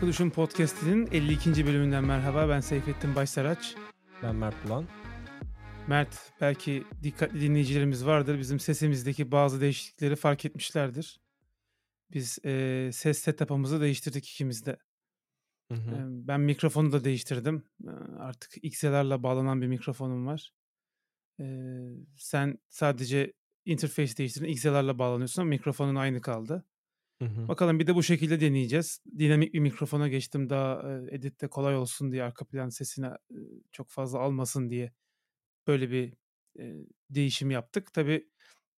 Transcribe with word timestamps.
Farklı 0.00 0.12
Düşün 0.12 0.30
Podcast'inin 0.30 1.08
52. 1.12 1.66
bölümünden 1.66 2.04
merhaba. 2.04 2.48
Ben 2.48 2.60
Seyfettin 2.60 3.14
Başsaraç. 3.14 3.74
Ben 4.22 4.36
Mert 4.36 4.64
Bulan. 4.64 4.88
Mert, 5.88 6.32
belki 6.40 6.84
dikkatli 7.02 7.40
dinleyicilerimiz 7.40 8.06
vardır. 8.06 8.38
Bizim 8.38 8.60
sesimizdeki 8.60 9.32
bazı 9.32 9.60
değişiklikleri 9.60 10.16
fark 10.16 10.44
etmişlerdir. 10.44 11.20
Biz 12.12 12.38
e, 12.44 12.90
ses 12.92 13.18
setup'ımızı 13.18 13.80
değiştirdik 13.80 14.28
ikimiz 14.28 14.66
de. 14.66 14.76
Hı 15.72 15.74
hı. 15.74 15.90
E, 15.90 15.98
ben 16.28 16.40
mikrofonu 16.40 16.92
da 16.92 17.04
değiştirdim. 17.04 17.64
E, 17.84 17.90
artık 18.18 18.64
XLR'la 18.64 19.22
bağlanan 19.22 19.62
bir 19.62 19.66
mikrofonum 19.66 20.26
var. 20.26 20.52
E, 21.40 21.44
sen 22.16 22.58
sadece 22.68 23.32
interface 23.64 24.16
değiştirdin. 24.16 24.48
XLR'la 24.48 24.98
bağlanıyorsun 24.98 25.42
ama 25.42 25.48
mikrofonun 25.48 25.94
aynı 25.94 26.20
kaldı. 26.20 26.64
Hı 27.20 27.24
hı. 27.24 27.48
Bakalım 27.48 27.78
bir 27.78 27.86
de 27.86 27.94
bu 27.94 28.02
şekilde 28.02 28.40
deneyeceğiz. 28.40 29.00
Dinamik 29.18 29.54
bir 29.54 29.58
mikrofona 29.60 30.08
geçtim 30.08 30.50
daha 30.50 30.92
e, 31.10 31.14
editte 31.16 31.48
kolay 31.48 31.76
olsun 31.76 32.12
diye 32.12 32.22
arka 32.22 32.44
plan 32.46 32.68
sesine 32.68 33.06
e, 33.06 33.36
çok 33.72 33.90
fazla 33.90 34.18
almasın 34.18 34.70
diye 34.70 34.92
böyle 35.66 35.90
bir 35.90 36.14
e, 36.60 36.74
değişim 37.10 37.50
yaptık. 37.50 37.92
Tabii 37.94 38.28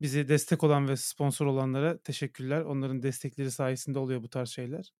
bize 0.01 0.29
destek 0.29 0.65
olan 0.65 0.89
ve 0.89 0.97
sponsor 0.97 1.47
olanlara 1.47 1.99
teşekkürler. 1.99 2.63
Onların 2.63 3.03
destekleri 3.03 3.51
sayesinde 3.51 3.99
oluyor 3.99 4.23
bu 4.23 4.31
tarz 4.31 4.49
şeyler. 4.49 4.93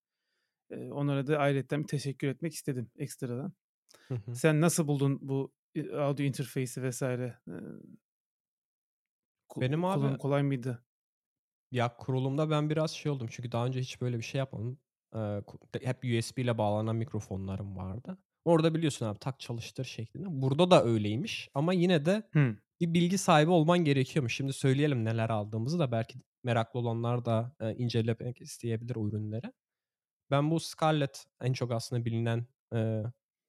E, 0.71 0.77
onlara 0.93 1.27
da 1.27 1.39
ayrıca 1.39 1.87
teşekkür 1.87 2.29
etmek 2.29 2.55
istedim 2.55 2.91
ekstradan. 2.99 3.53
Hı 4.09 4.15
hı. 4.15 4.35
Sen 4.35 4.61
nasıl 4.61 4.89
buldun 4.89 5.19
bu 5.23 5.53
e, 5.75 5.93
audio 5.97 6.25
interface'i 6.27 6.85
vesaire? 6.85 7.39
E, 7.49 7.55
Benim 9.57 9.85
abi- 9.85 10.19
kolay 10.19 10.43
mıydı? 10.43 10.85
Ya 11.73 11.97
kurulumda 11.97 12.51
ben 12.51 12.71
biraz 12.71 12.91
şey 12.91 13.13
oldum 13.13 13.27
çünkü 13.31 13.53
daha 13.53 13.67
önce 13.67 13.81
hiç 13.81 14.01
böyle 14.01 14.19
bir 14.19 14.23
şey 14.23 14.39
yapmadım. 14.39 14.79
Ee, 15.15 15.19
ku- 15.19 15.85
hep 15.87 15.97
USB 16.05 16.39
ile 16.43 16.59
bağlanan 16.59 16.97
mikrofonlarım 16.97 17.77
vardı. 17.77 18.19
Orada 18.45 18.75
biliyorsun 18.75 19.07
abi 19.07 19.19
tak 19.19 19.41
çalıştır 19.41 19.85
şeklinde. 19.85 20.27
Burada 20.31 20.71
da 20.71 20.85
öyleymiş 20.85 21.49
ama 21.55 21.73
yine 21.73 22.05
de 22.05 22.29
Hı. 22.33 22.57
bir 22.81 22.95
bilgi 22.95 23.19
sahibi 23.19 23.51
olman 23.51 23.79
gerekiyormuş. 23.79 24.35
Şimdi 24.37 24.53
söyleyelim 24.53 25.05
neler 25.05 25.31
aldığımızı 25.31 25.79
da 25.79 25.93
belki 25.93 26.19
meraklı 26.45 26.81
olanlar 26.81 27.25
da 27.25 27.57
e, 27.61 27.75
incelemek 27.75 28.41
isteyebilir 28.41 28.97
o 28.97 29.09
ürünleri. 29.09 29.53
Ben 30.31 30.51
bu 30.51 30.61
Scarlett 30.61 31.27
en 31.41 31.53
çok 31.53 31.73
aslında 31.73 32.05
bilinen 32.05 32.47
e, 32.75 33.03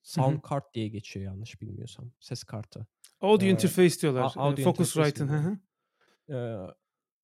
sound 0.03 0.39
card 0.49 0.63
diye 0.73 0.87
geçiyor 0.87 1.25
yanlış 1.25 1.61
bilmiyorsam. 1.61 2.11
Ses 2.19 2.43
kartı. 2.43 2.87
Audio 3.21 3.45
Ee, 3.47 3.49
interface 3.49 3.99
diyorlar. 4.01 4.21
a- 4.35 4.41
audio 4.41 4.61
E, 4.61 4.63
Focusrite'ın. 4.63 5.27
hı 5.27 5.37
hı. 5.37 5.57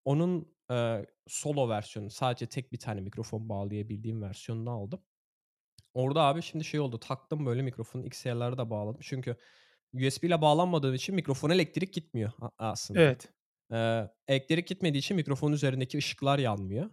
Onun 0.10 0.56
e, 0.72 1.06
solo 1.28 1.70
versiyonu 1.70 2.10
sadece 2.10 2.46
tek 2.46 2.74
bir 2.74 2.80
tane 2.80 3.02
mikrofon 3.02 3.50
bağlayabildiğim 3.50 4.22
versiyonunu 4.22 4.72
aldım. 4.72 5.02
Orada 5.94 6.22
abi 6.22 6.42
şimdi 6.42 6.66
şey 6.66 6.80
oldu 6.80 7.00
taktım 7.00 7.46
böyle 7.46 7.62
mikrofonu 7.62 8.06
XLR'lara 8.06 8.58
da 8.58 8.70
bağladım. 8.70 9.02
Çünkü 9.04 9.36
USB 9.94 10.24
ile 10.24 10.42
bağlanmadığım 10.42 10.94
için 10.94 11.16
mikrofon 11.16 11.50
elektrik 11.50 11.94
gitmiyor 11.94 12.32
aslında. 12.58 13.00
Evet. 13.02 13.30
Ee, 13.72 14.10
elektrik 14.28 14.68
gitmediği 14.68 15.00
için 15.00 15.18
mikrofonun 15.18 15.54
üzerindeki 15.54 15.98
ışıklar 15.98 16.40
yanmıyor. 16.40 16.90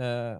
Ee, 0.00 0.34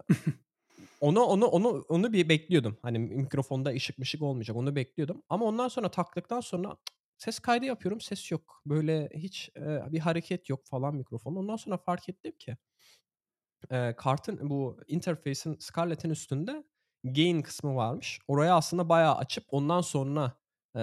onu 1.00 1.20
onu 1.22 1.46
onu 1.46 1.84
onu 1.88 2.12
bir 2.12 2.28
bekliyordum. 2.28 2.78
Hani 2.82 2.98
mikrofonda 2.98 3.70
ışık 3.70 3.98
mışık 3.98 4.22
olmayacak. 4.22 4.56
Onu 4.56 4.76
bekliyordum. 4.76 5.22
Ama 5.28 5.44
ondan 5.44 5.68
sonra 5.68 5.90
taktıktan 5.90 6.40
sonra 6.40 6.76
ses 7.22 7.38
kaydı 7.38 7.64
yapıyorum. 7.64 8.00
Ses 8.00 8.30
yok. 8.30 8.62
Böyle 8.66 9.08
hiç 9.14 9.50
e, 9.56 9.92
bir 9.92 9.98
hareket 9.98 10.48
yok 10.48 10.66
falan 10.66 10.94
mikrofon. 10.94 11.36
Ondan 11.36 11.56
sonra 11.56 11.76
fark 11.78 12.08
ettim 12.08 12.32
ki 12.38 12.56
e, 13.70 13.96
kartın 13.96 14.50
bu 14.50 14.80
interface'in 14.88 15.56
Scarlett'in 15.60 16.10
üstünde 16.10 16.64
gain 17.04 17.42
kısmı 17.42 17.76
varmış. 17.76 18.20
Oraya 18.28 18.56
aslında 18.56 18.88
bayağı 18.88 19.16
açıp 19.16 19.44
ondan 19.48 19.80
sonra 19.80 20.32
e, 20.76 20.82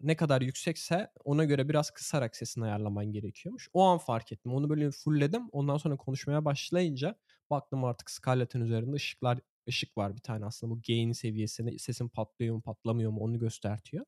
ne 0.00 0.16
kadar 0.16 0.40
yüksekse 0.42 1.10
ona 1.24 1.44
göre 1.44 1.68
biraz 1.68 1.90
kısarak 1.90 2.36
sesini 2.36 2.64
ayarlaman 2.64 3.12
gerekiyormuş. 3.12 3.68
O 3.72 3.82
an 3.82 3.98
fark 3.98 4.32
ettim. 4.32 4.54
Onu 4.54 4.70
böyle 4.70 4.90
fullledim. 4.90 5.48
Ondan 5.52 5.76
sonra 5.76 5.96
konuşmaya 5.96 6.44
başlayınca 6.44 7.14
baktım 7.50 7.84
artık 7.84 8.10
Scarlett'in 8.10 8.60
üzerinde 8.60 8.96
ışıklar 8.96 9.38
ışık 9.68 9.98
var 9.98 10.16
bir 10.16 10.20
tane 10.20 10.46
aslında 10.46 10.72
bu 10.74 10.80
gain 10.88 11.12
seviyesinde 11.12 11.78
sesin 11.78 12.08
patlıyor 12.08 12.54
mu 12.54 12.62
patlamıyor 12.62 13.10
mu 13.10 13.20
onu 13.20 13.38
göstertiyor. 13.38 14.06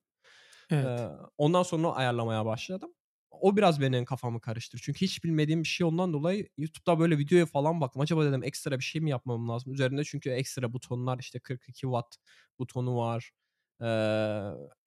Evet. 0.70 1.00
Ee, 1.00 1.08
ondan 1.38 1.62
sonra 1.62 1.92
ayarlamaya 1.92 2.46
başladım. 2.46 2.94
O 3.30 3.56
biraz 3.56 3.80
benim 3.80 4.04
kafamı 4.04 4.40
karıştırdı. 4.40 4.82
Çünkü 4.84 5.00
hiç 5.00 5.24
bilmediğim 5.24 5.62
bir 5.62 5.68
şey 5.68 5.86
ondan 5.86 6.12
dolayı 6.12 6.48
YouTube'da 6.58 6.98
böyle 6.98 7.18
videoya 7.18 7.46
falan 7.46 7.80
baktım. 7.80 8.02
Acaba 8.02 8.24
dedim 8.24 8.44
ekstra 8.44 8.78
bir 8.78 8.84
şey 8.84 9.00
mi 9.00 9.10
yapmam 9.10 9.48
lazım? 9.48 9.72
Üzerinde 9.72 10.04
çünkü 10.04 10.30
ekstra 10.30 10.72
butonlar 10.72 11.18
işte 11.18 11.38
42 11.40 11.80
watt 11.80 12.16
butonu 12.58 12.96
var. 12.96 13.30
Ee, 13.80 13.84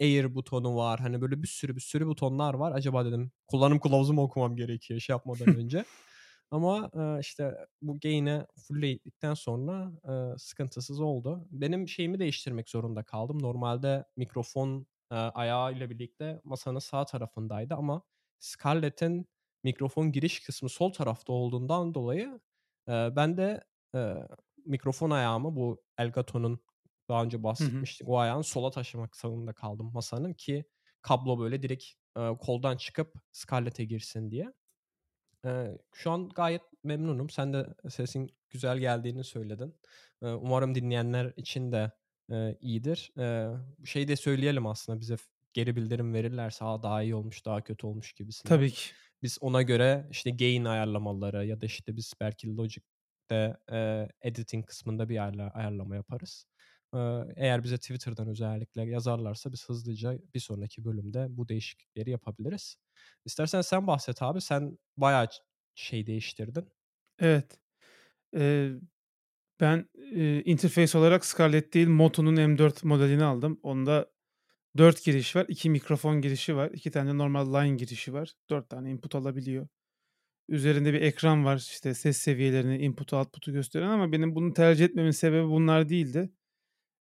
Air 0.02 0.36
butonu 0.36 0.76
var. 0.76 1.00
Hani 1.00 1.22
böyle 1.22 1.44
bir 1.44 1.48
sürü 1.48 1.76
bir 1.76 1.82
sürü 1.82 2.08
butonlar 2.08 2.54
var. 2.54 2.72
Acaba 2.72 3.06
dedim 3.06 3.32
kullanım 3.48 3.80
kılavuzumu 3.80 4.22
okumam 4.22 4.56
gerekiyor 4.56 5.00
şey 5.00 5.14
yapmadan 5.14 5.48
önce. 5.58 5.86
Ama 6.52 6.92
e, 7.18 7.20
işte 7.20 7.56
bu 7.82 8.00
gain'i 8.00 8.46
fullledikten 8.68 9.34
sonra 9.34 9.92
e, 10.36 10.38
sıkıntısız 10.38 11.00
oldu. 11.02 11.48
Benim 11.52 11.88
şeyimi 11.88 12.20
değiştirmek 12.20 12.70
zorunda 12.70 13.04
kaldım. 13.04 13.42
Normalde 13.42 14.06
mikrofon 14.18 14.88
e, 15.12 15.16
ayağı 15.16 15.74
ile 15.74 15.90
birlikte 15.90 16.42
masanın 16.44 16.80
sağ 16.80 17.06
tarafındaydı 17.06 17.76
ama 17.76 18.02
Scarlett'in 18.40 19.28
mikrofon 19.64 20.12
giriş 20.12 20.40
kısmı 20.46 20.70
sol 20.70 20.94
tarafta 20.94 21.34
olduğundan 21.34 21.94
dolayı 21.94 22.40
e, 22.90 22.92
ben 23.16 23.38
de 23.38 23.64
e, 23.96 24.14
mikrofon 24.66 25.10
ayağımı 25.10 25.56
bu 25.56 25.84
Elgato'nun 25.98 26.60
daha 27.10 27.24
önce 27.24 27.44
bahsetmiştik 27.44 28.10
o 28.10 28.18
ayağını 28.20 28.44
sola 28.44 28.72
taşımak 28.72 29.16
zorunda 29.16 29.54
kaldım 29.54 29.92
masanın 29.94 30.34
ki 30.34 30.66
kablo 31.02 31.40
böyle 31.40 31.64
direkt 31.64 31.86
e, 32.18 32.38
koldan 32.40 32.78
çıkıp 32.78 33.14
Scarlett'e 33.32 33.86
girsin 33.86 34.32
diye. 34.32 34.54
Eee, 35.46 35.78
şu 35.94 36.12
an 36.12 36.30
gayet 36.30 36.62
memnunum. 36.84 37.30
Sen 37.30 37.54
de 37.54 37.68
sesin 37.90 38.30
güzel 38.50 38.78
geldiğini 38.78 39.24
söyledin. 39.24 39.80
Eee, 40.24 40.30
umarım 40.34 40.76
dinleyenler 40.76 41.34
için 41.38 41.72
de 41.72 41.92
eee, 42.30 42.58
iyidir. 42.62 43.12
Eee, 43.18 43.50
şey 43.86 44.08
de 44.08 44.16
söyleyelim 44.16 44.68
aslında 44.68 45.00
bize 45.00 45.16
geri 45.54 45.76
bildirim 45.76 46.14
verirlerse 46.14 46.66
"Aa, 46.66 46.84
daha 46.84 47.04
iyi 47.04 47.16
olmuş, 47.16 47.46
daha 47.46 47.64
kötü 47.64 47.88
olmuş 47.88 48.14
gibisinden. 48.14 48.62
Tabii 48.62 48.72
ki. 48.72 48.94
Biz 49.24 49.38
ona 49.42 49.62
göre 49.62 50.08
işte 50.12 50.32
gain 50.32 50.66
ayarlamaları 50.66 51.46
ya 51.46 51.62
da 51.62 51.66
işte 51.66 51.96
biz 51.96 52.14
belki 52.22 52.58
Logic'te 52.58 53.58
eee, 53.72 54.10
editing 54.22 54.66
kısmında 54.66 55.10
bir 55.10 55.18
ayarla, 55.24 55.50
ayarlama 55.52 55.96
yaparız. 55.96 56.46
Eee, 56.94 57.26
eğer 57.36 57.64
bize 57.64 57.78
Twitter'dan 57.78 58.28
özellikle 58.28 58.84
yazarlarsa 58.90 59.52
biz 59.54 59.70
hızlıca 59.70 60.20
bir 60.36 60.40
sonraki 60.40 60.86
bölümde 60.86 61.28
bu 61.30 61.48
değişiklikleri 61.50 62.10
yapabiliriz. 62.12 62.76
İstersen 63.26 63.62
sen 63.62 63.88
bahset 63.88 64.22
abi. 64.22 64.42
Sen 64.42 64.78
bayağı 64.98 65.28
şey 65.76 66.08
değiştirdin. 66.08 66.70
Evet. 67.20 67.60
Eee, 68.34 68.72
ben 69.62 69.90
eee, 69.96 70.42
interface 70.46 70.98
olarak 70.98 71.26
Scarlett 71.26 71.74
değil 71.74 71.88
Moto'nun 71.88 72.36
M4 72.36 72.84
modelini 72.84 73.24
aldım. 73.24 73.60
Onda 73.64 74.12
4 74.78 75.06
giriş 75.06 75.36
var. 75.36 75.46
2 75.50 75.70
mikrofon 75.70 76.22
girişi 76.22 76.56
var. 76.56 76.72
2 76.74 76.92
tane 76.92 77.18
normal 77.18 77.54
line 77.54 77.78
girişi 77.78 78.14
var. 78.14 78.34
4 78.50 78.70
tane 78.70 78.92
input 78.92 79.16
alabiliyor. 79.16 79.68
Üzerinde 80.50 80.94
bir 80.94 81.02
ekran 81.02 81.46
var. 81.46 81.58
işte 81.58 81.94
ses 81.94 82.18
seviyelerini, 82.18 82.78
input'u, 82.80 83.18
output'u 83.18 83.54
gösteren 83.54 83.88
ama 83.90 84.12
benim 84.12 84.36
bunu 84.36 84.54
tercih 84.54 84.86
etmemin 84.86 85.12
sebebi 85.12 85.48
bunlar 85.50 85.90
değildi. 85.90 86.32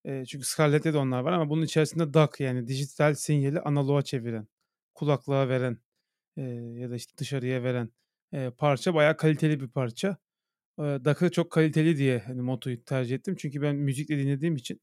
Eee, 0.04 0.24
çünkü 0.28 0.46
Scarlett'te 0.46 0.92
de 0.94 0.98
onlar 0.98 1.20
var 1.20 1.32
ama 1.32 1.50
bunun 1.50 1.62
içerisinde 1.62 2.14
DAC 2.14 2.30
yani 2.44 2.66
dijital 2.68 3.14
sinyali 3.14 3.60
analoğa 3.60 4.02
çeviren, 4.02 4.48
kulaklığa 4.94 5.48
veren 5.48 5.78
eee, 6.36 6.44
ya 6.80 6.90
da 6.90 6.96
işte 6.96 7.12
dışarıya 7.18 7.62
veren 7.64 7.90
eee, 8.32 8.50
parça 8.58 8.94
bayağı 8.94 9.16
kaliteli 9.16 9.60
bir 9.60 9.68
parça. 9.68 10.16
Eee, 10.78 11.04
DAC'ı 11.04 11.30
çok 11.30 11.52
kaliteli 11.52 11.96
diye 11.96 12.18
hani 12.18 12.42
Moto'yu 12.42 12.84
tercih 12.84 13.14
ettim. 13.16 13.36
Çünkü 13.38 13.62
ben 13.62 13.76
müzikle 13.76 14.18
dinlediğim 14.18 14.56
için 14.56 14.80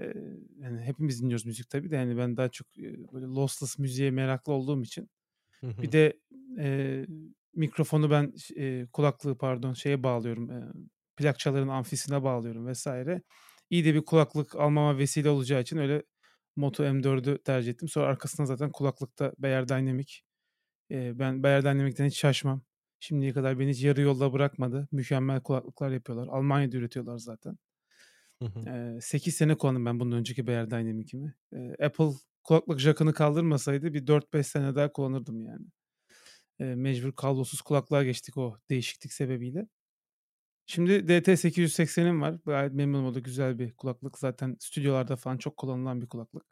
eee, 0.00 0.14
yani 0.58 0.80
hepimiz 0.82 1.22
dinliyoruz 1.22 1.46
müzik 1.46 1.70
tabii 1.70 1.90
de 1.90 1.96
yani 1.96 2.16
ben 2.18 2.36
daha 2.36 2.48
çok 2.48 2.66
eee, 2.78 2.96
böyle 3.12 3.26
lossless 3.26 3.78
müziğe 3.78 4.10
meraklı 4.10 4.52
olduğum 4.52 4.82
için 4.82 5.10
Hı 5.60 5.66
hı. 5.66 5.82
bir 5.82 5.92
de 5.92 6.20
eee, 6.58 7.06
mikrofonu 7.54 8.10
ben 8.10 8.32
ş- 8.36 8.54
eee, 8.54 8.88
kulaklığı 8.92 9.38
pardon 9.38 9.72
şeye 9.74 10.02
bağlıyorum. 10.02 10.50
eee, 10.50 10.64
plakçaların 11.16 11.68
amfisine 11.68 12.22
bağlıyorum 12.24 12.66
vesaire. 12.66 13.22
İyi 13.70 13.84
de 13.84 13.94
bir 13.94 14.02
kulaklık 14.04 14.56
almama 14.56 14.98
vesile 14.98 15.30
olacağı 15.30 15.62
için 15.62 15.76
öyle 15.78 16.02
Moto 16.56 16.84
M4'ü 16.84 17.42
tercih 17.44 17.72
ettim. 17.72 17.88
Sonra 17.88 18.06
arkasına 18.06 18.46
zaten 18.46 18.72
kulaklıkta 18.72 19.32
Beyer 19.38 19.68
Dynamic. 19.68 20.14
Eee, 20.90 21.12
ben 21.16 21.42
Beyer 21.42 21.62
Dynamic'ten 21.64 22.06
hiç 22.06 22.18
şaşmam. 22.18 22.62
Şimdiye 23.00 23.32
kadar 23.32 23.58
beni 23.58 23.70
hiç 23.70 23.82
yarı 23.82 24.00
yolda 24.00 24.32
bırakmadı. 24.32 24.88
Mükemmel 24.92 25.40
kulaklıklar 25.42 25.90
yapıyorlar. 25.90 26.28
Almanya'da 26.28 26.76
üretiyorlar 26.76 27.18
zaten. 27.18 27.58
Hı 28.40 28.44
hı. 28.46 28.66
Eee 28.66 28.98
8 29.02 29.34
sene 29.36 29.54
kullandım 29.58 29.86
ben 29.86 30.00
bundan 30.00 30.18
önceki 30.18 30.46
Beyer 30.46 30.70
Dynamic'imi. 30.70 31.34
Eee, 31.52 31.76
Apple 31.86 32.10
kulaklık 32.44 32.78
jackını 32.80 33.12
kaldırmasaydı 33.14 33.94
bir 33.94 34.06
4-5 34.06 34.46
sene 34.46 34.74
daha 34.74 34.92
kullanırdım 34.92 35.44
yani. 35.46 35.66
Eee, 36.60 36.74
mecbur 36.76 37.12
kablosuz 37.12 37.62
kulaklığa 37.62 38.04
geçtik 38.04 38.36
o 38.38 38.56
değişiklik 38.70 39.12
sebebiyle. 39.12 39.68
Şimdi 40.66 41.08
DT880'im 41.08 42.22
var. 42.22 42.38
Gayet 42.46 42.72
memnunum. 42.74 43.06
O 43.06 43.14
da 43.14 43.20
güzel 43.20 43.58
bir 43.58 43.72
kulaklık. 43.76 44.18
Zaten 44.18 44.56
stüdyolarda 44.60 45.16
falan 45.16 45.38
çok 45.38 45.56
kullanılan 45.56 46.02
bir 46.02 46.08
kulaklık. 46.08 46.44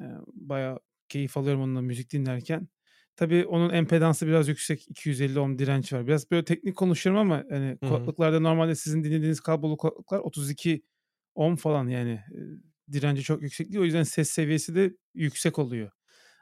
Eee, 0.00 0.06
bayağı 0.32 0.78
keyif 1.08 1.36
alıyorum 1.36 1.62
onunla 1.62 1.80
müzik 1.82 2.12
dinlerken. 2.12 2.68
Tabii 3.16 3.46
onun 3.46 3.70
empedansı 3.74 4.26
biraz 4.26 4.48
yüksek. 4.48 4.88
250 4.90 5.40
ohm 5.40 5.58
direnç 5.58 5.92
var. 5.92 6.06
Biraz 6.06 6.30
böyle 6.30 6.44
teknik 6.44 6.76
konuşuyorum 6.76 7.20
ama 7.20 7.44
hani 7.50 7.78
Hı 7.82 7.86
hı. 7.86 8.12
kulaklıklarda 8.16 8.40
normalde 8.40 8.74
sizin 8.74 9.04
dinlediğiniz 9.04 9.40
kablolu 9.40 9.76
kulaklıklar 9.76 10.18
32 10.18 10.82
ohm 11.34 11.54
falan 11.56 11.88
yani 11.88 12.10
e, 12.10 12.92
direnci 12.92 13.22
çok 13.22 13.42
yüksek 13.42 13.68
değil. 13.68 13.80
O 13.80 13.84
yüzden 13.84 14.02
ses 14.02 14.30
seviyesi 14.30 14.74
de 14.74 14.96
yüksek 15.14 15.58
oluyor. 15.58 15.90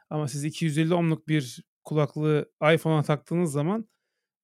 Ama 0.09 0.27
siz 0.27 0.43
250 0.45 0.93
ohmluk 0.93 1.27
bir 1.27 1.63
kulaklığı 1.83 2.51
iPhone'a 2.73 3.03
taktığınız 3.03 3.51
zaman 3.51 3.89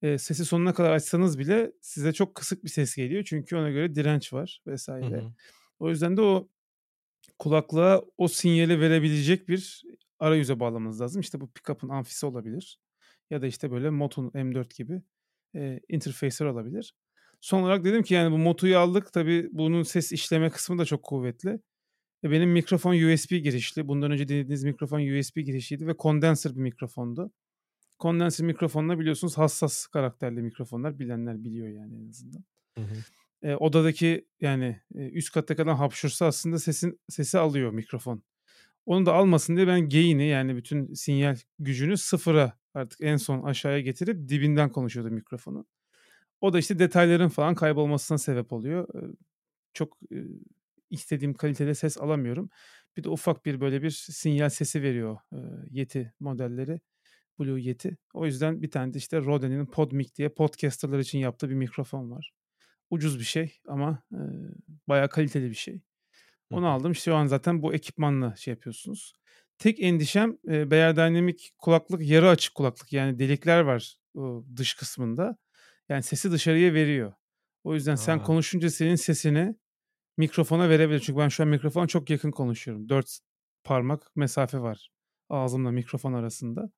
e, 0.01 0.17
sesi 0.17 0.45
sonuna 0.45 0.73
kadar 0.73 0.91
açsanız 0.93 1.39
bile 1.39 1.71
size 1.81 2.13
çok 2.13 2.35
kısık 2.35 2.63
bir 2.63 2.69
ses 2.69 2.95
geliyor. 2.95 3.23
Çünkü 3.23 3.55
ona 3.57 3.69
göre 3.71 3.95
direnç 3.95 4.33
var 4.33 4.61
Hı 5.01 5.05
vesaire. 5.07 5.07
hı. 5.07 5.33
O 5.79 5.89
yüzden 5.89 6.17
de 6.17 6.21
o 6.21 6.49
kulaklığa 7.39 8.01
o 8.17 8.27
sinyali 8.27 8.81
verebilecek 8.81 9.49
bir 9.49 9.83
arayüze 10.19 10.59
bağlamanız 10.59 11.01
lazım. 11.01 11.21
İşte 11.21 11.41
bu 11.41 11.51
pickup'ın 11.51 11.89
amfisi 11.89 12.25
olabilir. 12.25 12.79
Ya 13.29 13.41
da 13.41 13.47
işte 13.47 13.71
böyle 13.71 13.89
Moto'nun 13.89 14.29
M4 14.29 14.77
gibi 14.77 15.01
e, 15.55 15.79
interface'ler 15.89 16.49
olabilir. 16.49 16.93
Son 17.41 17.63
olarak 17.63 17.83
dedim 17.83 18.03
ki 18.03 18.13
yani 18.13 18.31
bu 18.31 18.37
Moto'yu 18.37 18.77
aldık. 18.77 19.13
Tabii 19.13 19.49
bunun 19.51 19.83
ses 19.83 20.11
işleme 20.11 20.49
kısmı 20.49 20.77
da 20.77 20.85
çok 20.85 21.03
kuvvetli. 21.03 21.59
E, 22.23 22.31
benim 22.31 22.51
mikrofon 22.51 22.93
USB 22.93 23.31
girişli. 23.31 23.87
Bundan 23.87 24.11
önce 24.11 24.27
dinlediğiniz 24.27 24.63
mikrofon 24.63 24.99
USB 24.99 25.35
girişiydi 25.37 25.87
ve 25.87 25.95
condenser 25.99 26.55
bir 26.55 26.61
mikrofondu. 26.61 27.31
Condenser 27.99 28.45
mikrofonla 28.45 28.99
biliyorsunuz 28.99 29.37
hassas 29.37 29.87
karakterli 29.87 30.41
mikrofonlar. 30.41 30.99
Bilenler 30.99 31.43
biliyor 31.43 31.67
yani 31.67 31.95
en 31.95 32.09
azından. 32.09 32.43
Hı 32.77 32.83
hı. 32.83 32.95
E, 33.41 33.55
odadaki 33.55 34.27
yani 34.41 34.81
e, 34.95 35.09
üst 35.09 35.33
katta 35.33 35.55
kalan 35.55 35.75
hapşursa 35.75 36.25
aslında 36.25 36.59
sesin 36.59 36.99
sesi 37.09 37.37
alıyor 37.37 37.71
mikrofon. 37.71 38.23
Onu 38.87 39.05
da 39.05 39.13
almasın 39.13 39.55
diye 39.55 39.67
ben 39.67 39.89
gain'i 39.89 40.25
yani 40.27 40.55
bütün 40.55 40.93
sinyal 40.93 41.35
gücünü 41.59 41.97
sıfıra 41.97 42.53
artık 42.73 43.01
en 43.01 43.17
son 43.17 43.43
aşağıya 43.43 43.79
getirip 43.79 44.29
dibinden 44.29 44.69
konuşuyordum 44.69 45.13
mikrofonu. 45.13 45.65
O 46.41 46.53
da 46.53 46.59
işte 46.59 46.79
detayların 46.79 47.29
falan 47.29 47.55
kaybolmasına 47.55 48.17
sebep 48.17 48.53
oluyor. 48.53 48.87
Çok 49.73 49.97
istediğim 50.89 51.33
kalitede 51.33 51.75
ses 51.75 51.97
alamıyorum. 51.97 52.49
Bir 52.97 53.03
de 53.03 53.09
ufak 53.09 53.45
bir 53.45 53.61
böyle 53.61 53.81
bir 53.81 53.89
sinyal 53.89 54.49
sesi 54.49 54.81
veriyor 54.81 55.17
Yeti 55.69 56.13
modelleri. 56.19 56.81
Blue 57.39 57.61
Yeti. 57.61 57.97
O 58.13 58.25
yüzden 58.25 58.61
bir 58.61 58.71
tane 58.71 58.93
de 58.93 58.97
işte 58.97 59.21
Rode'nin 59.21 59.65
PodMic 59.65 60.15
diye 60.15 60.29
podcasterlar 60.29 60.99
için 60.99 61.19
yaptığı 61.19 61.49
bir 61.49 61.55
mikrofon 61.55 62.11
var. 62.11 62.31
Ucuz 62.89 63.19
bir 63.19 63.23
şey 63.25 63.59
ama 63.67 64.03
e, 64.11 64.19
bayağı 64.87 65.09
kaliteli 65.09 65.49
bir 65.49 65.55
şey. 65.55 65.81
Onu 66.49 66.67
aldım. 66.67 66.95
Şu 66.95 67.15
an 67.15 67.25
zaten 67.25 67.61
bu 67.61 67.73
ekipmanla 67.73 68.35
şey 68.35 68.51
yapıyorsunuz. 68.53 69.13
Tek 69.57 69.79
endişem 69.83 70.37
e, 70.47 70.71
Beyerdynamic 70.71 71.37
kulaklık 71.57 72.01
yarı 72.07 72.29
açık 72.29 72.55
kulaklık. 72.55 72.93
Yani 72.93 73.19
delikler 73.19 73.59
var 73.61 73.95
o 74.15 74.45
dış 74.55 74.73
kısmında. 74.73 75.37
Yani 75.89 76.03
sesi 76.03 76.31
dışarıya 76.31 76.73
veriyor. 76.73 77.13
O 77.63 77.73
yüzden 77.73 77.95
sen 77.95 78.19
A! 78.19 78.23
konuşunca 78.23 78.69
senin 78.69 78.95
sesini 78.95 79.55
mikrofona 80.17 80.69
verebilir. 80.69 80.99
Çünkü 80.99 81.19
ben 81.19 81.29
şu 81.29 81.43
an 81.43 81.49
mikrofona 81.49 81.87
çok 81.87 82.09
yakın 82.09 82.31
konuşuyorum. 82.31 82.89
4 82.89 83.19
parmak 83.63 84.15
mesafe 84.15 84.59
var 84.59 84.89
ağzımla 85.29 85.71
mikrofon 85.71 86.13
arasında. 86.13 86.71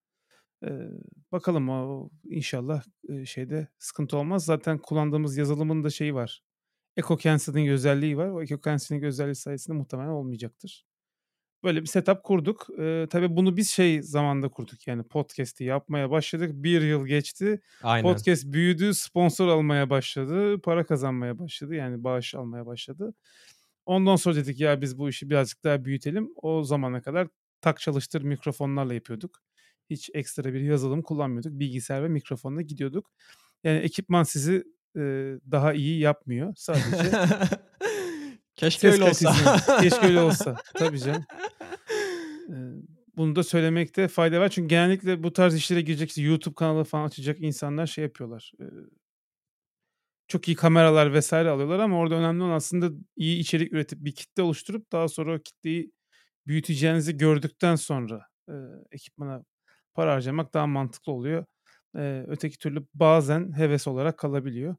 Eee, 0.64 0.90
bakalım 1.32 1.70
o 1.70 2.10
inşallah 2.30 2.84
şeyde 3.26 3.68
sıkıntı 3.80 4.18
olmaz. 4.18 4.46
Zaten 4.46 4.78
kullandığımız 4.78 5.38
yazılımın 5.38 5.84
da 5.84 5.90
şeyi 5.90 6.16
var. 6.16 6.42
Echo 6.98 7.18
Cancelling 7.18 7.70
özelliği 7.70 8.18
var. 8.18 8.28
O 8.28 8.42
Echo 8.42 8.58
Cancelling 8.66 9.04
özelliği 9.04 9.36
sayesinde 9.36 9.78
muhtemelen 9.78 10.10
olmayacaktır. 10.10 10.86
Böyle 11.64 11.82
bir 11.82 11.86
setup 11.86 12.24
kurduk. 12.24 12.68
Eee 12.78 13.08
tabii 13.10 13.36
bunu 13.36 13.58
biz 13.58 13.70
şey 13.70 14.02
zamanda 14.02 14.50
kurduk 14.50 14.88
yani 14.88 15.04
podcast'i 15.04 15.64
yapmaya 15.64 16.12
başladık. 16.12 16.52
Bir 16.54 16.82
yıl 16.82 17.08
geçti. 17.08 17.62
Aynen. 17.84 18.04
Podcast 18.04 18.46
büyüdü, 18.46 18.94
sponsor 18.94 19.48
almaya 19.48 19.90
başladı, 19.90 20.62
para 20.62 20.86
kazanmaya 20.86 21.40
başladı. 21.40 21.76
Yani 21.76 22.04
bağış 22.04 22.36
almaya 22.36 22.66
başladı. 22.66 23.14
Ondan 23.86 24.16
sonra 24.16 24.36
dedik 24.36 24.60
ya 24.60 24.82
biz 24.82 24.98
bu 24.98 25.10
işi 25.10 25.30
birazcık 25.30 25.64
daha 25.64 25.86
büyütelim. 25.86 26.30
O 26.36 26.64
zamana 26.64 27.02
kadar 27.02 27.28
tak 27.62 27.80
çalıştır 27.80 28.22
mikrofonlarla 28.22 28.94
yapıyorduk. 28.94 29.40
Hiç 29.90 30.10
ekstra 30.14 30.54
bir 30.54 30.62
yazılım 30.62 31.02
kullanmıyorduk. 31.02 31.52
Bilgisayar 31.52 32.04
ve 32.04 32.08
mikrofonla 32.08 32.62
gidiyorduk. 32.62 33.12
Yani 33.64 33.78
ekipman 33.80 34.24
sizi 34.24 34.64
e, 34.98 35.02
daha 35.52 35.74
iyi 35.74 36.00
yapmıyor. 36.00 36.54
Sadece 36.58 37.12
Keşke 38.56 38.80
ses 38.82 38.94
öyle 38.94 39.04
olsa. 39.04 39.32
kalitesini. 39.32 39.82
Keşke 39.82 40.08
öyle 40.08 40.22
olsa. 40.22 40.56
Tabii 40.78 41.00
canım. 41.00 41.26
Bunu 43.18 43.36
da 43.36 43.44
söylemekte 43.44 44.08
fayda 44.08 44.40
var. 44.40 44.50
Çünkü 44.50 44.68
genellikle 44.68 45.24
bu 45.24 45.34
tarz 45.34 45.56
işlere 45.56 45.82
girecek, 45.82 46.18
YouTube 46.18 46.56
kanalı 46.56 46.84
falan 46.84 47.06
açacak 47.06 47.42
insanlar 47.42 47.88
şey 47.88 48.04
yapıyorlar. 48.04 48.52
Çok 50.28 50.48
iyi 50.48 50.56
kameralar 50.56 51.14
vesaire 51.14 51.50
alıyorlar 51.50 51.80
ama 51.80 51.98
orada 51.98 52.16
önemli 52.16 52.44
olan 52.44 52.52
aslında 52.56 52.90
iyi 53.16 53.40
içerik 53.40 53.74
üretip 53.74 54.00
bir 54.06 54.16
kitle 54.16 54.44
oluşturup 54.44 54.92
daha 54.92 55.08
sonra 55.08 55.36
o 55.36 55.40
kitleyi 55.40 55.92
büyüteceğinizi 56.48 57.18
gördükten 57.18 57.76
sonra 57.76 58.26
e, 58.50 58.54
ekipmana 58.92 59.44
para 59.94 60.14
harcamak 60.14 60.54
daha 60.54 60.68
mantıklı 60.68 61.12
oluyor. 61.12 61.46
E, 61.98 62.26
öteki 62.28 62.58
türlü 62.58 62.86
bazen 62.94 63.58
heves 63.58 63.88
olarak 63.88 64.18
kalabiliyor. 64.18 64.76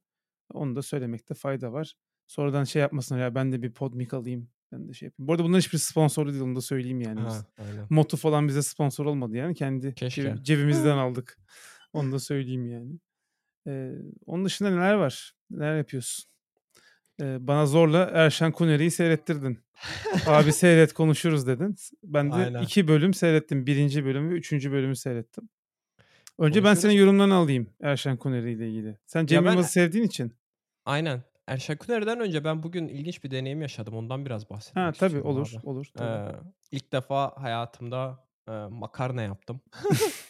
Onu 0.53 0.77
da 0.77 0.83
söylemekte 0.83 1.35
fayda 1.35 1.73
var. 1.73 1.95
Sonradan 2.27 2.65
şey 2.65 2.83
yapmasınlar 2.83 3.21
ya 3.21 3.35
ben 3.35 3.53
de 3.53 3.63
bir 3.63 3.73
podmic 3.73 4.09
alayım. 4.13 4.49
Ben 4.73 4.89
de 4.89 4.93
şey 4.93 5.07
yapayım. 5.07 5.29
Bu 5.29 5.33
arada 5.33 5.45
bunların 5.45 5.59
hiçbir 5.61 5.79
sponsoru 5.79 6.33
değil 6.33 6.43
onu 6.43 6.57
da 6.57 6.61
söyleyeyim 6.61 7.01
yani. 7.01 7.21
Ha. 7.21 7.47
Moto 7.91 8.17
falan 8.17 8.49
bize 8.49 8.63
sponsor 8.63 9.07
olmadı 9.07 9.37
yani. 9.37 9.55
Kendi 9.55 9.95
Keşke. 9.95 10.23
cebi- 10.23 10.43
cebimizden 10.43 10.97
aldık. 10.97 11.39
Onu 11.93 12.13
da 12.13 12.19
söyleyeyim 12.19 12.67
yani. 12.67 12.99
Ee, 13.67 13.93
onun 14.27 14.45
dışında 14.45 14.71
neler 14.71 14.95
var? 14.95 15.33
Neler 15.51 15.77
yapıyorsun? 15.77 16.31
Ee, 17.21 17.37
bana 17.47 17.67
zorla 17.67 18.11
Erşen 18.13 18.53
Kuneri'yi 18.53 18.91
seyrettirdin. 18.91 19.59
Abi 20.27 20.53
seyret 20.53 20.93
konuşuruz 20.93 21.47
dedin. 21.47 21.77
Ben 22.05 22.31
de 22.31 22.35
Aynen. 22.35 22.63
iki 22.63 22.89
bölüm 22.89 23.15
seyrettim. 23.15 23.67
Birinci 23.67 24.05
bölüm 24.05 24.31
ve 24.31 24.35
üçüncü 24.35 24.73
bölümü 24.73 24.97
seyrettim. 24.97 25.49
Önce 26.41 26.65
ben 26.65 26.75
senin 26.75 26.95
yorumlarını 26.95 27.35
alayım 27.35 27.71
Erşen 27.83 28.17
Kuneri 28.17 28.53
ile 28.53 28.69
ilgili. 28.69 28.99
Sen 29.07 29.27
Cem 29.27 29.45
ben- 29.45 29.51
Yılmaz'ı 29.51 29.73
sevdiğin 29.73 30.05
için. 30.05 30.37
Aynen. 30.85 31.23
Erşen 31.47 31.77
Kuner'den 31.77 32.21
önce 32.21 32.45
ben 32.45 32.63
bugün 32.63 32.89
ilginç 32.89 33.25
bir 33.25 33.31
deneyim 33.31 33.63
yaşadım. 33.63 33.95
Ondan 33.95 34.27
biraz 34.27 34.51
bahsetmek 34.51 34.85
Ha 34.87 34.93
tabii 34.93 35.21
olur 35.21 35.53
abi. 35.59 35.67
olur. 35.69 35.87
Tabii. 35.97 36.37
Ee, 36.37 36.41
ilk 36.73 36.93
defa 36.93 37.33
hayatımda 37.37 38.25
e, 38.49 38.53
makarna 38.71 39.23
yaptım. 39.23 39.61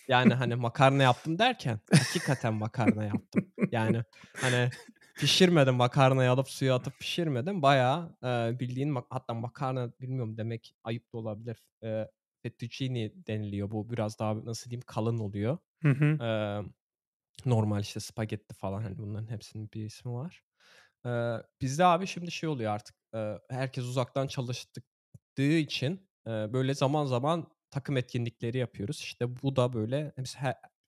yani 0.09 0.35
hani 0.35 0.55
makarna 0.55 1.03
yaptım 1.03 1.39
derken 1.39 1.81
hakikaten 1.93 2.55
makarna 2.55 3.05
yaptım. 3.05 3.47
Yani 3.73 4.03
hani 4.41 4.71
pişirmedim 5.17 5.75
makarnayı 5.75 6.31
alıp 6.31 6.49
suya 6.49 6.75
atıp 6.75 6.99
pişirmedim. 6.99 7.63
Bayağı 7.63 8.17
e, 8.25 8.61
bildiğin 8.61 8.97
hatta 9.11 9.35
makarna 9.35 9.91
bilmiyorum 10.01 10.37
demek 10.37 10.75
ayıp 10.85 11.13
da 11.13 11.19
olabilir. 11.19 11.57
E, 11.85 12.09
fettuccine 12.43 13.13
deniliyor 13.27 13.71
bu 13.71 13.91
biraz 13.91 14.19
daha 14.19 14.45
nasıl 14.45 14.71
diyeyim 14.71 14.85
kalın 14.87 15.19
oluyor. 15.19 15.59
Hı 15.83 15.89
hı. 15.89 16.21
Eee, 16.21 16.63
normal 17.47 17.81
işte 17.81 18.01
spagetti 18.01 18.55
falan 18.55 18.83
hani 18.83 18.99
bunların 18.99 19.31
hepsinin 19.31 19.71
bir 19.75 19.85
ismi 19.85 20.13
var. 20.13 20.43
Eee, 21.07 21.43
bizde 21.61 21.85
abi 21.85 22.07
şimdi 22.07 22.31
şey 22.33 22.49
oluyor 22.49 22.73
artık. 22.73 22.97
eee, 23.15 23.39
herkes 23.51 23.85
uzaktan 23.85 24.27
çalıştığı 24.27 24.83
için 25.59 26.11
eee, 26.27 26.51
böyle 26.53 26.75
zaman 26.75 27.05
zaman 27.07 27.49
takım 27.71 27.97
etkinlikleri 27.97 28.59
yapıyoruz. 28.59 28.99
İşte 29.01 29.43
bu 29.43 29.57
da 29.57 29.73
böyle 29.73 30.13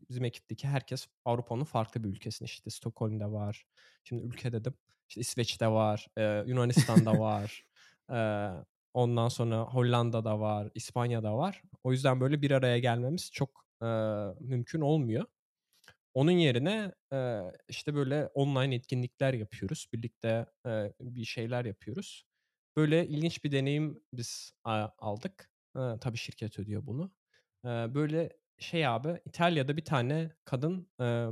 bizim 0.09 0.25
ekipteki 0.25 0.69
herkes 0.69 1.07
Avrupa'nın 1.25 1.65
farklı 1.65 2.05
bir 2.05 2.09
ülkesinde 2.09 2.47
işte 2.47 2.71
Stockholm'da 2.71 3.33
var. 3.33 3.65
Şimdi 4.05 4.23
ülke 4.23 4.53
dedim. 4.53 4.75
İşte 5.09 5.21
İsveç'te 5.21 5.69
var, 5.69 6.07
eee, 6.19 6.45
Yunanistan'da 6.47 7.19
var. 7.19 7.65
eee, 8.11 8.53
ondan 8.95 9.29
sonra 9.29 9.63
Hollanda'da 9.65 10.41
var, 10.41 10.71
İspanya'da 10.75 11.37
var. 11.37 11.63
O 11.85 11.93
yüzden 11.93 12.21
böyle 12.21 12.43
bir 12.43 12.51
araya 12.51 12.79
gelmemiz 12.79 13.31
çok 13.33 13.67
eee, 13.83 14.35
mümkün 14.41 14.81
olmuyor. 14.81 15.25
Onun 16.15 16.31
yerine 16.33 16.93
eee, 17.13 17.53
işte 17.69 17.95
böyle 17.95 18.27
online 18.35 18.75
etkinlikler 18.75 19.35
yapıyoruz. 19.35 19.87
Birlikte 19.95 20.47
eee, 20.67 20.93
bir 21.01 21.25
şeyler 21.25 21.65
yapıyoruz. 21.65 22.25
Böyle 22.77 23.07
ilginç 23.09 23.45
bir 23.45 23.53
deneyim 23.53 24.01
biz 24.13 24.53
aldık. 24.99 25.51
Eee, 25.77 25.99
tabii 26.01 26.19
şirket 26.19 26.59
ödüyor 26.59 26.87
bunu. 26.87 27.13
Eee, 27.65 27.87
böyle 27.95 28.31
şey 28.59 28.87
abi 28.87 29.21
İtalya'da 29.25 29.77
bir 29.77 29.85
tane 29.85 30.31
kadın 30.45 30.91
eee, 31.01 31.29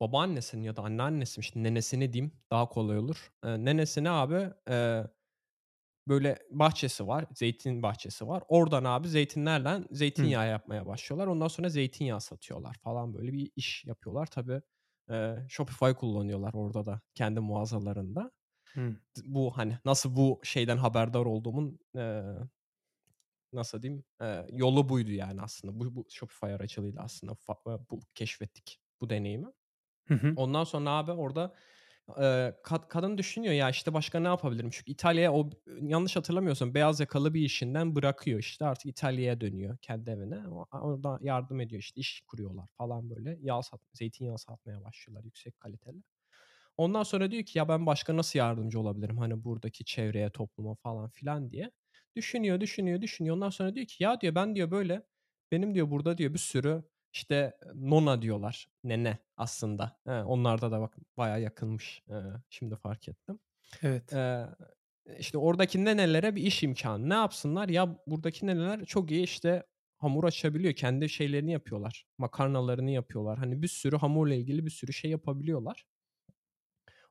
babaannesinin 0.00 0.62
ya 0.62 0.76
da 0.76 0.82
anneannesi 0.82 1.38
mi, 1.40 1.42
işte 1.42 1.62
nenesini 1.62 2.12
diyeyim 2.12 2.32
daha 2.50 2.68
kolay 2.68 2.98
olur. 2.98 3.32
Eee, 3.44 3.64
nenesine 3.64 4.10
abi 4.10 4.50
eee, 4.70 5.06
böyle 6.08 6.38
bahçesi 6.50 7.06
var. 7.06 7.24
Zeytin 7.34 7.82
bahçesi 7.82 8.28
var. 8.28 8.42
Oradan 8.48 8.84
abi 8.84 9.08
zeytinlerle 9.08 9.84
zeytinyağı 9.90 10.48
yapmaya 10.48 10.86
başlıyorlar. 10.86 11.26
Ondan 11.26 11.48
sonra 11.48 11.68
zeytinyağı 11.68 12.20
satıyorlar 12.20 12.74
falan 12.82 13.14
böyle 13.14 13.32
bir 13.32 13.50
iş 13.56 13.84
yapıyorlar. 13.84 14.26
Tabii 14.26 14.62
Eee, 15.10 15.46
Shopify 15.48 15.90
kullanıyorlar 15.92 16.54
orada 16.54 16.84
da 16.86 17.00
kendi 17.14 17.40
mağazalarında. 17.40 18.32
D 19.18 19.20
bu, 19.24 19.58
hani, 19.58 19.78
nasıl 19.84 20.16
bu 20.16 20.40
şeyden 20.44 20.76
haberdar 20.76 21.26
olduğumun, 21.26 21.78
eee, 21.96 22.24
nasıl 23.52 23.82
diyeyim, 23.82 24.04
eee, 24.20 24.46
yolu 24.52 24.88
buydu 24.88 25.10
yani 25.10 25.42
aslında. 25.42 25.80
Bu 25.80 25.94
bu 25.96 26.06
Shopify 26.10 26.46
aracılığıyla 26.46 27.02
aslında 27.02 27.34
fa 27.34 27.54
bu 27.90 28.00
keşfettik 28.14 28.80
bu 29.00 29.10
deneyimi. 29.10 29.46
Hı 30.08 30.14
hı. 30.14 30.36
Ondan 30.36 30.64
sonra 30.64 30.90
abi 30.90 31.12
orada, 31.12 31.54
kad 32.62 32.88
kadın 32.88 33.18
düşünüyor 33.18 33.54
ya, 33.54 33.70
işte, 33.70 33.94
başka 33.94 34.20
ne 34.20 34.28
yapabilirim? 34.28 34.70
Çünkü 34.72 34.92
İtalya'ya 34.92 35.32
o 35.32 35.50
yanlış 35.80 36.16
hatırlamıyorsam 36.16 36.74
beyaz 36.74 37.00
yakalı 37.00 37.34
bir 37.34 37.40
işinden 37.40 37.94
bırakıyor, 37.96 38.38
işte, 38.40 38.64
artık 38.66 38.86
İtalya'ya 38.86 39.40
dönüyor 39.40 39.76
kendi 39.82 40.10
evine. 40.10 40.48
O 40.48 40.66
orada 40.72 41.18
yardım 41.22 41.60
ediyor, 41.60 41.80
işte, 41.82 42.00
iş 42.00 42.20
kuruyorlar 42.26 42.66
falan 42.78 43.10
böyle. 43.10 43.38
Yağ 43.42 43.62
sat 43.62 43.80
zeytinyağı 43.92 44.38
satmaya 44.38 44.84
başlıyorlar 44.84 45.24
yüksek 45.24 45.60
kaliteli. 45.60 46.02
Ondan 46.76 47.02
sonra 47.02 47.30
diyor 47.30 47.42
ki, 47.44 47.58
"Ya, 47.58 47.68
ben 47.68 47.86
başka 47.86 48.16
nasıl 48.16 48.38
yardımcı 48.38 48.80
olabilirim, 48.80 49.18
hani, 49.18 49.44
buradaki 49.44 49.84
çevreye, 49.84 50.30
topluma 50.30 50.74
falan 50.74 51.10
filan." 51.10 51.50
diye. 51.50 51.70
Düşünüyor, 52.16 52.60
düşünüyor, 52.60 53.00
düşünüyor. 53.02 53.36
Ondan 53.36 53.50
sonra 53.50 53.74
diyor 53.74 53.86
ki, 53.86 54.04
"Ya," 54.04 54.20
diyor, 54.20 54.34
"ben," 54.34 54.54
diyor, 54.56 54.70
"böyle 54.70 55.02
benim," 55.52 55.74
diyor, 55.74 55.90
"burada," 55.90 56.18
diyor, 56.18 56.34
"bir 56.34 56.38
sürü, 56.38 56.84
işte, 57.12 57.52
nonna 57.74 58.22
diyorlar, 58.22 58.68
nene 58.84 59.18
aslında. 59.36 60.00
He, 60.06 60.10
onlarda 60.12 60.72
da 60.72 60.80
bak 60.80 60.96
bayağı 61.16 61.40
yakınmış, 61.42 62.02
eee, 62.10 62.22
şimdi 62.50 62.76
fark 62.76 63.08
ettim. 63.08 63.38
Evet. 63.82 64.12
Eee, 64.12 64.46
işte, 65.18 65.38
oradaki 65.38 65.84
nenelere 65.84 66.36
bir 66.36 66.42
iş 66.42 66.62
imkânı. 66.62 67.08
Ne 67.08 67.14
yapsınlar? 67.14 67.68
Ya, 67.68 67.96
buradaki 68.06 68.46
neneler 68.46 68.84
çok 68.84 69.10
iyi, 69.10 69.22
işte, 69.24 69.62
hamur 69.98 70.24
açabiliyor. 70.24 70.74
Kendi 70.74 71.08
şeylerini 71.08 71.52
yapıyorlar, 71.52 72.04
makarnalarını 72.18 72.90
yapıyorlar. 72.90 73.38
Hani, 73.38 73.62
bir 73.62 73.68
sürü 73.68 73.96
hamurla 73.96 74.34
ilgili 74.34 74.66
bir 74.66 74.70
sürü 74.70 74.92
şey 74.92 75.10
yapabiliyorlar. 75.10 75.84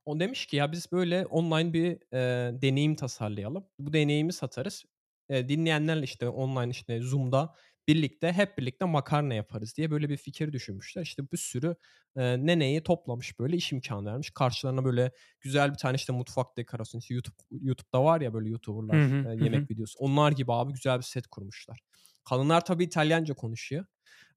O 0.05 0.19
demiş 0.19 0.45
ki, 0.45 0.55
"Ya, 0.57 0.71
biz 0.71 0.91
böyle 0.91 1.25
online 1.25 1.73
bir, 1.73 1.87
eee, 2.13 2.61
deneyim 2.61 2.95
tasarlayalım. 2.95 3.65
Bu 3.79 3.93
deneyimi 3.93 4.33
satarız. 4.33 4.83
Eee, 5.29 5.49
dinleyenlerle, 5.49 6.03
işte, 6.03 6.29
online, 6.29 6.71
işte, 6.71 6.99
Zoom'da 7.01 7.53
birlikte, 7.95 8.31
hep 8.33 8.57
birlikte 8.57 8.85
makarna 8.85 9.33
yaparız." 9.33 9.77
diye 9.77 9.91
böyle 9.91 10.09
bir 10.09 10.17
fikir 10.17 10.53
düşünmüşler. 10.53 11.01
İşte, 11.01 11.31
bir 11.31 11.37
sürü, 11.37 11.75
eee, 12.17 12.45
neneyi 12.45 12.83
toplamış, 12.83 13.39
böyle 13.39 13.57
iş 13.57 13.71
imkânı 13.71 14.05
vermiş. 14.11 14.29
Karşılarına 14.31 14.85
böyle 14.85 15.11
güzel 15.41 15.69
bir 15.71 15.77
tane, 15.77 15.95
işte, 15.95 16.13
mutfak 16.13 16.57
dekorasyonu, 16.57 16.99
işte, 17.01 17.13
YouTube 17.13 17.35
YouTube'da 17.51 18.03
var 18.03 18.21
ya 18.21 18.33
böyle 18.33 18.49
Hı 18.91 18.95
YouTuber'lar, 18.95 19.01
hı. 19.05 19.29
Hı 19.39 19.45
hı. 19.45 19.67
yemek 19.67 19.71
videosu. 19.71 19.99
Onlar 19.99 20.31
gibi 20.31 20.53
abi 20.53 20.73
güzel 20.73 20.97
bir 20.97 21.03
set 21.03 21.27
kurmuşlar. 21.27 21.79
Kadınlar 22.23 22.65
tabii 22.65 22.83
İtalyanca 22.83 23.33
konuşuyor. 23.33 23.85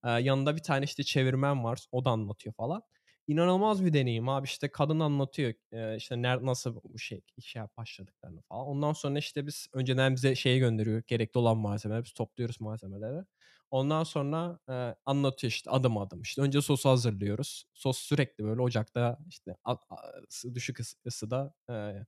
Eee, 0.04 0.10
yanında 0.10 0.56
bir 0.56 0.62
tane, 0.62 0.84
işte, 0.84 1.02
çevirmen 1.04 1.64
var. 1.64 1.86
O 1.92 2.04
da 2.04 2.10
anlatıyor 2.10 2.54
falan. 2.54 2.82
İnanılmaz 3.26 3.84
bir 3.84 3.92
deneyim 3.92 4.28
abi. 4.28 4.44
İşte, 4.46 4.68
kadın 4.72 5.00
anlatıyor, 5.00 5.54
işte, 5.96 6.22
ner 6.22 6.42
nasıl 6.46 6.76
bu 6.84 6.98
şey 6.98 7.20
işe 7.36 7.62
başladıklarını 7.76 8.42
falan. 8.42 8.66
Ondan 8.66 8.92
sonra, 8.92 9.18
işte, 9.18 9.46
biz 9.46 9.66
önceden 9.72 10.14
bize 10.14 10.34
şeyi 10.34 10.58
gönderiyor, 10.58 11.02
gerekli 11.06 11.38
olan 11.38 11.58
malzemeleri. 11.58 12.04
Biz 12.04 12.12
topluyoruz 12.12 12.60
malzemeleri. 12.60 13.24
Ondan 13.74 14.04
sonra, 14.04 14.58
eee, 14.68 14.96
anlatıyor, 15.06 15.50
işte, 15.52 15.70
adım 15.70 15.98
adım. 15.98 16.22
İşte, 16.22 16.42
önce 16.42 16.62
sosu 16.62 16.88
hazırlıyoruz. 16.90 17.64
Sos 17.74 17.98
sürekli 17.98 18.44
böyle 18.44 18.60
ocakta, 18.62 19.18
işte, 19.28 19.56
a 19.64 19.72
a 19.72 19.96
ısı 20.30 20.54
düşük 20.54 20.80
ıs 20.80 20.94
ısıda, 21.06 21.54
eee, 21.70 22.06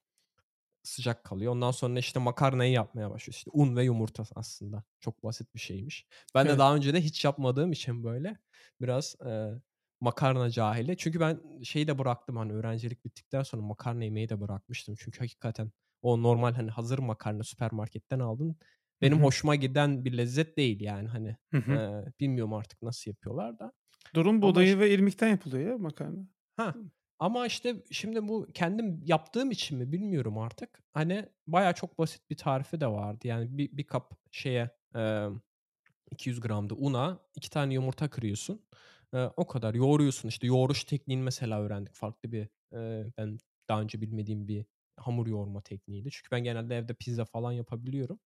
sıcak 0.85 1.25
kalıyor. 1.25 1.53
Ondan 1.53 1.71
sonra, 1.71 1.99
işte, 1.99 2.21
makarnayı 2.21 2.73
yapmaya 2.73 3.11
başlıyoruz. 3.11 3.37
İşte, 3.39 3.51
un 3.55 3.77
ve 3.77 3.85
yumurta 3.85 4.25
aslında. 4.37 4.85
Çok 5.01 5.25
basit 5.25 5.55
bir 5.55 5.61
şeymiş. 5.61 6.07
Ben 6.35 6.49
de 6.49 6.59
Evet. 6.59 6.59
daha 6.59 6.75
önce 6.77 6.95
de 6.95 7.01
hiç 7.01 7.25
yapmadığım 7.25 7.73
için 7.73 8.05
böyle 8.05 8.39
biraz, 8.81 9.17
eee, 9.27 9.63
makarna 10.01 10.51
cahili. 10.51 10.97
Çünkü 10.97 11.21
ben 11.21 11.41
şeyi 11.63 11.89
de 11.89 11.99
bıraktım, 11.99 12.37
hani, 12.37 12.53
öğrencilik 12.53 13.05
bittikten 13.05 13.43
sonra 13.43 13.63
makarna 13.63 14.05
yemeyi 14.05 14.29
de 14.29 14.41
bırakmıştım. 14.41 14.95
Çünkü 14.99 15.19
hakikaten 15.21 15.73
o 16.03 16.23
normal, 16.23 16.55
hani, 16.55 16.71
hazır 16.71 16.99
makarna 16.99 17.43
süpermarketten 17.45 18.19
aldığın 18.21 18.49
Hı 18.49 18.55
benim 19.03 19.19
hı. 19.19 19.23
hoşuma 19.23 19.55
giden 19.57 20.05
bir 20.05 20.17
lezzet 20.19 20.57
değil 20.57 20.81
yani, 20.81 21.09
hani. 21.09 21.37
Eee, 21.71 22.05
bilmiyorum 22.21 22.55
artık 22.55 22.83
nasıl 22.83 23.11
yapıyorlar 23.11 23.59
da. 23.59 23.73
Durum 24.15 24.43
buğdayı 24.43 24.79
ve 24.79 24.91
irmikten 24.95 25.29
yapılıyor 25.29 25.71
ya 25.71 25.79
makarna. 25.79 26.29
Hıı. 26.59 26.75
ama, 27.19 27.47
işte, 27.47 27.85
şimdi 27.91 28.29
bu 28.29 28.49
kendim 28.55 29.01
yaptığım 29.05 29.51
için 29.51 29.79
mi 29.79 29.93
bilmiyorum 29.93 30.39
artık. 30.39 30.83
Hani, 30.93 31.29
bayağı 31.47 31.75
çok 31.75 31.99
basit 31.99 32.31
bir 32.31 32.37
tarifi 32.37 32.81
de 32.81 32.87
vardı. 32.87 33.29
Yani 33.29 33.59
bir 33.59 33.77
bir 33.77 33.85
kap 33.87 34.13
şeye, 34.33 34.71
emm, 34.95 35.41
200 36.13 36.41
gram 36.41 36.71
da 36.71 36.75
una 36.75 37.21
2 37.37 37.51
tane 37.51 37.75
yumurta 37.75 38.11
kırıyorsun. 38.11 38.67
Eee, 39.15 39.31
o 39.37 39.47
kadar. 39.47 39.75
Yoğuruyorsun. 39.75 40.29
İşte, 40.29 40.47
yoğuruş 40.47 40.85
tekniğini 40.85 41.23
mesela 41.23 41.61
öğrendik. 41.63 41.95
Farklı 41.97 42.33
bir, 42.33 42.49
eee, 42.75 43.07
ben 43.19 43.39
daha 43.69 43.83
önce 43.83 44.01
bilmediğim 44.01 44.49
bir 44.49 44.67
hamur 44.97 45.27
yoğurma 45.27 45.63
tekniğiydi. 45.63 46.11
Çünkü 46.13 46.31
ben 46.33 46.45
genelde 46.45 46.77
evde 46.79 46.95
pizza 46.95 47.25
falan 47.25 47.53
yapabiliyorum. 47.53 48.21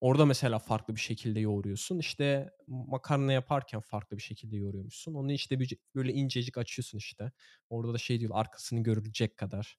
Orada 0.00 0.26
mesela 0.26 0.58
farklı 0.58 0.94
bir 0.94 1.00
şekilde 1.00 1.40
yoğuruyorsun. 1.40 1.98
İşte, 1.98 2.50
makarna 2.66 3.32
yaparken 3.32 3.80
farklı 3.80 4.16
bir 4.16 4.22
şekilde 4.22 4.56
yoğuruyormuşsun. 4.56 5.14
Onu, 5.14 5.32
işte, 5.32 5.58
böyle 5.94 6.12
incecik 6.12 6.58
açıyorsun, 6.58 6.98
işte. 6.98 7.32
Orada 7.70 7.94
da 7.94 7.98
şey 7.98 8.20
diyorlar, 8.20 8.40
arkasını 8.40 8.82
görülecek 8.82 9.36
kadar. 9.36 9.76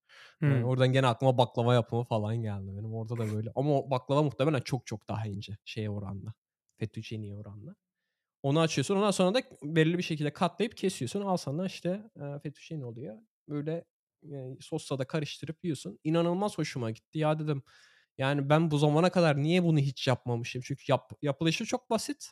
Eee, 0.48 0.54
Hımm. 0.54 0.64
oradan 0.64 0.94
gene 0.94 1.08
aklıma 1.08 1.38
baklava 1.38 1.74
yapımı 1.74 2.04
falan 2.04 2.36
geldi 2.42 2.68
benim. 2.78 2.94
Orada 2.96 3.18
da 3.18 3.32
böyle 3.32 3.52
ama 3.56 3.92
baklava 3.92 4.24
muhtemelen 4.24 4.62
çok 4.62 4.88
çok 4.88 5.08
daha 5.10 5.28
ince 5.28 5.58
şeye 5.66 5.90
oranla, 5.90 6.34
fettuccine'ye 6.78 7.36
oranla. 7.36 7.76
Onu 8.44 8.60
açıyorsun. 8.60 8.96
Ondan 8.96 9.12
sonra 9.12 9.34
da 9.34 9.42
belirli 9.64 9.98
bir 9.98 10.04
şekilde 10.04 10.34
katlayıp 10.34 10.78
kesiyorsun. 10.78 11.22
Al 11.22 11.38
sana, 11.38 11.66
işte, 11.66 12.04
eee, 12.20 12.40
fettuccine 12.44 12.86
oluyor. 12.86 13.18
Böyle, 13.50 13.86
eee, 14.24 14.58
sosla 14.62 15.00
da 15.00 15.06
karıştırıp 15.08 15.64
yiyorsun. 15.64 16.00
İnanılmaz 16.04 16.58
hoşuma 16.58 16.92
gitti. 16.92 17.20
Ya, 17.20 17.40
dedim, 17.40 17.64
yani, 18.18 18.50
ben 18.50 18.72
bu 18.72 18.78
zamana 18.78 19.10
kadar 19.12 19.38
niye 19.44 19.64
bunu 19.64 19.80
hiç 19.80 20.08
yapmamışım? 20.08 20.62
Çünkü 20.66 20.84
yap 20.92 21.12
yapılışı 21.22 21.66
çok 21.66 21.90
basit. 21.90 22.32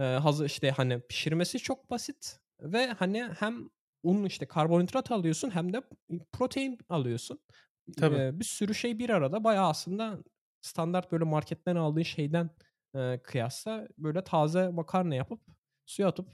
Eee, 0.00 0.06
hazır, 0.06 0.46
işte, 0.46 0.70
hani, 0.70 1.00
pişirmesi 1.08 1.58
çok 1.58 1.90
basit 1.90 2.38
ve, 2.60 2.86
hani, 2.88 3.24
hem 3.38 3.70
un, 4.02 4.24
işte, 4.24 4.46
karbonhidrat 4.46 5.10
alıyorsun 5.12 5.50
hem 5.50 5.72
de 5.72 5.82
protein 6.32 6.78
alıyorsun. 6.88 7.40
Tabii. 7.96 8.22
Eee, 8.22 8.30
bir 8.34 8.44
sürü 8.44 8.74
şey 8.74 8.98
bir 8.98 9.10
arada. 9.10 9.44
Bayağı 9.44 9.68
aslında 9.68 10.18
standart 10.62 11.12
böyle 11.12 11.24
marketten 11.24 11.76
aldığın 11.76 12.02
şeyden, 12.02 12.50
eee, 12.94 13.20
kıyasla 13.24 13.88
böyle 13.98 14.24
taze 14.24 14.68
makarna 14.68 15.14
yapıp 15.14 15.42
suya 15.86 16.08
atıp 16.08 16.28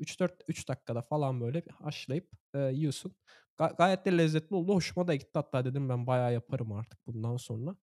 3-4 0.00 0.42
3 0.48 0.68
dakikada 0.68 1.02
falan 1.02 1.40
böyle 1.40 1.64
haşlayıp, 1.82 2.30
eee, 2.54 2.60
yiyorsun. 2.74 3.16
Ga 3.58 3.66
gayet 3.78 4.06
de 4.06 4.18
lezzetli 4.18 4.56
oldu. 4.56 4.74
Hoşuma 4.74 5.08
da 5.08 5.14
gitti. 5.14 5.30
Hatta 5.34 5.64
dedim 5.64 5.88
ben 5.88 6.06
bayağı 6.06 6.32
yaparım 6.34 6.72
artık 6.72 7.06
bundan 7.06 7.36
sonra. 7.36 7.76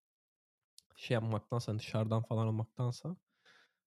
Şey 0.98 1.16
yapmaktansa, 1.16 1.80
dışarıdan 1.80 2.24
falan 2.24 2.48
almaktansa. 2.48 3.10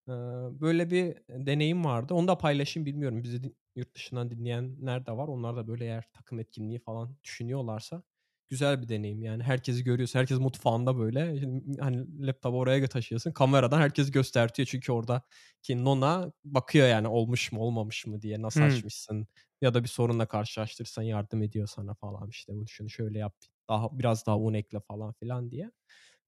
Eee, 0.08 0.14
böyle 0.60 0.90
bir 0.90 1.16
deneyim 1.28 1.84
vardı. 1.84 2.14
Onu 2.14 2.28
da 2.28 2.38
paylaşayım 2.38 2.86
bilmiyorum. 2.86 3.25
Bizi 3.25 3.42
yurt 3.76 3.94
dışından 3.96 4.30
dinleyenler 4.30 5.06
de 5.06 5.12
var. 5.12 5.28
Onlar 5.28 5.56
da 5.56 5.68
böyle 5.68 5.84
eğer 5.84 6.04
takım 6.14 6.40
etkinliği 6.40 6.80
falan 6.80 7.18
düşünüyorlarsa 7.25 8.02
güzel 8.48 8.82
bir 8.82 8.88
deneyim. 8.88 9.22
Yani 9.22 9.42
herkesi 9.42 9.84
görüyorsun. 9.84 10.18
Herkes 10.20 10.38
mutfağında 10.40 10.98
böyle. 10.98 11.40
Hani, 11.80 12.26
laptopu 12.26 12.58
oraya 12.58 12.88
taşıyorsun. 12.88 13.32
Kameradan 13.32 13.80
herkesi 13.80 14.12
göstertiyor. 14.12 14.66
Çünkü 14.66 14.92
oradaki 14.92 15.84
nonna 15.84 16.32
bakıyor 16.44 16.88
yani 16.88 17.08
olmuş 17.08 17.52
mu 17.52 17.60
olmamış 17.60 18.06
mı 18.06 18.22
diye. 18.22 18.42
Nasıl 18.42 18.64
Hımm. 18.64 18.66
açmışsın 18.66 19.26
ya 19.62 19.75
da 19.75 19.82
bir 19.84 19.88
sorunla 19.88 20.26
karşılaştıysan 20.26 21.02
yardım 21.02 21.42
ediyor 21.42 21.68
sana 21.68 21.94
falan. 21.94 22.28
İşte, 22.30 22.52
şunu 22.68 22.90
şöyle 22.90 23.18
yap, 23.18 23.34
daha 23.70 23.98
biraz 23.98 24.26
daha 24.26 24.38
un 24.38 24.54
ekle 24.54 24.80
falan 24.80 25.14
filan 25.20 25.50
diye. 25.50 25.70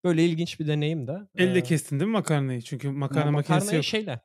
Böyle 0.05 0.25
ilginç 0.27 0.61
bir 0.61 0.67
deneyimdi. 0.67 1.29
Elle 1.39 1.63
Eee 1.63 1.63
kestin 1.63 2.01
değil 2.01 2.09
mi 2.09 2.13
makarnayı? 2.13 2.63
Çünkü 2.63 2.91
Ma 3.07 3.25
makarna 3.25 3.31
makinesi 3.33 3.77
makarnayı 3.77 3.77
yok. 3.77 3.85
şeyle 3.85 4.21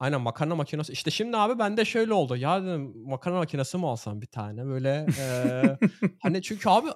Aynen 0.00 0.20
makarna 0.20 0.54
makinesi. 0.56 0.92
İşte 0.92 1.10
şimdi 1.10 1.36
abi 1.36 1.58
bende 1.58 1.84
şöyle 1.84 2.14
oldu. 2.14 2.36
Ya 2.36 2.62
dedim 2.62 2.94
makarna 3.08 3.36
makinesi 3.38 3.78
mi 3.78 3.86
alsam 3.88 4.22
bir 4.22 4.26
tane? 4.26 4.66
Böyle, 4.66 5.12
eee, 5.16 5.78
hani 6.18 6.42
çünkü 6.42 6.68
abi 6.70 6.88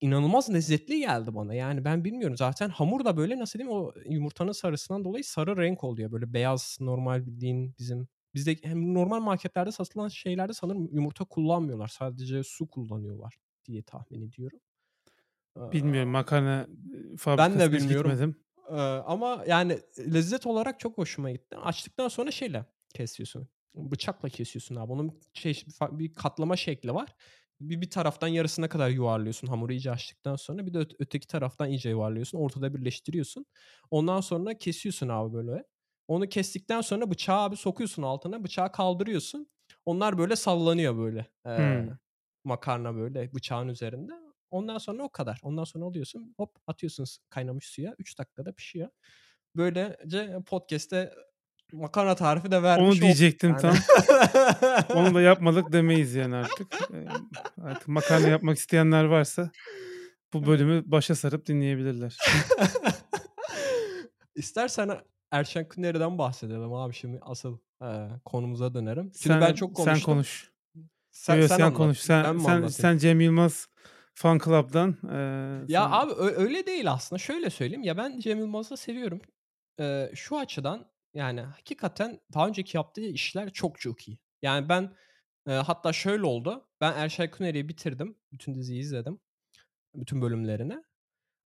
inanılmaz 0.00 0.54
lezzetli 0.54 1.00
geldi 1.00 1.34
bana. 1.34 1.54
Yani 1.54 1.84
ben 1.84 2.04
bilmiyorum 2.04 2.36
zaten 2.38 2.70
hamur 2.70 3.04
da 3.04 3.16
böyle 3.16 3.38
nasıl 3.38 3.58
diyeyim 3.58 3.78
o 3.78 3.92
yumurtanın 4.10 4.52
sarısından 4.52 5.04
dolayı 5.04 5.24
sarı 5.24 5.56
renk 5.58 5.84
oluyor. 5.84 6.12
Böyle 6.12 6.32
beyaz 6.34 6.78
normal 6.80 7.26
bildiğin 7.26 7.74
bizim 7.78 8.08
bizde 8.34 8.56
hem 8.64 8.94
normal 8.94 9.20
marketlerde 9.20 9.72
satılan 9.72 10.08
şeylerde 10.08 10.54
sanırım 10.54 10.88
yumurta 10.94 11.24
kullanmıyorlar. 11.26 11.88
Sadece 11.88 12.42
su 12.44 12.68
kullanıyorlar 12.70 13.34
diye 13.66 13.82
tahmin 13.82 14.22
ediyorum. 14.22 14.60
Bilmiyorum 15.72 16.10
makarna, 16.10 16.66
eee, 16.94 17.16
ben 17.36 17.58
de 17.58 17.68
fabrikasına 17.68 17.72
bilmiyorum. 17.72 18.10
gitmedim. 18.10 18.36
Eee, 18.70 18.76
ama 19.06 19.44
yani 19.48 19.78
lezzet 19.98 20.46
olarak 20.46 20.80
çok 20.80 20.98
hoşuma 20.98 21.30
gitti. 21.30 21.56
Açtıktan 21.56 22.08
sonra 22.08 22.30
şeyle 22.30 22.66
kesiyorsun, 22.94 23.48
bıçakla 23.74 24.28
kesiyorsun 24.28 24.76
abi. 24.76 24.92
Onun 24.92 25.20
şey 25.34 25.64
bir 25.92 26.14
katlama 26.14 26.56
şekli 26.56 26.94
var. 26.94 27.14
Bir 27.60 27.80
bir 27.80 27.90
taraftan 27.90 28.28
yarısına 28.28 28.68
kadar 28.68 28.88
yuvarlıyorsun 28.90 29.46
hamuru 29.46 29.72
iyice 29.72 29.90
açtıktan 29.90 30.36
sonra. 30.36 30.66
Bir 30.66 30.74
de 30.74 30.78
öt 30.78 30.92
öteki 30.98 31.26
taraftan 31.26 31.68
iyice 31.70 31.90
yuvarlıyorsun. 31.90 32.38
Ortada 32.38 32.74
birleştiriyorsun. 32.74 33.46
Ondan 33.90 34.20
sonra 34.20 34.58
kesiyorsun 34.58 35.08
abi 35.08 35.34
böyle. 35.34 35.64
Onu 36.08 36.28
kestikten 36.28 36.80
sonra 36.80 37.10
bıçağı 37.10 37.38
abi 37.40 37.56
sokuyorsun 37.56 38.02
altına. 38.02 38.44
Bıçağı 38.44 38.72
kaldırıyorsun. 38.72 39.50
Onlar 39.86 40.18
böyle 40.18 40.36
sallanıyor 40.36 40.96
böyle. 40.98 41.26
Eee, 41.46 41.52
Hımm. 41.58 41.98
Makarna 42.44 42.94
böyle 42.94 43.34
bıçağın 43.34 43.68
üzerinde. 43.68 44.12
Ondan 44.50 44.78
sonra 44.78 45.02
o 45.02 45.08
kadar. 45.08 45.38
Ondan 45.42 45.64
sonra 45.64 45.84
alıyorsun 45.84 46.34
hop 46.36 46.56
atıyorsun 46.66 47.06
kaynamış 47.30 47.66
suya. 47.66 47.94
3 47.98 48.18
dakikada 48.18 48.52
pişiyor. 48.52 48.88
Böylece 49.56 50.38
podcast'te 50.46 51.14
makarna 51.72 52.14
tarifi 52.14 52.50
de 52.50 52.62
vermiş 52.62 52.94
Onu 52.96 53.02
diyecektim 53.02 53.50
yani. 53.50 53.60
tam. 53.60 53.74
Onu 54.96 55.14
da 55.14 55.20
yapmadık 55.20 55.72
demeyiz 55.72 56.14
yani 56.14 56.36
artık. 56.36 56.72
Eee, 56.92 57.08
artık 57.62 57.88
makarna 57.88 58.28
yapmak 58.28 58.58
isteyenler 58.58 59.04
varsa 59.04 59.50
bu 60.32 60.46
bölümü 60.46 60.82
başa 60.86 61.14
sarıp 61.14 61.46
dinleyebilirler. 61.46 62.18
İstersen 64.34 64.90
Erşen 65.30 65.68
Kuneri'den 65.68 66.18
bahsedelim 66.18 66.72
abi 66.72 66.94
şimdi 66.94 67.18
asıl, 67.22 67.58
eee, 67.82 68.08
konumuza 68.24 68.74
dönerim. 68.74 69.12
Çünkü 69.20 69.40
ben 69.40 69.46
Sen 69.46 69.54
çok 69.54 69.76
sen 69.76 69.84
konuştum. 69.84 70.12
konuş. 70.12 70.50
Sen 71.10 71.36
Yo, 71.36 71.48
sen 71.48 71.56
sen 71.56 71.64
anlat. 71.64 71.76
konuş. 71.76 72.08
Ben 72.10 72.22
Sen 72.22 72.38
sen 72.38 72.68
sen 72.68 72.98
Cem 72.98 73.20
Yılmaz 73.20 73.68
Fan 74.14 74.38
Club'dan, 74.38 74.96
eee, 75.04 75.66
Ya 75.68 75.88
sen 75.88 75.90
abi 75.90 76.12
öyle 76.14 76.66
değil 76.66 76.92
aslında. 76.92 77.18
Şöyle 77.18 77.50
söyleyeyim, 77.50 77.82
ya 77.82 77.96
ben 77.96 78.18
Cem 78.20 78.38
Yılmaz'ı 78.38 78.76
seviyorum. 78.76 79.20
Eee, 79.80 80.12
şu 80.14 80.38
açıdan, 80.38 80.90
yani 81.14 81.40
hakikaten 81.40 82.20
daha 82.34 82.48
önceki 82.48 82.76
yaptığı 82.76 83.00
işler 83.00 83.50
çok 83.52 83.80
çok 83.80 84.08
iyi. 84.08 84.18
Yani 84.42 84.68
ben, 84.68 84.92
eee, 85.48 85.54
hatta 85.54 85.92
şöyle 85.92 86.24
oldu. 86.26 86.68
Ben 86.80 86.92
Erşen 86.96 87.30
Kuneri'yi 87.30 87.68
bitirdim. 87.68 88.16
Bütün 88.32 88.54
diziyi 88.54 88.80
izledim. 88.80 89.20
Bütün 89.96 90.22
bölümlerini. 90.22 90.78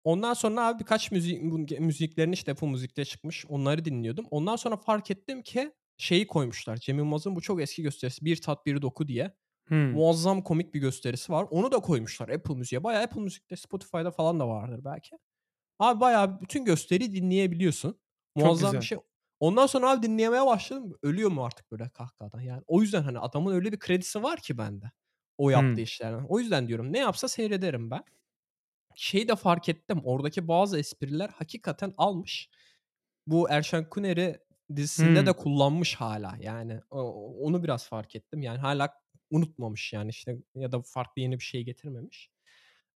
Ondan 0.04 0.34
sonra 0.34 0.66
abi 0.68 0.80
birkaç 0.80 1.12
müzi 1.12 1.40
müziklerini 1.80 2.34
işte 2.34 2.52
Apple 2.52 2.66
Music'te 2.68 3.04
çıkmış. 3.04 3.46
Onları 3.48 3.84
dinliyordum. 3.84 4.26
Ondan 4.30 4.56
sonra 4.56 4.76
fark 4.76 5.10
ettim 5.10 5.42
ki 5.42 5.72
şeyi 5.98 6.26
koymuşlar. 6.26 6.76
Cem 6.76 6.98
Yılmaz'ın 6.98 7.36
bu 7.36 7.40
çok 7.42 7.62
eski 7.62 7.82
gösterisi 7.82 8.24
"Bir 8.24 8.42
Tat 8.42 8.66
Bir 8.66 8.82
Doku" 8.82 9.08
diye. 9.08 9.36
Hımm. 9.72 9.98
Muazzam 9.98 10.42
komik 10.44 10.74
bir 10.74 10.80
gösterisi 10.80 11.32
var. 11.32 11.46
Onu 11.50 11.72
da 11.72 11.78
koymuşlar 11.80 12.28
Apple 12.28 12.54
Music'e. 12.54 12.84
Bayağı 12.84 13.02
Apple 13.02 13.20
Music'te, 13.20 13.56
Spotify'da 13.56 14.10
falan 14.10 14.40
da 14.40 14.48
vardır 14.48 14.80
belki. 14.84 15.18
Abi 15.78 16.00
bayağı 16.00 16.40
bütün 16.40 16.64
gösteriyi 16.64 17.14
dinleyebiliyorsun. 17.14 18.00
Çok 18.36 18.58
Muazzam 18.58 18.80
bir 18.80 18.84
şey. 18.84 18.98
Ondan 19.40 19.66
sonra 19.66 19.90
abi 19.90 20.02
dinlemeye 20.06 20.46
başladım. 20.46 20.94
Ölüyorum 21.02 21.38
artık 21.38 21.72
böyle 21.72 21.88
kahkahadan 21.90 22.40
yani. 22.40 22.62
O 22.66 22.82
yüzden 22.82 23.02
hani 23.02 23.18
adamın 23.18 23.54
öyle 23.54 23.72
bir 23.72 23.78
kredisi 23.78 24.22
var 24.22 24.40
ki 24.40 24.58
bende. 24.58 24.92
O 25.38 25.50
yaptığı 25.50 25.80
Hımm. 25.80 25.82
işlerden. 25.82 26.26
O 26.28 26.38
yüzden 26.40 26.68
diyorum 26.68 26.92
ne 26.92 26.98
yapsa 26.98 27.28
seyrederim 27.28 27.90
ben. 27.90 28.04
Şeyi 28.94 29.28
de 29.28 29.36
fark 29.36 29.68
ettim. 29.68 30.00
Oradaki 30.04 30.48
bazı 30.48 30.78
espriler 30.78 31.28
hakikaten 31.30 31.94
almış. 31.96 32.50
Bu 33.26 33.50
Erşen 33.50 33.90
Kuneri 33.90 34.38
dizisinde 34.76 35.26
de 35.26 35.32
Hımm. 35.32 35.36
kullanmış 35.36 35.94
hâlâ. 35.96 36.36
Yani 36.40 36.80
onu 36.90 37.64
biraz 37.64 37.88
fark 37.88 38.16
ettim. 38.16 38.42
Yani 38.42 38.58
hâlâ 38.58 38.94
unutmamış 39.32 39.94
yani 39.94 40.10
işte 40.10 40.38
ya 40.56 40.72
da 40.72 40.82
farklı 40.82 41.22
yeni 41.22 41.40
bir 41.40 41.44
şey 41.44 41.64
getirmemiş. 41.64 42.30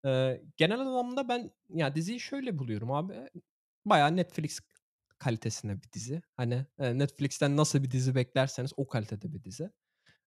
Eee, 0.04 0.42
genel 0.56 0.80
anlamda 0.80 1.28
ben 1.28 1.50
ya 1.70 1.94
diziyi 1.94 2.20
şöyle 2.20 2.58
buluyorum 2.58 2.92
abi. 2.92 3.14
Bayağı 3.86 4.16
Netflix 4.16 4.60
kalitesinde 5.18 5.82
bir 5.82 5.92
dizi. 5.92 6.22
Hani, 6.36 6.66
Netflix'ten 6.78 7.56
nasıl 7.56 7.82
bir 7.84 7.90
dizi 7.90 8.14
beklerseniz 8.14 8.72
o 8.76 8.86
kalitede 8.88 9.34
bir 9.34 9.44
dizi. 9.44 9.70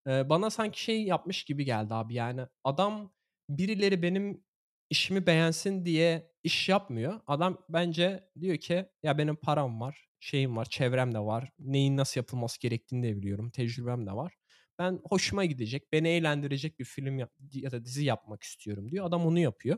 Eee, 0.07 0.25
bana 0.29 0.49
sanki 0.49 0.83
şey 0.83 1.03
yapmış 1.03 1.43
gibi 1.43 1.65
geldi 1.65 1.93
abi 1.93 2.13
yani 2.15 2.41
adam 2.63 3.13
birileri 3.49 4.01
benim 4.01 4.43
işimi 4.89 5.27
beğensin 5.27 5.85
diye 5.85 6.31
iş 6.43 6.69
yapmıyor. 6.69 7.21
Adam 7.27 7.65
bence 7.69 8.29
diyor 8.41 8.57
ki 8.57 8.85
ya 9.03 9.17
benim 9.17 9.35
param 9.35 9.81
var, 9.81 10.09
şeyim 10.19 10.57
var, 10.57 10.65
çevrem 10.65 11.13
de 11.13 11.19
var. 11.19 11.51
Neyin 11.59 11.97
nasıl 11.97 12.19
yapılması 12.21 12.59
gerektiğini 12.61 13.03
de 13.07 13.17
biliyorum. 13.17 13.51
Tecrübem 13.51 14.07
de 14.07 14.11
var. 14.11 14.33
Ben 14.79 14.99
hoşuma 15.09 15.45
gidecek, 15.45 15.93
beni 15.93 16.07
eğlendirecek 16.09 16.79
bir 16.79 16.85
film 16.85 17.19
yap 17.19 17.31
ya 17.53 17.71
da 17.71 17.85
dizi 17.85 18.05
yapmak 18.05 18.43
istiyorum 18.43 18.91
diyor. 18.91 19.05
Adam 19.05 19.25
onu 19.25 19.39
yapıyor. 19.39 19.77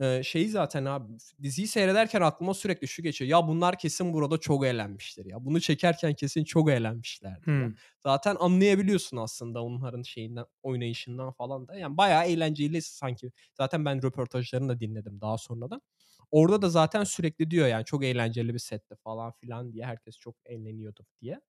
Eee, 0.00 0.22
şeyi 0.24 0.48
zaten 0.48 0.84
abi 0.84 1.12
diziyi 1.42 1.68
seyrederken 1.68 2.20
aklıma 2.20 2.54
sürekli 2.54 2.88
şu 2.88 3.02
geçiyor. 3.02 3.30
Ya 3.30 3.48
bunlar 3.48 3.78
kesin 3.78 4.12
burada 4.14 4.38
çok 4.38 4.66
eğlenmiştir 4.66 5.26
ya. 5.26 5.44
Bunu 5.44 5.60
çekerken 5.60 6.14
kesin 6.14 6.44
çok 6.44 6.70
eğlenmişlerdir 6.70 7.54
ya. 7.58 7.68
Hımm. 7.68 7.78
Zaten 8.00 8.36
anlayabiliyorsun 8.40 9.16
aslında 9.16 9.62
onların 9.64 10.02
şeyinden, 10.02 10.44
oynayışından 10.62 11.32
falan 11.32 11.68
da. 11.68 11.74
Yani 11.76 11.96
bayağı 11.96 12.26
eğlenceli 12.26 12.82
sanki. 12.82 13.32
Zaten 13.54 13.84
ben 13.84 14.02
röportajlarını 14.02 14.68
da 14.68 14.80
dinledim 14.80 15.20
daha 15.20 15.38
sonradan. 15.38 15.82
Orada 16.30 16.62
da 16.62 16.68
zaten 16.70 17.04
sürekli 17.04 17.50
diyor 17.50 17.66
yani 17.68 17.84
çok 17.84 18.04
eğlenceli 18.04 18.54
bir 18.54 18.58
setti 18.58 18.94
falan 19.04 19.32
filan 19.32 19.72
diye. 19.72 19.84
Herkes 19.86 20.16
çok 20.18 20.36
eğleniyordu 20.46 21.06
diye. 21.20 21.40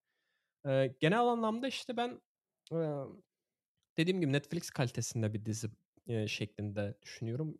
Eee, 0.66 0.96
genel 1.00 1.20
anlamda 1.22 1.68
işte 1.68 1.98
ben, 1.98 2.22
dediğim 3.98 4.22
gibi 4.22 4.34
Netflix 4.34 4.70
kalitesinde 4.70 5.34
bir 5.34 5.46
dizi, 5.46 5.68
şeklinde 6.28 6.96
düşünüyorum. 7.02 7.58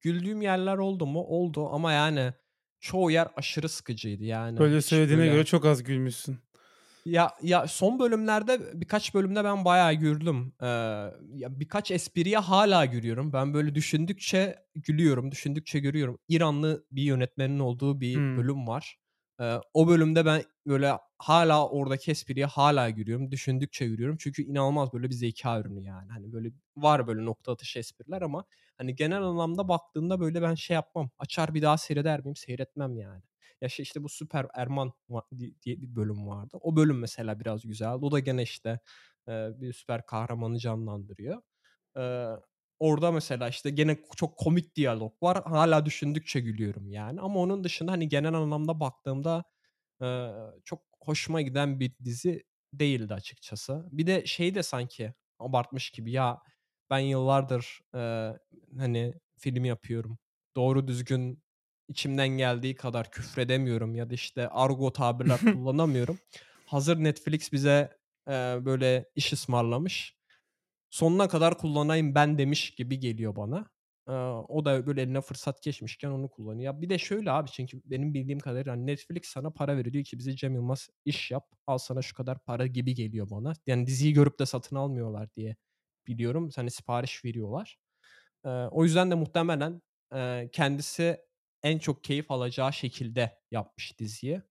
Güldüğüm 0.00 0.42
yerler 0.42 0.76
oldu 0.76 1.06
mu? 1.06 1.20
Oldu 1.20 1.68
ama 1.68 1.92
yani 1.92 2.32
çoğu 2.80 3.10
yer 3.10 3.28
aşırı 3.36 3.68
sıkıcıydı. 3.68 4.24
Yani 4.24 4.58
Böyle 4.60 4.82
söylediğine 4.82 5.20
böyle 5.20 5.30
göre 5.30 5.44
çok 5.44 5.64
az 5.64 5.82
gülmüşsün. 5.82 6.38
Ya 7.06 7.30
ya 7.42 7.66
son 7.66 7.98
bölümlerde 7.98 8.80
birkaç 8.80 9.14
bölümde 9.14 9.44
ben 9.44 9.64
bayağı 9.64 9.94
güldüm. 9.94 10.52
Eee, 10.62 10.68
ya 11.34 11.60
birkaç 11.60 11.90
espriye 11.90 12.38
hâlâ 12.38 12.84
gülüyorum. 12.84 13.32
Ben 13.32 13.54
böyle 13.54 13.74
düşündükçe 13.74 14.56
gülüyorum, 14.74 15.30
düşündükçe 15.32 15.80
gülüyorum. 15.80 16.18
İranlı 16.28 16.86
bir 16.90 17.02
yönetmenin 17.02 17.58
olduğu 17.58 18.00
bir 18.00 18.14
Hımm. 18.16 18.36
bölüm 18.36 18.66
var. 18.66 18.98
Eee, 19.40 19.60
o 19.74 19.88
bölümde 19.88 20.26
ben 20.26 20.42
böyle 20.66 20.92
hâlâ 21.18 21.68
oradaki 21.68 22.10
espriye 22.10 22.46
hâlâ 22.46 22.90
gülüyorum. 22.90 23.30
Düşündükçe 23.30 23.86
gülüyorum. 23.86 24.16
Çünkü 24.20 24.42
inanılmaz 24.42 24.92
böyle 24.92 25.10
bir 25.10 25.14
zekâ 25.14 25.60
ürünü 25.60 25.82
yani. 25.84 26.12
Hani 26.12 26.32
böyle 26.32 26.52
var 26.76 27.06
böyle 27.06 27.24
nokta 27.24 27.52
atışı 27.52 27.78
espriler 27.78 28.22
ama 28.22 28.44
hani 28.78 28.94
genel 28.96 29.22
anlamda 29.22 29.68
baktığında 29.68 30.20
böyle 30.20 30.42
ben 30.42 30.54
şey 30.54 30.74
yapmam. 30.74 31.10
Açar 31.18 31.54
bir 31.54 31.62
daha 31.62 31.78
seyreder 31.78 32.20
miyim? 32.20 32.36
Seyretmem 32.36 32.96
yani. 32.98 33.22
Ya 33.60 33.68
şey 33.68 33.82
işte 33.82 34.02
bu 34.04 34.08
Süper 34.08 34.46
Erman 34.54 34.92
diye 35.62 35.80
bir 35.82 35.96
bölüm 35.96 36.26
vardı. 36.28 36.56
O 36.60 36.76
bölüm 36.76 36.98
mesela 36.98 37.40
biraz 37.40 37.62
güzeldi. 37.66 38.04
O 38.04 38.12
da 38.12 38.18
gene 38.20 38.42
işte, 38.42 38.80
bir 39.28 39.72
süper 39.72 40.06
kahramanı 40.06 40.58
canlandırıyor. 40.58 41.42
Orada 42.78 43.12
mesela 43.12 43.48
işte 43.48 43.70
gene 43.70 43.98
çok 44.16 44.36
komik 44.38 44.76
diyalog 44.76 45.22
var. 45.22 45.42
Hâlâ 45.44 45.86
düşündükçe 45.86 46.40
gülüyorum 46.40 46.90
yani 46.90 47.20
ama 47.20 47.40
onun 47.40 47.64
dışında 47.64 47.92
hani 47.92 48.08
genel 48.08 48.34
anlamda 48.34 48.80
baktığımda, 48.80 49.44
eee, 50.02 50.30
çok 50.64 50.82
hoşuma 51.04 51.40
giden 51.42 51.80
bir 51.80 51.92
dizi 52.04 52.44
değildi 52.72 53.14
açıkçası. 53.14 53.88
Bir 53.92 54.06
de 54.06 54.26
şeyi 54.26 54.54
de 54.54 54.62
sanki 54.62 55.14
abartmış 55.38 55.90
gibi 55.90 56.12
ya 56.12 56.38
ben 56.90 56.98
yıllardır, 56.98 57.80
eee, 57.94 58.38
hani 58.78 59.14
film 59.38 59.64
yapıyorum. 59.64 60.18
Doğru 60.56 60.88
düzgün 60.88 61.42
içimden 61.88 62.28
geldiği 62.28 62.74
kadar 62.74 63.10
küfredemiyorum 63.10 63.94
ya 63.94 64.10
da 64.10 64.14
işte 64.14 64.48
argo 64.48 64.92
tabirler 64.92 65.38
kullanamıyorum. 65.52 66.18
Hazır 66.66 67.04
Netflix 67.04 67.52
bize, 67.52 67.98
eee, 68.28 68.58
böyle 68.64 69.10
iş 69.14 69.32
ısmarlamış. 69.32 70.15
Sonuna 70.90 71.28
kadar 71.28 71.58
kullanayım 71.58 72.14
ben 72.14 72.38
demiş 72.38 72.70
gibi 72.70 72.98
geliyor 73.00 73.36
bana. 73.36 73.66
Eee, 74.08 74.14
o 74.48 74.64
da 74.64 74.86
böyle 74.86 75.02
eline 75.02 75.20
fırsat 75.20 75.62
geçmişken 75.62 76.10
onu 76.10 76.28
kullanıyor. 76.30 76.80
Bir 76.82 76.88
de 76.90 76.98
şöyle 76.98 77.30
abi 77.30 77.50
çünkü 77.50 77.80
benim 77.84 78.14
bildiğim 78.14 78.38
kadarıyla 78.40 78.72
hani 78.72 78.86
Netflix 78.86 79.24
sana 79.28 79.50
para 79.50 79.76
veriyor. 79.76 80.04
Ki 80.04 80.18
bize 80.18 80.36
Cem 80.36 80.54
Yılmaz 80.54 80.88
iş 81.04 81.30
yap. 81.30 81.46
Al 81.66 81.78
sana 81.78 82.02
şu 82.02 82.14
kadar 82.14 82.38
para 82.38 82.66
gibi 82.66 82.94
geliyor 82.94 83.30
bana. 83.30 83.52
Yani 83.66 83.86
diziyi 83.86 84.12
görüp 84.12 84.38
de 84.38 84.46
satın 84.46 84.76
almıyorlar 84.76 85.28
diye 85.36 85.56
biliyorum. 86.06 86.50
Hani 86.56 86.70
sipariş 86.70 87.24
veriyorlar. 87.24 87.78
Eee, 88.44 88.68
o 88.70 88.84
yüzden 88.84 89.10
de 89.10 89.14
muhtemelen, 89.14 89.82
eee, 90.14 90.50
kendisi 90.52 91.18
en 91.62 91.78
çok 91.78 92.04
keyif 92.04 92.30
alacağı 92.30 92.72
şekilde 92.72 93.38
yapmış 93.50 93.98
diziyi. 93.98 94.42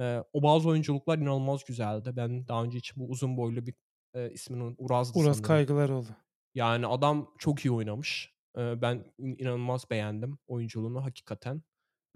Eee, 0.00 0.24
o 0.32 0.42
bazı 0.42 0.68
oyunculuklar 0.68 1.18
inanılmaz 1.18 1.64
güzeldi. 1.64 2.12
Ben 2.16 2.48
daha 2.48 2.64
önce 2.64 2.78
hiç 2.78 2.96
bu 2.96 3.08
uzun 3.10 3.36
boylu 3.36 3.66
bir, 3.66 3.74
eee, 4.14 4.30
ismini 4.32 4.62
unut 4.62 4.76
Uraz'dı 4.78 5.18
Uraz 5.18 5.36
sanırım. 5.36 5.42
Kaygılaroğlu. 5.42 6.06
Yani 6.54 6.86
adam 6.86 7.34
çok 7.38 7.64
iyi 7.64 7.72
oynamış. 7.72 8.34
Eee, 8.56 8.74
ben 8.82 9.04
in 9.18 9.36
inanılmaz 9.38 9.90
beğendim 9.90 10.38
oyunculuğunu 10.46 11.04
hakikaten. 11.04 11.62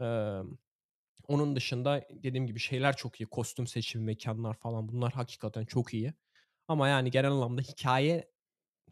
Emm, 0.00 0.58
onun 1.28 1.56
dışında 1.56 2.04
dediğim 2.10 2.46
gibi 2.46 2.58
şeyler 2.60 2.96
çok 2.96 3.20
iyi. 3.20 3.26
Kostüm 3.26 3.66
seçimi, 3.66 4.04
mekânlar 4.04 4.54
falan 4.54 4.88
bunlar 4.88 5.12
hakikaten 5.12 5.64
çok 5.64 5.94
iyi. 5.94 6.14
Ama 6.68 6.88
yani 6.88 7.10
genel 7.10 7.30
anlamda 7.32 7.62
hikâye 7.62 8.32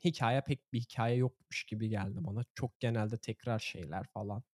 hikâye 0.04 0.40
pek 0.40 0.72
bir 0.72 0.80
hikâye 0.80 1.16
yokmuş 1.16 1.64
gibi 1.64 1.88
geldi 1.88 2.18
bana. 2.24 2.44
Çok 2.54 2.80
genelde 2.80 3.16
tekrar 3.18 3.58
şeyler 3.58 4.04
falan. 4.14 4.44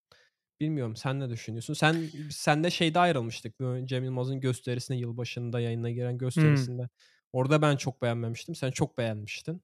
Bilmiyorum 0.61 0.97
sen 0.97 1.21
ne 1.21 1.31
düşünüyorsun? 1.31 1.75
Sen 1.75 2.13
seninle 2.31 2.71
şeyde 2.71 2.99
ayrılmıştık. 2.99 3.61
Bu 3.61 3.87
Cem 3.87 4.05
Yılmaz'ın 4.05 4.41
gösterisinde, 4.41 4.99
yılbaşında 4.99 5.61
yayına 5.61 5.91
giren 5.91 6.19
gösterisinde. 6.19 6.89
Orada 7.33 7.63
ben 7.63 7.77
çok 7.77 8.03
beğenmemiştim. 8.03 8.55
Sen 8.55 8.71
çok 8.71 8.99
beğenmiştin. 8.99 9.63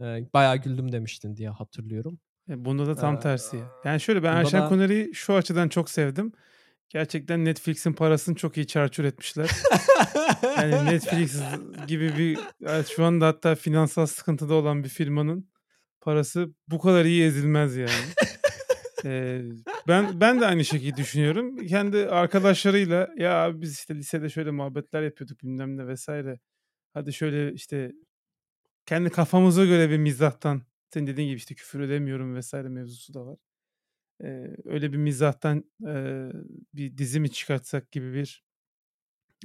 Eee, 0.00 0.28
bayağı 0.34 0.56
güldüm 0.56 0.92
demiştin 0.92 1.36
diye 1.36 1.48
hatırlıyorum. 1.48 2.18
E, 2.48 2.64
bunda 2.64 2.86
da 2.86 2.94
tam 2.94 3.20
tersi 3.20 3.56
ya. 3.56 3.70
Yani 3.84 4.00
şöyle 4.00 4.22
ben 4.22 4.36
Erşen 4.36 4.62
da 4.62 4.68
Kuneri'yi 4.68 5.14
şu 5.14 5.34
açıdan 5.34 5.68
çok 5.68 5.90
sevdim. 5.90 6.32
Gerçekten 6.88 7.44
Netflix'in 7.44 7.92
parasını 7.92 8.34
çok 8.34 8.56
iyi 8.56 8.66
çarçur 8.66 9.04
etmişler. 9.04 9.50
Yani 10.56 10.86
Netflix 10.86 11.42
gibi 11.86 12.18
bir 12.18 12.38
evet, 12.66 12.86
şu 12.86 13.04
anda 13.04 13.26
hatta 13.26 13.54
finansal 13.54 14.06
sıkıntıda 14.06 14.54
olan 14.54 14.84
bir 14.84 14.88
firmanın 14.88 15.50
parası 16.00 16.50
bu 16.68 16.78
kadar 16.78 17.04
iyi 17.04 17.24
ezilmez 17.24 17.76
yani. 17.76 17.90
Eee, 19.04 19.42
ben 19.88 20.20
ben 20.20 20.40
de 20.40 20.46
aynı 20.46 20.64
şekilde 20.64 20.96
düşünüyorum. 20.96 21.66
Kendi 21.66 22.06
arkadaşlarıyla 22.08 23.08
ya 23.16 23.52
biz 23.54 23.72
işte 23.74 23.94
lisede 23.94 24.28
şöyle 24.28 24.50
muhabbetler 24.50 25.02
yapıyorduk 25.02 25.42
bilmem 25.42 25.76
ne 25.76 25.86
vesaire. 25.86 26.38
Hadi 26.96 27.12
şöyle 27.12 27.52
işte 27.52 27.92
kendi 28.86 29.10
kafamıza 29.10 29.64
göre 29.66 29.90
bir 29.90 29.98
mizahtan 29.98 30.62
senin 30.94 31.06
dediğin 31.06 31.28
gibi 31.28 31.38
işte 31.38 31.54
küfür 31.54 31.80
edemiyorum 31.80 32.34
vesaire 32.36 32.68
mevzusu 32.68 33.14
da 33.14 33.26
var. 33.26 33.38
Eee, 34.24 34.56
öyle 34.64 34.92
bir 34.92 34.98
mizahtan 34.98 35.64
eee, 35.86 36.32
bir 36.74 36.98
dizi 36.98 37.20
mi 37.20 37.32
çıkartsak 37.32 37.92
gibi 37.92 38.14
bir 38.14 38.44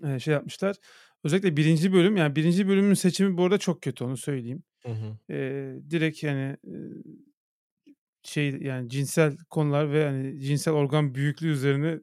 eee, 0.03 0.19
şey 0.19 0.33
yapmışlar. 0.33 0.75
Özellikle 1.23 1.57
birinci 1.57 1.93
bölüm 1.93 2.17
yani 2.17 2.35
birinci 2.35 2.67
bölümün 2.67 2.93
seçimi 2.93 3.37
bu 3.37 3.43
arada 3.43 3.57
çok 3.57 3.81
kötü 3.81 4.03
onu 4.03 4.17
söyleyeyim. 4.17 4.63
Hı 4.85 4.91
hı. 4.91 5.17
Eee, 5.29 5.91
direkt 5.91 6.23
yani 6.23 6.57
şey 8.23 8.49
yani 8.61 8.89
cinsel 8.89 9.37
konular 9.49 9.91
ve 9.93 10.05
hani 10.05 10.39
cinsel 10.41 10.73
organ 10.73 11.15
büyüklüğü 11.15 11.47
üzerine 11.51 11.99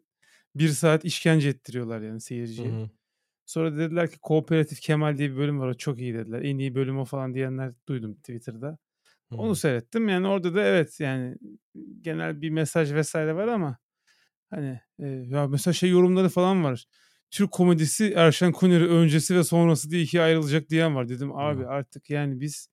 bir 0.56 0.68
saat 0.68 1.04
işkence 1.04 1.48
ettiriyorlar 1.48 2.00
yani 2.02 2.20
Hı 2.56 2.62
seyirciye. 2.62 2.68
hı. 2.68 2.90
Sonra 3.48 3.78
dediler 3.78 4.10
ki 4.10 4.18
Kooperatif 4.18 4.80
Kemal 4.80 5.18
diye 5.18 5.30
bir 5.32 5.36
bölüm 5.36 5.60
var 5.60 5.68
o 5.68 5.74
çok 5.74 5.98
iyi 6.00 6.14
dediler. 6.14 6.42
En 6.42 6.58
iyi 6.58 6.74
bölüm 6.74 6.98
o 6.98 7.04
falan 7.04 7.34
diyenler 7.34 7.72
duydum 7.88 8.14
Twitter'da. 8.14 8.78
Hı 9.30 9.36
Onu 9.36 9.56
seyrettim. 9.56 10.08
Yani 10.08 10.28
orada 10.28 10.54
da 10.54 10.62
evet 10.62 11.00
yani 11.00 11.36
genel 12.00 12.40
bir 12.42 12.50
mesaj 12.50 12.92
vesaire 12.92 13.34
var 13.34 13.48
ama 13.48 13.78
hani 14.50 14.80
e, 14.98 15.06
ya 15.08 15.48
mesela 15.48 15.74
şey 15.74 15.90
yorumları 15.90 16.28
falan 16.28 16.64
var. 16.64 16.86
Türk 17.30 17.52
komedisi 17.52 18.12
Erşen 18.16 18.52
Kuneri 18.52 18.88
öncesi 18.88 19.36
ve 19.36 19.44
sonrası 19.44 19.90
diye 19.90 20.02
ikiye 20.02 20.22
ayrılacak 20.22 20.70
diyen 20.70 20.94
var. 20.96 21.08
Dedim 21.08 21.36
abi 21.36 21.62
Ya. 21.62 21.68
artık 21.68 22.10
yani 22.10 22.40
biz 22.40 22.70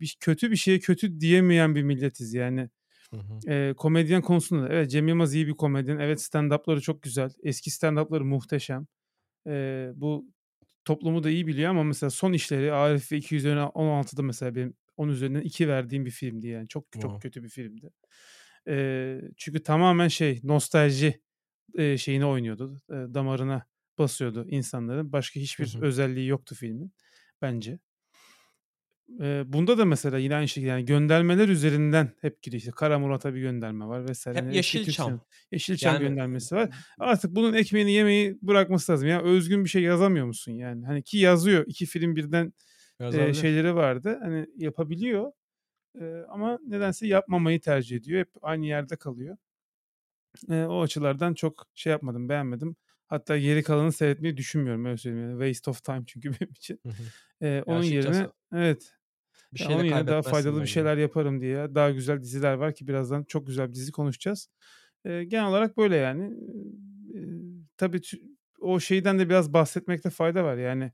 bir 0.00 0.16
kötü 0.20 0.50
bir 0.50 0.56
şeye 0.56 0.78
kötü 0.78 1.20
diyemeyen 1.20 1.74
bir 1.74 1.82
milletiz 1.82 2.34
yani. 2.34 2.70
Hı 3.14 3.16
hı. 3.16 3.38
Eee, 3.46 3.74
komedyen 3.76 4.22
konusunda 4.22 4.62
da 4.62 4.68
evet 4.74 4.90
Cem 4.90 5.08
Yılmaz 5.08 5.34
iyi 5.34 5.46
bir 5.46 5.52
komedyen. 5.54 5.98
Evet 5.98 6.20
stand-up'ları 6.20 6.80
çok 6.80 7.02
güzel. 7.02 7.30
Eski 7.42 7.70
stand-up'ları 7.70 8.24
muhteşem. 8.24 8.86
Eee, 9.46 9.92
bu 9.96 10.26
toplumu 10.84 11.24
da 11.24 11.30
iyi 11.30 11.46
biliyor 11.46 11.70
ama 11.70 11.84
mesela 11.84 12.10
son 12.10 12.32
işleri 12.32 12.72
Arif 12.72 13.12
ve 13.12 13.16
2 13.16 13.36
üzerinden 13.36 13.66
16'da 13.74 14.22
mesela 14.22 14.54
benim 14.54 14.74
10 14.96 15.08
üzerinden 15.08 15.40
2 15.42 15.68
verdiğim 15.68 16.06
bir 16.06 16.10
filmdi 16.10 16.46
yani. 16.48 16.68
Çok 16.68 16.86
çok 17.00 17.20
Wow. 17.20 17.20
kötü 17.20 17.44
bir 17.44 17.48
filmdi. 17.48 17.90
Eee, 18.68 19.22
çünkü 19.36 19.62
tamamen 19.62 20.08
şey 20.08 20.40
nostalji 20.44 21.22
eee, 21.78 21.98
şeyine 21.98 22.26
oynuyordu. 22.26 22.82
Eee, 22.90 23.14
damarına 23.14 23.66
basıyordu 23.98 24.46
insanların. 24.50 25.12
Başka 25.12 25.40
Hı 25.58 25.62
hiçbir 25.62 25.66
hı. 25.66 25.86
özelliği 25.86 26.28
yoktu 26.28 26.54
filmin 26.54 26.92
bence. 27.42 27.78
Eee, 29.08 29.44
bunda 29.46 29.78
da 29.78 29.84
mesela 29.84 30.18
yine 30.18 30.34
aynı 30.36 30.48
şekilde 30.48 30.70
yani 30.70 30.84
göndermeler 30.84 31.48
üzerinden 31.48 32.10
hep 32.20 32.42
gidiyor. 32.42 32.58
İşte 32.58 32.70
Kara 32.70 32.98
Murat'a 32.98 33.34
bir 33.34 33.40
gönderme 33.40 33.86
var 33.86 34.08
vesaire. 34.08 34.38
Hep 34.38 34.52
eski 34.52 34.80
Türk 34.80 34.98
Yeşilçam. 34.98 35.00
sinema 35.00 35.20
Yeşilçam 35.52 35.98
Yani 36.00 36.00
göndermesi 36.00 36.54
var. 36.56 36.70
Artık 36.98 37.30
bunun 37.36 37.52
ekmeğini 37.54 37.92
yemeyi 37.92 38.38
bırakması 38.42 38.92
lazım. 38.92 39.08
Ya 39.08 39.22
özgün 39.22 39.64
bir 39.64 39.68
şey 39.70 39.82
yazamıyor 39.82 40.26
musun 40.26 40.52
yani? 40.52 40.86
Hani 40.86 41.02
ki 41.02 41.18
yazıyor. 41.18 41.64
2 41.66 41.86
film 41.86 42.16
birden 42.16 42.52
eee, 43.12 43.32
yazabilir. 43.32 43.34
şeyleri 43.34 43.74
vardı. 43.74 44.18
Hani 44.22 44.46
yapabiliyor. 44.56 45.32
Eee, 46.00 46.24
ama 46.30 46.58
nedense 46.68 47.06
yapmamayı 47.06 47.60
tercih 47.60 47.96
ediyor. 47.96 48.20
Hep 48.20 48.30
aynı 48.42 48.66
yerde 48.66 48.96
kalıyor. 48.96 49.36
Eee, 50.50 50.64
o 50.66 50.82
açılardan 50.82 51.34
çok 51.34 51.66
şey 51.74 51.90
yapmadım, 51.90 52.28
beğenmedim. 52.28 52.76
Hatta 53.06 53.38
geri 53.38 53.62
kalanını 53.62 53.92
seyretmeyi 53.92 54.36
düşünmüyorum 54.36 54.84
öyle 54.84 54.96
söyleyeyim 54.96 55.30
yani. 55.30 55.44
Waste 55.44 55.70
of 55.70 55.84
time 55.84 56.02
çünkü 56.06 56.30
benim 56.40 56.52
için. 56.52 56.80
Hı 56.84 56.88
hı. 56.88 57.12
Eee, 57.42 57.62
Ya 57.66 57.74
onun 57.74 57.84
yerine 57.84 58.28
açıkçası 58.28 58.32
evet. 58.54 58.95
Bir 59.56 59.64
şey 59.64 59.78
de 59.78 59.86
yerine 59.86 60.06
daha 60.06 60.22
faydalı 60.22 60.62
bir 60.62 60.66
şeyler 60.66 60.96
yaparım 60.96 61.40
diye 61.40 61.74
daha 61.74 61.90
güzel 61.90 62.22
diziler 62.22 62.54
var 62.54 62.74
ki 62.74 62.88
birazdan 62.88 63.24
çok 63.24 63.46
güzel 63.46 63.68
bir 63.68 63.74
dizi 63.74 63.92
konuşacağız. 63.92 64.48
Genel 65.04 65.46
olarak 65.46 65.76
böyle 65.76 65.96
yani. 65.96 66.36
Tabii 67.76 68.00
o 68.60 68.80
şeyden 68.80 69.18
de 69.18 69.28
biraz 69.28 69.52
bahsetmekte 69.52 70.10
fayda 70.10 70.44
var. 70.44 70.56
Yani 70.56 70.92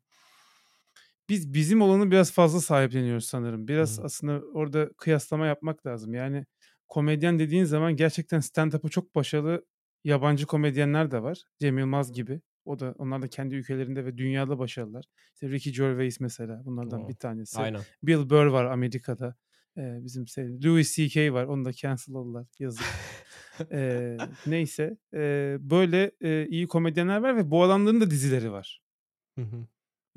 biz 1.29 1.55
bizim 1.55 1.83
olanı 1.83 2.11
biraz 2.11 2.33
fazla 2.33 2.61
sahipleniyoruz 2.61 3.25
sanırım. 3.25 3.69
Biraz 3.69 3.99
hı. 3.99 4.03
aslında 4.03 4.47
orada 4.47 4.93
kıyaslama 4.93 5.47
yapmak 5.47 5.87
lazım. 5.87 6.15
Yani 6.15 6.47
komedyen 6.89 7.39
dediğin 7.39 7.65
zaman 7.65 7.97
gerçekten 7.97 8.41
stand-up'ı 8.41 8.89
çok 8.89 9.15
başarılı 9.15 9.67
yabancı 10.05 10.47
komedyenler 10.47 11.11
de 11.11 11.23
var. 11.23 11.43
Cem 11.61 11.79
Yılmaz 11.79 12.13
gibi. 12.13 12.41
O 12.65 12.79
da 12.79 12.95
onlar 12.99 13.23
da 13.23 13.29
kendi 13.29 13.55
ülkelerinde 13.55 14.05
ve 14.05 14.19
dünyada 14.19 14.59
başarılılar. 14.59 15.05
İşte 15.35 15.49
Ricky 15.51 15.75
Gervais 15.77 16.21
mesela 16.21 16.63
bunlardan 16.65 17.09
bir 17.09 17.15
Wow. 17.15 17.29
tanesi. 17.29 17.57
Aynen. 17.63 17.87
Bill 18.03 18.31
Burr 18.31 18.47
var 18.47 18.65
Amerika'da. 18.65 19.37
Eee, 19.77 19.99
bizim 20.03 20.27
sevdiğimiz 20.27 20.65
Louis 20.67 20.97
C.K. 20.97 21.33
var. 21.33 21.45
Onu 21.45 21.65
da 21.65 21.73
cancel'ladılar. 21.73 22.47
Yazık. 22.59 22.89
Eee, 23.73 24.29
neyse. 24.47 24.97
Eee, 25.15 25.57
böyle, 25.61 26.13
eee, 26.21 26.47
iyi 26.51 26.69
komedyenler 26.69 27.19
var 27.19 27.37
ve 27.37 27.51
bu 27.51 27.63
adamların 27.63 28.01
da 28.01 28.11
dizileri 28.11 28.53
var. 28.53 28.83
Hı 29.39 29.43
hı. 29.43 29.67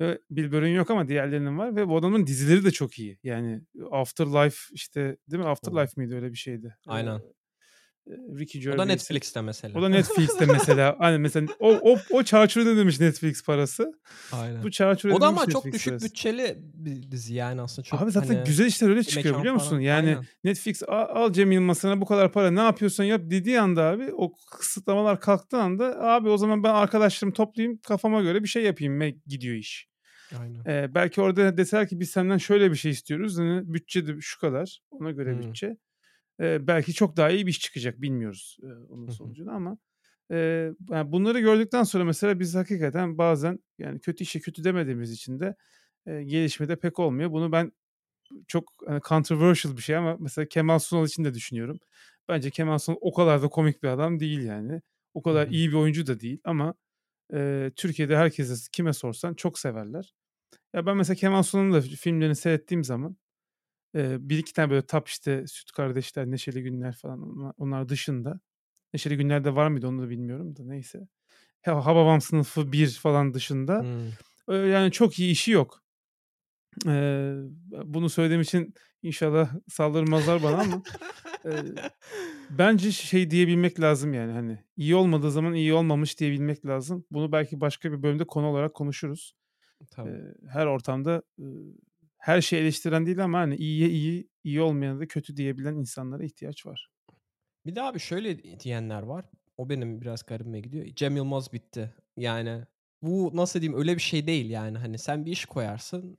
Ve 0.00 0.18
Bill 0.30 0.52
Burr'ün 0.52 0.74
yok 0.74 0.90
ama 0.90 1.08
diğerlerinin 1.08 1.58
var 1.58 1.76
ve 1.76 1.88
bu 1.88 1.96
adamın 1.96 2.26
dizileri 2.26 2.64
de 2.64 2.70
çok 2.70 2.98
iyi. 2.98 3.18
Yani 3.22 3.60
Afterlife 3.90 4.56
işte 4.72 5.16
değil 5.30 5.42
mi? 5.42 5.48
Afterlife 5.48 5.92
miydi? 6.00 6.14
Öyle 6.14 6.30
bir 6.32 6.36
şeydi. 6.36 6.76
Aynen. 6.86 7.22
Ricky 8.08 8.70
O 8.74 8.78
da 8.78 8.84
Netflix'te 8.84 9.40
O 9.40 9.42
mesela. 9.42 9.82
da 9.82 9.88
Netflix'te 9.88 10.46
mesela. 10.52 10.96
Aynen 10.98 11.20
mesela 11.20 11.46
o 11.58 11.92
o 11.92 11.98
o 12.10 12.22
çarçur 12.22 12.66
ödemiş 12.66 13.00
Netflix 13.00 13.44
parası. 13.44 13.92
Aynen. 14.32 14.62
Bu 14.62 14.70
çarçur 14.70 15.10
O 15.10 15.20
da 15.20 15.26
ama 15.26 15.46
çok 15.46 15.64
Netflix 15.64 15.74
düşük 15.74 15.90
parası. 15.92 16.04
bütçeli 16.06 16.56
bir 16.58 17.10
dizi 17.10 17.34
yani 17.34 17.60
aslında 17.60 17.82
çok 17.86 18.02
Abi 18.02 18.10
zaten 18.10 18.34
hani 18.34 18.44
güzel 18.46 18.66
işler 18.66 18.88
öyle 18.88 19.02
çıkıyor 19.04 19.38
biliyor 19.38 19.54
musun? 19.54 19.68
falan. 19.70 19.80
Yani 19.80 20.08
Aynen. 20.08 20.24
Netflix 20.44 20.82
a 20.82 21.06
al 21.06 21.32
Cem 21.32 21.52
Yılmaz 21.52 21.78
sana 21.78 22.00
bu 22.00 22.06
kadar 22.06 22.32
para 22.32 22.50
ne 22.50 22.60
yapıyorsan 22.60 23.04
yap 23.04 23.20
dediği 23.24 23.60
anda 23.60 23.82
abi 23.84 24.12
o 24.12 24.32
kısıtlamalar 24.50 25.20
kalktığı 25.20 25.58
anda 25.58 26.02
abi 26.02 26.28
o 26.28 26.36
zaman 26.38 26.62
ben 26.62 26.74
arkadaşlarımı 26.74 27.34
toplayayım 27.34 27.78
kafama 27.78 28.22
göre 28.22 28.42
bir 28.42 28.48
şey 28.48 28.62
yapayım 28.62 28.96
me 28.96 29.10
gidiyor 29.26 29.56
iş. 29.56 29.88
Aynen. 30.40 30.64
Eee, 30.66 30.90
belki 30.94 31.20
orada 31.20 31.56
deseler 31.56 31.88
ki 31.88 32.00
biz 32.00 32.10
senden 32.10 32.38
şöyle 32.38 32.70
bir 32.70 32.76
şey 32.76 32.90
istiyoruz. 32.90 33.38
Hani 33.38 33.74
bütçe 33.74 34.06
de 34.06 34.12
şu 34.20 34.40
kadar. 34.40 34.80
Ona 34.90 35.10
göre 35.10 35.30
Hıı. 35.32 35.42
bütçe. 35.42 35.76
Eee, 36.40 36.58
belki 36.66 36.94
çok 36.94 37.16
daha 37.16 37.30
iyi 37.30 37.46
bir 37.46 37.50
iş 37.50 37.60
çıkacak 37.60 38.02
bilmiyoruz, 38.02 38.56
eee, 38.62 38.68
onun 38.90 39.08
sonucunu 39.08 39.50
ama, 39.52 39.78
eee, 40.30 40.72
ya 40.90 41.12
bunları 41.12 41.40
gördükten 41.40 41.82
sonra 41.84 42.04
mesela 42.04 42.40
biz 42.40 42.54
hakikaten 42.54 43.18
bazen 43.18 43.58
yani 43.78 44.00
kötü 44.00 44.24
işe 44.24 44.40
kötü 44.40 44.64
demediğimiz 44.64 45.12
için 45.12 45.40
de, 45.40 45.56
eee, 46.06 46.24
gelişme 46.24 46.68
de 46.68 46.76
pek 46.76 46.98
olmuyor. 46.98 47.32
Bunu 47.32 47.52
ben 47.52 47.72
çok, 48.48 48.72
hani, 48.86 49.00
controversial 49.08 49.76
bir 49.76 49.82
şey 49.82 49.96
ama 49.96 50.16
mesela 50.20 50.48
Kemal 50.48 50.78
Sunal 50.78 51.06
için 51.06 51.24
de 51.24 51.34
düşünüyorum. 51.34 51.80
Bence 52.28 52.50
Kemal 52.50 52.78
Sunal 52.78 52.98
o 53.00 53.14
kadar 53.14 53.42
da 53.42 53.48
komik 53.48 53.82
bir 53.82 53.88
adam 53.88 54.20
değil 54.20 54.40
yani. 54.42 54.82
O 55.14 55.22
kadar 55.22 55.48
iyi 55.48 55.68
bir 55.70 55.74
oyuncu 55.76 56.06
da 56.06 56.20
değil 56.20 56.40
ama, 56.44 56.74
eee, 57.34 57.72
Türkiye'de 57.76 58.16
herkese 58.18 58.54
kime 58.72 58.92
sorsan 58.92 59.34
çok 59.34 59.58
severler. 59.58 60.14
Ya 60.74 60.86
ben 60.86 60.96
mesela 60.96 61.16
Kemal 61.16 61.42
Sunal'ın 61.42 61.72
da 61.72 61.80
filmlerini 61.82 62.36
seyrettiğim 62.36 62.84
zaman, 62.84 63.16
eee, 63.96 64.18
1-2 64.20 64.54
tane 64.54 64.70
böyle 64.70 64.86
top 64.86 65.08
işte 65.08 65.46
Süt 65.48 65.72
Kardeşler, 65.72 66.26
Neşeli 66.32 66.62
Günler 66.64 66.94
falan 66.96 67.22
onlar 67.22 67.54
onlar 67.58 67.90
dışında. 67.90 68.40
Neşeli 68.94 69.18
Günler'de 69.18 69.56
var 69.56 69.68
mıydı 69.68 69.88
onu 69.88 70.02
da 70.02 70.10
bilmiyorum 70.10 70.56
da 70.56 70.64
neyse. 70.64 71.08
Ha 71.66 71.86
Hababam 71.86 72.20
Sınıfı 72.20 72.72
1 72.72 72.90
falan 73.02 73.34
dışında, 73.34 73.82
eee, 74.50 74.56
yani 74.56 74.92
çok 74.92 75.18
iyi 75.20 75.32
işi 75.32 75.52
yok. 75.52 75.82
Eee, 76.86 77.34
bunu 77.84 78.10
söylediğim 78.10 78.42
için 78.42 78.74
inşallah 79.02 79.54
saldırmazlar 79.68 80.42
bana 80.42 80.58
ama, 80.58 80.82
eee, 81.46 81.52
bence 82.50 82.92
şey 82.92 83.30
diyebilmek 83.30 83.80
lazım 83.80 84.14
yani, 84.14 84.32
hani, 84.32 84.58
iyi 84.76 84.96
olmadığı 84.96 85.30
zaman 85.30 85.54
iyi 85.54 85.74
olmamış 85.74 86.20
diyebilmek 86.20 86.66
lazım. 86.66 87.04
Bunu 87.10 87.32
belki 87.32 87.60
başka 87.60 87.92
bir 87.92 88.02
bölümde 88.02 88.24
konu 88.26 88.46
olarak 88.46 88.74
konuşuruz. 88.74 89.34
Tabii. 89.90 90.10
Eee, 90.10 90.34
her 90.48 90.66
ortamda, 90.66 91.22
her 92.26 92.40
şeyi 92.40 92.62
eleştiren 92.62 93.06
değil 93.06 93.24
ama, 93.24 93.38
hani, 93.38 93.56
iyiye 93.56 93.88
iyi, 93.90 94.28
iyi 94.44 94.60
olmayana 94.60 95.00
da 95.00 95.08
kötü 95.08 95.36
diyebilen 95.36 95.74
insanlara 95.74 96.24
ihtiyaç 96.24 96.66
var. 96.66 96.88
Bir 97.66 97.76
de 97.76 97.82
abi 97.82 98.00
şöyle 98.00 98.60
diyenler 98.60 99.02
var. 99.02 99.24
O 99.56 99.68
benim 99.70 100.00
biraz 100.00 100.26
garibime 100.26 100.60
gidiyor. 100.60 100.86
Cem 100.96 101.16
Yılmaz 101.16 101.52
bitti. 101.52 101.94
Yani 102.16 102.64
bu 103.02 103.30
nasıl 103.34 103.60
diyeyim 103.60 103.80
öyle 103.80 103.96
bir 103.96 104.02
şey 104.02 104.26
değil 104.26 104.50
yani. 104.50 104.78
Hani 104.78 104.98
sen 104.98 105.26
bir 105.26 105.32
iş 105.32 105.44
koyarsın. 105.44 106.18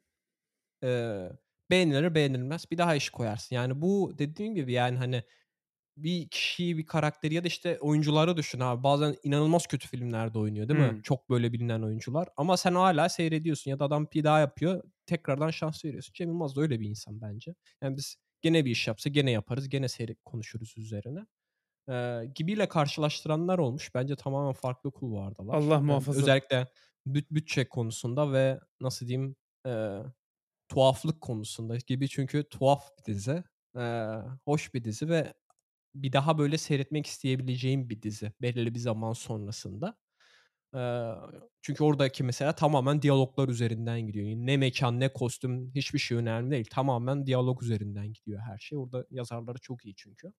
Eee, 0.84 1.32
beğenilir 1.72 2.16
beğenilmez. 2.16 2.72
Bir 2.72 2.78
daha 2.78 2.96
iş 2.96 3.10
koyarsın. 3.10 3.56
Yani 3.56 3.82
bu 3.82 4.16
dediğim 4.20 4.56
gibi 4.56 4.74
yani 4.74 4.98
hani 4.98 5.24
bir 5.98 6.28
kişiyi, 6.30 6.78
bir 6.78 6.86
karakteri 6.86 7.34
ya 7.34 7.44
da 7.44 7.48
işte 7.48 7.80
oyuncuları 7.82 8.38
düşün 8.38 8.60
abi. 8.60 8.84
Bazen 8.84 9.16
inanılmaz 9.24 9.68
kötü 9.68 9.88
filmlerde 9.88 10.40
oynuyor 10.40 10.68
değil 10.70 10.80
mi? 10.80 10.94
Hımm. 10.94 11.04
Çok 11.04 11.30
böyle 11.30 11.54
bilinen 11.54 11.82
oyuncular. 11.82 12.28
Ama 12.38 12.58
sen 12.58 12.76
hâlâ 12.76 13.10
seyrediyorsun 13.10 13.72
ya 13.72 13.80
da 13.80 13.86
adam 13.86 14.08
bir 14.14 14.24
daha 14.24 14.40
yapıyor. 14.40 14.84
Tekrardan 15.06 15.50
şans 15.52 15.86
veriyorsun. 15.86 16.14
Cem 16.14 16.30
Yılmaz 16.30 16.56
da 16.56 16.62
öyle 16.62 16.80
bir 16.80 16.90
insan 16.90 17.22
bence. 17.22 17.56
Yani 17.84 17.98
biz 17.98 18.16
gene 18.42 18.66
bir 18.66 18.72
iş 18.72 18.88
yapsa 18.88 19.10
gene 19.10 19.32
yaparız. 19.32 19.70
Gene 19.70 19.88
seyredip 19.88 20.26
konuşuruz 20.26 20.74
üzerine. 20.78 21.20
Eee, 21.90 22.32
gibiyle 22.36 22.68
karşılaştıranlar 22.68 23.60
olmuş. 23.60 23.96
Bence 23.96 24.16
tamamen 24.16 24.54
farklı 24.54 24.92
kulvardalar. 24.92 25.58
Allah 25.58 25.80
muhafaza. 25.82 26.20
özellikle 26.20 26.68
büt 27.06 27.32
bütçe 27.32 27.70
konusunda 27.70 28.34
ve 28.34 28.60
nasıl 28.82 29.08
diyeyim, 29.08 29.36
eee, 29.66 30.04
tuhaflık 30.70 31.22
konusunda 31.22 31.78
gibi 31.88 32.10
çünkü 32.10 32.50
tuhaf 32.50 32.90
bir 33.00 33.06
dizi. 33.14 33.44
Eee, 33.78 34.20
hoş 34.46 34.74
bir 34.74 34.84
dizi 34.84 35.10
ve 35.10 35.34
bir 36.04 36.12
daha 36.12 36.38
böyle 36.38 36.58
seyretmek 36.58 37.06
isteyebileceğim 37.06 37.90
bir 37.90 38.02
dizi 38.02 38.32
belirli 38.42 38.74
bir 38.76 38.80
zaman 38.80 39.14
sonrasında. 39.14 39.98
Çünkü 41.62 41.84
oradaki 41.84 42.24
mesela 42.24 42.56
tamamen 42.56 43.02
diyaloglar 43.02 43.50
üzerinden 43.50 44.02
gidiyor. 44.02 44.28
Ne 44.28 44.58
mekân 44.58 45.00
ne 45.00 45.14
kostüm 45.14 45.72
hiçbir 45.76 46.00
şey 46.00 46.18
önemli 46.18 46.52
değil. 46.52 46.68
Tamamen 46.72 47.26
diyalog 47.26 47.64
üzerinden 47.64 48.14
gidiyor 48.14 48.40
her 48.40 48.58
şey. 48.58 48.78
Orada 48.78 49.06
yazarları 49.10 49.58
çok 49.60 49.86
iyi 49.86 49.96
çünkü. 49.96 50.34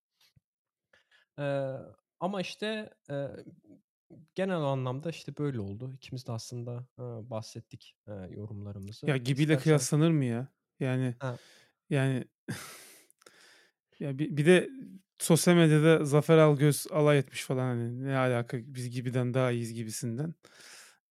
Ama 2.20 2.40
işte, 2.40 2.90
genel 4.34 4.56
anlamda 4.56 5.10
işte 5.10 5.36
böyle 5.38 5.60
oldu. 5.60 5.92
İkimiz 5.94 6.26
de 6.26 6.32
aslında, 6.32 6.86
bahsettik, 7.30 7.96
yorumlarımızı. 8.30 9.06
Ya 9.06 9.16
Gibi'yle 9.16 9.42
İstersen 9.42 9.62
kıyaslanır 9.62 10.10
mı 10.10 10.24
ya? 10.24 10.48
Yani 10.80 11.14
Ha. 11.18 11.38
yani 11.90 12.24
ya 14.00 14.18
bir 14.18 14.36
bir 14.36 14.46
de 14.46 14.68
sosyal 15.18 15.54
medyada 15.54 16.04
Zafer 16.04 16.38
Algöz 16.38 16.86
alay 16.90 17.18
etmiş 17.18 17.42
falan 17.42 17.66
hani 17.66 18.04
ne 18.04 18.16
alaka 18.16 18.58
biz 18.62 18.90
Gibi'den 18.90 19.34
daha 19.34 19.50
iyiyiz 19.50 19.74
gibisinden. 19.74 20.34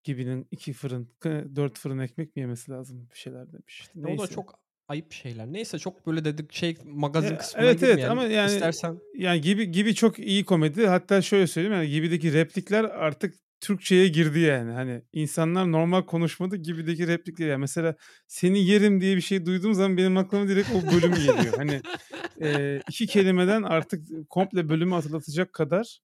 Gibi'nin 0.04 0.48
2 0.52 0.74
fırın, 0.74 1.10
4 1.24 1.80
fırın 1.80 2.00
ekmek 2.00 2.36
mi 2.36 2.40
yemesi 2.42 2.72
lazım 2.72 3.10
bir 3.14 3.18
şeyler 3.18 3.54
demiş. 3.54 3.90
Ya 3.96 4.02
o 4.02 4.06
da 4.06 4.08
neyse. 4.08 4.34
çok 4.34 4.60
ayıp 4.88 5.14
şeyler. 5.14 5.54
Neyse 5.54 5.80
çok 5.80 6.08
böyle 6.08 6.26
dedik 6.26 6.54
şey 6.54 6.78
magazin 6.86 7.30
Ya, 7.30 7.38
kısmına 7.38 7.66
evet, 7.66 7.84
evet 7.84 8.06
ama 8.06 8.24
yani 8.24 8.52
İstersen 8.52 9.00
yani 9.16 9.42
Gibi 9.42 9.72
Gibi 9.72 9.96
çok 9.96 10.20
iyi 10.20 10.46
komedi. 10.46 10.88
Hatta 10.88 11.22
şöyle 11.22 11.48
söyleyeyim 11.48 11.78
yani 11.78 11.90
Gibi'deki 11.90 12.34
replikler 12.34 12.84
artık 12.84 13.36
Türkçeye 13.62 14.08
girdi 14.08 14.40
yani. 14.40 14.72
Hani 14.72 15.04
insanlar 15.14 15.72
normal 15.72 16.02
konuşmada 16.06 16.56
Gibi'deki 16.56 17.08
replikler 17.08 17.48
ya 17.50 17.58
mesela 17.58 17.96
"Seni 18.28 18.66
yerim." 18.66 19.02
diye 19.02 19.16
bir 19.16 19.22
şey 19.22 19.46
duyduğum 19.46 19.74
zaman 19.74 19.98
benim 19.98 20.18
aklıma 20.18 20.48
direkt 20.48 20.70
o 20.72 20.90
bölüm 20.92 21.20
geliyor. 21.20 21.56
Hani, 21.56 21.84
eee, 22.42 22.84
2 22.88 23.08
kelimeden 23.08 23.64
artık 23.64 24.08
komple 24.30 24.70
bölümü 24.70 24.94
hatırlatacak 24.96 25.54
kadar, 25.54 26.00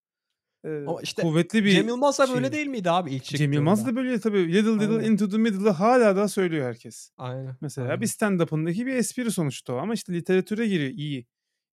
Ama 0.85 1.01
işte 1.01 1.21
kuvvetli 1.21 1.63
Cem 1.65 1.87
bir 1.87 1.87
Yılmaz 1.87 2.19
da 2.19 2.29
böyle 2.29 2.51
değil 2.51 2.67
miydi 2.67 2.91
abi 2.91 3.11
ilk 3.15 3.23
Cem 3.33 3.53
Yılmaz 3.53 3.85
çıktığında? 3.85 3.87
da 3.87 3.95
böyle 3.95 4.19
tabii. 4.19 4.53
"Little 4.53 4.79
little 4.79 5.05
Aynen. 5.05 5.11
into 5.11 5.29
the 5.29 5.37
middle'ı 5.37 5.69
hâlâ 5.71 6.15
daha 6.15 6.27
söylüyor 6.27 6.67
herkes. 6.67 7.11
Aynen, 7.17 7.57
Mesela 7.61 8.01
bir 8.01 8.05
aynen. 8.05 8.07
stand-up'ındaki 8.07 8.85
bir 8.87 8.95
espri 8.95 9.31
sonuçta 9.31 9.73
o 9.73 9.77
ama 9.77 9.93
işte 9.93 10.13
literatüre 10.13 10.67
giriyor 10.67 10.91
iyi. 10.91 11.27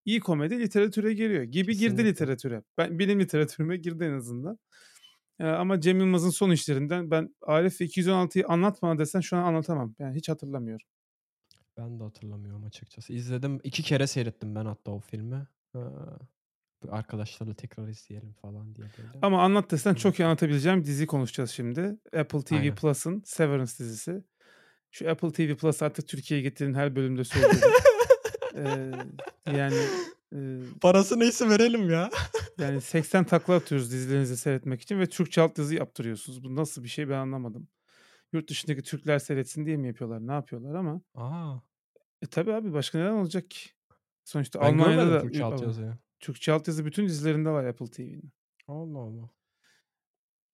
İyi 0.04 0.20
komedi 0.20 0.60
literatüre 0.60 1.14
giriyor. 1.14 1.42
Gibi 1.44 1.76
girdi 1.78 2.04
Kesinlikle. 2.04 2.04
literatüre. 2.04 2.62
Ben 2.78 2.98
benim 2.98 3.20
literatürüme 3.20 3.76
girdi 3.76 4.04
en 4.04 4.12
azından. 4.12 4.58
Ama 5.46 5.80
Cem 5.80 6.00
Yılmaz'ın 6.00 6.30
son 6.30 6.50
işlerinden 6.50 7.10
ben 7.10 7.34
Arif 7.42 7.80
ve 7.80 7.84
216'yı 7.84 8.46
anlat 8.46 8.82
bana 8.82 8.98
desen 8.98 9.20
şu 9.20 9.36
an 9.36 9.42
anlatamam. 9.42 9.94
Yani 9.98 10.16
hiç 10.16 10.28
hatırlamıyorum. 10.28 10.86
Ben 11.76 12.00
de 12.00 12.04
hatırlamıyorum 12.04 12.64
açıkçası. 12.64 13.12
İzledim. 13.12 13.60
2 13.64 13.82
kere 13.82 14.06
seyrettim 14.06 14.54
ben 14.54 14.64
hatta 14.64 14.90
o 14.90 15.00
filmi. 15.00 15.46
Böyle 15.74 16.92
arkadaşlarla 16.92 17.54
tekrar 17.54 17.88
izleyelim 17.88 18.32
falan 18.32 18.74
diye 18.74 18.86
böyle. 18.98 19.08
Ama 19.22 19.42
anlat 19.42 19.70
desen 19.70 19.94
çok 19.94 20.18
iyi 20.20 20.24
anlatabileceğim 20.24 20.84
diziyi 20.84 21.06
konuşacağız 21.06 21.50
şimdi. 21.50 21.96
Apple 22.16 22.42
TV. 22.42 22.74
Plus'ın 22.74 23.22
Severance 23.24 23.72
dizisi. 23.78 24.24
Şu 24.90 25.10
Apple 25.10 25.32
TV 25.32 25.56
Plus 25.56 25.82
artık 25.82 26.08
Türkiye'ye 26.08 26.42
getirin 26.42 26.74
her 26.74 26.96
bölümde 26.96 27.24
söylüyorum. 27.24 27.70
Eee, 28.56 28.92
yani, 29.56 29.76
eee 30.32 30.60
Parası 30.80 31.18
neyse 31.18 31.48
verelim 31.48 31.90
ya. 31.90 32.10
yani 32.58 32.80
80 32.80 33.24
takla 33.24 33.54
atıyoruz 33.54 33.92
dizilerinizi 33.92 34.36
seyretmek 34.36 34.80
için 34.82 34.98
ve 35.00 35.06
Türkçe 35.06 35.40
altyazı 35.40 35.74
yaptırıyorsunuz. 35.74 36.44
Bu 36.44 36.56
nasıl 36.56 36.82
bir 36.84 36.88
şey 36.88 37.08
ben 37.08 37.18
anlamadım. 37.18 37.68
Yurt 38.32 38.50
dışındaki 38.50 38.82
Türkler 38.82 39.18
seyretsin 39.18 39.66
diye 39.66 39.76
mi 39.76 39.86
yapıyorlar, 39.88 40.26
ne 40.26 40.32
yapıyorlar 40.32 40.74
ama 40.74 41.02
A! 41.14 41.62
E, 42.22 42.26
tabii 42.26 42.52
abi 42.52 42.72
başka 42.72 42.98
neden 42.98 43.12
olacak 43.12 43.50
ki? 43.50 43.70
Sonuçta 44.24 44.60
Ben 44.60 44.66
Almanya'da 44.66 45.12
da 45.12 45.18
Türkçe 45.18 45.38
ü 45.38 45.42
ama 45.44 45.54
altyazıyı. 45.54 45.98
Türkçe 46.20 46.52
altyazı 46.52 46.84
bütün 46.86 47.06
dizilerinde 47.06 47.50
var 47.50 47.64
Apple 47.64 47.86
TV'nin. 47.90 48.32
Allah 48.68 48.98
Allah. 48.98 49.30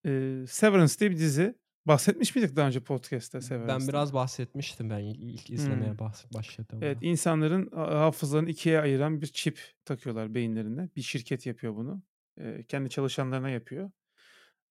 Eee, 0.05 0.47
Severance 0.47 0.99
diye 0.99 1.11
bir 1.11 1.19
dizi. 1.19 1.55
Bahsetmiş 1.87 2.37
miydik 2.37 2.57
daha 2.57 2.67
önce 2.67 2.81
podcast'te 2.81 3.39
Ben 3.39 3.41
Severance'dan? 3.41 3.89
biraz 3.89 4.13
bahsetmiştim 4.15 4.91
ben 4.91 4.99
ilk 5.05 5.51
izlemeye 5.51 5.89
Hımm. 5.89 5.99
bas 5.99 6.25
başladığımda. 6.35 6.87
Evet, 6.87 6.99
insanların 7.01 7.71
ha 7.71 8.01
hafızalarını 8.01 8.51
2'ye 8.51 8.81
ayıran 8.81 9.21
bir 9.23 9.27
çip 9.27 9.61
takıyorlar 9.85 10.35
beyinlerine. 10.35 10.89
Bir 10.97 11.03
şirket 11.03 11.47
yapıyor 11.47 11.77
bunu. 11.77 12.03
Eee, 12.39 12.65
kendi 12.69 12.91
çalışanlarına 12.91 13.51
yapıyor. 13.51 13.91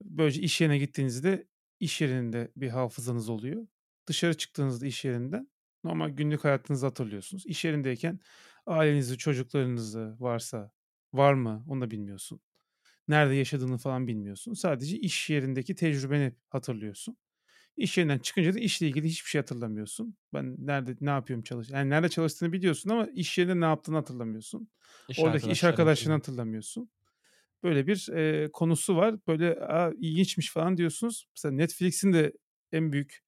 Böylece 0.04 0.42
iş 0.42 0.62
yerine 0.62 0.78
gittiğinizde 0.78 1.48
iş 1.80 2.02
yerinde 2.02 2.52
bir 2.58 2.70
hafızanız 2.70 3.30
oluyor. 3.30 3.68
Dışarı 4.08 4.38
çıktığınızda 4.38 4.86
iş 4.88 5.06
yerinden 5.06 5.50
normal 5.84 6.10
günlük 6.10 6.44
hayatınızı 6.44 6.86
hatırlıyorsunuz. 6.86 7.46
İş 7.46 7.66
yerindeyken 7.66 8.20
ailenizi, 8.66 9.18
çocuklarınızı 9.18 10.16
varsa 10.20 10.72
var 11.14 11.34
mı 11.34 11.66
onu 11.70 11.82
da 11.82 11.92
bilmiyorsun. 11.92 12.42
Nerede 13.08 13.34
yaşadığını 13.36 13.78
falan 13.78 14.08
bilmiyorsun. 14.08 14.54
Sadece 14.54 14.98
iş 14.98 15.30
yerindeki 15.30 15.76
tecrübeni 15.76 16.34
hatırlıyorsun. 16.50 17.18
İş 17.78 17.98
yerinden 17.98 18.20
çıkınca 18.20 18.54
da 18.54 18.60
işle 18.60 18.88
ilgili 18.88 19.08
hiçbir 19.08 19.30
şey 19.30 19.42
hatırlamıyorsun. 19.42 20.18
Ben 20.34 20.56
nerede 20.60 20.96
ne 21.02 21.10
yapıyorum 21.10 21.44
çalış 21.44 21.70
yani 21.70 21.90
nerede 21.90 22.10
çalıştığını 22.10 22.54
biliyorsun 22.54 22.90
ama 22.90 23.08
iş 23.16 23.38
yerinde 23.38 23.60
ne 23.62 23.66
yaptığını 23.66 23.96
hatırlamıyorsun. 23.96 24.70
İş 25.08 25.18
Oradaki 25.20 25.52
iş 25.52 25.64
arkadaşlarını 25.64 26.18
hatırlamıyorsun. 26.18 26.90
Böyle 27.64 27.88
bir, 27.88 28.08
eee, 28.16 28.50
konusu 28.54 28.96
var. 28.96 29.16
Böyle, 29.28 29.60
a, 29.60 29.92
ilginçmiş 29.98 30.52
falan 30.54 30.78
diyorsunuz. 30.78 31.28
Mesela 31.38 31.52
Netflix'in 31.56 32.14
de 32.14 32.34
en 32.72 32.92
büyük, 32.92 33.20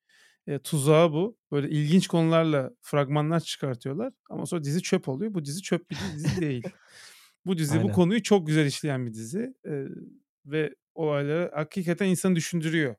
eee, 0.48 0.60
tuzağı 0.60 1.12
bu. 1.14 1.38
Böyle 1.52 1.70
ilginç 1.70 2.08
konularla 2.08 2.72
fragmanlar 2.82 3.40
çıkartıyorlar 3.40 4.14
ama 4.30 4.46
sonra 4.46 4.64
dizi 4.64 4.82
çöp 4.82 5.10
oluyor. 5.10 5.34
Bu 5.34 5.46
dizi 5.46 5.62
çöp 5.62 5.92
bir 5.92 6.00
dizi 6.00 6.40
değil. 6.40 6.68
Bu 7.48 7.58
dizi 7.58 7.82
bu 7.84 7.92
Aynen. 7.92 7.92
konuyu 7.92 8.24
çok 8.24 8.48
güzel 8.48 8.66
işleyen 8.66 9.08
bir 9.08 9.14
dizi, 9.14 9.56
eee, 9.66 9.88
ve 10.46 10.76
olayları 10.96 11.52
hakikaten 11.56 12.08
insanı 12.10 12.36
düşündürüyor. 12.36 12.96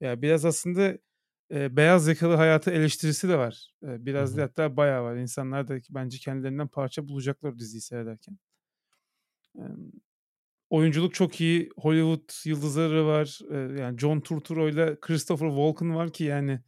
Ya, 0.00 0.22
biraz 0.22 0.44
aslında, 0.44 0.98
eee, 1.50 1.76
beyaz 1.76 2.08
yakalı 2.08 2.34
hayatı 2.34 2.70
eleştirisi 2.70 3.28
de 3.28 3.38
var. 3.38 3.70
Hı 4.14 4.20
biraz 4.20 4.36
değil 4.36 4.46
hı. 4.46 4.48
hatta 4.48 4.76
bayağı 4.76 5.04
var. 5.04 5.16
İnsanlar 5.16 5.68
da 5.68 5.78
bence 5.90 6.18
kendilerinden 6.18 6.68
parça 6.68 7.08
bulacaklar 7.08 7.58
diziyi 7.58 7.80
seyrederken. 7.82 8.38
Emm, 9.58 9.90
oyunculuk 10.70 11.14
çok 11.14 11.42
iyi. 11.42 11.70
Hollywood 11.78 12.30
yıldızları 12.46 13.06
var. 13.06 13.40
Eee, 13.50 13.82
yani 13.82 13.98
John 13.98 14.20
Turturro'yla 14.20 15.00
Christopher 15.00 15.48
Walken 15.48 15.96
var 15.96 16.12
ki 16.12 16.24
yani, 16.24 16.60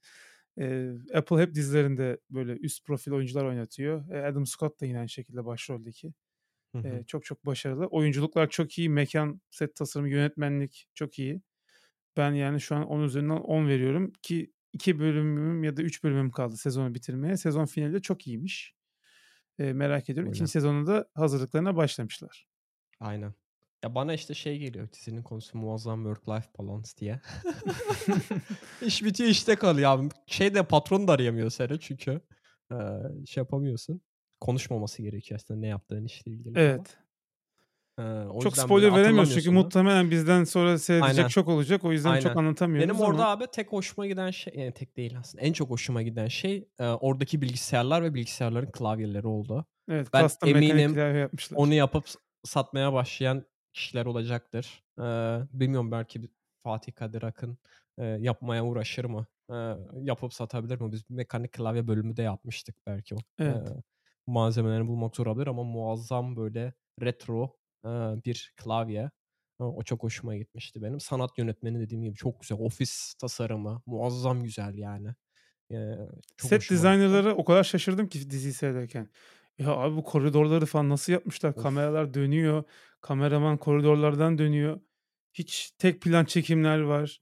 Apple 1.15 1.37
hep 1.43 1.55
dizilerinde 1.55 2.19
böyle 2.31 2.53
üst 2.53 2.87
profil 2.87 3.13
oyuncular 3.13 3.45
oynatıyor. 3.45 4.11
Eee, 4.11 4.19
Adam 4.23 4.47
Scott 4.47 4.81
da 4.81 4.87
yine 4.87 4.99
aynı 4.99 5.09
şekilde 5.09 5.45
başroldeki. 5.45 6.13
Hı 6.73 6.79
hı. 6.79 7.05
çok 7.07 7.25
çok 7.25 7.47
başarılı. 7.47 7.87
Oyunculuklar 7.87 8.51
çok 8.51 8.79
iyi. 8.79 8.89
Mekân, 8.91 9.41
set 9.51 9.77
tasarımı, 9.77 10.11
yönetmenlik 10.11 10.89
çok 10.95 11.19
iyi. 11.19 11.43
Ben 12.17 12.33
yani 12.33 12.61
şu 12.61 12.77
an 12.77 12.87
10 12.87 13.01
üzerinden 13.01 13.37
10 13.37 13.69
veriyorum 13.69 14.13
ki 14.23 14.53
2 14.73 14.99
bölümüm 14.99 15.65
ya 15.65 15.77
da 15.77 15.83
3 15.83 16.05
bölümüm 16.05 16.31
kaldı 16.31 16.57
sezonu 16.57 16.95
bitirmeye. 16.95 17.37
Sezon 17.37 17.67
finali 17.67 17.93
de 17.93 18.01
çok 18.01 18.27
iyiymiş. 18.27 18.75
Eee, 19.59 19.73
merak 19.73 20.11
ediyorum. 20.11 20.29
Öyle. 20.29 20.37
2'nci 20.37 20.51
sezonuna 20.51 20.87
da 20.87 21.09
hazırlıklarına 21.15 21.77
başlamışlar. 21.77 22.47
Aynen. 23.01 23.35
Ya, 23.85 23.95
bana 23.95 24.15
işte 24.15 24.35
şey 24.35 24.59
geliyor, 24.59 24.89
dizinin 24.93 25.23
konusu 25.23 25.59
muazzam 25.59 26.05
work 26.05 26.29
life 26.29 26.49
balance 26.59 26.91
diye. 26.99 27.21
İş 28.83 29.05
bitiyor, 29.05 29.31
işte 29.31 29.57
kalıyor 29.57 29.91
abi. 29.91 30.09
Şeyde 30.27 30.63
patron 30.63 31.09
da 31.09 31.13
arayamıyor 31.13 31.51
seni 31.51 31.81
çünkü, 31.81 32.21
eee, 32.73 32.79
şey 33.27 33.41
yapamıyorsun. 33.41 34.01
Konuşmaması 34.41 35.03
gerekiyor 35.03 35.41
aslında 35.45 35.61
ne 35.61 35.67
yaptığın 35.69 36.05
işle 36.05 36.33
ilgili. 36.33 36.61
Evet. 36.61 36.99
Eee, 37.99 38.05
o 38.31 38.45
Çok 38.45 38.57
spoiler 38.57 38.95
veremiyoruz 38.95 39.33
çünkü 39.33 39.51
muhtemelen 39.51 40.11
bizden 40.11 40.45
sonra 40.45 40.79
seyredecek 40.79 41.29
Aynen. 41.29 41.31
çok 41.31 41.49
olacak. 41.49 41.85
O 41.85 41.93
yüzden 41.93 42.17
çok 42.19 42.37
Aynen. 42.37 42.37
anlatamıyoruz 42.37 42.91
Benim 42.91 43.01
orada 43.01 43.27
ama 43.27 43.29
abi 43.29 43.47
tek 43.53 43.73
hoşuma 43.73 44.07
giden 44.07 44.31
şey, 44.31 44.55
yani 44.57 44.73
tek 44.75 44.97
değil 44.97 45.19
aslında, 45.19 45.45
en 45.45 45.53
çok 45.53 45.71
hoşuma 45.71 46.03
giden 46.03 46.29
şey, 46.29 46.69
eee, 46.81 46.87
oradaki 46.87 47.43
bilgisayarlar 47.43 48.03
ve 48.05 48.15
bilgisayarların 48.15 48.67
klavyeleri 48.73 49.27
oldu. 49.27 49.67
Evet, 49.89 50.13
Ben 50.15 50.31
eminim 50.45 51.03
onu 51.55 51.75
yapıp 51.75 52.07
satmaya 52.45 52.93
başlayan 52.93 53.47
kişiler 53.75 54.07
olacaktır. 54.07 54.85
Eee, 54.99 55.41
bilmiyorum 55.53 55.93
belki 55.93 56.23
Fatih 56.65 56.95
Kadir 56.95 57.23
Akın, 57.23 57.59
eee, 57.99 58.07
yapmaya 58.21 58.65
uğraşır 58.67 59.05
mı? 59.07 59.27
Eee, 59.51 59.77
yapıp 60.03 60.35
satabilir 60.35 60.81
mi? 60.83 60.93
Biz 60.93 61.11
mekanik 61.11 61.53
klavye 61.53 61.89
bölümü 61.89 62.17
de 62.17 62.23
yapmıştık 62.23 62.77
belki 62.87 63.17
o. 63.17 63.25
Evet. 63.39 63.73
Eee, 63.73 63.83
malzemelerini 64.29 64.89
bulmak 64.89 65.17
zor 65.17 65.27
olabilir 65.27 65.47
ama 65.47 65.63
muazzam 65.65 66.37
böyle 66.37 66.75
retro, 67.03 67.57
eee, 67.85 67.91
bir 68.27 68.53
klavye. 68.57 69.11
O 69.59 69.83
çok 69.83 70.03
hoşuma 70.03 70.37
gitmişti 70.37 70.83
benim. 70.83 71.01
Sanat 71.01 71.39
yönetmeni 71.39 71.81
dediğim 71.81 72.05
gibi 72.05 72.15
çok 72.17 72.41
güzel. 72.41 72.59
Ofis 72.61 73.15
tasarımı 73.15 73.83
muazzam 73.87 74.43
güzel 74.43 74.75
yani. 74.79 75.09
Eee, 75.71 75.99
çok 76.37 76.53
Set 76.53 76.71
designer'lara 76.71 77.35
o 77.35 77.45
kadar 77.45 77.65
şaşırdım 77.65 78.09
ki 78.09 78.31
diziyi 78.31 78.53
seyrederken. 78.55 79.09
Ya 79.59 79.71
abi 79.71 79.97
bu 79.97 80.05
koridorları 80.05 80.67
falan 80.67 80.89
nasıl 80.89 81.13
yapmışlar? 81.13 81.57
Of. 81.57 81.59
Kameralar 81.59 82.15
dönüyor. 82.15 82.65
Kameraman 83.01 83.57
koridorlardan 83.59 84.39
dönüyor. 84.39 84.81
Hiç 85.35 85.71
tek 85.79 86.03
plan 86.03 86.25
çekimler 86.25 86.81
var. 86.81 87.21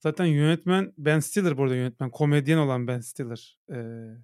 Zaten 0.00 0.26
yönetmen 0.26 0.94
Ben 0.98 1.20
Stiller 1.20 1.58
bu 1.58 1.62
arada 1.64 1.76
yönetmen. 1.76 2.10
Komedyen 2.10 2.58
olan 2.58 2.88
Ben 2.88 3.00
Stiller. 3.00 3.58
Eee, 3.70 4.18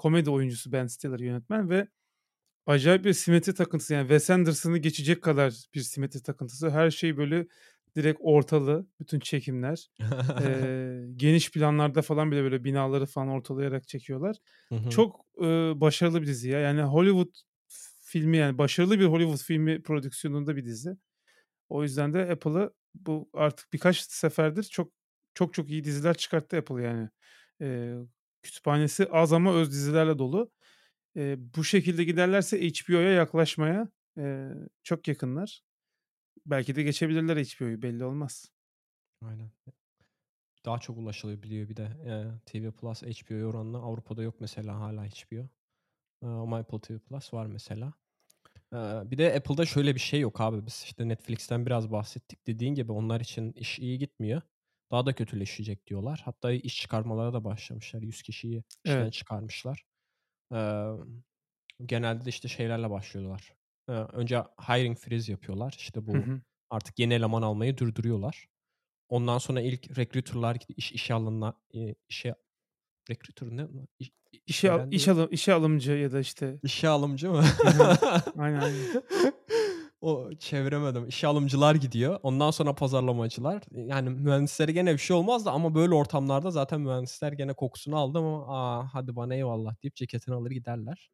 komedi 0.00 0.30
oyuncusu 0.30 0.72
Ben 0.72 0.86
Stiller 0.86 1.18
yönetmen 1.20 1.70
ve 1.70 1.88
Acayip 2.66 3.04
bir 3.04 3.12
simetri 3.12 3.54
takıntısı, 3.54 3.94
yani, 3.94 4.02
Wes 4.02 4.30
Anderson'ı 4.30 4.78
geçecek 4.78 5.22
kadar 5.22 5.54
bir 5.74 5.80
simetri 5.80 6.22
takıntısı. 6.22 6.70
Her 6.70 6.90
şey, 6.90 7.16
böyle, 7.16 7.46
direkt 7.96 8.18
ortalı, 8.22 8.86
bütün 9.00 9.20
çekimler. 9.20 9.90
Eee, 10.40 11.06
geniş 11.16 11.50
planlarda 11.50 12.02
falan 12.02 12.32
bile, 12.32 12.42
böyle, 12.42 12.64
binaları 12.64 13.06
falan 13.06 13.28
ortalayarak 13.28 13.88
çekiyorlar. 13.88 14.36
Hı 14.68 14.74
hı. 14.74 14.90
Çok, 14.90 15.26
ııı, 15.42 15.80
başarılı 15.80 16.22
bir 16.22 16.26
dizi 16.26 16.50
ya. 16.50 16.60
Yani, 16.60 16.82
Hollywood 16.82 17.34
filmi, 18.02 18.36
yani, 18.36 18.58
başarılı 18.58 19.00
bir 19.00 19.06
Hollywood 19.06 19.38
filmi 19.46 19.82
prodüksiyonunda 19.82 20.56
bir 20.56 20.64
dizi. 20.64 20.96
O 21.68 21.82
yüzden 21.82 22.14
de 22.14 22.30
Apple'ı 22.32 22.74
bu 22.94 23.30
artık 23.34 23.72
birkaç 23.72 24.00
seferdir 24.00 24.62
çok 24.64 24.92
çok 25.34 25.54
çok 25.54 25.70
iyi 25.70 25.84
diziler 25.84 26.14
çıkarttı 26.14 26.56
Apple, 26.56 26.82
yani. 26.84 27.08
Eee, 27.60 27.94
kütüphanesi 28.42 29.06
az 29.10 29.32
ama 29.32 29.54
öz 29.54 29.70
dizilerle 29.72 30.18
dolu. 30.18 30.52
Eee, 31.16 31.36
bu 31.56 31.64
şekilde 31.64 32.04
giderlerse 32.04 32.58
HBO'ya 32.62 33.12
yaklaşmaya, 33.12 33.88
eee, 34.18 34.50
çok 34.84 35.08
yakınlar. 35.08 35.62
Belki 36.46 36.76
de 36.76 36.82
geçebilirler 36.82 37.36
HBO'yu, 37.38 37.82
belli 37.82 38.04
olmaz. 38.04 38.50
Aynen. 39.22 39.50
Daha 40.66 40.78
çok 40.78 40.98
ulaşılabiliyor 40.98 41.68
bir 41.68 41.76
de, 41.76 41.88
eee, 42.06 42.26
TV 42.46 42.70
Plus 42.72 43.02
HBO'ya 43.02 43.46
oranla. 43.46 43.78
Avrupa'da 43.78 44.22
yok 44.22 44.36
mesela 44.40 44.80
hâlâ 44.80 45.04
HBO. 45.06 45.36
Eee, 46.22 46.28
ama 46.28 46.58
Apple 46.58 46.80
TV 46.80 46.98
Plus 47.00 47.34
var 47.34 47.46
mesela. 47.46 47.94
Eee, 48.74 49.02
bir 49.12 49.18
de 49.18 49.34
Apple'da 49.36 49.66
şöyle 49.66 49.96
bir 49.96 50.00
şey 50.00 50.20
yok 50.20 50.40
abi. 50.40 50.66
Biz, 50.66 50.82
işte, 50.86 51.08
Netflix'ten 51.08 51.66
biraz 51.66 51.92
bahsettik. 51.92 52.46
Dediğin 52.48 52.74
gibi 52.74 52.92
onlar 52.92 53.20
için 53.20 53.52
iş 53.52 53.78
iyi 53.78 53.98
gitmiyor. 53.98 54.42
Daha 54.90 55.06
da 55.06 55.12
kötüleşecek 55.14 55.86
diyorlar. 55.86 56.22
Hatta 56.24 56.52
iş 56.52 56.76
çıkarmalara 56.82 57.32
da 57.32 57.44
başlamışlar. 57.44 58.02
100 58.02 58.22
kişiyi 58.22 58.64
işten 58.84 59.10
Evet. 59.10 59.10
çıkarmışlar. 59.10 59.84
Emm, 60.52 61.22
genelde 61.86 62.24
de, 62.24 62.30
işte, 62.30 62.48
şeylerle 62.48 62.90
başlıyorlar. 62.90 63.54
Eee, 63.90 63.94
önce 63.96 64.44
hiring 64.68 64.98
freeze 64.98 65.32
yapıyorlar. 65.32 65.74
İşte, 65.78 66.06
Hı 66.12 66.18
bu 66.18 66.18
hı. 66.18 66.40
artık 66.70 66.98
yeni 66.98 67.14
eleman 67.14 67.42
almayı 67.42 67.78
durduruyorlar. 67.78 68.46
Ondan 69.08 69.38
sonra 69.38 69.60
ilk 69.62 69.98
recruiter'lar 69.98 70.58
iş 70.76 70.92
işe 70.92 71.14
alınma 71.14 71.62
eee, 71.72 71.96
işe 72.08 72.34
recruiter 73.10 73.48
ne? 73.50 73.68
İ 74.00 74.06
İşe 74.46 74.72
al 74.72 74.80
iş 74.90 75.08
alım 75.08 75.28
işe 75.32 75.52
alımcı 75.52 75.92
ya 75.92 76.12
da, 76.12 76.20
işte 76.20 76.60
İşe 76.62 76.88
alımcı 76.88 77.30
mı? 77.30 77.42
Hı 77.62 77.68
hı. 77.70 77.98
Aynen, 78.38 78.60
aynen. 78.62 78.88
O 80.00 80.30
çeviremedim. 80.38 81.08
İşe 81.08 81.26
alımcılar 81.26 81.74
gidiyor. 81.74 82.20
Ondan 82.22 82.50
sonra 82.50 82.74
pazarlamacılar. 82.74 83.62
Yani 83.72 84.10
mühendislere 84.10 84.72
gene 84.72 84.92
bir 84.92 84.98
şey 84.98 85.16
olmaz 85.16 85.46
da 85.46 85.52
ama 85.52 85.74
böyle 85.74 85.94
ortamlarda 85.94 86.50
zaten 86.50 86.80
mühendisler 86.80 87.32
gene 87.32 87.52
kokusunu 87.52 87.96
aldı 87.96 88.22
mı, 88.22 88.44
"A, 88.48 88.84
hadi 88.94 89.16
bana 89.16 89.34
eyvallah." 89.34 89.82
deyip 89.82 89.94
ceketini 89.96 90.34
alır 90.34 90.50
giderler. 90.50 91.10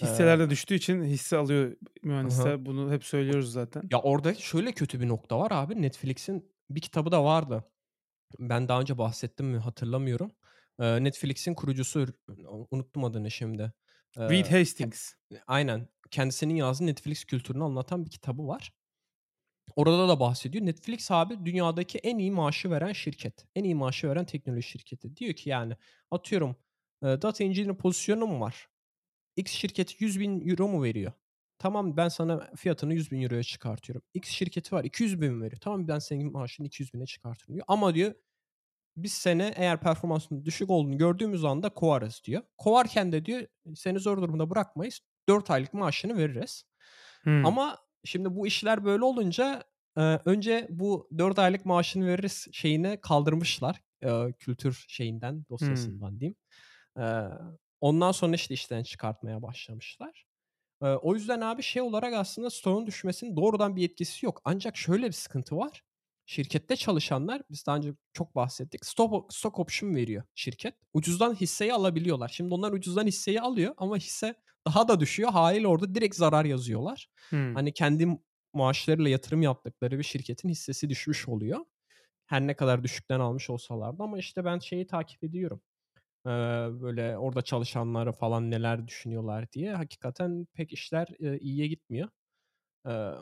Eee 0.00 0.08
Hisseler 0.08 0.38
de 0.38 0.50
düştüğü 0.50 0.74
için 0.74 1.02
hisse 1.02 1.36
alıyor 1.36 1.76
mühendisler. 2.02 2.66
Bunu 2.66 2.92
hep 2.92 3.04
söylüyoruz 3.04 3.52
zaten. 3.52 3.82
Ya, 3.92 3.98
orada 4.02 4.34
şöyle 4.34 4.72
kötü 4.72 5.00
bir 5.00 5.08
nokta 5.08 5.38
var 5.38 5.50
abi. 5.50 5.82
Netflix'in 5.82 6.52
bir 6.70 6.80
kitabı 6.80 7.12
da 7.12 7.24
vardı. 7.24 7.64
Ben 8.40 8.68
daha 8.68 8.80
önce 8.80 8.98
bahsettim 8.98 9.46
mi 9.46 9.58
hatırlamıyorum. 9.58 10.32
Netflix'in 10.80 11.54
kurucusu, 11.54 12.06
unuttum 12.70 13.04
adını 13.04 13.30
şimdi. 13.30 13.72
Reed 14.16 14.46
ke 14.46 14.50
Hastings. 14.50 15.14
aynen. 15.46 15.88
Kendisinin 16.10 16.54
yazdığı 16.56 16.86
Netflix 16.86 17.24
kültürünü 17.24 17.64
anlatan 17.64 18.04
bir 18.04 18.10
kitabı 18.10 18.48
var. 18.48 18.72
Orada 19.76 20.08
da 20.08 20.20
bahsediyor. 20.20 20.66
Netflix 20.66 21.10
abi 21.10 21.46
dünyadaki 21.46 21.98
en 21.98 22.18
iyi 22.18 22.30
maaşı 22.32 22.70
veren 22.70 22.92
şirket. 22.92 23.46
En 23.54 23.64
iyi 23.64 23.74
maaşı 23.74 24.08
veren 24.08 24.24
teknoloji 24.26 24.62
şirketi. 24.68 25.16
Diyor 25.16 25.34
ki 25.34 25.50
yani 25.50 25.76
atıyorum, 26.10 26.56
data 27.02 27.44
engineer 27.44 27.76
pozisyonum 27.76 28.40
var. 28.40 28.68
X 29.36 29.52
şirketi 29.52 30.04
€100.000 30.04 30.68
mu 30.68 30.82
veriyor? 30.82 31.12
Tamam, 31.58 31.96
ben 31.96 32.08
sana 32.08 32.50
fiyatını 32.56 32.94
€100.000'ya 32.94 33.42
çıkartıyorum. 33.42 34.02
X 34.14 34.30
şirketi 34.30 34.76
var 34.76 34.84
€200.000 34.84 35.30
mi 35.30 35.42
veriyor? 35.44 35.60
Tamam, 35.60 35.88
ben 35.88 35.98
senin 35.98 36.32
maaşını 36.32 36.66
€200.000'e 36.66 37.06
çıkartırım 37.06 37.54
diyor. 37.54 37.64
Ama 37.68 37.94
diyor 37.94 38.14
biz 39.02 39.12
seni 39.12 39.52
eğer 39.56 39.80
performansının 39.80 40.44
düşük 40.44 40.70
olduğunu 40.70 40.98
gördüğümüz 40.98 41.44
anda 41.44 41.68
kovarız 41.70 42.22
diyor. 42.24 42.42
Kovarken 42.58 43.12
de 43.12 43.24
diyor 43.24 43.46
seni 43.76 43.98
zor 43.98 44.18
durumda 44.22 44.50
bırakmayız. 44.50 45.00
4 45.28 45.50
aylık 45.50 45.74
maaşını 45.74 46.16
veririz. 46.18 46.64
Hımm. 47.24 47.48
Ama 47.48 47.78
şimdi 48.04 48.34
bu 48.36 48.46
işler 48.46 48.84
böyle 48.84 49.04
olunca, 49.04 49.64
eee, 49.98 50.20
önce 50.24 50.66
bu 50.70 51.08
4 51.18 51.38
aylık 51.38 51.64
maaşını 51.66 52.06
veririz 52.06 52.48
şeyini 52.52 52.98
kaldırmışlar. 53.02 53.82
Eee, 54.02 54.32
kültür 54.38 54.84
şeyinden, 54.88 55.44
Hımm. 55.60 55.98
dosyasından 55.98 56.20
diyeyim. 56.20 56.36
Eee, 56.98 57.28
ondan 57.80 58.12
sonra 58.12 58.34
işte 58.34 58.54
işten 58.54 58.82
çıkartmaya 58.82 59.42
başlamışlar. 59.42 60.26
O 60.82 61.14
yüzden 61.14 61.40
abi 61.40 61.62
şey 61.62 61.82
olarak 61.82 62.14
aslında 62.14 62.50
stoğun 62.50 62.86
düşmesinin 62.86 63.36
doğrudan 63.36 63.76
bir 63.76 63.84
etkisi 63.90 64.26
yok. 64.26 64.40
Ancak 64.44 64.76
şöyle 64.76 65.06
bir 65.06 65.12
sıkıntı 65.12 65.56
var. 65.56 65.84
Şirkette 66.28 66.76
çalışanlar, 66.76 67.42
biz 67.50 67.66
daha 67.66 67.76
önce 67.78 67.94
çok 68.14 68.36
bahsettik, 68.36 68.86
stop 68.86 69.34
stock 69.34 69.60
option 69.60 69.96
veriyor 69.96 70.24
şirket. 70.36 70.74
Ucuzdan 70.94 71.34
hisseyi 71.34 71.74
alabiliyorlar. 71.74 72.28
Şimdi 72.28 72.54
onlar 72.54 72.72
ucuzdan 72.72 73.06
hisseyi 73.06 73.42
alıyor 73.42 73.74
ama 73.78 73.98
hisse 73.98 74.34
daha 74.68 74.88
da 74.88 75.00
düşüyor. 75.00 75.30
Hâliyle 75.32 75.68
orada 75.68 75.94
direkt 75.96 76.16
zarar 76.16 76.46
yazıyorlar. 76.46 77.08
Hımm. 77.32 77.58
Hani 77.58 77.74
kendi 77.74 78.08
maaşlarıyla 78.54 79.10
yatırım 79.10 79.42
yaptıkları 79.42 79.98
bir 79.98 80.04
şirketin 80.04 80.50
hissesi 80.50 80.90
düşmüş 80.90 81.28
oluyor. 81.28 81.60
Her 82.26 82.46
ne 82.46 82.54
kadar 82.56 82.84
düşükten 82.84 83.20
almış 83.20 83.50
olsalar 83.50 83.98
da 83.98 84.04
ama 84.04 84.18
işte 84.18 84.44
ben 84.44 84.58
şeyi 84.58 84.86
takip 84.86 85.24
ediyorum. 85.24 85.62
Eee, 86.26 86.32
böyle 86.82 87.18
orada 87.18 87.42
çalışanları 87.42 88.12
falan 88.12 88.50
neler 88.50 88.88
düşünüyorlar 88.88 89.52
diye. 89.52 89.74
Hakikaten 89.74 90.46
pek 90.54 90.72
işler, 90.74 91.08
eee, 91.20 91.38
iyiye 91.40 91.66
gitmiyor. 91.68 92.08
Eee, 92.86 93.14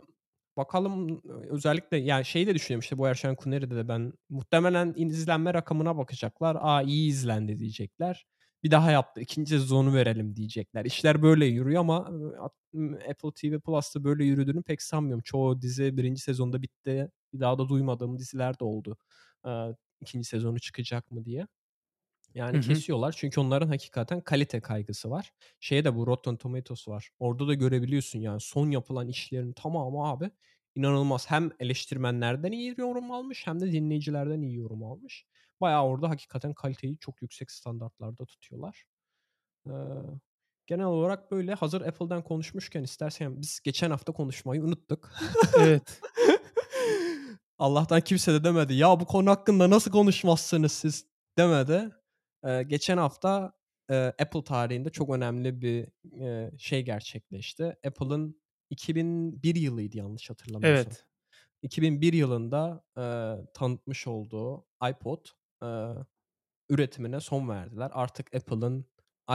bakalım 0.56 1.22
özellikle 1.50 1.96
yani 1.96 2.24
şeyi 2.24 2.46
de 2.46 2.54
düşünüyorum 2.54 2.80
işte 2.80 2.98
bu 2.98 3.06
Erşan 3.08 3.34
Kuneri'de 3.36 3.76
de 3.76 3.88
ben 3.88 4.12
muhtemelen 4.28 4.94
izlenme 4.96 5.54
rakamına 5.54 5.96
bakacaklar. 5.98 6.56
"A, 6.60 6.82
iyi 6.82 7.08
izlendi." 7.10 7.58
diyecekler. 7.58 8.26
"Bir 8.64 8.70
daha 8.70 8.90
yaptır, 8.90 9.20
2. 9.22 9.58
sezonu 9.58 9.94
verelim." 9.94 10.36
diyecekler. 10.36 10.84
İşler 10.84 11.22
böyle 11.22 11.46
yürüyor 11.46 11.80
ama, 11.80 11.98
Apple 13.10 13.30
TV 13.36 13.60
Plus'ta 13.60 14.04
böyle 14.04 14.24
yürüdüğünü 14.24 14.62
pek 14.62 14.82
sanmıyorum. 14.82 15.22
Çoğu 15.24 15.60
dizi 15.62 15.96
1. 15.96 16.20
sezonda 16.22 16.62
bitti. 16.62 17.10
Bir 17.32 17.40
daha 17.40 17.58
da 17.58 17.68
duymadığım 17.68 18.18
diziler 18.18 18.58
de 18.60 18.64
oldu. 18.64 18.96
Eee, 19.46 19.76
2. 20.00 20.28
sezonu 20.28 20.58
çıkacak 20.60 21.10
mı 21.10 21.24
diye. 21.24 21.46
Yani 22.36 22.58
hı. 22.58 22.60
kesiyorlar 22.60 23.14
çünkü 23.18 23.40
onların 23.40 23.68
hakikaten 23.68 24.20
kalite 24.20 24.60
kaygısı 24.60 25.10
var. 25.10 25.32
Şeye 25.60 25.84
de 25.84 25.96
bu 25.96 26.06
Rotten 26.06 26.36
Tomatoes 26.36 26.88
var. 26.88 27.10
Orada 27.18 27.48
da 27.48 27.54
görebiliyorsun 27.54 28.18
yani 28.18 28.40
son 28.40 28.70
yapılan 28.70 29.08
işlerin 29.08 29.52
tamamı 29.52 30.08
abi 30.08 30.30
inanılmaz. 30.74 31.30
Hem 31.30 31.50
eleştirmenlerden 31.60 32.52
iyi 32.52 32.74
yorum 32.78 33.10
almış 33.12 33.46
hem 33.46 33.60
de 33.60 33.72
dinleyicilerden 33.72 34.40
iyi 34.42 34.56
yorum 34.56 34.84
almış. 34.84 35.26
Bayağı 35.60 35.84
orada 35.84 36.10
hakikaten 36.10 36.54
kaliteyi 36.54 36.98
çok 36.98 37.22
yüksek 37.22 37.50
standartlarda 37.50 38.24
tutuyorlar. 38.26 38.84
Eee, 39.66 39.72
genel 40.66 40.86
olarak 40.86 41.30
böyle. 41.30 41.54
Hazır 41.54 41.80
Apple'dan 41.80 42.24
konuşmuşken 42.24 42.82
istersen 42.82 43.42
biz 43.42 43.60
geçen 43.64 43.90
hafta 43.90 44.12
konuşmayı 44.12 44.62
unuttuk. 44.62 45.10
Evet. 45.58 46.00
Allah'tan 47.58 48.00
kimse 48.00 48.32
de 48.32 48.44
demedi, 48.44 48.74
"Ya, 48.74 49.00
bu 49.00 49.04
konu 49.04 49.30
hakkında 49.30 49.70
nasıl 49.70 49.90
konuşmazsınız 49.90 50.72
siz?" 50.72 51.06
demedi. 51.38 51.90
Geçen 52.68 52.96
hafta, 52.98 53.52
eee, 53.90 54.14
Apple 54.22 54.44
tarihinde 54.44 54.90
çok 54.90 55.10
önemli 55.10 55.60
bir, 55.62 55.88
eee, 56.12 56.50
şey 56.58 56.84
gerçekleşti. 56.84 57.64
Apple'ın 57.86 58.42
2001 58.70 59.54
yılıydı 59.56 59.96
yanlış 59.98 60.30
hatırlamıyorsam. 60.30 60.96
Evet. 60.96 61.06
2001 61.62 62.12
yılında, 62.12 62.84
eee, 62.98 63.36
tanıtmış 63.54 64.06
olduğu 64.06 64.66
iPod, 64.90 65.26
eee, 65.62 65.94
üretimine 66.70 67.20
son 67.20 67.48
verdiler. 67.48 67.90
Artık 67.94 68.34
Apple'ın 68.36 68.86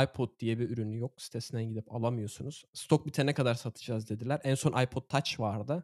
iPod 0.04 0.40
diye 0.40 0.60
bir 0.60 0.70
ürünü 0.70 0.98
yok. 0.98 1.22
Sitesinden 1.22 1.64
gidip 1.66 1.94
alamıyorsunuz. 1.96 2.66
Stok 2.74 3.06
bitene 3.08 3.34
kadar 3.34 3.56
satacağız 3.56 4.10
dediler. 4.10 4.42
En 4.44 4.56
son 4.56 4.82
iPod 4.84 5.02
Touch 5.10 5.40
vardı. 5.40 5.84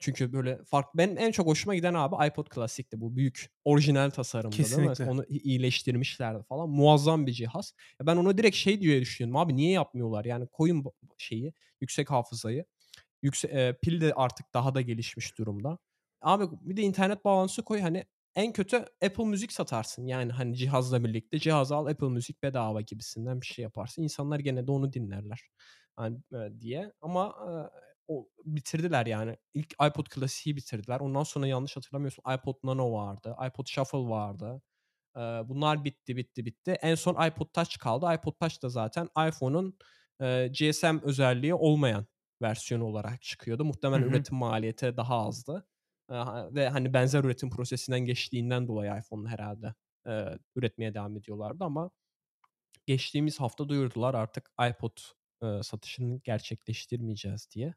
Çünkü 0.00 0.32
böyle 0.32 0.64
fark 0.64 0.86
benim 0.96 1.18
en 1.18 1.30
çok 1.32 1.46
hoşuma 1.46 1.74
giden 1.74 1.94
abi 1.94 2.26
iPod 2.28 2.46
Classic'ti. 2.54 3.00
Bu 3.00 3.16
büyük 3.16 3.50
orijinal 3.64 4.10
tasarımda 4.10 4.70
değil 4.70 4.82
mi? 4.82 4.96
Kesinlikle. 4.96 5.04
Onu 5.04 5.24
iyileştirmişlerdi 5.28 6.42
falan. 6.48 6.68
Muazzam 6.70 7.26
bir 7.26 7.32
cihaz. 7.32 7.72
Ya 8.00 8.06
ben 8.06 8.16
onu 8.16 8.38
direkt 8.38 8.56
şey 8.56 8.80
diye 8.80 9.00
düşünüyordum. 9.00 9.36
Abi 9.36 9.56
niye 9.56 9.70
yapmıyorlar? 9.72 10.24
Yani 10.24 10.46
koyun 10.46 10.84
şeyi, 11.18 11.52
yüksek 11.80 12.10
hafızayı. 12.10 12.64
Yükse 13.22 13.48
eee, 13.48 13.78
pil 13.82 14.00
de 14.00 14.12
artık 14.14 14.54
daha 14.54 14.74
da 14.74 14.80
gelişmiş 14.80 15.38
durumda. 15.38 15.78
Abi 16.22 16.44
bir 16.60 16.76
de 16.76 16.82
internet 16.82 17.24
bağlantısı 17.24 17.64
koy. 17.64 17.80
Hani 17.80 18.04
en 18.34 18.52
kötü 18.52 18.76
Apple 19.04 19.24
Müzik 19.24 19.52
satarsın. 19.52 20.06
Yani 20.06 20.32
hani 20.32 20.56
cihazla 20.56 21.04
birlikte. 21.04 21.38
Cihazı 21.38 21.76
al 21.76 21.86
Apple 21.86 22.08
Müzik 22.08 22.42
bedava 22.42 22.80
gibisinden 22.80 23.40
bir 23.40 23.46
şey 23.46 23.62
yaparsın. 23.62 24.02
İnsanlar 24.02 24.38
gene 24.40 24.66
de 24.66 24.70
onu 24.72 24.92
dinlerler. 24.92 25.40
Hani, 25.96 26.18
eee, 26.32 26.60
diye 26.60 26.92
ama, 27.00 27.34
eee, 27.48 27.80
o 28.08 28.28
bitirdiler 28.44 29.06
yani. 29.06 29.36
İlk 29.54 29.72
iPod 29.74 30.06
Classic'i 30.14 30.56
bitirdiler. 30.56 31.00
Ondan 31.00 31.22
sonra 31.22 31.46
yanlış 31.46 31.76
hatırlamıyorsam 31.76 32.34
iPod 32.34 32.54
Nano 32.64 32.92
vardı. 32.92 33.36
iPod 33.48 33.66
Shuffle 33.66 33.98
vardı. 33.98 34.62
Eee, 35.16 35.42
bunlar 35.46 35.84
bitti, 35.84 36.16
bitti, 36.16 36.46
bitti. 36.46 36.70
En 36.82 36.94
son 36.94 37.26
iPod 37.28 37.46
Touch 37.54 37.78
kaldı. 37.78 38.14
iPod 38.14 38.32
Touch 38.40 38.62
da 38.62 38.68
zaten 38.68 39.08
iPhone'un 39.28 39.78
eee, 40.20 40.48
GSM 40.48 41.00
özelliği 41.02 41.54
olmayan 41.54 42.06
versiyonu 42.42 42.84
olarak 42.84 43.22
çıkıyordu. 43.22 43.64
Muhtemelen 43.64 44.02
hı. 44.02 44.08
üretim 44.08 44.36
maliyeti 44.38 44.96
daha 44.96 45.26
azdı. 45.28 45.68
Ha 46.08 46.48
ve, 46.54 46.68
hani, 46.68 46.94
benzer 46.94 47.24
üretim 47.24 47.50
prosesinden 47.50 48.00
geçtiğinden 48.00 48.68
dolayı 48.68 48.92
iPhone'u 49.00 49.28
herhâlde, 49.28 49.74
eee, 50.06 50.38
üretmeye 50.56 50.94
devam 50.94 51.16
ediyorlardı 51.16 51.64
ama 51.64 51.90
geçtiğimiz 52.86 53.40
hafta 53.40 53.68
duyurdular 53.68 54.14
artık 54.14 54.50
iPod, 54.70 54.98
eee, 55.42 55.62
satışını 55.62 56.20
gerçekleştirmeyeceğiz 56.24 57.48
diye. 57.54 57.74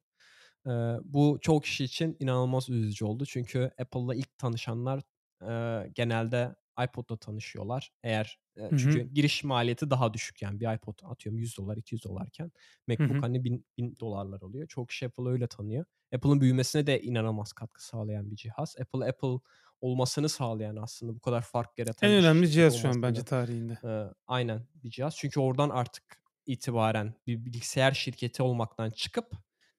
Eee, 0.68 0.98
bu 1.04 1.38
çoğu 1.42 1.62
kişi 1.62 1.84
için 1.84 2.18
inanılmaz 2.20 2.70
üzücü 2.70 3.06
oldu. 3.06 3.26
Çünkü 3.26 3.72
Apple'la 3.82 4.16
ilk 4.16 4.38
tanışanlar, 4.38 5.02
eee, 5.42 5.92
genelde 5.96 6.56
iPod'la 6.86 7.18
tanışıyorlar. 7.18 7.92
Eğer, 8.04 8.40
Hı 8.70 8.76
çünkü 8.76 9.02
hı. 9.02 9.08
giriş 9.14 9.44
maliyeti 9.44 9.90
daha 9.90 10.14
düşük 10.14 10.42
yani 10.42 10.60
bir 10.60 10.76
iPod 10.76 11.00
atıyorum 11.04 11.40
$100 11.40 11.78
$200'ken 11.78 12.52
Hı 12.98 13.04
MacBook, 13.04 13.24
hı. 13.24 13.24
hani, 13.24 13.44
bin 13.44 13.66
$1000'lar 13.78 14.42
oluyor. 14.42 14.68
Çoğu 14.68 14.86
kişi 14.88 15.06
Apple'ı 15.08 15.28
öyle 15.30 15.48
tanıyor. 15.48 15.86
Apple'ın 16.16 16.42
büyümesine 16.42 16.88
de 16.88 17.02
inanılmaz 17.02 17.54
katkı 17.54 17.86
sağlayan 17.86 18.32
bir 18.32 18.36
cihaz. 18.36 18.76
Apple, 18.82 19.06
Apple 19.10 19.40
olmasını 19.82 20.30
sağlayan 20.30 20.76
aslında 20.76 21.16
bu 21.16 21.20
kadar 21.20 21.42
fark 21.42 21.80
En 22.02 22.10
yaratan 22.10 22.18
bir 22.18 22.24
önemli 22.24 22.50
cihaz 22.52 22.74
şu 22.76 22.90
an 22.90 23.02
bence 23.02 23.24
tarihinde. 23.24 23.78
Eee, 23.84 24.08
aynen 24.28 24.68
bir 24.76 24.90
cihaz. 24.90 25.18
Çünkü 25.18 25.40
oradan 25.40 25.70
artık 25.70 26.04
itibaren 26.46 27.14
bir 27.28 27.46
bilgisayar 27.46 27.92
şirketi 27.94 28.44
olmaktan 28.44 28.90
çıkıp, 28.92 29.32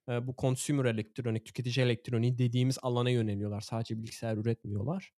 bu 0.08 0.34
consumer 0.38 0.84
elektronik, 0.84 1.46
tüketici 1.46 1.86
elektroniği 1.86 2.38
dediğimiz 2.38 2.78
alana 2.82 3.10
yöneliyorlar. 3.10 3.60
Sadece 3.60 3.98
bilgisayar 3.98 4.36
üretmiyorlar 4.36 5.10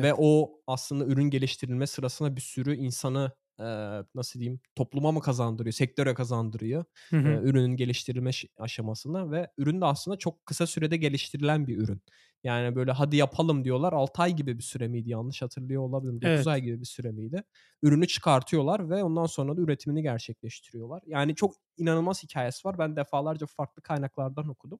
ve 0.00 0.14
Evet. 0.14 0.16
o 0.18 0.60
aslında 0.66 1.04
ürün 1.06 1.30
geliştirilme 1.30 1.86
sırasında 1.86 2.36
bir 2.36 2.40
sürü 2.40 2.76
insanı, 2.76 3.32
eee, 3.60 4.04
nasıl 4.14 4.40
diyeyim, 4.40 4.60
topluma 4.76 5.12
mı 5.12 5.20
kazandırıyor, 5.20 5.72
sektöre 5.72 6.14
kazandırıyor, 6.14 6.84
Hı 7.12 7.16
hı. 7.16 7.40
ürünün 7.42 7.76
geliştirilme 7.76 8.32
ş 8.32 8.48
aşamasında 8.58 9.30
ve 9.30 9.50
ürün 9.58 9.80
de 9.80 9.84
aslında 9.84 10.16
çok 10.16 10.46
kısa 10.46 10.66
sürede 10.66 10.96
geliştirilen 10.96 11.66
bir 11.66 11.76
ürün. 11.78 12.02
Yani, 12.44 12.76
böyle, 12.76 12.92
"Hadi 12.92 13.16
yapalım." 13.16 13.64
diyorlar. 13.64 13.92
6 13.92 14.22
ay 14.22 14.36
gibi 14.36 14.58
bir 14.58 14.62
süre 14.62 14.88
miydi? 14.88 15.10
Yanlış 15.10 15.42
hatırlıyor 15.42 15.82
olabilirim. 15.82 16.22
9 16.22 16.46
ay 16.46 16.60
Evet. 16.60 16.62
gibi 16.62 16.80
bir 16.80 16.86
süre 16.86 17.12
miydi? 17.12 17.42
Ürünü 17.82 18.06
çıkartıyorlar 18.06 18.90
ve 18.90 19.04
ondan 19.04 19.26
sonra 19.26 19.56
da 19.56 19.60
üretimini 19.60 20.02
gerçekleştiriyorlar. 20.02 21.02
Yani, 21.06 21.34
çok 21.34 21.54
inanılmaz 21.76 22.22
hikâyesi 22.22 22.68
var. 22.68 22.78
Ben 22.78 22.96
defalarca 22.96 23.46
farklı 23.46 23.82
kaynaklardan 23.82 24.48
okudum. 24.48 24.78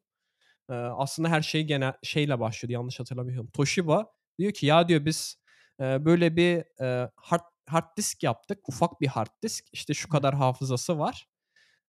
Eee, 0.70 0.76
aslında 0.76 1.28
her 1.30 1.42
şey 1.42 1.64
gene 1.66 1.94
şeyle 2.02 2.40
başlıyordu 2.40 2.72
yanlış 2.72 3.00
hatırlamıyorsam. 3.00 3.46
Toshiba 3.46 4.06
diyor 4.38 4.52
ki, 4.52 4.66
"Ya," 4.66 4.88
diyor, 4.88 5.04
"biz, 5.04 5.36
eee, 5.80 6.02
böyle 6.04 6.36
bir, 6.36 6.64
eee, 6.80 7.10
hard 7.16 7.40
hard 7.68 7.96
disk 7.96 8.22
yaptık. 8.22 8.68
Ufak 8.68 9.00
bir 9.00 9.06
hard 9.06 9.42
disk. 9.42 9.64
İşte, 9.72 9.94
şu 9.94 10.08
kadar 10.08 10.34
hafızası 10.34 10.98
var. 10.98 11.28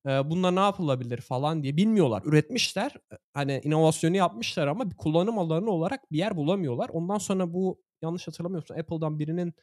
Bununla 0.07 0.51
ne 0.51 0.59
yapılabilir?" 0.59 1.21
falan 1.21 1.63
diye. 1.63 1.78
Bilmiyorlar. 1.78 2.23
Üretmişler. 2.25 2.91
Eee, 3.11 3.17
hani, 3.34 3.61
inovasyonu 3.63 4.17
yapmışlar 4.17 4.67
ama 4.67 4.91
bir 4.91 4.95
kullanım 4.97 5.39
alanı 5.39 5.71
olarak 5.71 6.11
bir 6.11 6.17
yer 6.17 6.38
bulamıyorlar. 6.38 6.89
Ondan 6.89 7.17
sonra 7.17 7.53
bu 7.53 7.82
yanlış 8.01 8.28
hatırlamıyorsam 8.28 8.80
Apple'dan 8.80 9.19
birinin, 9.19 9.53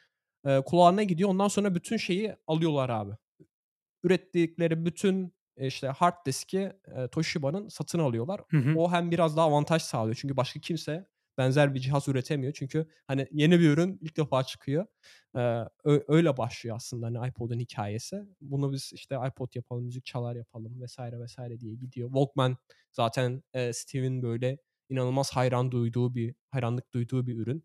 kulağına 0.66 1.02
gidiyor. 1.02 1.30
Ondan 1.30 1.48
sonra 1.48 1.74
bütün 1.74 1.96
şeyi 1.96 2.36
alıyorlar 2.46 2.90
abi. 2.90 3.12
Ürettikleri 4.04 4.86
bütün, 4.86 5.34
eee, 5.58 5.66
işte, 5.66 5.88
hard 5.88 6.26
diski, 6.26 6.72
Toshiba'nın 7.12 7.68
satın 7.68 7.98
alıyorlar. 7.98 8.40
Hı 8.50 8.58
hı. 8.58 8.78
O 8.78 8.92
hem 8.92 9.10
biraz 9.10 9.36
daha 9.36 9.46
avantaj 9.46 9.82
sağlıyor. 9.82 10.16
Çünkü 10.20 10.36
başka 10.36 10.60
kimse 10.60 11.06
benzer 11.38 11.74
bir 11.74 11.80
cihaz 11.80 12.08
üretemiyor. 12.08 12.52
Çünkü, 12.52 12.86
hani, 13.06 13.26
yeni 13.32 13.60
bir 13.60 13.70
ürün 13.70 13.98
ilk 14.02 14.16
defa 14.16 14.44
çıkıyor. 14.44 14.86
Eee, 15.36 15.68
ö 15.84 16.00
öyle 16.08 16.36
başlıyor 16.36 16.76
aslında, 16.76 17.06
hani, 17.06 17.28
iPod'un 17.28 17.58
hikâyesi. 17.60 18.22
Bunu 18.40 18.72
biz, 18.72 18.90
işte, 18.94 19.16
iPod 19.28 19.48
yapalım, 19.54 19.84
müzik 19.84 20.04
çalar 20.04 20.36
yapalım 20.36 20.84
vs. 20.86 20.98
vs. 20.98 21.38
diye 21.60 21.74
gidiyor. 21.74 22.08
Walkman 22.08 22.56
zaten, 22.92 23.42
eee, 23.54 23.72
Steve'in, 23.72 24.22
böyle, 24.22 24.58
inanılmaz 24.88 25.30
hayran 25.32 25.70
duyduğu 25.72 26.14
bir 26.14 26.34
hayranlık 26.50 26.92
duyduğu 26.94 27.26
bir 27.26 27.36
ürün. 27.38 27.64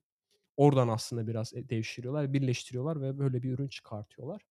Oradan 0.57 0.87
aslında 0.87 1.27
biraz, 1.27 1.53
eee, 1.53 1.69
devşiriyorlar, 1.69 2.33
birleştiriyorlar 2.33 3.01
ve 3.01 3.19
böyle 3.19 3.43
bir 3.43 3.51
ürün 3.51 3.67
çıkartıyorlar. 3.69 4.41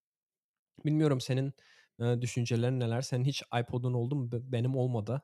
Bilmiyorum 0.84 1.20
senin, 1.20 1.52
eee, 2.00 2.22
düşüncelerin 2.22 2.80
neler? 2.80 3.02
Senin 3.02 3.24
hiç 3.24 3.42
iPod'un 3.62 3.94
oldu 3.94 4.16
mu? 4.16 4.32
Be 4.32 4.36
benim 4.52 4.76
olmadı. 4.76 5.22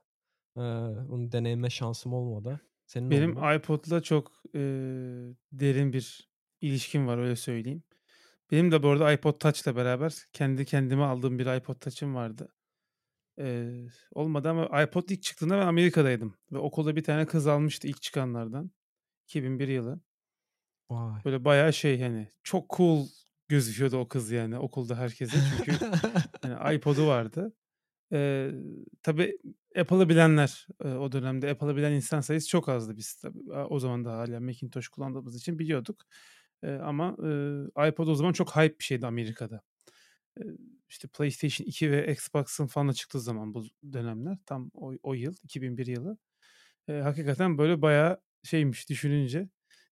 Eee, 0.57 0.63
onu 1.11 1.33
deneyimleme 1.33 1.71
şansım 1.71 2.15
olmadı. 2.15 2.61
Senin 2.87 3.11
Benim 3.11 3.31
iPod'la 3.57 4.03
çok, 4.03 4.33
eee, 4.55 4.61
derin 5.53 5.93
bir 5.93 6.31
ilişkim 6.61 7.07
var, 7.07 7.19
öyle 7.19 7.37
söyleyeyim. 7.37 7.83
Benim 8.53 8.73
de 8.73 8.83
bu 8.83 8.89
arada 8.91 9.13
iPod 9.13 9.41
Touch'la 9.41 9.77
beraber 9.77 10.15
kendi 10.33 10.65
kendime 10.67 11.05
aldığım 11.05 11.39
bir 11.39 11.47
iPod 11.59 11.75
Touch'ım 11.81 12.15
vardı. 12.15 12.49
Eee, 13.39 13.87
olmadı 14.13 14.51
ama 14.51 14.83
iPod 14.85 15.09
ilk 15.11 15.23
çıktığında 15.23 15.59
ben 15.59 15.67
Amerika'daydım 15.67 16.37
ve 16.53 16.59
okulda 16.59 16.97
bir 16.97 17.05
tane 17.05 17.27
kız 17.27 17.47
almıştı 17.47 17.89
ilk 17.89 18.03
çıkanlardan. 18.03 18.73
2001 19.29 19.69
yılı. 19.69 20.01
Vay! 20.89 21.25
Böyle 21.25 21.45
bayağı 21.45 21.73
şey, 21.73 22.01
hani, 22.03 22.29
çok 22.43 22.71
cool 22.77 23.07
gözüküyordu 23.49 23.97
o 23.99 24.09
kız 24.09 24.31
yani 24.31 24.59
okulda 24.59 24.97
herkese. 24.99 25.43
Çünkü, 25.43 25.81
hani, 26.43 26.77
iPod'u 26.77 27.07
vardı. 27.07 27.57
Eee, 28.15 28.53
tabii 29.05 29.39
Apple'ı 29.79 30.11
bilenler, 30.11 30.69
eee, 30.85 30.93
o 30.95 31.13
dönemde 31.13 31.51
Apple'ı 31.53 31.77
bilen 31.77 31.93
insan 31.93 32.21
sayısı 32.23 32.49
çok 32.49 32.71
azdı. 32.71 32.99
Biz 32.99 33.17
tabii, 33.17 33.41
o 33.53 33.81
zaman 33.81 34.07
da 34.07 34.13
hâlâ 34.19 34.41
Macintosh 34.41 34.89
kullandığımız 34.89 35.37
için 35.37 35.61
biliyorduk. 35.61 36.03
Eee, 36.65 36.71
ama, 36.85 37.17
eee, 37.25 37.89
iPod 37.91 38.09
o 38.09 38.17
zaman 38.17 38.35
çok 38.35 38.57
hype 38.57 38.81
bir 38.81 38.85
şeydi 38.85 39.07
Amerika'da. 39.09 39.63
Eee, 40.41 40.47
işte, 40.91 41.09
PlayStation 41.09 41.67
2 41.69 41.93
ve 41.93 42.13
Xbox'ın 42.13 42.67
falan 42.69 42.93
çıktığı 42.93 43.21
zaman 43.21 43.55
bu 43.55 43.65
dönemler 43.93 44.39
tam 44.47 44.71
o 44.75 44.95
o 45.03 45.15
yıl 45.15 45.35
2001 45.45 45.87
yılı. 45.87 46.19
Eee, 46.89 47.01
hakikaten 47.03 47.59
böyle 47.59 47.83
bayağı 47.83 48.21
şeymiş 48.45 48.91
düşününce 48.91 49.49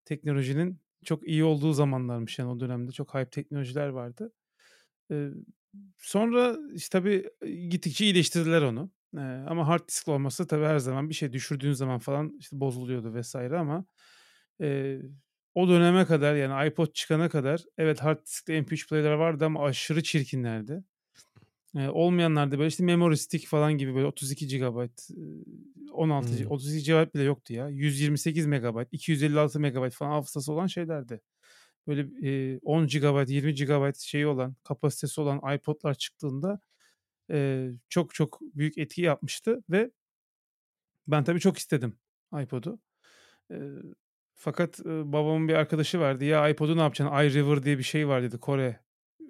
teknolojinin 0.06 0.80
çok 1.06 1.28
iyi 1.28 1.44
olduğu 1.44 1.72
zamanlarmış 1.74 2.38
yani 2.40 2.50
o 2.50 2.60
dönemde 2.60 2.92
çok 2.92 3.14
hype 3.14 3.30
teknolojiler 3.30 3.88
vardı. 3.88 4.32
Sonra, 5.98 6.56
işte, 6.74 6.98
tabii, 6.98 7.30
gittikçe 7.70 8.04
iyileştirdiler 8.04 8.62
onu. 8.62 8.90
Eee, 9.16 9.20
ama 9.48 9.68
hard 9.68 9.88
disk 9.88 10.08
olması 10.08 10.46
tabii 10.46 10.64
her 10.64 10.78
zaman 10.78 11.08
bir 11.08 11.14
şey 11.14 11.32
düşürdüğün 11.32 11.72
zaman 11.72 11.98
falan, 11.98 12.36
işte, 12.40 12.60
bozuluyordu 12.60 13.14
vs. 13.14 13.56
ama, 13.56 13.84
eee, 14.60 15.02
o 15.54 15.68
döneme 15.68 16.04
kadar 16.06 16.34
yani 16.36 16.68
iPod 16.68 16.86
çıkana 16.92 17.28
kadar 17.28 17.62
evet 17.78 18.00
hard 18.00 18.26
diskte 18.26 18.54
MP3 18.60 18.88
player'ler 18.88 19.12
vardı 19.12 19.44
ama 19.44 19.64
aşırı 19.64 20.02
çirkinlerdi. 20.02 20.84
Eee, 21.76 21.88
olmayanlar 21.88 22.50
da 22.52 22.58
böyle, 22.58 22.68
işte, 22.68 22.84
memory 22.84 23.16
stick 23.16 23.46
falan 23.48 23.72
gibi 23.78 23.94
böyle 23.94 24.06
32 24.06 24.46
gigabayt, 24.46 25.08
ııı, 25.10 25.44
16 25.92 26.36
gi 26.36 26.46
Hımm. 26.46 26.48
32 26.48 26.84
gigabayt 26.84 27.14
bile 27.14 27.22
yoktu 27.22 27.52
ya. 27.54 27.68
128 27.68 28.46
megabayt, 28.46 28.88
256 28.92 29.60
megabayt 29.60 29.94
falan 29.94 30.10
hafızası 30.10 30.52
olan 30.52 30.66
şeylerdi. 30.66 31.20
Böyle, 31.86 32.06
eee, 32.28 32.58
10 32.62 32.86
gigabayt, 32.86 33.28
20 33.30 33.54
gigabayt 33.54 33.98
şeyi 33.98 34.26
olan, 34.26 34.56
kapasitesi 34.64 35.20
olan 35.20 35.54
iPod'lar 35.56 35.94
çıktığında, 35.94 36.60
çok 37.88 38.14
çok 38.14 38.40
büyük 38.40 38.78
etki 38.78 39.02
yapmıştı 39.02 39.64
ve 39.70 39.90
ben 41.06 41.24
tabii 41.24 41.40
çok 41.40 41.58
istedim 41.58 41.96
iPod'u. 42.42 42.80
Fakat, 44.34 44.78
babamın 44.84 45.48
bir 45.48 45.54
arkadaşı 45.54 46.00
vardı. 46.00 46.24
"Ya, 46.24 46.48
iPod'u 46.48 46.76
ne 46.76 46.80
yapacaksın? 46.80 47.16
iRiver 47.16 47.62
diye 47.62 47.78
bir 47.78 47.82
şey 47.82 48.08
var." 48.08 48.22
dedi. 48.22 48.38
Kore 48.38 48.80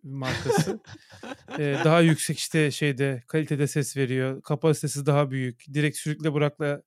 markası. 0.02 0.80
Daha 1.58 2.00
yüksek, 2.00 2.38
işte, 2.38 2.70
şeyde, 2.70 3.22
kalitede 3.28 3.66
ses 3.66 3.96
veriyor. 3.96 4.42
Kapasitesi 4.42 5.06
daha 5.06 5.30
büyük. 5.30 5.64
Direkt 5.74 5.96
sürükle 5.96 6.34
bırakla 6.34 6.82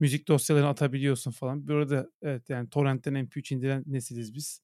müzik 0.00 0.28
dosyalarını 0.28 0.68
atabiliyorsun 0.68 1.30
falan. 1.30 1.68
Bu 1.68 1.74
arada 1.74 2.10
evet, 2.22 2.50
yani 2.50 2.70
torrentten 2.70 3.14
MP3 3.14 3.52
indiren 3.52 3.84
nesiliz 3.86 4.34
biz. 4.34 4.62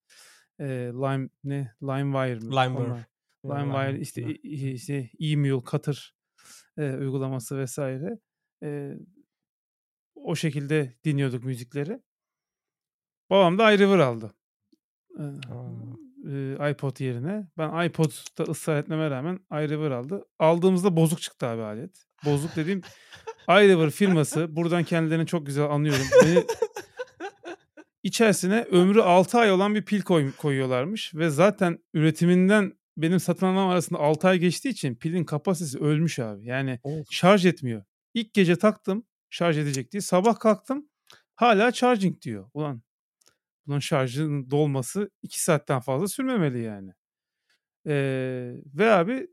Eee, 0.61 0.67
Lime 0.93 1.29
ne? 1.45 1.73
LimeWire 1.83 2.35
mı? 2.35 2.51
Limewire. 2.63 3.07
LimeWire, 3.45 3.89
Lime 3.93 4.01
işte, 4.01 4.35
işte, 4.43 5.11
e-Mule, 5.21 5.65
Katır, 5.65 6.15
eee, 6.79 6.97
uygulaması 6.97 7.65
vs. 7.65 7.79
Eee, 8.63 8.99
o 10.15 10.35
şekilde 10.37 10.95
dinliyorduk 11.05 11.45
müzikleri. 11.45 12.01
Babam 13.31 13.59
da 13.59 13.73
iRiver 13.73 13.99
aldı. 13.99 14.35
Eee, 16.25 16.71
iPod 16.71 17.01
yerine. 17.01 17.47
Ben 17.59 17.87
iPod'da 17.87 18.43
ısrar 18.51 18.81
etmeme 18.81 19.11
rağmen 19.11 19.39
iRiver 19.53 19.91
aldı. 19.91 20.25
Aldığımızda 20.39 20.97
bozuk 20.97 21.21
çıktı 21.23 21.47
abi 21.47 21.63
alet. 21.63 22.05
Bozuk 22.25 22.57
dediğim 22.57 22.81
iRiver 23.49 23.91
firması, 23.91 24.57
buradan 24.57 24.85
kendilerini 24.85 25.27
çok 25.27 25.47
güzel 25.47 25.65
anıyorum. 25.65 26.07
Beni 26.25 26.45
içerisine 28.03 28.63
ömrü 28.63 29.03
6 29.03 29.39
ay 29.39 29.53
olan 29.53 29.75
bir 29.75 29.85
pil 29.85 30.03
koy 30.03 30.33
koyuyorlarmış 30.33 31.15
ve 31.15 31.31
zaten 31.31 31.79
üretiminden 31.95 32.73
benim 32.97 33.21
satın 33.21 33.47
almam 33.47 33.69
arasında 33.69 33.99
6 33.99 34.29
ay 34.29 34.39
geçtiği 34.39 34.69
için 34.69 34.95
pilin 34.95 35.25
kapasitesi 35.25 35.79
ölmüş 35.79 36.19
abi. 36.19 36.47
Yani 36.47 36.81
Of! 36.83 37.07
şarj 37.11 37.47
etmiyor. 37.47 37.85
İlk 38.15 38.35
gece 38.35 38.57
taktım 38.57 39.07
şarj 39.31 39.59
edecek 39.59 39.93
diye. 39.93 40.01
Sabah 40.01 40.39
kalktım 40.39 40.89
hâlâ 41.35 41.73
charging 41.73 42.23
diyor. 42.23 42.51
Ulan 42.55 42.83
bunun 43.67 43.79
şarjının 43.79 44.51
dolması 44.51 45.11
2 45.23 45.43
saatten 45.43 45.81
fazla 45.81 46.09
sürmemeli 46.09 46.63
yani. 46.63 46.93
Eee, 47.87 48.55
ve 48.75 48.93
abi 48.93 49.29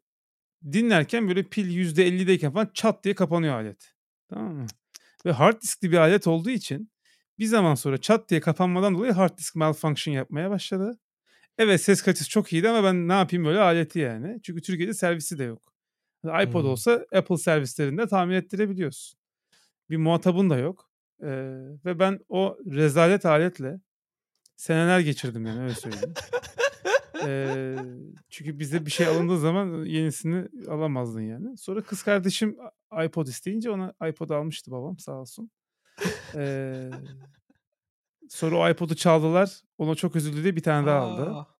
dinlerken 0.71 1.27
böyle 1.27 1.43
pil 1.43 1.69
%50'deyken 1.69 2.51
falan 2.53 2.71
çat 2.73 3.03
diye 3.03 3.15
kapanıyor 3.15 3.53
alet. 3.53 3.93
Tamam 4.29 4.55
mı? 4.55 4.67
Ve 5.25 5.31
hard 5.31 5.61
diskli 5.61 5.91
bir 5.91 5.97
alet 5.97 6.27
olduğu 6.27 6.49
için 6.49 6.91
bir 7.39 7.45
zaman 7.45 7.75
sonra 7.75 7.97
çat 7.97 8.29
diye 8.29 8.39
kapanmadan 8.39 8.95
dolayı 8.95 9.11
hard 9.11 9.37
disk 9.37 9.55
malfunction 9.55 10.13
yapmaya 10.13 10.49
başladı. 10.49 10.99
Evet 11.57 11.81
ses 11.81 12.01
kalitesi 12.01 12.29
çok 12.29 12.53
iyiydi 12.53 12.69
ama 12.69 12.83
ben 12.83 13.07
ne 13.07 13.13
yapayım 13.13 13.45
böyle 13.45 13.59
aleti 13.59 13.99
yani. 13.99 14.39
Çünkü 14.43 14.61
Türkiye'de 14.61 14.93
servisi 14.93 15.39
de 15.39 15.43
yok. 15.43 15.73
iPod 16.25 16.61
Hımm. 16.63 16.71
olsa 16.71 17.05
Apple 17.15 17.37
servislerinde 17.37 18.07
tamir 18.07 18.35
ettirebiliyorsun. 18.35 19.19
Bir 19.89 19.97
muhatabın 19.97 20.49
da 20.49 20.57
yok. 20.57 20.89
Eee, 21.21 21.29
ve 21.85 21.99
ben 21.99 22.19
o 22.29 22.57
rezalet 22.71 23.25
aletle 23.25 23.79
seneler 24.57 24.99
geçirdim 24.99 25.45
yani 25.45 25.61
öyle 25.61 25.73
söyleyeyim. 25.73 26.13
Eee, 27.23 27.75
çünkü 28.29 28.59
bize 28.59 28.85
bir 28.85 28.91
şey 28.91 29.07
alındığı 29.07 29.39
zaman 29.39 29.85
yenisini 29.85 30.47
alamazdın 30.67 31.21
yani. 31.21 31.57
Sonra 31.57 31.81
kız 31.81 32.03
kardeşim 32.03 32.57
iPod 33.05 33.27
isteyince 33.27 33.69
ona 33.71 33.93
iPod 34.09 34.29
almıştı 34.29 34.71
babam 34.71 34.99
sağ 34.99 35.11
olsun. 35.11 35.51
Eee, 36.33 36.99
sonra 38.29 38.57
o 38.57 38.69
iPod'u 38.69 38.95
çaldılar. 38.95 39.61
Ona 39.77 39.95
çok 39.95 40.15
üzüldü 40.15 40.43
diye 40.43 40.55
bir 40.55 40.63
tane 40.63 40.87
daha 40.87 40.99
aldı. 40.99 41.39
A! 41.39 41.55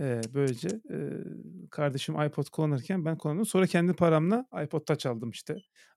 Eee, 0.00 0.30
böylece, 0.34 0.80
eee, 0.90 1.24
kardeşim 1.70 2.22
iPod 2.22 2.46
kullanırken 2.52 3.04
ben 3.04 3.18
kullanıyordum. 3.18 3.46
Sonra 3.50 3.66
kendi 3.66 3.92
paramla 3.94 4.46
iPod 4.64 4.86
Touch 4.86 5.06
aldım 5.06 5.30
işte. 5.30 5.56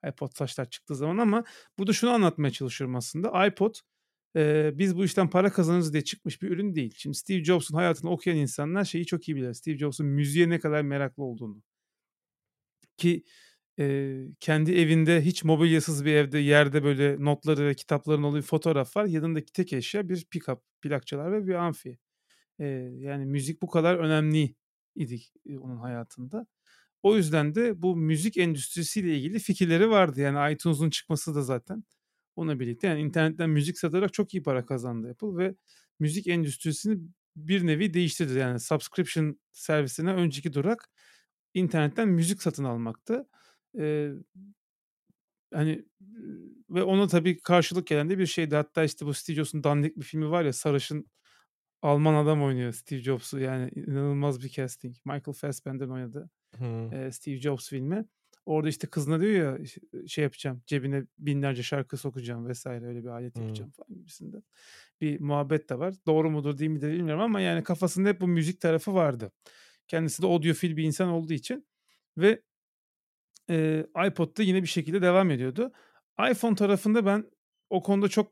iPod 0.10 0.30
Touch'lar 0.38 0.70
çıktığı 0.70 0.96
zaman 0.96 1.18
ama 1.18 1.44
burada 1.80 1.94
şunu 1.94 2.10
anlatmaya 2.12 2.52
çalışıyorum 2.52 2.96
aslında. 2.96 3.48
iPod, 3.48 3.76
eee, 4.36 4.72
biz 4.76 4.98
bu 4.98 5.06
işten 5.06 5.30
para 5.30 5.52
kazanırız 5.54 5.94
diye 5.94 6.04
çıkmış 6.04 6.42
bir 6.42 6.50
ürün 6.52 6.76
değil. 6.76 6.94
Şimdi 6.98 7.18
Steve 7.18 7.44
Jobs'un 7.44 7.76
hayatını 7.76 8.12
okuyan 8.12 8.38
insanlar 8.40 8.86
şeyi 8.86 9.06
çok 9.06 9.30
iyi 9.30 9.36
bilir. 9.36 9.54
Steve 9.54 9.78
Jobs'un 9.78 10.08
müziğe 10.08 10.50
ne 10.50 10.60
kadar 10.60 10.82
meraklı 10.82 11.24
olduğunu. 11.24 11.64
Ki, 12.98 13.24
eee, 13.80 14.28
kendi 14.42 14.74
evinde 14.80 15.22
hiç 15.26 15.46
mobilyasız 15.46 16.06
bir 16.06 16.14
evde 16.14 16.40
yerde 16.40 16.86
böyle 16.86 17.18
notları 17.26 17.68
ve 17.68 17.76
kitapların 17.76 18.24
olduğu 18.24 18.38
bir 18.38 18.42
fotoğraf 18.44 18.98
var. 18.98 19.06
Yanındaki 19.06 19.54
tek 19.54 19.74
eşya 19.74 20.10
bir 20.10 20.26
pikap, 20.32 20.64
plak 20.82 21.08
çalar 21.08 21.34
ve 21.34 21.48
bir 21.48 21.56
amfi. 21.56 22.00
Eee, 22.60 22.68
yani 23.00 23.26
müzik 23.26 23.62
bu 23.62 23.68
kadar 23.70 23.96
önemliydi, 23.98 24.56
eee, 25.46 25.58
onun 25.60 25.78
hayatında. 25.78 26.48
O 27.04 27.18
yüzden 27.18 27.56
de 27.56 27.82
bu 27.82 27.96
müzik 27.96 28.38
endüstrisiyle 28.38 29.18
ilgili 29.18 29.40
fikirleri 29.40 29.90
vardı. 29.90 30.22
Yani 30.22 30.54
iTunes'un 30.54 30.90
çıkması 30.90 31.36
da 31.36 31.42
zaten 31.44 31.84
onunla 32.36 32.60
birlikte. 32.60 32.88
Yani 32.88 33.02
internetten 33.02 33.50
müzik 33.50 33.80
satarak 33.80 34.14
çok 34.14 34.34
iyi 34.34 34.44
para 34.44 34.66
kazandı 34.66 35.10
Apple 35.12 35.38
ve 35.38 35.56
müzik 36.00 36.28
endüstrisini 36.28 37.00
bir 37.36 37.68
nevi 37.68 37.94
değiştirdi. 37.94 38.34
Yani 38.40 38.60
subscription 38.60 39.40
servisine 39.52 40.14
önceki 40.14 40.54
durak 40.54 40.90
internetten 41.54 42.08
müzik 42.10 42.42
satın 42.44 42.64
almaktı. 42.64 43.28
Eee, 43.74 44.14
hani, 45.54 45.86
ııı, 46.18 46.50
ve 46.70 46.84
ona 46.84 47.08
tabii 47.08 47.40
karşılık 47.42 47.88
gelen 47.88 48.10
de 48.10 48.20
bir 48.20 48.26
şeydi. 48.28 48.56
Hatta 48.56 48.84
işte 48.84 49.06
bu 49.06 49.14
Steve 49.16 49.36
Jobs'un 49.38 49.64
dandik 49.66 49.98
bir 49.98 50.04
filmi 50.04 50.32
var 50.32 50.46
ya 50.46 50.54
sarışın 50.54 51.08
Alman 51.84 52.16
adam 52.16 52.44
oynuyor 52.44 52.74
Steve 52.74 53.00
Jobs'u. 53.02 53.40
Yani 53.40 53.72
inanılmaz 53.76 54.44
bir 54.44 54.50
casting. 54.50 54.96
Michael 55.06 55.34
Fassbender'in 55.36 55.90
oynadığı, 55.92 56.32
Hıı. 56.58 56.94
eee, 56.94 57.12
Steve 57.14 57.42
Jobs 57.42 57.70
filmi. 57.70 58.06
Orada 58.48 58.70
işte 58.70 58.88
kızına 58.88 59.22
diyor 59.22 59.60
ya 59.60 59.66
şey 60.08 60.24
yapacağım, 60.24 60.64
cebine 60.68 61.06
binlerce 61.20 61.64
şarkı 61.64 61.98
sokacağım 61.98 62.52
vs. 62.54 62.68
öyle 62.68 63.04
bir 63.04 63.10
alet 63.10 63.36
Hıı. 63.36 63.42
yapacağım 63.42 63.72
falan 63.72 63.96
gibisinden 64.00 64.44
bir 65.02 65.20
muhabbet 65.22 65.70
de 65.70 65.80
var. 65.80 65.96
Doğru 66.08 66.32
mudur 66.32 66.58
değil 66.60 66.72
midir 66.72 66.94
bilmiyorum 66.94 67.22
ama 67.24 67.42
yani 67.42 67.64
kafasında 67.64 68.10
hep 68.10 68.22
bu 68.22 68.28
müzik 68.28 68.62
tarafı 68.62 68.94
vardı. 68.96 69.32
Kendisi 69.88 70.22
de 70.24 70.28
audiofil 70.28 70.78
bir 70.78 70.84
insan 70.84 71.10
olduğu 71.10 71.34
için 71.34 71.68
ve, 72.18 72.44
eee, 73.50 73.88
iPod 74.08 74.38
da 74.38 74.44
yine 74.44 74.62
bir 74.64 74.68
şekilde 74.68 75.02
devam 75.02 75.32
ediyordu. 75.32 75.72
iPhone 76.32 76.56
tarafında 76.56 77.06
ben 77.06 77.26
o 77.70 77.84
konuda 77.84 78.08
çok 78.10 78.32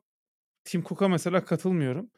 Tim 0.66 0.84
Cook'a 0.84 1.08
mesela 1.08 1.46
katılmıyorum. 1.46 2.12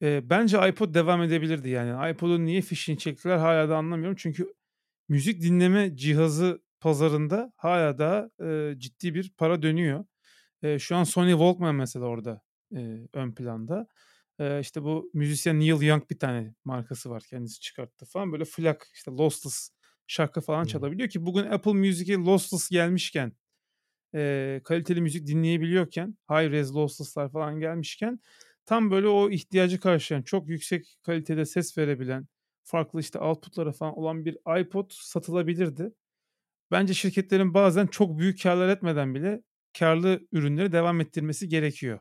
Eee, 0.00 0.20
bence 0.24 0.68
iPod 0.68 0.94
devam 0.94 1.22
edebilirdi 1.22 1.68
yani. 1.68 2.12
iPod'un 2.12 2.46
niye 2.46 2.60
fişini 2.62 2.98
çektiler 2.98 3.38
hâlâ 3.38 3.68
da 3.68 3.76
anlamıyorum. 3.76 4.16
Çünkü 4.20 4.54
müzik 5.08 5.42
dinleme 5.42 5.96
cihazı 5.96 6.62
pazarında 6.80 7.52
hâlâ 7.56 7.98
daha, 7.98 8.30
eee, 8.40 8.74
ciddi 8.78 9.14
bir 9.14 9.32
para 9.38 9.62
dönüyor. 9.62 10.04
Eee, 10.62 10.78
şu 10.78 10.96
an 10.96 11.04
Sony 11.04 11.30
Walkman 11.32 11.74
mesela 11.74 12.06
orada, 12.06 12.42
eee, 12.72 13.08
ön 13.12 13.32
planda. 13.34 13.86
Eee, 14.40 14.58
işte 14.62 14.82
bu 14.84 15.10
müzisyen 15.14 15.60
Neil 15.60 15.82
Young 15.82 16.10
bir 16.10 16.18
tane 16.18 16.54
markası 16.64 17.10
var 17.10 17.22
kendisi 17.30 17.60
çıkarttı 17.60 18.06
falan. 18.06 18.32
Böyle 18.32 18.44
FLAC 18.44 18.78
işte 18.94 19.10
lossless 19.10 19.70
şarkı 20.06 20.40
falan 20.40 20.66
çalabiliyor 20.66 21.08
ki 21.08 21.26
bugün 21.26 21.44
Apple 21.46 21.72
Music'e 21.72 22.14
lossless 22.16 22.70
gelmişken, 22.70 23.32
eee, 24.14 24.60
kaliteli 24.64 25.00
müzik 25.00 25.26
dinleyebiliyorken, 25.26 26.18
high 26.30 26.50
res 26.50 26.74
lossless'lar 26.74 27.32
falan 27.32 27.60
gelmişken 27.60 28.20
tam 28.66 28.90
böyle 28.90 29.08
o 29.08 29.30
ihtiyacı 29.30 29.80
karşılayan, 29.80 30.22
çok 30.22 30.48
yüksek 30.48 30.98
kalitede 31.02 31.46
ses 31.46 31.78
verebilen, 31.78 32.28
farklı 32.64 33.00
işte 33.00 33.18
output'ları 33.18 33.72
falan 33.72 33.98
olan 33.98 34.24
bir 34.24 34.38
iPod 34.60 34.90
satılabilirdi. 34.90 35.92
Bence 36.70 36.94
şirketlerin 36.94 37.54
bazen 37.54 37.86
çok 37.86 38.18
büyük 38.18 38.42
kârlar 38.42 38.68
etmeden 38.68 39.14
bile 39.14 39.42
kârlı 39.78 40.20
ürünleri 40.32 40.72
devam 40.72 41.00
ettirmesi 41.00 41.48
gerekiyor. 41.48 41.98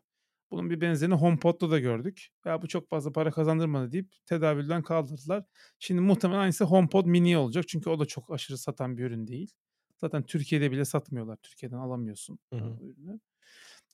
Bunun 0.51 0.69
bir 0.69 0.81
benzerini 0.81 1.15
HomePod'da 1.15 1.71
da 1.71 1.79
gördük. 1.79 2.27
"Ya, 2.45 2.61
bu 2.61 2.67
çok 2.67 2.89
fazla 2.89 3.11
para 3.11 3.31
kazandırmadı." 3.31 3.91
deyip 3.91 4.11
tedavülden 4.25 4.81
kaldırdılar. 4.83 5.43
Şimdi 5.79 6.01
muhtemelen 6.01 6.39
aynısı 6.39 6.63
HomePod 6.63 7.05
mini'ye 7.05 7.37
olacak. 7.37 7.67
Çünkü 7.67 7.89
o 7.89 7.99
da 7.99 8.05
çok 8.05 8.31
aşırı 8.33 8.57
satan 8.57 8.97
bir 8.97 9.03
ürün 9.03 9.27
değil. 9.27 9.51
Zaten 9.97 10.23
Türkiye'de 10.23 10.71
bile 10.71 10.85
satmıyorlar. 10.85 11.37
Türkiye'den 11.43 11.77
alamıyorsun, 11.77 12.39
Hı 12.53 12.59
hı. 12.59 12.77
ürünü. 12.81 13.19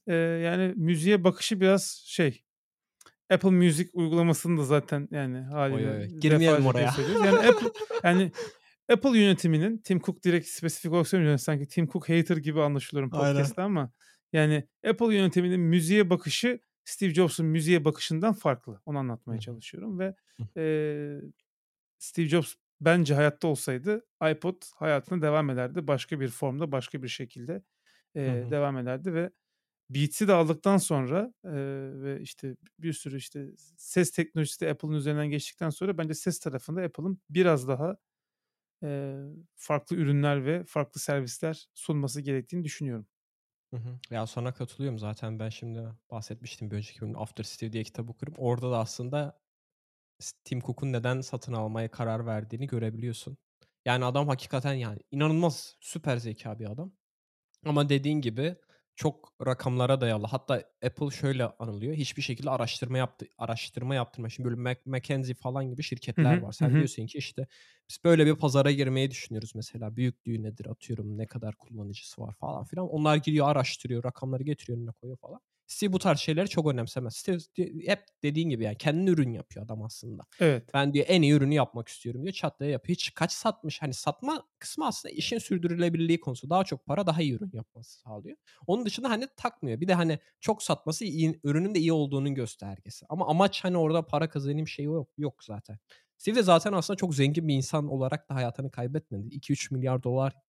Eee, 0.08 0.16
yani 0.16 0.74
müziğe 0.76 1.24
bakışı 1.24 1.62
biraz 1.62 2.03
şey, 2.06 2.43
Apple 3.30 3.49
Music 3.49 3.89
uygulamasını 3.93 4.58
da 4.60 4.64
zaten 4.64 5.08
yani 5.12 5.56
Oy, 5.56 5.89
oy. 5.89 6.06
Girmeyelim 6.06 6.66
oraya. 6.66 6.93
Yani 7.26 7.38
Apple 7.38 7.70
yani 8.03 8.32
Apple 8.91 9.20
yönetiminin 9.20 9.78
Tim 9.78 9.99
Cook 9.99 10.24
direkt 10.24 10.47
spesifik 10.47 10.91
olarak 10.91 11.08
söylemiyorum. 11.08 11.39
Sanki 11.39 11.68
Tim 11.68 11.88
Cook 11.88 12.10
hater 12.10 12.38
gibi 12.38 12.62
anlaşılıyorum 12.62 13.10
Aynen. 13.14 13.34
podcast'te 13.34 13.62
ama 13.62 13.91
yani 14.36 14.67
Apple 14.88 15.15
yönetiminin 15.15 15.59
müziğe 15.59 16.09
bakışı 16.09 16.59
Steve 16.86 17.13
Jobs'un 17.13 17.45
müziğe 17.45 17.86
bakışından 17.86 18.33
farklı. 18.33 18.81
Onu 18.86 18.97
anlatmaya 18.99 19.39
çalışıyorum 19.39 19.99
ve, 19.99 20.15
eee, 20.55 21.21
Steve 21.99 22.27
Jobs 22.29 22.53
bence 22.81 23.13
hayatta 23.15 23.47
olsaydı 23.47 24.05
iPod 24.31 24.61
hayatına 24.75 25.21
devam 25.21 25.49
ederdi. 25.49 25.88
Başka 25.88 26.19
bir 26.19 26.27
formda, 26.29 26.71
başka 26.71 27.03
bir 27.03 27.07
şekilde, 27.07 27.63
Hı 28.25 28.31
hı. 28.31 28.51
devam 28.51 28.77
ederdi 28.77 29.13
ve 29.13 29.31
Beats'i 29.89 30.27
de 30.27 30.33
aldıktan 30.33 30.77
sonra, 30.77 31.33
eee, 31.45 31.51
ve 32.03 32.21
işte 32.21 32.57
bir 32.79 32.93
sürü 32.93 33.17
işte 33.17 33.47
ses 33.77 34.11
teknolojisi 34.11 34.61
de 34.61 34.71
Apple'ın 34.71 34.93
üzerinden 34.93 35.29
geçtikten 35.31 35.69
sonra 35.71 35.97
bence 35.97 36.13
ses 36.15 36.39
tarafında 36.39 36.81
Apple'ın 36.83 37.21
biraz 37.29 37.67
daha, 37.67 37.97
eee, 38.83 39.17
farklı 39.55 39.95
ürünler 39.95 40.45
ve 40.45 40.63
farklı 40.67 41.01
servisler 41.01 41.67
sunması 41.75 42.21
gerektiğini 42.21 42.63
düşünüyorum. 42.63 43.07
Hı 43.76 43.80
hı. 43.80 43.99
Ya, 44.11 44.28
sana 44.28 44.53
katılıyorum. 44.53 44.99
Zaten 44.99 45.39
ben 45.39 45.49
şimdi 45.49 45.84
bahsetmiştim 46.11 46.71
bir 46.71 46.76
önceki 46.76 47.01
bölümde 47.01 47.17
After 47.17 47.43
Steve 47.43 47.73
diye 47.73 47.84
kitap 47.84 48.09
okurum. 48.09 48.34
Orada 48.38 48.71
da 48.71 48.80
aslında 48.80 49.39
Tim 50.43 50.61
Cook'un 50.61 50.93
neden 50.93 51.21
satın 51.21 51.53
almaya 51.53 51.91
karar 51.91 52.26
verdiğini 52.26 52.67
görebiliyorsun. 52.67 53.38
Yani 53.86 54.05
adam 54.05 54.28
hakikaten 54.28 54.73
yani 54.73 54.99
inanılmaz 55.11 55.78
süper 55.82 56.17
zekâ 56.17 56.59
bir 56.59 56.71
adam. 56.71 56.91
Ama 57.65 57.89
dediğin 57.89 58.21
gibi 58.21 58.55
çok 58.95 59.33
rakamlara 59.47 60.01
dayalı. 60.01 60.27
Hatta 60.27 60.63
Apple 60.85 61.09
şöyle 61.11 61.45
anılıyor. 61.45 61.93
Hiçbir 61.95 62.21
şekilde 62.21 62.49
araştırma 62.49 62.97
yaptı 62.97 63.25
araştırma 63.37 63.95
yaptırma 63.95 64.29
Şimdi 64.29 64.49
böyle 64.49 64.61
Mac 64.61 64.79
McKinsey 64.85 65.35
falan 65.35 65.69
gibi 65.69 65.83
şirketler 65.83 66.37
hı. 66.37 66.37
var. 66.37 66.51
Hı 66.61 66.65
Sen 66.65 66.67
hı. 66.67 66.77
diyorsun 66.77 67.05
ki 67.07 67.17
işte 67.17 67.47
biz 67.89 67.97
böyle 68.03 68.25
bir 68.25 68.35
pazara 68.35 68.71
girmeyi 68.71 69.11
düşünüyoruz 69.11 69.51
mesela. 69.55 69.95
Büyüklüğü 69.95 70.43
nedir 70.43 70.65
atıyorum 70.65 71.17
ne 71.17 71.27
kadar 71.27 71.55
kullanıcısı 71.55 72.21
var 72.21 72.33
falan 72.39 72.63
filan. 72.63 72.89
Onlar 72.89 73.15
gidiyor 73.15 73.47
araştırıyor, 73.49 74.03
rakamları 74.03 74.43
getiriyor 74.43 74.77
önüne 74.79 74.91
koyuyor 74.91 75.17
falan. 75.17 75.39
Steve 75.68 75.93
bu 75.93 75.99
tarz 75.99 76.20
şeyleri 76.20 76.49
çok 76.49 76.68
önemsemez. 76.74 77.16
Steve 77.16 77.38
hep 77.86 78.05
dediğin 78.24 78.49
gibi 78.49 78.63
yani 78.63 78.78
kendine 78.78 79.09
ürün 79.09 79.34
yapıyor 79.34 79.66
adam 79.66 79.84
aslında. 79.84 80.24
Evet. 80.39 80.70
Ben 80.74 80.93
diyor 80.93 81.05
en 81.09 81.22
iyi 81.22 81.34
ürünü 81.34 81.53
yapmak 81.53 81.88
istiyorum 81.88 82.24
diyor. 82.24 82.34
Çat 82.34 82.59
diye 82.59 82.70
yapıyor. 82.72 82.95
Hiç 82.95 83.13
kaç 83.13 83.32
satmış 83.32 83.82
hani 83.82 83.93
satma 83.93 84.43
kısmı 84.59 84.88
aslında 84.88 85.13
işin 85.13 85.38
sürdürülebilirliği 85.38 86.20
konusu. 86.20 86.49
Daha 86.49 86.63
çok 86.63 86.86
para 86.86 87.07
daha 87.07 87.22
iyi 87.22 87.34
ürün 87.34 87.51
yapması 87.53 87.99
sağlıyor. 87.99 88.38
Onun 88.68 88.86
dışında 88.86 89.09
hani 89.09 89.28
takmıyor. 89.38 89.82
Bir 89.82 89.88
de 89.88 89.93
hani 89.93 90.20
çok 90.39 90.63
satması 90.63 91.05
iyi 91.05 91.39
ürünün 91.43 91.76
de 91.76 91.80
iyi 91.80 91.93
olduğunun 91.93 92.36
göstergesi. 92.36 93.05
Ama 93.09 93.28
amaç 93.28 93.63
hani 93.63 93.78
orada 93.78 94.05
para 94.05 94.30
kazanayım 94.30 94.68
şeyi 94.68 94.86
yok 94.86 95.09
yok 95.18 95.43
zaten. 95.43 95.80
Steve 96.18 96.36
de 96.36 96.43
zaten 96.43 96.74
aslında 96.74 96.97
çok 96.97 97.16
zengin 97.16 97.47
bir 97.47 97.53
insan 97.55 97.88
olarak 97.88 98.30
da 98.30 98.36
hayatını 98.36 98.72
kaybetmedi. 98.72 99.28
$2-3 99.36 99.72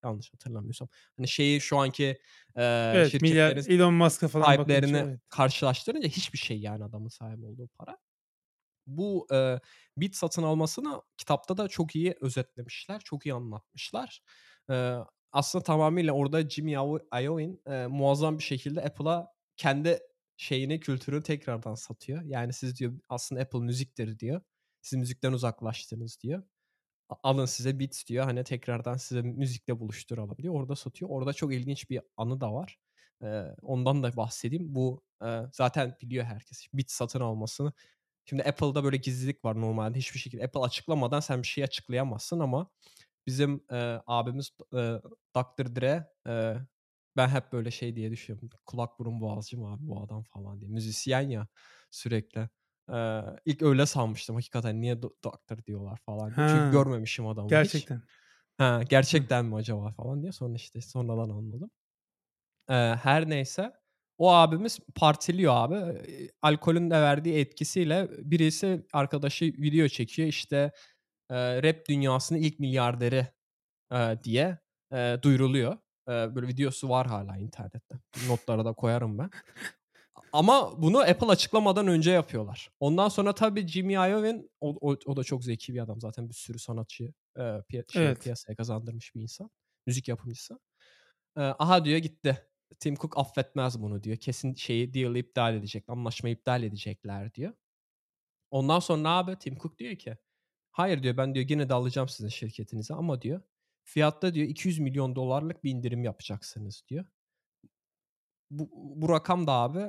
yanlış 0.05 0.33
hatırlamıyorsam. 0.33 0.89
Hani 1.17 1.29
şeyi 1.29 1.61
şu 1.61 1.79
anki, 1.79 2.19
eee, 2.57 2.93
Evet, 2.93 3.21
milyar 3.21 3.55
şirketlerin 3.55 3.65
Elon 3.67 3.95
Musk'a 3.95 4.29
falan 4.29 4.57
bakınca 4.57 4.99
sahiplerini 4.99 4.99
evet. 4.99 5.21
karşılaştırınca 5.29 6.09
hiçbir 6.09 6.39
şey 6.39 6.61
yani 6.61 6.85
adamın 6.85 7.09
sahip 7.09 7.45
olduğu 7.45 7.69
para. 7.69 7.99
Bu, 8.87 9.27
eee, 9.33 9.61
Beats 9.97 10.19
satın 10.19 10.43
almasını 10.43 11.03
kitapta 11.17 11.57
da 11.57 11.69
çok 11.69 11.97
iyi 11.97 12.15
özetlemişler, 12.21 13.01
çok 13.05 13.27
iyi 13.27 13.35
anlatmışlar. 13.35 14.23
Eee, 14.71 14.99
aslında 15.33 15.65
tamamıyla 15.65 16.13
orada 16.13 16.49
Jimmy 16.51 16.73
Io 16.73 16.99
Iovine, 17.23 17.57
eee, 17.69 17.87
muazzam 17.87 18.39
bir 18.39 18.43
şekilde 18.45 18.83
Apple'a 18.85 19.29
kendi 19.57 19.99
şeyini, 20.37 20.81
kültürünü 20.81 21.23
tekrardan 21.23 21.75
satıyor. 21.75 22.23
Yani 22.23 22.53
siz 22.53 22.79
diyor 22.81 22.95
aslında 23.09 23.41
Apple 23.43 23.59
müziktir 23.61 24.19
diyor. 24.19 24.41
Siz 24.87 24.99
müzikten 24.99 25.33
uzaklaştınız 25.33 26.19
diyor. 26.23 26.43
Alın 27.23 27.47
size 27.47 27.81
Beats 27.81 28.07
diyor. 28.09 28.25
Hani 28.25 28.45
tekrardan 28.45 28.97
size 28.97 29.23
müzikle 29.23 29.81
buluşturalım 29.81 30.37
diyor. 30.39 30.55
Orada 30.55 30.77
satıyor. 30.77 31.11
Orada 31.11 31.33
çok 31.33 31.55
ilginç 31.55 31.91
bir 31.91 32.01
anı 32.17 32.41
da 32.41 32.55
var. 32.55 32.79
Eee, 33.23 33.57
ondan 33.63 34.03
da 34.03 34.17
bahsedeyim. 34.17 34.75
Bu, 34.75 35.03
eee, 35.23 35.43
zaten 35.53 35.97
biliyor 36.03 36.25
herkes 36.25 36.67
Beats 36.75 36.93
satın 36.95 37.21
almasını. 37.21 37.73
Şimdi 38.25 38.43
Apple'da 38.45 38.85
böyle 38.85 38.97
gizlilik 38.97 39.45
var 39.45 39.61
normalde. 39.61 39.99
Hiçbir 39.99 40.19
şekilde 40.21 40.45
Apple 40.45 40.61
açıklamadan 40.61 41.21
sen 41.21 41.43
bir 41.43 41.49
şey 41.49 41.65
açıklayamazsın 41.65 42.41
ama 42.41 42.71
bizim, 43.27 43.65
eee, 43.73 44.03
abimiz, 44.07 44.51
eee, 44.75 45.03
Dr. 45.37 45.77
Dre, 45.77 46.07
eee, 46.29 46.59
ben 47.17 47.29
hep 47.29 47.53
böyle 47.53 47.71
şey 47.71 47.97
diye 47.97 48.11
düşünüyorum. 48.11 48.51
Kulak 48.67 48.99
burun 48.99 49.21
boğazcı 49.21 49.59
mı 49.59 49.73
abi 49.73 49.89
bu 49.89 50.03
adam 50.03 50.23
falan 50.25 50.61
diye. 50.61 50.71
Müzisyen 50.71 51.31
ya 51.31 51.49
sürekli. 51.91 52.49
Eee, 52.91 53.25
ilk 53.45 53.63
öyle 53.63 53.87
sanmıştım 53.87 54.37
hakikaten 54.37 54.81
niye 54.81 55.03
do 55.03 55.11
Dr. 55.25 55.65
diyorlar 55.67 55.99
falan 56.07 56.37
diye. 56.37 56.45
Çünkü 56.47 56.69
Ha. 56.69 56.71
görmemişim 56.71 57.27
adamı 57.27 57.59
hiç. 57.59 57.89
Gerçekten. 57.89 58.03
Ha, 58.59 58.83
Hı. 59.13 59.29
gerçekten 59.31 59.45
mi 59.47 59.57
acaba 59.57 59.93
falan 59.93 60.23
diye 60.23 60.33
sonra 60.33 60.55
işte 60.57 60.81
sonradan 60.81 61.31
anladım. 61.31 61.71
Eee, 62.71 62.99
her 63.03 63.31
neyse 63.31 63.73
o 64.19 64.33
abimiz 64.35 64.81
partiliyor 64.97 65.55
abi. 65.57 65.77
Alkolün 66.43 66.91
de 66.91 66.95
verdiği 67.03 67.37
etkisiyle 67.39 68.09
birisi 68.19 68.87
arkadaşı 68.93 69.47
video 69.47 69.89
çekiyor. 69.89 70.29
İşte, 70.29 70.73
eee, 71.33 71.63
rap 71.65 71.89
dünyasının 71.91 72.41
ilk 72.41 72.61
milyarderi, 72.61 73.27
eee, 73.93 74.19
diye, 74.25 74.59
eee, 74.93 75.21
duyuruluyor. 75.23 75.75
Eee, 76.09 76.31
böyle 76.37 76.49
videosu 76.49 76.89
var 76.91 77.07
hâlâ 77.09 77.39
internette. 77.39 77.97
Notlara 78.17 78.67
da 78.67 78.73
koyarım 78.75 79.19
ben. 79.19 79.31
Ama 80.33 80.83
bunu 80.83 80.99
Apple 81.01 81.27
açıklamadan 81.27 81.87
önce 81.89 82.11
yapıyorlar. 82.11 82.71
Ondan 82.81 83.09
sonra 83.09 83.35
tabii 83.35 83.67
Jimmy 83.69 83.93
Iovine 83.95 84.43
o 84.61 84.77
o 84.93 84.97
o 85.07 85.17
da 85.17 85.25
çok 85.25 85.45
zeki 85.45 85.75
bir 85.75 85.81
adam 85.81 86.01
zaten 86.01 86.29
bir 86.29 86.35
sürü 86.35 86.59
sanatçıyı, 86.59 87.15
eee, 87.39 87.63
piya 87.69 87.83
şeye, 87.89 88.15
Evet. 88.15 88.17
piyasaya 88.17 88.57
kazandırmış 88.57 89.15
bir 89.15 89.21
insan. 89.23 89.51
Müzik 89.87 90.09
yapımcısı. 90.09 90.59
Eee, 91.39 91.43
aha 91.59 91.85
diyor 91.85 91.99
gitti. 91.99 92.39
Tim 92.81 92.95
Cook 92.97 93.19
affetmez 93.19 93.83
bunu 93.83 94.03
diyor. 94.05 94.17
Kesin 94.17 94.55
şeyi 94.55 94.95
deal'ı 94.95 95.19
iptal 95.19 95.55
edecek, 95.57 95.85
anlaşmayı 95.89 96.35
iptal 96.37 96.63
edecekler 96.63 97.35
diyor. 97.35 97.53
Ondan 98.51 98.79
sonra 98.81 99.11
abi 99.11 99.37
Tim 99.39 99.57
Cook 99.59 99.79
diyor 99.79 99.97
ki, 99.97 100.17
hayır 100.73 101.03
diyor 101.03 101.17
ben 101.17 101.35
diyor 101.35 101.47
gene 101.47 101.69
de 101.69 101.75
alacağım 101.75 102.09
sizin 102.09 102.29
şirketinizi 102.29 102.95
ama 102.95 103.23
diyor 103.23 103.43
fiyatta 103.85 104.35
diyor 104.35 104.49
$200.000.000'lık 104.49 105.65
bir 105.65 105.71
indirim 105.71 106.05
yapacaksınız 106.05 106.85
diyor. 106.89 107.07
Bu 108.51 108.69
bu 108.75 109.09
rakam 109.09 109.47
da 109.47 109.53
abi, 109.53 109.81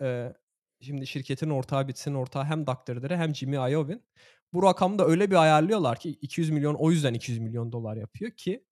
eee, 0.00 0.34
şimdi 0.80 1.06
şirketin 1.06 1.50
ortağı 1.50 1.88
Beats'in 1.88 2.14
ortağı 2.14 2.44
hem 2.44 2.66
Dr. 2.66 3.02
Dre 3.02 3.16
hem 3.16 3.34
Jimmy 3.34 3.56
Iovine. 3.56 4.00
Bu 4.52 4.62
rakamı 4.62 4.98
da 4.98 5.06
öyle 5.06 5.30
bir 5.30 5.36
ayarlıyorlar 5.36 6.00
ki 6.00 6.10
200.000.000 6.22 6.74
o 6.78 6.90
yüzden 6.90 7.14
$200.000.000 7.14 7.96
yapıyor 7.96 8.30
ki 8.30 8.64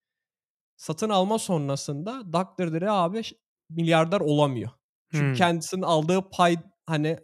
satın 0.76 1.11
alma 1.11 1.39
sonrasında 1.39 2.34
Dr. 2.34 2.72
Dre 2.74 2.91
abi 2.93 3.22
milyarder 3.70 4.20
olamıyor. 4.20 4.70
Çünkü 5.14 5.32
Hımm. 5.32 5.39
kendisinin 5.39 5.82
aldığı 5.82 6.30
pay 6.30 6.57
hani 6.86 7.18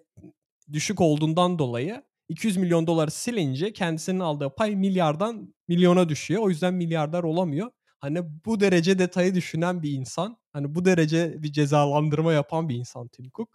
düşük 0.72 1.00
olduğundan 1.00 1.58
dolayı 1.58 2.02
$200.000.000'ı 2.28 3.10
silince 3.10 3.72
kendisinin 3.72 4.20
aldığı 4.20 4.50
pay 4.50 4.76
milyardan 4.76 5.54
milyona 5.68 6.08
düşüyor. 6.08 6.42
O 6.42 6.50
yüzden 6.50 6.74
milyarder 6.74 7.22
olamıyor. 7.22 7.70
Hani 8.00 8.20
bu 8.46 8.60
derece 8.60 8.98
detayı 8.98 9.34
düşünen 9.34 9.82
bir 9.82 9.92
insan, 9.92 10.38
hani 10.54 10.74
bu 10.74 10.84
derece 10.84 11.42
bir 11.42 11.52
cezalandırma 11.52 12.32
yapan 12.32 12.68
bir 12.68 12.74
insan 12.74 13.08
Tim 13.08 13.30
Cook. 13.34 13.48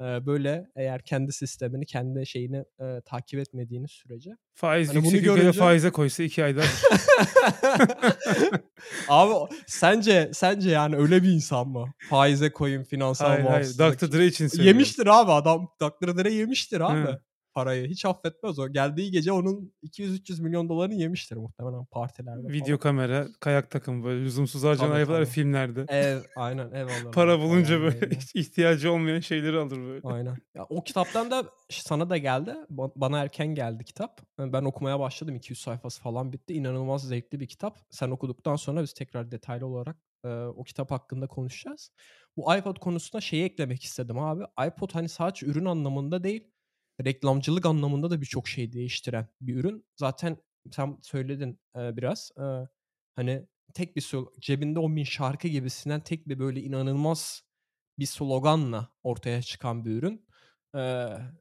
Eee, 0.00 0.20
böyle 0.26 0.66
eğer 0.76 1.02
kendi 1.02 1.32
sistemini, 1.32 1.86
kendi 1.86 2.26
şeyini, 2.26 2.64
eee, 2.80 3.00
takip 3.04 3.40
etmediğiniz 3.40 3.90
sürece. 3.90 4.30
Faiz 4.54 4.88
Hani 4.88 4.96
yüksek 4.96 5.24
görünce 5.24 5.52
faize 5.52 5.90
koysa 5.90 6.22
2 6.22 6.44
ayda. 6.44 6.62
Abi 9.08 9.54
sence 9.66 10.30
sence 10.32 10.70
yani 10.70 10.96
öyle 10.96 11.22
bir 11.22 11.28
insan 11.28 11.68
mı? 11.68 11.92
Faize 12.10 12.52
koyayım, 12.52 12.84
finansal 12.84 13.26
Hayır, 13.26 13.44
hayır. 13.44 13.78
Dr. 13.78 14.12
Dre 14.12 14.26
için 14.26 14.48
söylüyorum. 14.48 14.78
Yemiştir 14.78 15.06
abi 15.06 15.32
adam. 15.32 15.68
Dr. 15.80 16.18
Dre 16.18 16.32
yemiştir 16.32 16.80
abi 16.80 17.08
Hı. 17.08 17.20
Parayı. 17.56 17.88
Hiç 17.88 18.04
affetmez 18.04 18.60
o. 18.60 18.68
Geldiği 18.72 19.12
gece 19.12 19.32
onun 19.32 19.74
$200-300 19.82 20.40
milyon 20.42 20.70
dolarını 20.70 20.94
yemiştir 20.94 21.36
muhtemelen 21.36 21.86
partilerde 21.86 22.48
Video 22.48 22.78
falan. 22.78 22.78
kamera, 22.78 23.28
kayak 23.40 23.70
takımı 23.70 24.04
böyle 24.04 24.24
lüzumsuz 24.24 24.62
harcanan 24.64 25.02
tabii. 25.04 25.26
filmlerde. 25.26 25.88
Ev, 25.88 26.22
aynen 26.34 26.72
ev 26.72 26.88
alırlar 26.88 27.34
Para 27.36 27.40
bulunca 27.40 27.80
böyle 27.80 28.10
böyle. 28.10 28.10
hiç 28.10 28.34
ihtiyacı 28.36 28.92
olmayan 28.92 29.20
şeyleri 29.20 29.58
alır 29.58 29.78
böyle. 29.78 30.02
Aynen. 30.02 30.38
Ya 30.54 30.64
o 30.68 30.84
kitaptan 30.84 31.30
da 31.30 31.50
sana 31.70 32.10
da 32.10 32.16
geldi. 32.18 32.56
Ba 32.70 32.90
bana 32.96 33.18
erken 33.22 33.54
geldi 33.54 33.84
kitap. 33.84 34.20
Eee, 34.38 34.52
ben 34.52 34.62
okumaya 34.64 35.00
başladım. 35.00 35.34
200 35.36 35.60
sayfası 35.60 36.02
falan 36.02 36.32
bitti. 36.32 36.54
İnanılmaz 36.54 37.08
zevkli 37.08 37.40
bir 37.40 37.46
kitap. 37.48 37.78
Sen 37.90 38.10
okuduktan 38.10 38.56
sonra 38.56 38.82
biz 38.82 38.92
tekrar 38.94 39.30
detaylı 39.30 39.66
olarak, 39.66 39.96
eee, 40.24 40.30
o 40.30 40.64
kitap 40.64 40.90
hakkında 40.90 41.26
konuşacağız. 41.26 41.90
Bu 42.36 42.54
iPod 42.56 42.76
konusuna 42.76 43.20
şeyi 43.20 43.44
eklemek 43.44 43.82
istedim 43.84 44.18
abi. 44.18 44.44
iPod 44.68 44.90
hani 44.94 45.08
sadece 45.08 45.46
ürün 45.46 45.64
anlamında 45.64 46.24
değil, 46.24 46.50
reklamcılık 47.04 47.66
anlamında 47.66 48.10
da 48.10 48.20
birçok 48.20 48.48
şeyi 48.48 48.72
değiştiren 48.72 49.28
bir 49.40 49.54
ürün. 49.56 49.86
Zaten 49.96 50.36
sen 50.72 50.98
söyledin, 51.02 51.60
eee, 51.76 51.92
biraz. 51.96 52.30
Eee, 52.38 52.68
hani 53.16 53.46
tek 53.74 53.96
bir 53.96 54.00
slo 54.00 54.32
cebinde 54.40 54.78
10.000 54.78 55.04
şarkı 55.04 55.48
gibisinden 55.48 56.00
tek 56.00 56.28
bir 56.28 56.38
böyle 56.38 56.60
inanılmaz 56.62 57.42
bir 57.98 58.06
sloganla 58.06 58.92
ortaya 59.02 59.42
çıkan 59.42 59.84
bir 59.84 59.90
ürün. 59.92 60.26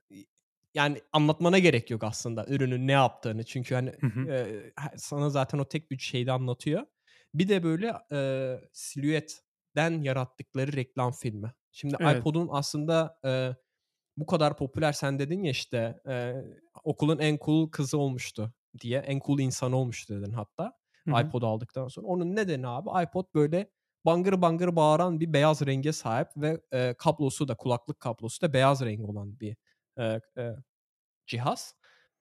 İ 0.09 0.25
yani 0.73 1.01
anlatmana 1.13 1.59
gerek 1.59 1.91
yok 1.91 2.03
aslında 2.03 2.45
ürünün 2.47 2.87
ne 2.87 2.91
yaptığını. 2.91 3.43
Çünkü 3.45 3.75
hani, 3.75 3.93
Hı 4.01 4.07
hı. 4.07 4.29
ha 4.75 4.91
sana 4.97 5.29
zaten 5.29 5.57
o 5.59 5.65
tek 5.69 5.91
bir 5.91 5.97
şeyde 5.97 6.31
anlatıyor. 6.31 6.85
Bir 7.33 7.49
de 7.49 7.63
böyle, 7.63 7.93
eee, 8.11 8.69
silüetten 8.73 10.01
yarattıkları 10.01 10.73
reklam 10.73 11.11
filmi. 11.11 11.53
Şimdi 11.71 11.95
Evet. 11.99 12.27
iPod'un 12.35 12.47
aslında, 12.51 13.19
eee, 13.25 13.55
bu 14.17 14.25
kadar 14.25 14.57
popüler 14.57 14.91
sen 14.93 15.19
dedin 15.19 15.43
ya 15.43 15.51
işte, 15.51 16.01
eee, 16.07 16.45
okulun 16.83 17.19
en 17.19 17.37
cool 17.45 17.69
kızı 17.71 17.97
olmuştu 17.97 18.53
diye, 18.79 18.99
en 18.99 19.19
cool 19.25 19.39
insanı 19.39 19.75
olmuştu 19.77 20.13
dedin 20.21 20.31
hatta 20.33 20.73
Hı 21.05 21.11
hı. 21.11 21.33
iPod 21.33 21.41
aldıktan 21.43 21.87
sonra. 21.87 22.07
Onun 22.07 22.35
nedeni 22.35 22.67
abi 22.67 22.89
iPod 23.03 23.25
böyle 23.35 23.69
bangır 24.05 24.41
bangır 24.41 24.75
bağıran 24.75 25.19
bir 25.19 25.33
beyaz 25.33 25.65
renge 25.65 25.91
sahip 25.91 26.27
ve, 26.37 26.61
eee, 26.73 26.95
kablosu 26.99 27.47
da 27.47 27.55
kulaklık 27.55 27.99
kablosu 27.99 28.41
da 28.41 28.53
beyaz 28.53 28.81
renk 28.81 29.09
olan 29.09 29.39
bir, 29.39 29.57
eee, 29.97 30.21
eee, 30.37 30.55
cihaz. 31.27 31.75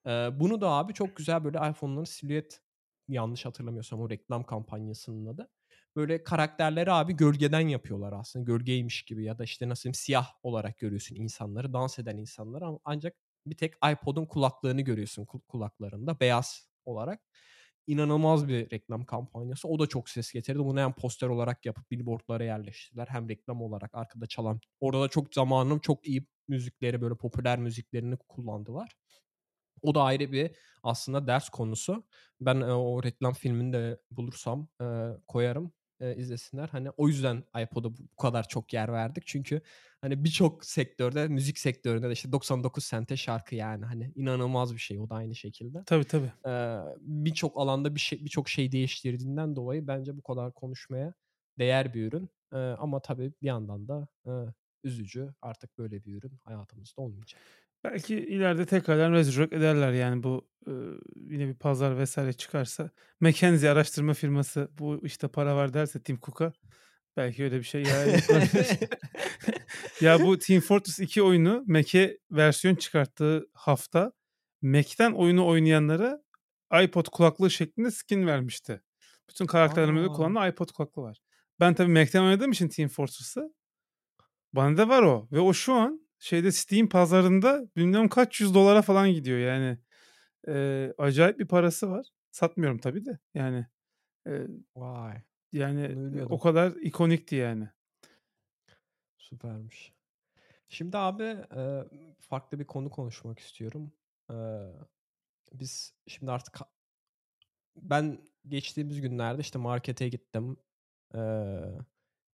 Eee, 0.06 0.30
bunu 0.40 0.60
da 0.60 0.70
abi 0.70 0.94
çok 0.94 1.16
güzel 1.16 1.44
böyle 1.44 1.58
iPhone'ların 1.70 2.04
silüet 2.04 2.60
yanlış 3.08 3.44
hatırlamıyorsam 3.46 4.00
o 4.00 4.10
reklam 4.10 4.44
kampanyasının 4.44 5.26
adı. 5.26 5.48
Böyle 5.96 6.24
karakterleri 6.24 6.92
abi 6.92 7.12
gölgeden 7.16 7.68
yapıyorlar 7.68 8.12
aslında. 8.12 8.44
Gölgeymiş 8.44 9.02
gibi 9.02 9.24
ya 9.24 9.38
da 9.38 9.44
işte 9.44 9.68
nasıl 9.68 9.82
diyeyim 9.82 9.94
siyah 9.94 10.26
olarak 10.42 10.78
görüyorsun 10.78 11.16
insanları, 11.16 11.72
dans 11.72 11.98
eden 11.98 12.16
insanları 12.16 12.66
ama 12.66 12.78
ancak 12.84 13.14
bir 13.46 13.56
tek 13.56 13.74
iPod'un 13.92 14.26
kulaklığını 14.26 14.80
görüyorsun 14.80 15.24
ku 15.24 15.40
kulaklarında 15.48 16.20
beyaz 16.20 16.68
olarak. 16.84 17.20
İnanılmaz 17.86 18.48
bir 18.48 18.70
reklam 18.70 19.04
kampanyası. 19.04 19.68
O 19.68 19.78
da 19.78 19.86
çok 19.86 20.08
ses 20.08 20.32
getirdi. 20.32 20.58
Bunu 20.58 20.80
hem 20.80 20.92
poster 20.92 21.28
olarak 21.28 21.66
yapıp 21.66 21.90
billboard'lara 21.90 22.44
yerleştirdiler 22.44 23.06
hem 23.10 23.28
reklam 23.28 23.62
olarak 23.62 23.90
arkada 23.94 24.26
çalan. 24.26 24.60
Orada 24.80 25.02
da 25.02 25.08
çok 25.08 25.34
zamanın 25.34 25.78
çok 25.78 26.06
iyi 26.08 26.26
müzikleri, 26.48 27.00
böyle 27.02 27.14
popüler 27.16 27.58
müziklerini 27.58 28.16
kullandılar. 28.28 28.96
O 29.82 29.94
da 29.94 30.02
ayrı 30.02 30.32
bir 30.32 30.50
aslında 30.82 31.26
ders 31.26 31.48
konusu. 31.48 32.04
Ben, 32.40 32.56
eee, 32.60 32.66
o 32.66 33.02
reklam 33.02 33.34
filmini 33.34 33.72
de 33.72 34.00
bulursam, 34.10 34.68
eee, 34.80 35.16
koyarım, 35.28 35.72
eee, 36.04 36.16
izlesinler. 36.16 36.68
Hani 36.68 36.90
o 36.90 37.08
yüzden 37.08 37.44
iPod'a 37.62 37.88
bu 37.90 38.16
kadar 38.22 38.48
çok 38.48 38.72
yer 38.72 38.92
verdik. 38.92 39.22
Çünkü 39.26 39.60
hani 40.00 40.24
birçok 40.24 40.64
sektörde, 40.64 41.28
müzik 41.28 41.58
sektöründe 41.58 42.08
de 42.08 42.12
işte 42.12 42.32
99 42.32 42.84
sente 42.84 43.16
şarkı 43.16 43.54
yani 43.54 43.84
hani 43.84 44.12
inanılmaz 44.16 44.74
bir 44.74 44.78
şey 44.78 44.98
o 45.00 45.10
da 45.10 45.14
aynı 45.14 45.34
şekilde. 45.34 45.84
Tabii, 45.86 46.04
tabii. 46.04 46.32
Eee, 46.46 46.78
birçok 47.00 47.58
alanda 47.58 47.94
bir 47.94 48.00
şey 48.00 48.24
birçok 48.24 48.48
şey 48.48 48.72
değiştirdiğinden 48.72 49.56
dolayı 49.56 49.86
bence 49.86 50.16
bu 50.16 50.22
kadar 50.22 50.52
konuşmaya 50.54 51.14
değer 51.58 51.94
bir 51.94 52.06
ürün. 52.12 52.30
Eee, 52.52 52.58
ama 52.78 53.00
tabii 53.00 53.32
bir 53.42 53.46
yandan 53.46 53.88
da, 53.88 54.08
eee, 54.26 54.32
üzücü. 54.84 55.34
Artık 55.42 55.78
böyle 55.78 56.04
bir 56.04 56.14
ürün 56.14 56.40
hayatımızda 56.44 57.02
olmayacak. 57.02 57.40
Belki 57.84 58.16
ileride 58.16 58.66
tekrardan 58.66 59.12
resurrect 59.12 59.52
ederler 59.52 59.92
yani 59.92 60.22
bu, 60.22 60.48
ııı, 60.68 61.00
yine 61.16 61.48
bir 61.48 61.54
pazar 61.54 62.04
vs. 62.04 62.36
çıkarsa. 62.36 62.90
McKinsey 63.20 63.70
araştırma 63.70 64.14
firması 64.14 64.68
bu 64.78 65.00
işte 65.02 65.28
para 65.28 65.56
var 65.56 65.74
derse 65.74 66.02
Tim 66.02 66.18
Cook'a 66.22 66.52
belki 67.16 67.44
öyle 67.44 67.58
bir 67.58 67.64
şey 67.64 67.82
ya. 67.82 68.06
Ya 70.00 70.20
bu 70.20 70.38
Team 70.38 70.60
Fortress 70.60 70.98
2 70.98 71.22
oyunu 71.22 71.64
Mac'e 71.66 72.18
versiyon 72.30 72.74
çıkarttığı 72.74 73.46
hafta 73.52 74.12
Mac'ten 74.62 75.12
oyunu 75.12 75.46
oynayanlara 75.46 76.22
iPod 76.82 77.06
kulaklığı 77.06 77.50
şeklinde 77.50 77.90
skin 77.90 78.26
vermişti. 78.26 78.82
Bütün 79.28 79.46
karakterlerimde 79.46 80.06
kullanılan 80.06 80.50
iPod 80.50 80.72
kulaklığı 80.72 81.02
var. 81.02 81.18
Ben 81.60 81.74
tabii 81.74 81.92
Mac'ten 81.92 82.22
oynadığım 82.22 82.52
için 82.52 82.68
Team 82.68 82.88
Fortress'ı 82.88 83.54
bende 84.56 84.88
var 84.88 85.02
o 85.02 85.28
ve 85.32 85.40
o 85.40 85.52
şu 85.54 85.72
an 85.74 86.03
şeyde 86.24 86.52
Steam 86.52 86.88
pazarında 86.88 87.62
bilmem 87.76 88.08
kaç 88.08 88.40
yüz 88.40 88.54
dolara 88.54 88.82
falan 88.82 89.10
gidiyor 89.12 89.38
yani. 89.38 89.78
Eee, 90.48 90.94
acayip 90.98 91.38
bir 91.38 91.48
parası 91.48 91.90
var. 91.90 92.06
Satmıyorum 92.30 92.78
tabii 92.78 93.04
de 93.04 93.18
yani. 93.34 93.66
Eee, 94.26 94.46
Vay! 94.76 95.22
yani, 95.52 96.22
o 96.24 96.38
kadar 96.38 96.72
ikonikti 96.72 97.34
yani. 97.36 97.68
Süpermiş. 99.18 99.92
Şimdi 100.68 100.98
abi, 100.98 101.36
farklı 102.20 102.58
bir 102.58 102.64
konu 102.64 102.90
konuşmak 102.90 103.38
istiyorum. 103.38 103.92
Biz 105.52 105.94
şimdi 106.06 106.32
artık 106.32 106.58
ben 107.76 108.18
geçtiğimiz 108.48 109.00
günlerde, 109.00 109.40
işte, 109.40 109.58
markete 109.58 110.08
gittim. 110.08 110.56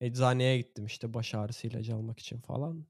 Eczaneye 0.01 0.57
gittim, 0.57 0.85
işte, 0.85 1.13
baş 1.13 1.35
ağrısı 1.35 1.67
ilacı 1.67 1.95
almak 1.95 2.19
için 2.19 2.41
falan. 2.41 2.85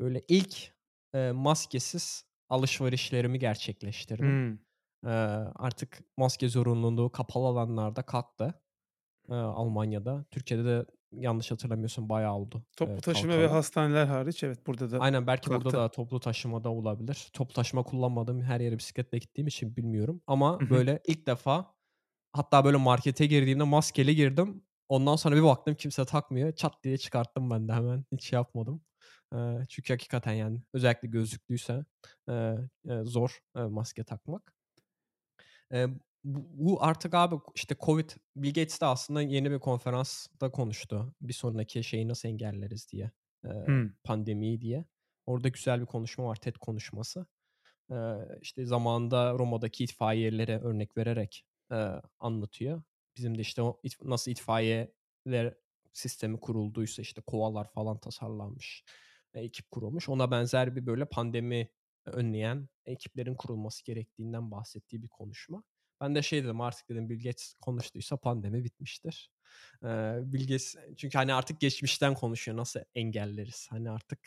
Böyle 0.00 0.22
ilk, 0.28 0.74
eee, 1.14 1.32
maskesiz 1.32 2.24
alışverişlerimi 2.48 3.38
gerçekleştirdim. 3.38 4.40
Hımm. 4.40 4.58
Eee, 5.06 5.10
artık 5.56 6.00
maske 6.16 6.48
zorunluluğu 6.48 7.12
kapalı 7.12 7.46
alanlarda 7.46 8.02
kalktı, 8.02 8.62
eee, 9.30 9.36
Almanya'da. 9.36 10.26
Türkiye'de 10.30 10.64
de 10.66 10.86
yanlış 11.12 11.52
hatırlamıyorsam 11.52 12.08
bayağı 12.08 12.34
oldu, 12.36 12.64
Toplu 12.76 13.00
eee, 13.00 13.00
taşıma 13.00 13.38
ve 13.38 13.46
hastaneler 13.48 14.06
hariç 14.06 14.42
evet, 14.44 14.66
burada 14.66 14.90
da 14.90 14.98
Aynen, 14.98 15.26
belki 15.26 15.50
burada 15.50 15.74
kalktı. 15.74 15.76
da 15.76 15.90
toplu 15.90 16.20
taşımada 16.20 16.68
olabilir. 16.70 17.30
Toplu 17.32 17.54
taşıma 17.54 17.82
kullanmadığım, 17.82 18.40
her 18.42 18.60
yere 18.60 18.78
bisikletle 18.78 19.18
gittiğim 19.18 19.46
için 19.48 19.76
bilmiyorum 19.76 20.22
ama 20.26 20.70
böyle 20.70 21.00
ilk 21.06 21.26
defa 21.26 21.74
hatta 22.32 22.64
böyle 22.64 22.76
markete 22.76 23.26
girdiğimde 23.26 23.64
maskeli 23.64 24.16
girdim. 24.16 24.64
Ondan 24.88 25.16
sonra 25.16 25.36
bir 25.36 25.42
baktım 25.42 25.74
kimse 25.74 26.04
takmıyor. 26.04 26.52
Çat 26.52 26.84
diye 26.84 26.98
çıkarttım 26.98 27.50
ben 27.50 27.68
de 27.68 27.72
hemen. 27.72 28.04
Hiç 28.12 28.24
şey 28.24 28.36
yapmadım. 28.36 28.82
Çünkü 29.68 29.92
hakikaten 29.92 30.32
yani 30.32 30.62
özellikle 30.72 31.08
gözlüklüyse, 31.08 31.84
eee, 32.28 32.58
zor, 33.04 33.40
maske 33.54 34.04
takmak. 34.04 34.54
Bu 36.24 36.82
artık 36.84 37.14
abi 37.14 37.34
işte 37.54 37.76
COVID 37.80 38.10
Bill 38.36 38.48
Gates 38.48 38.80
de 38.80 38.86
aslında 38.86 39.22
yeni 39.22 39.50
bir 39.50 39.58
konferansta 39.58 40.50
konuştu. 40.50 41.14
Bir 41.20 41.32
sonraki 41.32 41.84
şeyi 41.84 42.08
nasıl 42.08 42.28
engelleriz 42.28 42.88
diye, 42.92 43.10
Hımm. 43.44 43.94
pandemiyi 44.04 44.60
diye. 44.60 44.84
Orada 45.26 45.48
güzel 45.48 45.80
bir 45.80 45.86
konuşma 45.86 46.24
var, 46.24 46.36
TED 46.36 46.56
konuşması. 46.56 47.26
İşte 48.40 48.66
zamanında 48.66 49.32
Roma'daki 49.32 49.84
itfaiyelere 49.84 50.60
örnek 50.60 50.96
vererek, 50.96 51.44
anlatıyor. 52.20 52.82
Bizim 53.16 53.38
de 53.38 53.42
işte 53.42 53.62
o 53.62 53.80
nasıl 54.04 54.30
itfaiyeler 54.30 55.54
sistemi 55.92 56.40
kurulduysa, 56.40 57.02
işte 57.02 57.20
kovalar 57.22 57.72
falan 57.72 57.98
tasarlanmış, 57.98 58.84
ekip 59.34 59.70
kurulmuş. 59.70 60.08
Ona 60.08 60.30
benzer 60.30 60.76
bir 60.76 60.86
böyle 60.86 61.04
pandemi 61.04 61.68
önleyen 62.06 62.68
ekiplerin 62.86 63.34
kurulması 63.34 63.84
gerektiğinden 63.84 64.50
bahsettiği 64.50 65.02
bir 65.02 65.08
konuşma. 65.08 65.62
Ben 66.00 66.14
de 66.14 66.22
şey 66.22 66.44
dedim, 66.44 66.60
artık 66.60 66.88
dedim 66.88 67.10
Bill 67.10 67.24
Gates 67.24 67.54
konuştuysa 67.60 68.16
pandemi 68.16 68.64
bitmiştir. 68.64 69.30
Eee, 69.82 70.18
Bill 70.22 70.40
Gates 70.40 70.76
çünkü 70.96 71.18
hani 71.18 71.34
artık 71.34 71.60
geçmişten 71.60 72.14
konuşuyor, 72.14 72.56
nasıl 72.56 72.80
engelleriz 72.94 73.66
hani 73.70 73.90
artık 73.90 74.18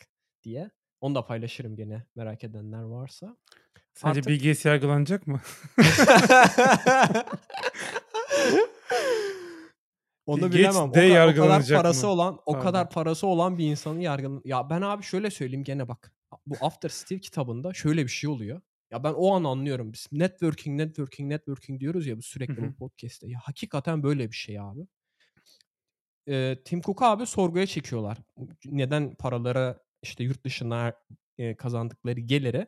diye. 0.42 0.70
Onu 1.00 1.14
da 1.14 1.26
paylaşırım 1.26 1.76
gene 1.76 2.06
merak 2.14 2.44
edenler 2.44 2.82
varsa. 2.82 3.36
Sence 3.94 4.20
Bill 4.20 4.32
Artık 4.32 4.44
Gates 4.44 4.64
yargılanacak 4.64 5.26
mı? 5.26 5.40
Onu 10.26 10.50
Gates 10.50 10.54
bilemem. 10.54 10.92
de 10.94 11.00
O 11.00 11.04
ka 11.04 11.20
o 11.24 11.34
kadar 11.34 11.68
parası 11.70 12.06
mı? 12.06 12.08
olan 12.08 12.38
o 12.46 12.58
Pardon. 12.58 12.58
kadar 12.58 12.90
parası 12.90 13.26
olan 13.26 13.58
bir 13.58 13.66
insanı 13.66 14.02
yargılan 14.02 14.42
Ya 14.44 14.70
ben 14.70 14.82
abi 14.82 15.02
şöyle 15.02 15.30
söyleyeyim 15.30 15.64
gene 15.64 15.88
bak. 15.88 16.14
Bu 16.46 16.64
After 16.64 16.88
Steve 16.88 17.20
kitabında 17.20 17.74
şöyle 17.74 18.02
bir 18.04 18.08
şey 18.08 18.30
oluyor. 18.30 18.60
Ya 18.90 19.04
ben 19.04 19.12
o 19.16 19.34
an 19.34 19.44
anlıyorum. 19.44 19.92
Biz 19.92 20.06
networking, 20.12 20.80
networking, 20.80 21.32
networking 21.32 21.80
diyoruz 21.80 22.06
ya 22.06 22.16
bu 22.18 22.22
sürekli 22.22 22.62
bu 22.62 22.72
podcast'te. 22.72 23.28
Ya 23.28 23.38
hakikaten 23.42 24.02
böyle 24.02 24.30
bir 24.30 24.36
şey 24.36 24.60
abi. 24.60 24.86
Eee, 26.26 26.62
Tim 26.64 26.80
Cook'u 26.80 27.04
abi 27.04 27.26
sorguya 27.26 27.66
çekiyorlar. 27.66 28.18
Neden 28.64 29.14
paraları 29.14 29.78
işte 30.02 30.24
yurt 30.24 30.44
dışına, 30.44 30.92
eee, 31.38 31.56
kazandıkları 31.56 32.20
geliri, 32.20 32.66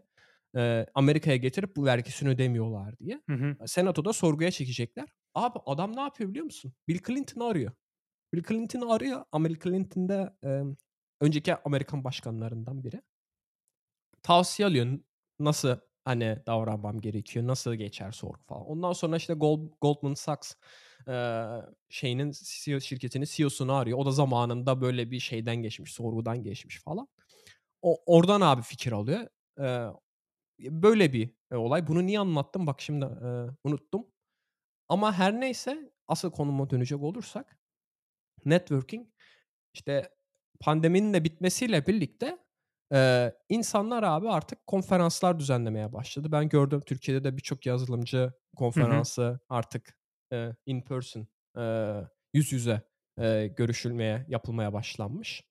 eee, 0.56 0.86
Amerika'ya 0.94 1.36
getirip 1.36 1.76
bu 1.76 1.84
vergisini 1.84 2.28
ödemiyorlar 2.28 2.98
diye. 2.98 3.20
Hı 3.28 3.32
hı. 3.36 3.56
Senatoda 3.66 4.12
sorguya 4.12 4.50
çekecekler. 4.50 5.08
Abi 5.36 5.60
adam 5.66 5.96
ne 5.96 6.02
yapıyor 6.02 6.30
biliyor 6.30 6.46
musun? 6.46 6.74
Bill 6.88 7.00
Clinton'ı 7.06 7.44
arıyor. 7.46 7.72
Bill 8.34 8.44
Clinton'ı 8.44 8.92
arıyor 8.94 9.24
ama 9.32 9.48
Bill 9.50 9.60
Clinton 9.60 10.10
da, 10.10 10.38
emm, 10.44 10.76
önceki 11.20 11.56
Amerikan 11.56 12.04
başkanlarından 12.04 12.84
biri. 12.84 13.02
Tavsiye 14.22 14.66
alıyor. 14.68 14.98
Nasıl, 15.40 15.76
hani, 16.04 16.38
davranmam 16.46 17.00
gerekiyor, 17.00 17.46
nasıl 17.46 17.74
geçer 17.74 18.10
sorgu 18.12 18.42
falan. 18.48 18.66
Ondan 18.66 18.92
sonra 18.92 19.16
işte 19.16 19.34
Gold 19.34 19.60
Goldman 19.80 20.14
Sachs, 20.14 20.52
eee, 21.08 21.46
şeyinin 21.88 22.32
CEO 22.44 22.80
şirketinin 22.80 23.26
CEO'sunu 23.30 23.72
arıyor. 23.72 23.98
O 23.98 24.06
da 24.06 24.10
zamanında 24.10 24.80
böyle 24.80 25.10
bir 25.10 25.20
şeyden 25.20 25.56
geçmiş, 25.56 25.92
sorgudan 25.94 26.42
geçmiş 26.42 26.80
falan. 26.80 27.08
O 27.82 27.98
oradan 28.06 28.42
abi 28.42 28.62
fikir 28.62 28.92
alıyor. 28.92 29.28
Eee, 29.60 29.88
böyle 30.60 31.14
bir, 31.14 31.30
eee, 31.52 31.58
olay. 31.58 31.88
Bunu 31.88 32.06
niye 32.06 32.20
anlattım? 32.20 32.68
Bak 32.68 32.82
şimdi, 32.82 33.04
eee, 33.06 33.46
unuttum. 33.64 34.06
Ama 34.88 35.12
her 35.18 35.40
neyse, 35.40 35.92
asıl 36.08 36.30
konuma 36.30 36.70
dönecek 36.70 37.02
olursak 37.02 37.58
networking, 38.46 39.08
işte, 39.74 40.10
pandeminin 40.60 41.14
de 41.14 41.24
bitmesiyle 41.24 41.86
birlikte, 41.86 42.38
eee, 42.92 43.34
insanlar 43.48 44.02
abi 44.02 44.28
artık 44.30 44.66
konferanslar 44.66 45.38
düzenlemeye 45.38 45.92
başladı. 45.92 46.32
Ben 46.32 46.48
gördüm 46.48 46.82
Türkiye'de 46.86 47.24
de 47.24 47.36
birçok 47.36 47.66
yazılımcı 47.66 48.32
Hı 48.74 48.80
hı. 48.80 49.06
konferansı 49.06 49.40
artık, 49.48 49.98
eee, 50.32 50.56
in 50.66 50.82
person, 50.82 51.28
eee, 51.58 52.08
yüz 52.34 52.52
yüze, 52.52 52.82
eee, 53.20 53.48
görüşülmeye, 53.48 54.26
yapılmaya 54.28 54.72
başlanmış. 54.72 55.44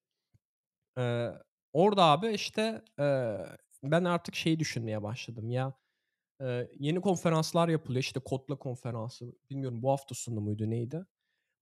Eee, 0.97 1.33
orada 1.73 2.03
abi 2.03 2.27
işte, 2.31 2.81
eee, 2.99 3.37
ben 3.83 4.03
artık 4.03 4.35
şeyi 4.35 4.59
düşünmeye 4.59 5.03
başladım 5.03 5.49
ya, 5.49 5.73
eee, 6.41 6.71
yeni 6.79 7.01
konferanslar 7.01 7.69
yapılıyor. 7.69 8.01
İşte 8.03 8.19
Kodla 8.19 8.55
konferansı, 8.59 9.25
bilmiyorum 9.49 9.81
bu 9.83 9.91
hafta 9.91 10.15
sonu 10.15 10.41
muydu, 10.41 10.69
neydi? 10.69 11.05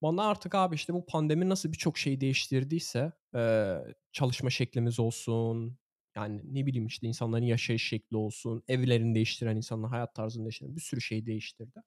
Bana 0.01 0.23
artık 0.27 0.55
abi, 0.55 0.75
işte, 0.75 0.93
bu 0.93 1.05
pandemi 1.05 1.49
nasıl 1.49 1.71
birçok 1.73 1.97
şeyi 1.97 2.21
değiştirdiyse, 2.21 3.13
eee, 3.35 3.79
çalışma 4.13 4.49
şeklimiz 4.49 4.99
olsun, 5.01 5.77
yani, 6.17 6.41
ne 6.55 6.65
bileyim, 6.65 6.87
işte, 6.87 7.07
insanların 7.07 7.45
yaşayış 7.45 7.89
şekli 7.89 8.17
olsun, 8.17 8.63
evlerini 8.67 9.15
değiştiren, 9.15 9.57
insanların 9.57 9.91
hayat 9.91 10.15
tarzını 10.15 10.45
değiştiren 10.45 10.75
bir 10.75 10.81
sürü 10.81 11.01
şeyi 11.01 11.25
değiştirdi. 11.25 11.81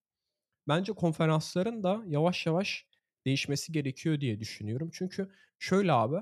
Bence 0.69 0.93
konferansların 0.93 1.83
da 1.83 2.05
yavaş 2.09 2.47
yavaş 2.47 2.87
değişmesi 3.27 3.73
gerekiyor 3.73 4.21
diye 4.21 4.41
düşünüyorum. 4.41 4.91
Çünkü 4.93 5.31
şöyle 5.59 5.93
abi, 5.93 6.17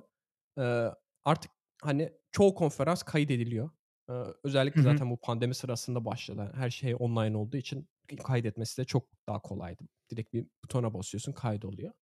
artık, 1.24 1.50
hani, 1.82 2.12
çoğu 2.32 2.54
konferans 2.54 3.02
kaydediliyor. 3.02 3.70
Hı 4.08 4.34
özellikle 4.44 4.82
hı. 4.82 5.00
zaten 5.00 5.10
bu 5.10 5.16
pandemi 5.16 5.54
sırasında 5.54 6.04
başladı. 6.04 6.52
Her 6.56 6.70
şey 6.70 6.96
online 6.98 7.36
olduğu 7.36 7.56
için 7.56 7.88
kaydetmesi 8.22 8.82
de 8.82 8.84
çok 8.84 9.08
daha 9.28 9.40
kolaydı. 9.42 9.84
Direkt 10.10 10.32
bir 10.32 10.46
butona 10.64 10.94
basıyorsun, 10.94 11.32
kaydoluyor. 11.32 11.92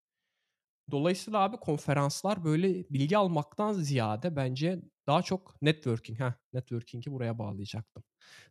Dolayısıyla 0.91 1.39
abi 1.41 1.57
konferanslar, 1.57 2.45
böyle, 2.45 2.69
bilgi 2.91 3.19
almaktan 3.19 3.73
ziyade 3.73 4.37
bence 4.37 4.83
daha 5.07 5.23
çok 5.23 5.63
networking, 5.63 6.21
heh, 6.21 6.33
networking'i 6.53 7.13
buraya 7.13 7.39
bağlayacaktım. 7.39 8.05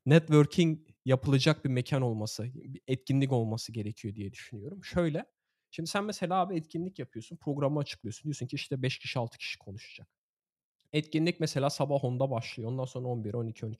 Networking 0.05 0.79
yapılacak 1.05 1.65
bir 1.65 1.69
mekân 1.69 2.01
olması, 2.01 2.43
bir 2.55 2.81
etkinlik 2.87 3.31
olması 3.33 3.71
gerekiyor 3.73 4.15
diye 4.15 4.33
düşünüyorum. 4.33 4.83
Şöyle, 4.85 5.25
şimdi 5.71 5.89
sen 5.89 6.03
mesela 6.05 6.35
abi 6.41 6.55
etkinlik 6.57 6.99
yapıyorsun, 6.99 7.37
programı 7.37 7.79
açıklıyorsun. 7.79 8.23
Diyorsun 8.23 8.47
ki, 8.47 8.55
işte, 8.55 8.81
5 8.81 8.99
kişi, 8.99 9.19
6 9.19 9.37
kişi 9.37 9.59
konuşacak. 9.59 10.20
Etkinlik 10.93 11.39
mesela 11.39 11.69
sabah 11.69 12.03
10'da 12.03 12.31
başlıyor. 12.31 12.71
Ondan 12.71 12.85
sonra 12.85 13.07
11, 13.07 13.33
12, 13.33 13.65
12. 13.65 13.79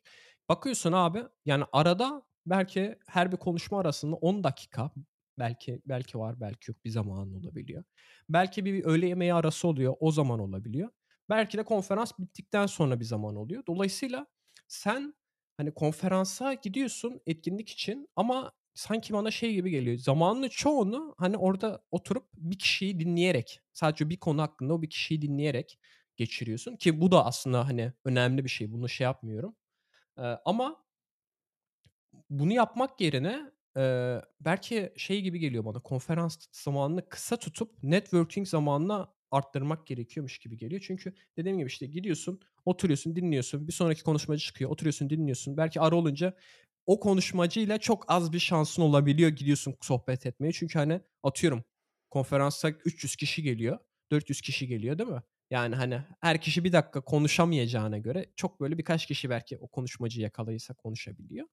Bakıyorsun 0.49 0.91
abi, 0.93 1.23
yani 1.45 1.63
arada 1.71 2.23
belki 2.45 2.95
her 3.07 3.31
bir 3.31 3.37
konuşma 3.37 3.79
arasında 3.79 4.15
10 4.15 4.43
dakika, 4.43 4.91
belki 5.39 5.81
belki 5.85 6.19
var, 6.19 6.41
belki 6.41 6.71
yok 6.71 6.85
bir 6.85 6.89
zamanın 6.89 7.33
olabiliyor. 7.33 7.83
Belki 8.29 8.65
bir 8.65 8.83
öğle 8.85 9.07
yemeği 9.07 9.33
arası 9.33 9.67
oluyor, 9.67 9.93
o 9.99 10.11
zaman 10.11 10.39
olabiliyor. 10.39 10.89
Belki 11.29 11.57
de 11.57 11.63
konferans 11.63 12.11
bittikten 12.19 12.65
sonra 12.65 12.99
bir 12.99 13.05
zaman 13.05 13.35
oluyor. 13.35 13.63
Dolayısıyla 13.67 14.27
sen, 14.67 15.13
hani, 15.57 15.71
konferansa 15.73 16.53
gidiyorsun 16.53 17.21
etkinlik 17.27 17.69
için 17.69 18.09
ama 18.15 18.51
sanki 18.73 19.13
bana 19.13 19.31
şey 19.31 19.53
gibi 19.53 19.71
geliyor, 19.71 19.97
zamanının 19.97 20.49
çoğunu, 20.49 21.15
hani, 21.17 21.37
orada 21.37 21.81
oturup 21.91 22.27
bir 22.33 22.59
kişiyi 22.59 22.99
dinleyerek, 22.99 23.59
sadece 23.73 24.09
bir 24.09 24.17
konu 24.17 24.41
hakkında 24.41 24.73
o 24.73 24.81
bir 24.81 24.89
kişiyi 24.89 25.21
dinleyerek 25.21 25.79
geçiriyorsun 26.21 26.75
ki 26.75 27.01
bu 27.01 27.11
da 27.11 27.25
aslında, 27.25 27.67
hani, 27.67 27.93
önemli 28.05 28.43
bir 28.45 28.49
şey. 28.49 28.71
Bunu 28.73 28.89
şey 28.89 29.05
yapmıyorum. 29.05 29.55
Eee, 30.19 30.39
ama 30.45 30.85
bunu 32.29 32.53
yapmak 32.53 33.01
yerine 33.01 33.51
Eee, 33.77 34.21
belki 34.41 34.93
şey 34.97 35.21
gibi 35.21 35.39
geliyor 35.39 35.65
bana, 35.65 35.79
konferans 35.79 36.37
zamanını 36.51 37.09
kısa 37.09 37.37
tutup 37.37 37.83
networking 37.83 38.47
zamanını 38.47 39.07
arttırmak 39.31 39.87
gerekiyormuş 39.87 40.39
gibi 40.39 40.57
geliyor. 40.57 40.81
Çünkü 40.87 41.13
dediğim 41.37 41.57
gibi, 41.57 41.67
işte, 41.67 41.85
gidiyorsun, 41.85 42.39
oturuyorsun, 42.65 43.15
dinliyorsun. 43.15 43.67
Bir 43.67 43.73
sonraki 43.73 44.03
konuşmacı 44.03 44.43
çıkıyor, 44.45 44.71
oturuyorsun, 44.71 45.09
dinliyorsun. 45.09 45.57
Belki 45.57 45.81
ara 45.81 45.95
olunca 45.95 46.33
o 46.85 46.99
konuşmacıyla 46.99 47.77
çok 47.77 48.05
az 48.11 48.33
bir 48.33 48.39
şansın 48.39 48.81
olabiliyor 48.81 49.29
gidiyorsun 49.29 49.75
sohbet 49.81 50.25
etmeye. 50.25 50.51
Çünkü, 50.51 50.79
hani, 50.79 51.01
atıyorum 51.23 51.63
konferansa 52.09 52.69
300 52.69 53.15
kişi 53.15 53.43
geliyor, 53.43 53.79
400 54.11 54.41
kişi 54.41 54.67
geliyor, 54.67 54.97
değil 54.97 55.09
mi? 55.09 55.21
Yani, 55.51 55.75
hani, 55.75 56.01
her 56.21 56.41
kişi 56.41 56.63
bir 56.63 56.73
dakika 56.73 57.01
konuşamayacağına 57.01 57.97
göre 57.97 58.25
çok 58.35 58.61
böyle 58.61 58.77
birkaç 58.77 59.05
kişi 59.05 59.29
belki 59.29 59.57
o 59.57 59.67
konuşmacıyı 59.67 60.23
yakaladıysa 60.23 60.73
konuşabiliyor. 60.73 61.47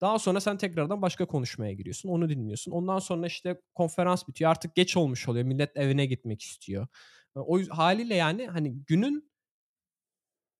Daha 0.00 0.18
sonra 0.18 0.40
sen 0.40 0.56
tekrardan 0.56 1.02
başka 1.02 1.26
konuşmaya 1.26 1.72
giriyorsun, 1.72 2.08
onu 2.08 2.28
dinliyorsun. 2.28 2.72
Ondan 2.72 2.98
sonra, 2.98 3.26
işte, 3.26 3.60
konferans 3.74 4.28
bitiyor, 4.28 4.50
artık 4.50 4.74
geç 4.74 4.96
olmuş 4.96 5.28
oluyor, 5.28 5.44
millet 5.46 5.76
evine 5.76 6.06
gitmek 6.06 6.42
istiyor. 6.42 6.86
O 7.34 7.58
yüz 7.58 7.70
hâliyle, 7.70 8.14
yani, 8.14 8.46
hani, 8.46 8.74
günün 8.86 9.30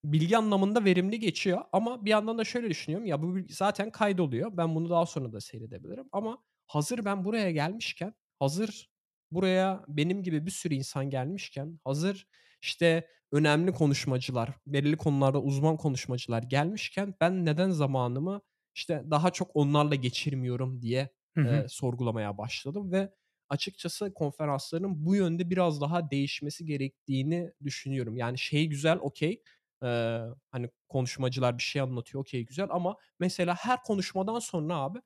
bilgi 0.05 0.37
anlamında 0.39 0.85
verimli 0.85 1.21
geçiyor 1.21 1.61
ama 1.73 2.05
bir 2.05 2.11
yandan 2.11 2.39
da 2.39 2.45
şöyle 2.45 2.71
düşünüyorum, 2.71 3.07
ya, 3.07 3.23
bu 3.23 3.37
zaten 3.51 3.91
kaydoluyor. 3.91 4.57
Ben 4.57 4.75
bunu 4.75 4.91
daha 4.91 5.07
sonra 5.07 5.33
da 5.33 5.41
seyredebilirim 5.41 6.07
ama 6.13 6.39
hazır 6.67 7.05
ben 7.05 7.25
buraya 7.25 7.51
gelmişken, 7.51 8.15
hazır 8.39 8.94
buraya 9.35 9.85
benim 9.89 10.23
gibi 10.23 10.47
bir 10.47 10.51
sürü 10.51 10.75
insan 10.75 11.11
gelmişken, 11.11 11.81
hazır, 11.85 12.27
işte, 12.63 13.09
önemli 13.33 13.73
konuşmacılar, 13.73 14.51
belirli 14.67 14.97
konularda 14.97 15.43
uzman 15.43 15.77
konuşmacılar 15.77 16.43
gelmişken 16.43 17.15
ben 17.21 17.45
neden 17.47 17.71
zamanımı, 17.71 18.41
işte, 18.75 19.05
daha 19.11 19.31
çok 19.31 19.51
onlarla 19.57 19.95
geçirmiyorum 19.95 20.83
diye, 20.83 21.09
Hı 21.37 21.41
hı. 21.41 21.63
eee, 21.63 21.67
sorgulamaya 21.69 22.39
başladım 22.39 22.93
ve 22.93 23.15
açıkçası 23.49 24.15
konferansların 24.15 25.07
bu 25.07 25.15
yönde 25.17 25.51
biraz 25.51 25.81
daha 25.81 26.11
değişmesi 26.11 26.65
gerektiğini 26.67 27.53
düşünüyorum. 27.65 28.17
Yani, 28.17 28.39
şey 28.39 28.67
güzel, 28.67 28.99
okay, 29.01 29.43
eee, 29.83 30.23
hani, 30.51 30.71
konuşmacılar 30.89 31.59
bir 31.59 31.63
şey 31.63 31.83
anlatıyor, 31.83 32.21
okay, 32.25 32.43
güzel 32.45 32.67
ama 32.71 32.97
mesela 33.21 33.55
her 33.55 33.83
konuşmadan 33.83 34.39
sonra 34.39 34.77
abi 34.77 34.99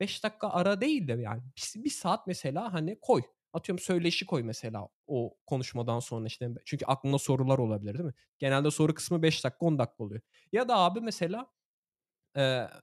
5 0.00 0.24
dakika 0.24 0.48
ara 0.50 0.80
değil 0.80 1.08
de, 1.08 1.12
yani, 1.12 1.42
bis 1.56 1.76
1 1.76 1.90
saat 1.90 2.26
mesela, 2.26 2.72
hani, 2.72 2.98
koy. 3.02 3.22
Atıyorum 3.52 3.78
söyleşi 3.84 4.26
koy 4.26 4.42
mesela 4.42 4.88
o 5.06 5.36
konuşmadan 5.46 6.00
sonra, 6.00 6.26
işte, 6.26 6.50
çünkü 6.64 6.84
aklında 6.86 7.18
sorular 7.18 7.58
olabilir, 7.58 7.94
değil 7.94 8.04
mi? 8.04 8.14
Genelde 8.38 8.70
soru 8.70 8.94
kısmı 8.94 9.22
5 9.22 9.44
dakika, 9.44 9.66
10 9.66 9.78
dakika 9.78 10.04
oluyor. 10.04 10.20
Ya 10.52 10.68
da 10.68 10.76
abi 10.78 11.00
mesela, 11.00 11.46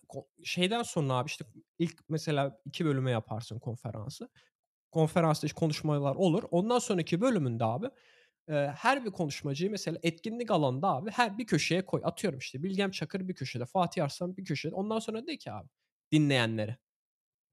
ko 0.10 0.28
şeyden 0.44 0.84
sonra 0.84 1.14
abi, 1.14 1.28
işte, 1.30 1.46
ilk 1.80 2.10
mesela 2.10 2.60
2 2.66 2.86
bölüme 2.86 3.12
yaparsın 3.12 3.60
konferansı. 3.60 4.30
Konferansta, 4.92 5.48
işte, 5.48 5.60
konuşmalar 5.60 6.16
olur. 6.16 6.44
Ondan 6.52 6.80
sonraki 6.80 7.22
bölümünde 7.22 7.66
abi, 7.66 7.88
eee, 8.50 8.74
her 8.78 9.06
bir 9.06 9.12
konuşmacıyı 9.12 9.72
mesela 9.72 10.00
etkinlik 10.04 10.52
alanında 10.52 10.90
abi 10.90 11.12
her 11.12 11.38
bir 11.38 11.48
köşeye 11.48 11.86
koy. 11.88 12.02
Atıyorum, 12.06 12.40
işte, 12.40 12.64
Bilgem 12.64 12.92
Çakır 12.92 13.28
bir 13.28 13.36
köşede, 13.36 13.66
Fatih 13.66 14.04
Arslan 14.06 14.38
bir 14.38 14.46
köşede. 14.46 14.76
Ondan 14.76 15.00
sonra 15.00 15.28
de 15.28 15.38
ki 15.38 15.52
abi 15.52 15.70
dinleyenlere, 16.14 16.78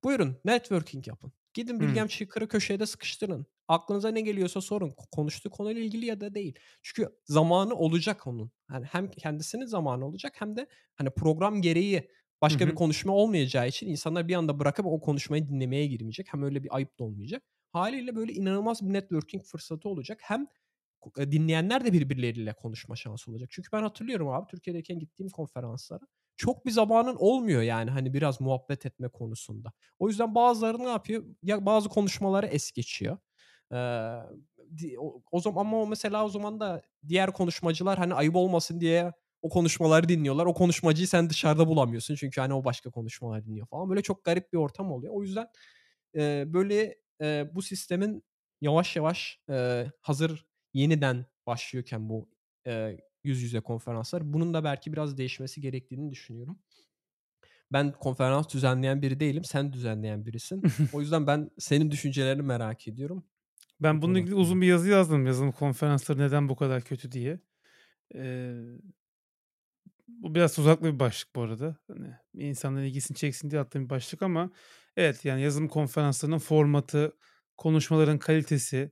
"Buyurun 0.04 0.36
networking 0.44 1.08
yapın. 1.08 1.32
Gidin. 1.56 1.80
Bilgem 1.80 2.06
Çakır'ı 2.08 2.48
köşede 2.48 2.86
sıkıştırın. 2.86 3.46
Aklınıza 3.68 4.08
ne 4.10 4.20
geliyorsa 4.20 4.60
sorun. 4.60 4.90
Ko 4.90 5.04
konuştuğu 5.12 5.50
konuyla 5.50 5.82
ilgili 5.82 6.06
ya 6.06 6.20
da 6.20 6.34
değil." 6.34 6.54
Çünkü 6.82 7.10
zamanı 7.24 7.74
olacak 7.74 8.26
onun. 8.26 8.50
Yani 8.72 8.86
hem 8.86 9.10
kendisinin 9.10 9.66
zamanı 9.66 10.06
olacak 10.06 10.34
hem 10.38 10.56
de, 10.56 10.66
hani, 10.94 11.10
program 11.10 11.62
gereği 11.62 12.10
başka 12.42 12.68
bir 12.68 12.72
hı. 12.72 12.76
konuşma 12.76 13.12
olmayacağı 13.14 13.68
için 13.68 13.88
insanlar 13.88 14.28
bir 14.28 14.34
anda 14.34 14.58
bırakıp 14.58 14.86
o 14.86 15.00
konuşmayı 15.00 15.48
dinlemeye 15.48 15.86
girmeyecek. 15.86 16.26
Hem 16.34 16.42
öyle 16.42 16.64
bir 16.64 16.76
ayıp 16.76 16.98
da 16.98 17.04
olmayacak. 17.04 17.42
Hâliyle 17.72 18.16
böyle 18.16 18.32
inanılmaz 18.32 18.82
bir 18.88 18.92
networking 18.92 19.44
fırsatı 19.44 19.88
olacak. 19.88 20.20
Hem 20.22 20.46
eee, 21.18 21.32
dinleyenler 21.32 21.84
de 21.84 21.92
birbirleriyle 21.92 22.52
konuşma 22.54 22.96
şansı 22.96 23.30
olacak. 23.30 23.48
Çünkü 23.52 23.68
ben 23.72 23.82
hatırlıyorum 23.82 24.28
abi 24.28 24.46
Türkiye'deyken 24.50 24.98
gittiğim 24.98 25.30
konferanslara 25.30 26.06
çok 26.36 26.66
bir 26.66 26.70
zamanın 26.70 27.16
olmuyor 27.18 27.62
yani, 27.62 27.90
hani, 27.90 28.14
biraz 28.14 28.40
muhabbet 28.40 28.86
etme 28.86 29.08
konusunda. 29.08 29.72
O 29.98 30.08
yüzden 30.08 30.34
bazıları 30.34 30.78
ne 30.78 30.88
yapıyor? 30.88 31.24
Ya 31.42 31.66
bazı 31.66 31.88
konuşmaları 31.88 32.46
es 32.46 32.72
geçiyor. 32.72 33.18
Di 34.78 34.96
o 35.00 35.22
o 35.32 35.40
zaman 35.40 35.60
ama 35.66 35.86
mesela 35.86 36.24
o 36.24 36.28
zaman 36.28 36.60
da 36.60 36.82
diğer 37.08 37.32
konuşmacılar, 37.32 37.98
hani, 37.98 38.14
ayıp 38.14 38.36
olmasın 38.36 38.80
diye 38.80 39.12
o 39.42 39.48
konuşmaları 39.48 40.08
dinliyorlar. 40.08 40.46
O 40.46 40.54
konuşmacıyı 40.54 41.08
sen 41.08 41.30
dışarıda 41.30 41.68
bulamıyorsun 41.68 42.14
çünkü, 42.14 42.40
hani, 42.40 42.54
o 42.54 42.64
başka 42.64 42.90
konuşmalar 42.90 43.44
dinliyor 43.46 43.66
falan. 43.66 43.90
Böyle 43.90 44.02
çok 44.02 44.24
garip 44.24 44.52
bir 44.52 44.58
ortam 44.58 44.92
oluyor. 44.92 45.12
O 45.16 45.22
yüzden, 45.22 45.46
eee, 46.14 46.44
böyle, 46.46 46.94
eee, 47.20 47.50
bu 47.54 47.62
sistemin 47.62 48.24
yavaş 48.60 48.96
yavaş, 48.96 49.40
eee, 49.50 49.92
hazır 50.00 50.46
yeniden 50.74 51.26
başlıyorken 51.46 52.08
bu, 52.08 52.28
eee, 52.66 53.00
yüz 53.26 53.42
yüze 53.42 53.60
konferanslar, 53.60 54.32
bunun 54.32 54.54
da 54.54 54.64
belki 54.64 54.92
biraz 54.92 55.18
değişmesi 55.18 55.60
gerektiğini 55.60 56.10
düşünüyorum. 56.10 56.58
Ben 57.72 57.92
konferans 57.92 58.48
düzenleyen 58.54 59.02
biri 59.02 59.20
değilim. 59.20 59.44
Sen 59.44 59.72
düzenleyen 59.72 60.26
birisin. 60.26 60.62
O 60.92 61.00
yüzden 61.00 61.26
ben 61.26 61.50
senin 61.58 61.90
düşüncelerini 61.90 62.42
merak 62.42 62.88
ediyorum 62.88 63.24
Ben 63.80 64.02
bununla 64.02 64.18
ilgili 64.18 64.34
uzun 64.34 64.60
bir 64.60 64.66
yazı 64.66 64.88
yazdım. 64.88 65.26
Yazılım 65.26 65.52
konferansları 65.52 66.18
neden 66.18 66.48
bu 66.48 66.56
kadar 66.56 66.82
kötü 66.82 67.12
diye. 67.12 67.40
Eee, 68.14 68.54
bu 70.08 70.34
biraz 70.34 70.54
tuzaklı 70.54 70.94
bir 70.94 70.98
başlık 71.00 71.36
bu 71.36 71.42
arada. 71.42 71.76
Hani, 71.88 72.14
insanların 72.34 72.84
ilgisini 72.84 73.16
çeksin 73.16 73.50
diye 73.50 73.60
attığım 73.60 73.84
bir 73.84 73.90
başlık 73.90 74.22
ama 74.22 74.50
evet, 74.96 75.24
yani, 75.24 75.42
yazılım 75.42 75.68
konferanslarının 75.68 76.38
formatı, 76.38 77.16
konuşmaların 77.56 78.18
kalitesi, 78.18 78.90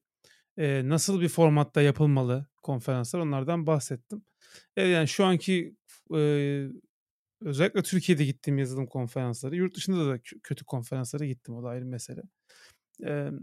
eee, 0.59 0.89
nasıl 0.89 1.21
bir 1.21 1.29
formatta 1.29 1.83
yapılmalı 1.83 2.47
konferanslar 2.63 3.21
onlardan 3.21 3.67
bahsettim. 3.67 4.23
Evet, 4.77 4.95
yani, 4.95 5.09
şu 5.09 5.25
anki 5.25 5.77
eee, 6.13 6.69
özellikle 7.43 7.83
Türkiye'de 7.83 8.25
gittiğim 8.25 8.59
yazılım 8.59 8.87
konferansları, 8.87 9.57
yurt 9.57 9.77
dışında 9.77 10.09
da 10.11 10.19
kö 10.19 10.37
kötü 10.45 10.65
konferanslara 10.67 11.27
gittim. 11.27 11.57
O 11.57 11.65
da 11.65 11.69
ayrı 11.69 11.87
mesele. 11.87 12.23
Emm 13.05 13.41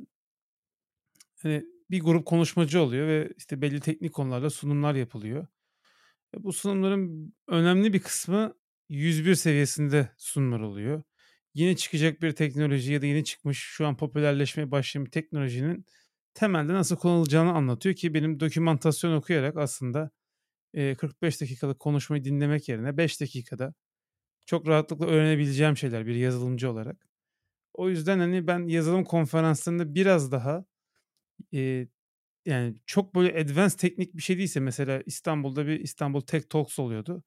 Hani, 1.44 1.64
bir 1.92 2.00
grup 2.02 2.26
konuşmacı 2.26 2.82
oluyor 2.82 3.08
ve, 3.08 3.30
işte, 3.38 3.62
belli 3.62 3.80
teknik 3.80 4.14
konularda 4.14 4.50
sunumlar 4.50 4.96
yapılıyor. 4.96 5.48
E, 6.38 6.44
bu 6.44 6.54
sunumların 6.54 7.36
önemli 7.48 7.94
bir 7.94 8.00
kısmı 8.02 8.56
101 8.90 9.36
seviyesinde 9.36 10.10
sunumlar 10.18 10.60
oluyor. 10.60 11.04
Yeni 11.54 11.78
çıkacak 11.78 12.22
bir 12.22 12.32
teknoloji 12.32 12.94
ya 12.94 13.02
da 13.02 13.06
yeni 13.06 13.26
çıkmış, 13.26 13.60
şu 13.60 13.88
an 13.88 13.98
popülerleşmeye 13.98 14.72
başlayan 14.72 15.06
bir 15.06 15.12
teknolojinin 15.12 15.86
temelde 16.34 16.74
nasıl 16.74 16.96
kullanılacağını 16.96 17.54
anlatıyor 17.54 17.96
ki 17.96 18.14
benim 18.14 18.40
dokümantasyon 18.40 19.14
okuyarak 19.18 19.58
aslında, 19.58 20.12
eee, 20.74 20.96
45 20.96 21.42
dakikalık 21.42 21.80
konuşmayı 21.82 22.26
dinlemek 22.26 22.70
yerine 22.70 22.98
5 22.98 23.22
dakikada 23.22 23.74
çok 24.46 24.68
rahatlıkla 24.70 25.08
öğrenebileceğim 25.08 25.78
şeyler 25.78 26.08
bir 26.08 26.16
yazılımcı 26.16 26.72
olarak. 26.72 27.10
O 27.74 27.90
yüzden, 27.90 28.20
hani, 28.20 28.48
ben 28.48 28.68
yazılım 28.68 29.04
konferanslarında 29.06 29.96
biraz 29.96 30.32
daha, 30.34 30.66
eee 31.52 31.88
yani, 32.46 32.76
çok 32.86 33.16
böyle 33.16 33.42
advanced 33.42 33.80
teknik 33.80 34.16
bir 34.18 34.22
şey 34.24 34.38
değilse 34.38 34.60
mesela 34.60 35.04
İstanbul'da 35.06 35.68
bir 35.68 35.80
İstanbul 35.80 36.22
Tech 36.22 36.46
Talks 36.50 36.80
oluyordu. 36.80 37.24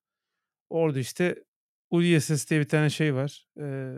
Orada, 0.70 0.98
işte, 1.00 1.44
UniSS 1.90 2.50
diye 2.50 2.60
bir 2.60 2.68
tane 2.68 2.90
şey 2.90 3.14
var. 3.16 3.46
Eee, 3.58 3.96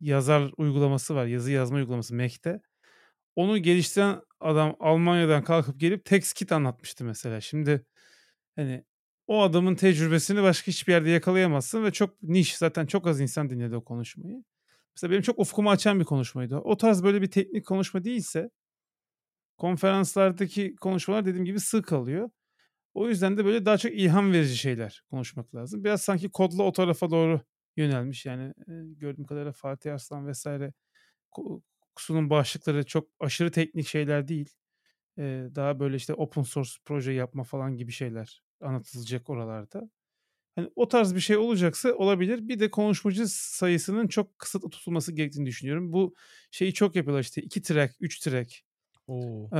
yazar 0.00 0.50
uygulaması 0.56 1.14
var, 1.14 1.26
yazı 1.26 1.50
yazma 1.52 1.76
uygulaması 1.78 2.14
Mac'te. 2.14 2.60
Onu 3.38 3.58
geliştiren 3.58 4.20
adam 4.40 4.76
Almanya'dan 4.80 5.44
kalkıp 5.44 5.80
gelip 5.80 6.04
TextKit 6.04 6.52
anlatmıştı 6.52 7.04
mesela. 7.04 7.40
Şimdi, 7.40 7.86
hani, 8.56 8.84
o 9.26 9.42
adamın 9.42 9.74
tecrübesini 9.74 10.42
başka 10.42 10.66
hiçbir 10.66 10.92
yerde 10.92 11.10
yakalayamazsın 11.10 11.84
ve 11.84 11.90
çok 11.90 12.22
niş, 12.22 12.56
zaten 12.56 12.86
çok 12.86 13.06
az 13.06 13.20
insan 13.20 13.50
dinledi 13.50 13.76
o 13.76 13.84
konuşmayı. 13.84 14.44
Mesela 14.96 15.10
benim 15.10 15.22
çok 15.22 15.38
ufkumu 15.38 15.70
açan 15.70 16.00
bir 16.00 16.04
konuşmaydı 16.04 16.56
o. 16.56 16.76
Tarz 16.76 17.02
böyle 17.04 17.22
bir 17.22 17.30
teknik 17.30 17.66
konuşma 17.66 18.04
değilse 18.04 18.50
konferanslardaki 19.56 20.76
konuşmalar 20.76 21.26
dediğim 21.26 21.44
gibi 21.44 21.60
sığ 21.60 21.82
kalıyor. 21.82 22.30
O 22.94 23.08
yüzden 23.08 23.36
de 23.38 23.44
böyle 23.44 23.66
daha 23.66 23.78
çok 23.78 23.92
ilham 23.92 24.32
verici 24.32 24.56
şeyler 24.56 25.02
konuşmak 25.10 25.54
lazım. 25.54 25.84
Biraz 25.84 26.02
sanki 26.02 26.30
kodla 26.30 26.62
o 26.62 26.72
tarafa 26.72 27.10
doğru 27.10 27.40
yönelmiş. 27.76 28.26
Yani, 28.26 28.54
gördüğüm 28.96 29.26
kadarıyla 29.26 29.52
Fatih 29.52 29.94
Arslan 29.94 30.32
vs. 30.32 30.46
ko 31.98 32.02
sunum 32.02 32.30
başlıkları 32.30 32.86
çok 32.86 33.08
aşırı 33.20 33.50
teknik 33.50 33.86
şeyler 33.88 34.28
değil. 34.28 34.50
Eee, 35.18 35.56
daha 35.56 35.80
böyle, 35.80 35.96
işte, 35.96 36.14
open 36.14 36.42
source 36.42 36.70
proje 36.84 37.12
yapma 37.12 37.44
falan 37.44 37.76
gibi 37.76 37.92
şeyler 37.92 38.42
anlatılacak 38.62 39.30
oralarda. 39.30 39.90
Hani, 40.56 40.70
o 40.76 40.88
tarz 40.88 41.14
bir 41.14 41.20
şey 41.20 41.36
olacaksa 41.36 41.94
olabilir. 41.94 42.48
Bir 42.48 42.60
de 42.60 42.70
konuşmacı 42.70 43.28
sayısının 43.28 44.08
çok 44.08 44.38
kısıtlı 44.38 44.70
tutulması 44.70 45.12
gerektiğini 45.12 45.46
düşünüyorum. 45.46 45.92
Bu 45.92 46.14
şeyi 46.50 46.74
çok 46.74 46.96
yapıyorlar, 46.96 47.22
işte, 47.22 47.42
2 47.42 47.62
track, 47.62 47.94
3 48.00 48.20
track. 48.20 48.54
O! 49.08 49.50
Eee, 49.54 49.58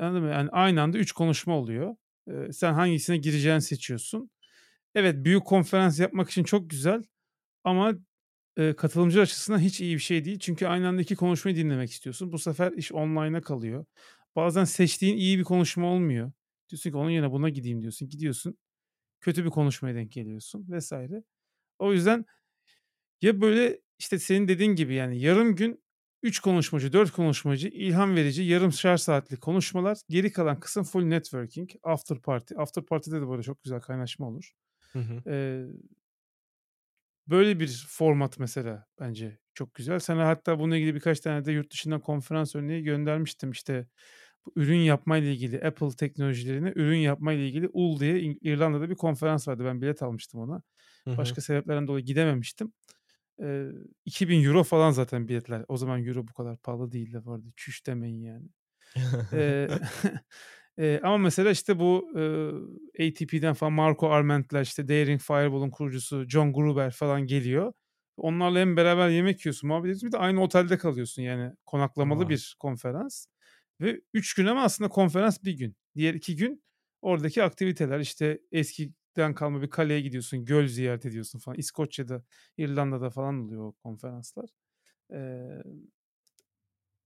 anladın 0.00 0.22
mı? 0.24 0.30
Yani, 0.30 0.50
aynı 0.52 0.82
anda 0.82 0.98
3 0.98 1.12
konuşma 1.12 1.58
oluyor. 1.58 1.96
Eee, 2.28 2.52
sen 2.52 2.72
hangisine 2.74 3.16
gireceğini 3.16 3.62
seçiyorsun. 3.62 4.30
Evet, 4.94 5.16
büyük 5.24 5.44
konferans 5.46 6.00
yapmak 6.00 6.30
için 6.30 6.44
çok 6.44 6.70
güzel 6.70 7.02
ama, 7.64 7.92
eee, 8.58 8.76
katılımcı 8.76 9.20
açısından 9.20 9.58
hiç 9.58 9.80
iyi 9.80 9.94
bir 9.96 10.00
şey 10.00 10.24
değil. 10.24 10.38
Çünkü 10.38 10.66
aynı 10.66 10.88
anda 10.88 11.02
2 11.02 11.16
konuşmayı 11.16 11.56
dinlemek 11.56 11.90
istiyorsun. 11.90 12.32
Bu 12.32 12.38
sefer 12.38 12.72
iş 12.72 12.92
online'a 12.92 13.40
kalıyor. 13.40 13.84
Bazen 14.36 14.64
seçtiğin 14.64 15.16
iyi 15.16 15.38
bir 15.38 15.44
konuşma 15.44 15.86
olmuyor. 15.88 16.32
Diyorsun 16.70 16.90
ki 16.90 16.96
onun 16.96 17.10
yerine 17.10 17.32
buna 17.32 17.48
gideyim 17.48 17.82
diyorsun. 17.82 18.08
Gidiyorsun, 18.08 18.58
kötü 19.20 19.44
bir 19.46 19.50
konuşmaya 19.50 19.94
denk 19.96 20.12
geliyorsun 20.12 20.66
vs. 20.70 20.92
O 21.78 21.92
yüzden 21.92 22.26
ya 23.22 23.40
böyle, 23.40 23.80
işte, 23.98 24.18
senin 24.18 24.48
dediğin 24.48 24.74
gibi, 24.76 24.94
yani, 24.94 25.20
yarım 25.20 25.56
gün 25.56 25.82
3 26.22 26.40
konuşmacı, 26.40 26.92
4 26.92 27.10
konuşmacı, 27.12 27.68
ilham 27.68 28.16
verici 28.16 28.42
yarımşar 28.42 28.96
saatlik 28.96 29.40
konuşmalar. 29.40 29.98
Geri 30.10 30.32
kalan 30.32 30.60
kısım 30.60 30.84
full 30.84 31.02
networking, 31.04 31.70
after 31.82 32.20
party. 32.22 32.54
After 32.58 32.84
party'de 32.86 33.20
de 33.22 33.26
arada 33.26 33.42
çok 33.42 33.62
güzel 33.64 33.80
kaynaşma 33.80 34.28
olur. 34.28 34.52
Hı 34.92 34.98
hı. 34.98 35.22
Eee 35.26 35.66
böyle 37.28 37.60
bir 37.60 37.86
format 37.88 38.38
mesela 38.38 38.86
bence 39.00 39.38
çok 39.54 39.74
güzel. 39.74 39.98
Sana 39.98 40.28
hatta 40.28 40.58
bununla 40.58 40.76
ilgili 40.76 40.94
birkaç 40.94 41.20
tane 41.20 41.44
de 41.44 41.52
yurt 41.52 41.72
dışından 41.72 42.00
konferans 42.00 42.56
örneği 42.56 42.82
göndermiştim. 42.82 43.50
İşte, 43.50 43.86
bu 44.46 44.52
ürün 44.56 44.78
yapmayla 44.78 45.30
ilgili 45.32 45.64
Apple 45.66 45.90
teknolojilerine 45.98 46.72
ürün 46.76 46.98
yapmayla 46.98 47.44
ilgili 47.44 47.68
UL 47.72 48.00
diye 48.00 48.20
İng 48.20 48.38
İrlanda'da 48.42 48.90
bir 48.90 48.94
konferans 48.96 49.48
vardı. 49.48 49.64
Ben 49.64 49.82
bilet 49.82 50.02
almıştım 50.02 50.40
ona. 50.40 50.62
Hı 51.06 51.10
hı. 51.10 51.18
Başka 51.18 51.40
sebeplerden 51.40 51.88
dolayı 51.88 52.04
gidememiştim. 52.04 52.72
Eee, 53.40 53.68
€2000 54.04 54.64
falan 54.64 54.90
zaten 54.90 55.28
biletler. 55.28 55.64
O 55.68 55.76
zaman 55.76 56.04
euro 56.06 56.28
bu 56.28 56.32
kadar 56.34 56.58
pahalı 56.58 56.92
değildi 56.92 57.18
arada. 57.26 57.48
Çüş 57.56 57.86
demeyin 57.86 58.22
yani. 58.22 58.46
Eee, 59.32 59.68
eee, 60.78 61.00
ama 61.02 61.18
mesela, 61.18 61.50
işte, 61.50 61.78
bu, 61.78 62.10
eee, 62.16 63.08
ATP'den 63.10 63.54
falan 63.54 63.72
Marco 63.72 64.10
Arment'ler, 64.10 64.62
işte, 64.62 64.88
Daring 64.88 65.20
Fireball'un 65.20 65.70
kurucusu 65.70 66.24
John 66.28 66.52
Gruber 66.52 66.90
falan 66.90 67.26
geliyor. 67.26 67.72
Onlarla 68.16 68.58
hem 68.58 68.76
beraber 68.76 69.08
yemek 69.08 69.46
yiyorsun, 69.46 69.68
muhabbet 69.68 69.84
ediyorsun. 69.86 70.06
Bir 70.08 70.12
de 70.12 70.18
aynı 70.18 70.42
otelde 70.42 70.78
kalıyorsun 70.78 71.22
yani 71.22 71.52
konaklamalı 71.66 72.28
A! 72.28 72.30
bir 72.30 72.56
konferans 72.60 73.26
ve 73.80 74.00
3 74.14 74.34
gün 74.34 74.46
ama 74.46 74.62
aslında 74.62 74.90
konferans 74.90 75.44
1 75.44 75.52
gün. 75.52 75.76
Diğer 75.96 76.14
2 76.14 76.36
gün 76.36 76.62
oradaki 77.02 77.42
aktiviteler, 77.42 78.00
işte, 78.00 78.40
eskiden 78.52 79.34
kalma 79.34 79.62
bir 79.62 79.70
kaleye 79.70 80.00
gidiyorsun, 80.00 80.44
göl 80.44 80.66
ziyaret 80.68 81.06
ediyorsun 81.06 81.38
falan. 81.38 81.58
İskoçya'da, 81.58 82.24
İrlanda'da 82.56 83.10
falan 83.10 83.38
oluyor 83.40 83.62
o 83.68 83.72
konferanslar. 83.72 84.50
Eee, 85.12 85.62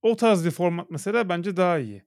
o 0.03 0.16
tarz 0.16 0.45
bir 0.45 0.51
format 0.51 0.91
mesela 0.91 1.29
bence 1.29 1.57
daha 1.57 1.79
iyi. 1.79 2.03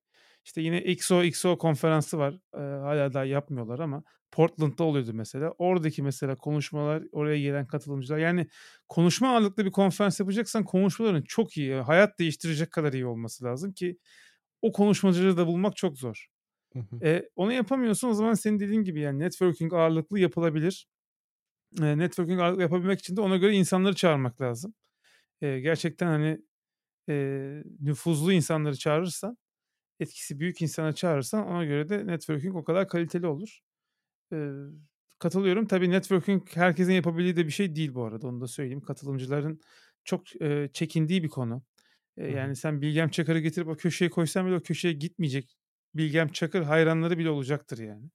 İşte, 0.46 0.62
yine 0.62 0.82
XOXO 0.84 1.58
konferansı 1.58 2.18
var. 2.18 2.34
Eee, 2.56 2.60
hâlâ 2.62 3.14
daha 3.14 3.26
yapmıyorlar 3.26 3.80
ama 3.80 4.04
Portland'da 4.32 4.84
oluyordu 4.84 5.12
mesela. 5.14 5.54
Oradaki 5.58 6.04
mesela 6.04 6.36
konuşmalar, 6.36 7.04
oraya 7.12 7.39
gelen 7.41 7.68
katılımcılar, 7.68 8.18
yani 8.18 8.48
konuşma 8.89 9.30
ağırlıklı 9.30 9.66
bir 9.66 9.72
konferans 9.72 10.20
yapacaksan 10.20 10.64
konuşmaların 10.66 11.22
çok 11.24 11.58
iyi, 11.58 11.74
hayat 11.76 12.20
değiştirecek 12.20 12.72
kadar 12.72 12.93
iyi 12.93 13.06
olması 13.06 13.46
lazım 13.46 13.74
ki 13.74 13.98
o 14.62 14.72
konuşmacıları 14.72 15.38
da 15.38 15.48
bulmak 15.48 15.76
çok 15.78 15.98
zor. 16.00 16.28
Hı 16.74 16.80
hı. 16.80 17.00
Eee, 17.04 17.30
onu 17.36 17.54
yapamıyorsan 17.54 18.10
o 18.12 18.14
zaman 18.14 18.34
senin 18.34 18.60
dediğin 18.60 18.84
gibi, 18.84 19.02
yani, 19.02 19.20
networking 19.20 19.74
ağırlıklı 19.74 20.20
yapılabilir. 20.20 20.88
Eee, 21.82 21.98
networking 21.98 22.41
ağırlıklı 22.41 22.62
yapabilmek 22.64 23.00
için 23.00 23.18
de 23.18 23.22
ona 23.22 23.38
göre 23.38 23.54
insanları 23.56 23.96
çağırmak 23.96 24.41
lazım. 24.41 24.74
Eee, 25.41 25.62
gerçekten, 25.62 26.08
hani, 26.08 26.39
eee, 27.10 27.64
nüfuzlu 27.82 28.34
insanları 28.34 28.78
çağırırsan, 28.78 29.38
etkisi 30.00 30.39
büyük 30.39 30.62
insanları 30.62 30.96
çağırırsan 30.96 31.48
ona 31.48 31.66
göre 31.66 31.89
de 31.89 32.08
networking 32.08 32.56
o 32.56 32.64
kadar 32.64 32.88
kaliteli 32.89 33.28
olur. 33.28 33.60
Eee, 34.32 34.52
katılıyorum. 35.20 35.68
Tabii 35.68 35.89
networking 35.89 36.43
herkesin 36.56 36.93
yapabildiği 36.93 37.36
de 37.36 37.46
bir 37.46 37.52
şey 37.52 37.76
değil 37.76 37.93
bu 37.96 38.04
arada, 38.06 38.28
onu 38.28 38.41
da 38.41 38.48
söyleyeyim. 38.48 38.82
Katılımcıların 38.82 39.62
çok, 40.04 40.36
eee, 40.41 40.70
çekindiği 40.74 41.24
bir 41.24 41.30
konu. 41.30 41.64
Hı. 42.28 42.32
yani 42.32 42.56
sen 42.56 42.82
Bilgem 42.82 43.10
Çakır'ı 43.10 43.39
getirip 43.39 43.68
o 43.68 43.76
köşeye 43.78 44.10
koysan 44.12 44.48
bile 44.48 44.56
o 44.56 44.62
köşeye 44.62 44.93
gitmeyecek. 44.93 45.58
Bilgem 45.96 46.30
Çakır 46.30 46.62
hayranları 46.64 47.18
bile 47.18 47.30
olacaktır 47.30 47.78
yani, 47.80 48.10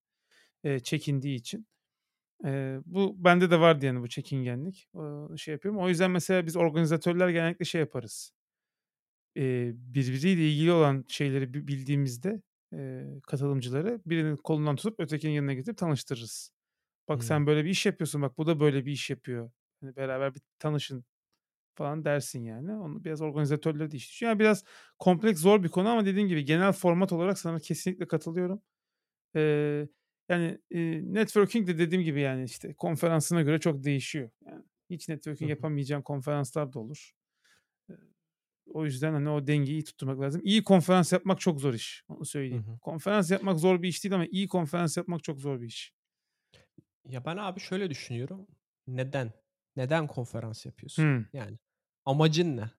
eee, 0.64 0.80
çekindiği 0.80 1.36
için. 1.38 1.66
Eee, 2.44 2.80
bu 2.86 3.24
bende 3.24 3.50
de 3.50 3.60
vardı 3.60 3.86
yani 3.86 4.00
bu 4.02 4.08
çekingenlik. 4.08 4.88
Eee, 4.94 5.36
şey 5.36 5.52
yapıyorum. 5.52 5.80
O 5.80 5.88
yüzden 5.88 6.10
mesela 6.10 6.46
biz 6.46 6.56
organizatörler 6.56 7.28
genellikle 7.28 7.64
şey 7.64 7.80
yaparız. 7.80 8.32
Eee, 9.36 9.72
birbiriyle 9.76 10.48
ilgili 10.50 10.72
olan 10.72 11.04
şeyleri 11.08 11.54
bi 11.54 11.68
bildiğimizde, 11.68 12.42
eee, 12.72 13.20
katılımcıları 13.26 14.00
birinin 14.06 14.36
kolundan 14.36 14.76
tutup 14.76 15.00
ötekinin 15.00 15.32
yanına 15.32 15.52
getirip 15.54 15.78
tanıştırırız. 15.78 16.50
"Bak 17.08 17.24
Hımm. 17.24 17.24
sen 17.24 17.46
böyle 17.46 17.64
bir 17.64 17.70
iş 17.70 17.86
yapıyorsun, 17.86 18.22
bak 18.22 18.38
bu 18.38 18.46
da 18.46 18.60
böyle 18.60 18.86
bir 18.86 18.92
iş 18.92 19.10
yapıyor. 19.10 19.50
Hani, 19.82 19.96
beraber 19.96 20.34
bir 20.34 20.42
tanışın." 20.58 21.04
falan 21.76 22.04
dersin 22.04 22.44
yani. 22.44 22.72
Onu 22.74 23.04
biraz 23.04 23.22
organizatörleri 23.22 23.90
de 23.92 23.96
iş 23.96 24.10
düşüyor. 24.10 24.30
Yani 24.32 24.40
biraz 24.40 24.64
kompleks, 24.98 25.40
zor 25.40 25.62
bir 25.62 25.68
konu 25.68 25.88
ama 25.88 26.06
dediğim 26.06 26.28
gibi 26.28 26.44
genel 26.44 26.72
format 26.72 27.12
olarak 27.12 27.38
sana 27.38 27.58
kesinlikle 27.60 28.08
katılıyorum. 28.08 28.62
Eee, 29.36 29.88
yani, 30.28 30.58
eee, 30.70 31.02
networking 31.14 31.68
de 31.68 31.78
dediğim 31.78 32.04
gibi, 32.04 32.20
yani, 32.20 32.44
işte, 32.44 32.74
konferansına 32.74 33.42
göre 33.42 33.60
çok 33.60 33.84
değişiyor. 33.84 34.30
Yani 34.46 34.64
hiç 34.90 35.08
networking 35.08 35.50
yapamayacağın 35.50 36.02
konferanslar 36.02 36.72
da 36.72 36.80
olur. 36.80 37.12
O 38.74 38.84
yüzden, 38.84 39.12
hani, 39.12 39.30
o 39.30 39.46
dengeyi 39.46 39.78
iyi 39.80 39.84
tutturmak 39.84 40.20
lazım. 40.20 40.40
İyi 40.44 40.64
konferans 40.64 41.12
yapmak 41.12 41.40
çok 41.40 41.60
zor 41.60 41.74
iş, 41.74 42.04
onu 42.08 42.20
Hı 42.20 42.24
söyleyeyim. 42.24 42.64
hı. 42.66 42.78
Konferans 42.80 43.30
yapmak 43.30 43.58
zor 43.58 43.82
bir 43.82 43.88
iş 43.88 44.04
değil 44.04 44.14
ama 44.14 44.26
iyi 44.26 44.48
konferans 44.48 44.96
yapmak 44.96 45.24
çok 45.24 45.40
zor 45.40 45.60
bir 45.60 45.66
iş. 45.66 45.92
Ya, 47.08 47.24
ben 47.24 47.36
abi 47.36 47.60
şöyle 47.60 47.90
düşünüyorum. 47.90 48.46
Neden? 48.86 49.32
Neden 49.76 50.06
konferans 50.06 50.66
yapıyorsun? 50.66 51.02
Hımm. 51.02 51.26
Yani 51.32 51.58
amacın 52.04 52.56
ne? 52.56 52.70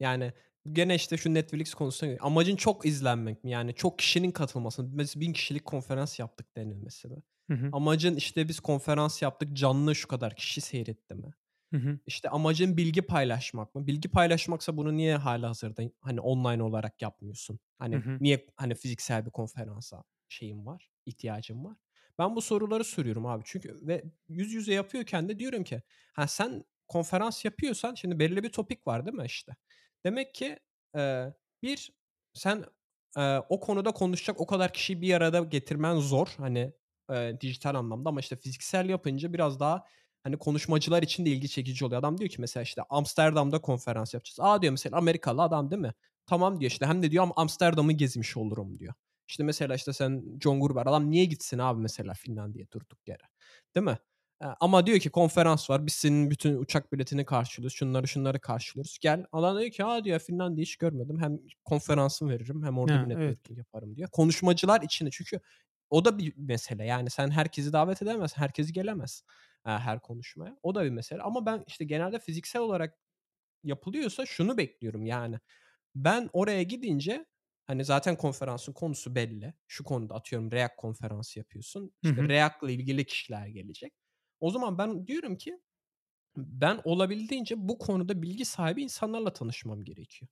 Yani 0.00 0.32
gene, 0.72 0.94
işte, 0.94 1.16
şu 1.16 1.34
Netflix 1.34 1.74
konusuna 1.74 2.08
geliyor. 2.08 2.26
Amacın 2.26 2.56
çok 2.56 2.86
izlenmek 2.86 3.44
mi? 3.44 3.50
Yani 3.50 3.74
çok 3.74 3.98
kişinin 3.98 4.30
katılması? 4.30 4.84
Mesela 4.84 5.20
1000 5.20 5.32
kişilik 5.32 5.64
konferans 5.64 6.18
yaptık 6.18 6.56
denir 6.56 6.76
mesela. 6.76 7.16
Hı 7.50 7.54
hı. 7.54 7.68
Amacın, 7.72 8.16
işte, 8.16 8.48
biz 8.48 8.60
konferans 8.60 9.22
yaptık, 9.22 9.52
canlı 9.56 9.94
şu 9.94 10.08
kadar 10.08 10.36
kişi 10.36 10.60
seyretti 10.60 11.14
mi? 11.14 11.34
Hı 11.72 11.76
hı. 11.78 11.98
İşte, 12.06 12.28
amacın 12.30 12.76
bilgi 12.76 13.02
paylaşmak 13.02 13.74
mı? 13.74 13.86
Bilgi 13.86 14.08
paylaşmaksa 14.10 14.76
bunu 14.76 14.96
niye 14.96 15.16
hâlihazırda, 15.16 15.82
hani, 16.00 16.20
online 16.20 16.62
olarak 16.62 17.02
yapmıyorsun? 17.02 17.60
Hı 17.90 17.96
Hani, 17.96 18.00
hı. 18.00 18.20
niye, 18.20 18.46
hani, 18.56 18.74
fiziksel 18.74 19.26
bir 19.26 19.30
konferansa 19.30 20.04
şeyin 20.28 20.66
var, 20.66 20.90
ihtiyacın 21.06 21.64
var? 21.64 21.76
Ben 22.18 22.36
bu 22.36 22.42
soruları 22.42 22.84
soruyorum 22.84 23.26
abi. 23.26 23.42
Çünkü 23.46 23.78
ve 23.88 24.04
yüz 24.28 24.52
yüze 24.52 24.74
yapıyorken 24.74 25.28
de 25.28 25.38
diyorum 25.38 25.64
ki, 25.64 25.82
ha, 26.12 26.26
sen 26.28 26.64
konferans 26.88 27.44
yapıyorsan 27.44 27.94
şimdi 27.94 28.18
belirli 28.18 28.42
bir 28.42 28.52
topik 28.52 28.86
var 28.86 29.06
değil 29.06 29.16
mi 29.18 29.24
işte? 29.26 29.56
Demek 30.04 30.34
ki, 30.34 30.58
eee, 30.96 31.34
1 31.62 31.92
sen, 32.34 32.64
eee, 33.16 33.42
o 33.48 33.60
konuda 33.60 33.92
konuşacak 33.92 34.40
o 34.40 34.46
kadar 34.46 34.72
kişiyi 34.72 35.00
bir 35.02 35.14
arada 35.14 35.40
getirmen 35.40 35.96
zor, 35.96 36.34
hani, 36.38 36.72
eee, 37.10 37.40
dijital 37.40 37.74
anlamda 37.74 38.08
ama, 38.08 38.20
işte, 38.20 38.36
fiziksel 38.36 38.88
yapınca 38.88 39.32
biraz 39.32 39.60
daha, 39.60 39.84
hani, 40.24 40.36
konuşmacılar 40.38 41.02
için 41.02 41.26
de 41.26 41.30
ilgi 41.30 41.48
çekici 41.48 41.84
oluyor. 41.84 41.98
Adam 42.00 42.18
diyor 42.18 42.30
ki 42.30 42.40
mesela, 42.40 42.62
işte, 42.64 42.82
Amsterdam'da 42.90 43.60
konferans 43.60 44.14
yapacağız. 44.14 44.38
A, 44.40 44.62
diyor 44.62 44.70
mesela 44.70 44.98
Amerikalı 44.98 45.42
adam 45.42 45.70
değil 45.70 45.82
mi? 45.82 45.92
Tamam 46.26 46.60
diyor, 46.60 46.70
işte, 46.70 46.86
hem 46.86 47.02
de 47.02 47.10
diyor 47.10 47.28
Amsterdam'ı 47.36 47.92
gezmiş 47.92 48.36
olurum 48.36 48.78
diyor. 48.78 48.94
İşte, 49.28 49.44
mesela, 49.44 49.74
işte, 49.74 49.92
sen 49.92 50.24
John 50.42 50.60
Gruber 50.60 50.86
adam 50.86 51.10
niye 51.10 51.24
gitsin 51.24 51.58
abi 51.58 51.80
mesela 51.80 52.14
Finlandiya'ya 52.14 52.66
durduk 52.72 53.08
yere, 53.08 53.22
değil 53.76 53.84
mi? 53.86 53.98
Eee, 54.42 54.48
ama 54.60 54.86
diyor 54.86 54.98
ki 54.98 55.10
konferans 55.10 55.70
var, 55.70 55.86
biz 55.86 55.92
senin 55.94 56.30
bütün 56.30 56.56
uçak 56.56 56.92
biletini 56.92 57.24
karşılıyoruz, 57.24 57.76
şunları 57.76 58.08
şunları 58.08 58.40
karşılıyoruz. 58.40 58.98
Gel. 59.00 59.24
Adam 59.32 59.58
diyor 59.60 59.70
ki, 59.70 59.84
a, 59.84 60.04
diyor 60.04 60.18
Finlandiya 60.18 60.62
hiç 60.62 60.76
görmedim. 60.76 61.20
Hem 61.20 61.38
konferansımı 61.64 62.30
veririm 62.30 62.62
hem 62.64 62.78
orada 62.78 63.00
bir 63.00 63.06
Ha, 63.06 63.06
evet. 63.14 63.38
networking 63.38 63.58
yaparım 63.58 63.96
diyor. 63.96 64.08
Konuşmacılar 64.12 64.82
için 64.82 65.06
de 65.06 65.10
çünkü 65.12 65.40
o 65.92 66.06
da 66.06 66.18
bir 66.18 66.34
mesele. 66.38 66.86
Yani 66.86 67.10
sen 67.10 67.30
herkesi 67.32 67.74
davet 67.74 68.02
edemezsin, 68.02 68.38
herkes 68.42 68.72
gelemez, 68.72 69.24
eee, 69.68 69.72
her 69.74 70.00
konuşmaya. 70.02 70.58
O 70.64 70.76
da 70.76 70.84
bir 70.84 70.90
mesele 70.90 71.22
ama 71.22 71.46
ben, 71.46 71.64
işte, 71.68 71.86
genelde 71.86 72.20
fiziksel 72.20 72.62
olarak 72.62 72.98
yapılıyorsa 73.64 74.26
şunu 74.26 74.58
bekliyorum 74.58 75.06
yani. 75.06 75.38
Ben 75.96 76.30
oraya 76.32 76.62
gidince, 76.62 77.26
hani, 77.66 77.84
zaten 77.84 78.16
konferansın 78.16 78.72
konusu 78.72 79.14
belli. 79.14 79.54
Şu 79.68 79.84
konuda 79.84 80.14
atıyorum 80.14 80.52
React 80.52 80.76
konferansı 80.76 81.40
yapıyorsun. 81.40 81.92
İşte. 82.02 82.24
React'la 82.28 82.70
ilgili 82.70 83.06
kişiler 83.06 83.46
gelecek. 83.46 83.94
O 84.40 84.50
zaman 84.50 84.78
ben 84.78 85.06
diyorum 85.06 85.36
ki 85.38 85.60
ben 86.36 86.80
olabildiğince 86.84 87.54
bu 87.68 87.78
konuda 87.78 88.22
bilgi 88.22 88.44
sahibi 88.44 88.82
insanlarla 88.82 89.32
tanışmam 89.32 89.84
gerekiyor. 89.84 90.28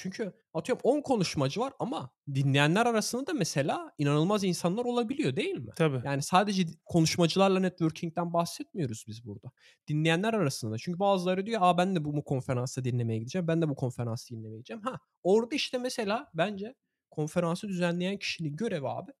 Çünkü 0.00 0.32
atıyorum 0.54 0.80
10 0.84 1.00
konuşmacı 1.00 1.60
var 1.60 1.72
ama 1.78 2.10
dinleyenler 2.34 2.86
arasında 2.86 3.26
da 3.26 3.32
mesela 3.32 3.92
inanılmaz 3.98 4.44
insanlar 4.44 4.84
olabiliyor, 4.84 5.36
değil 5.36 5.54
mi? 5.54 5.70
Tabii. 5.76 6.02
Yani 6.04 6.22
sadece 6.22 6.64
konuşmacılarla 6.84 7.60
networking'den 7.60 8.32
bahsetmiyoruz 8.32 9.04
biz 9.08 9.26
burada. 9.26 9.50
Dinleyenler 9.88 10.34
arasında 10.34 10.72
da. 10.72 10.78
Çünkü 10.78 10.98
bazıları 10.98 11.46
diyor, 11.46 11.60
"A, 11.64 11.78
ben 11.78 11.96
de 11.96 12.04
bu 12.04 12.16
bu 12.16 12.24
konferansta 12.24 12.84
dinlemeye 12.84 13.18
gideceğim. 13.18 13.48
Ben 13.48 13.62
de 13.62 13.68
bu 13.68 13.74
konferansı 13.76 14.34
dinlemeye 14.34 14.56
gideceğim." 14.56 14.82
Ha, 14.82 15.00
orada, 15.22 15.54
işte, 15.54 15.78
mesela 15.78 16.30
bence 16.34 16.74
konferansı 17.10 17.68
düzenleyen 17.68 18.16
kişinin 18.18 18.56
görevi 18.56 18.88
abi, 18.88 19.12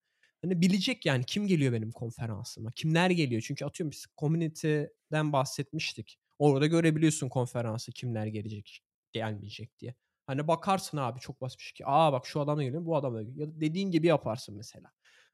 hani, 0.42 0.60
bilecek 0.60 1.06
yani 1.06 1.24
kim 1.24 1.46
geliyor 1.46 1.72
benim 1.72 1.90
konferansıma, 1.92 2.70
kimler 2.76 3.10
geliyor? 3.10 3.42
Çünkü 3.46 3.64
atıyorum 3.64 3.90
biz 3.90 4.06
community'den 4.18 5.32
bahsetmiştik. 5.32 6.18
Orada 6.38 6.66
görebiliyorsun 6.66 7.28
konferansı 7.28 7.92
kimler 7.92 8.26
gelecek, 8.26 8.80
gelmeyecek 9.12 9.78
diye. 9.80 9.94
Hani 10.28 10.48
bakarsın 10.48 10.98
abi 10.98 11.20
çok 11.20 11.42
basit 11.42 11.60
bir 11.60 11.64
şey 11.64 11.74
ki, 11.74 11.84
"A, 11.88 12.14
bak 12.14 12.26
şu 12.26 12.42
adam 12.42 12.58
da 12.58 12.64
geliyor, 12.64 12.86
bu 12.86 12.96
adam 12.96 13.16
da 13.16 13.22
geliyor." 13.24 13.48
Ya 13.48 13.54
da 13.56 13.60
dediğin 13.62 13.92
gibi 13.92 14.08
yaparsın 14.08 14.56
mesela. 14.56 14.92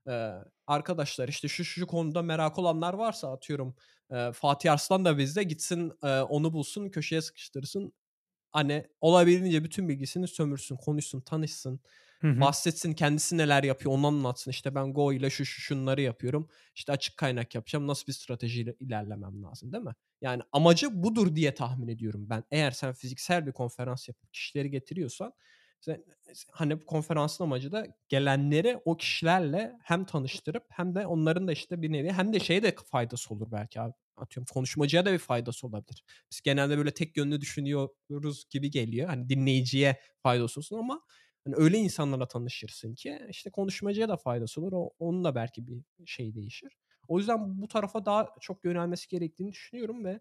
Eee, 0.09 0.35
arkadaşlar 0.69 1.29
işte 1.29 1.49
şu, 1.49 1.65
şu, 1.67 1.89
konuda 1.89 2.23
merak 2.23 2.59
olanlar 2.61 2.95
varsa 2.95 3.33
atıyorum, 3.33 3.77
eee, 4.13 4.33
Fatih 4.33 4.73
Arslan 4.73 5.07
da 5.07 5.19
bizde 5.19 5.45
gitsin, 5.45 5.93
eee, 6.05 6.23
onu 6.23 6.55
bulsun, 6.55 6.91
köşeye 6.91 7.23
sıkıştırsın. 7.23 7.95
Hani 8.53 8.89
olabildiğince 9.01 9.65
bütün 9.65 9.89
bilgisini 9.89 10.29
sömürsün, 10.29 10.77
konuşsun, 10.77 11.21
tanışsın, 11.21 11.81
Hı 12.25 12.29
hı. 12.31 12.41
bahsetsin, 12.41 12.93
kendisi 12.93 13.37
neler 13.39 13.63
yapıyor 13.65 13.93
onu 13.95 14.07
anlatsın. 14.07 14.51
İşte 14.51 14.75
ben 14.75 14.93
Go 14.95 15.13
ile 15.13 15.31
şu, 15.31 15.45
şu, 15.45 15.61
şunları 15.61 16.01
yapıyorum. 16.03 16.49
İşte 16.75 16.93
açık 16.93 17.17
kaynak 17.17 17.55
yapacağım. 17.55 17.87
Nasıl 17.87 18.07
bir 18.07 18.13
stratejiyle 18.13 18.75
ilerlemem 18.81 19.43
lazım, 19.43 19.73
değil 19.73 19.85
mi? 19.85 19.95
Yani 20.21 20.43
amacı 20.53 21.03
budur 21.03 21.37
diye 21.37 21.55
tahmin 21.55 21.89
ediyorum 21.89 22.31
ben. 22.31 22.45
Eğer 22.51 22.71
sen 22.71 22.93
fiziksel 22.93 23.47
bir 23.47 23.53
konferans 23.53 24.09
yapıp 24.09 24.33
kişileri 24.33 24.71
getiriyorsan 24.71 25.33
sen 25.81 26.05
hani 26.51 26.81
konferansın 26.81 27.45
amacı 27.45 27.73
da 27.73 27.87
gelenleri 28.09 28.79
o 28.85 28.97
kişilerle 28.97 29.73
hem 29.83 30.05
tanıştırıp 30.05 30.65
hem 30.71 30.95
de 30.95 31.07
onların 31.07 31.49
da 31.49 31.53
işte 31.53 31.83
bir 31.83 31.93
nevi 31.93 32.13
hem 32.13 32.33
de 32.33 32.41
şeye 32.41 32.63
de 32.63 32.75
faydası 32.87 33.35
olur 33.35 33.53
belki 33.53 33.81
abi. 33.81 33.93
Atıyorum 34.17 34.47
konuşmacıya 34.53 35.05
da 35.05 35.13
bir 35.13 35.19
faydası 35.19 35.67
olabilir. 35.67 36.05
Biz 36.33 36.41
genelde 36.43 36.79
böyle 36.79 36.91
tek 36.95 37.17
yönlü 37.17 37.41
düşünüyoruz 37.41 38.45
gibi 38.51 38.71
geliyor. 38.71 39.09
Hani 39.09 39.29
dinleyiciye 39.29 39.97
faydası 40.23 40.61
olsun 40.61 40.79
ama 40.79 41.01
hani 41.45 41.55
öyle 41.57 41.79
insanlarla 41.79 42.29
tanışırsın 42.29 42.95
ki 42.95 43.27
işte 43.29 43.51
konuşmacıya 43.51 44.09
da 44.09 44.17
faydası 44.17 44.61
olur. 44.61 44.73
O, 44.73 44.91
onun 44.99 45.25
da 45.25 45.35
belki 45.35 45.67
bir 45.67 45.83
şey 46.07 46.35
değişir. 46.35 46.79
O 47.09 47.19
yüzden 47.19 47.63
bu 47.63 47.69
tarafa 47.69 48.07
daha 48.07 48.29
çok 48.41 48.65
yönelmesi 48.65 49.09
gerektiğini 49.09 49.53
düşünüyorum 49.53 50.05
ve 50.05 50.21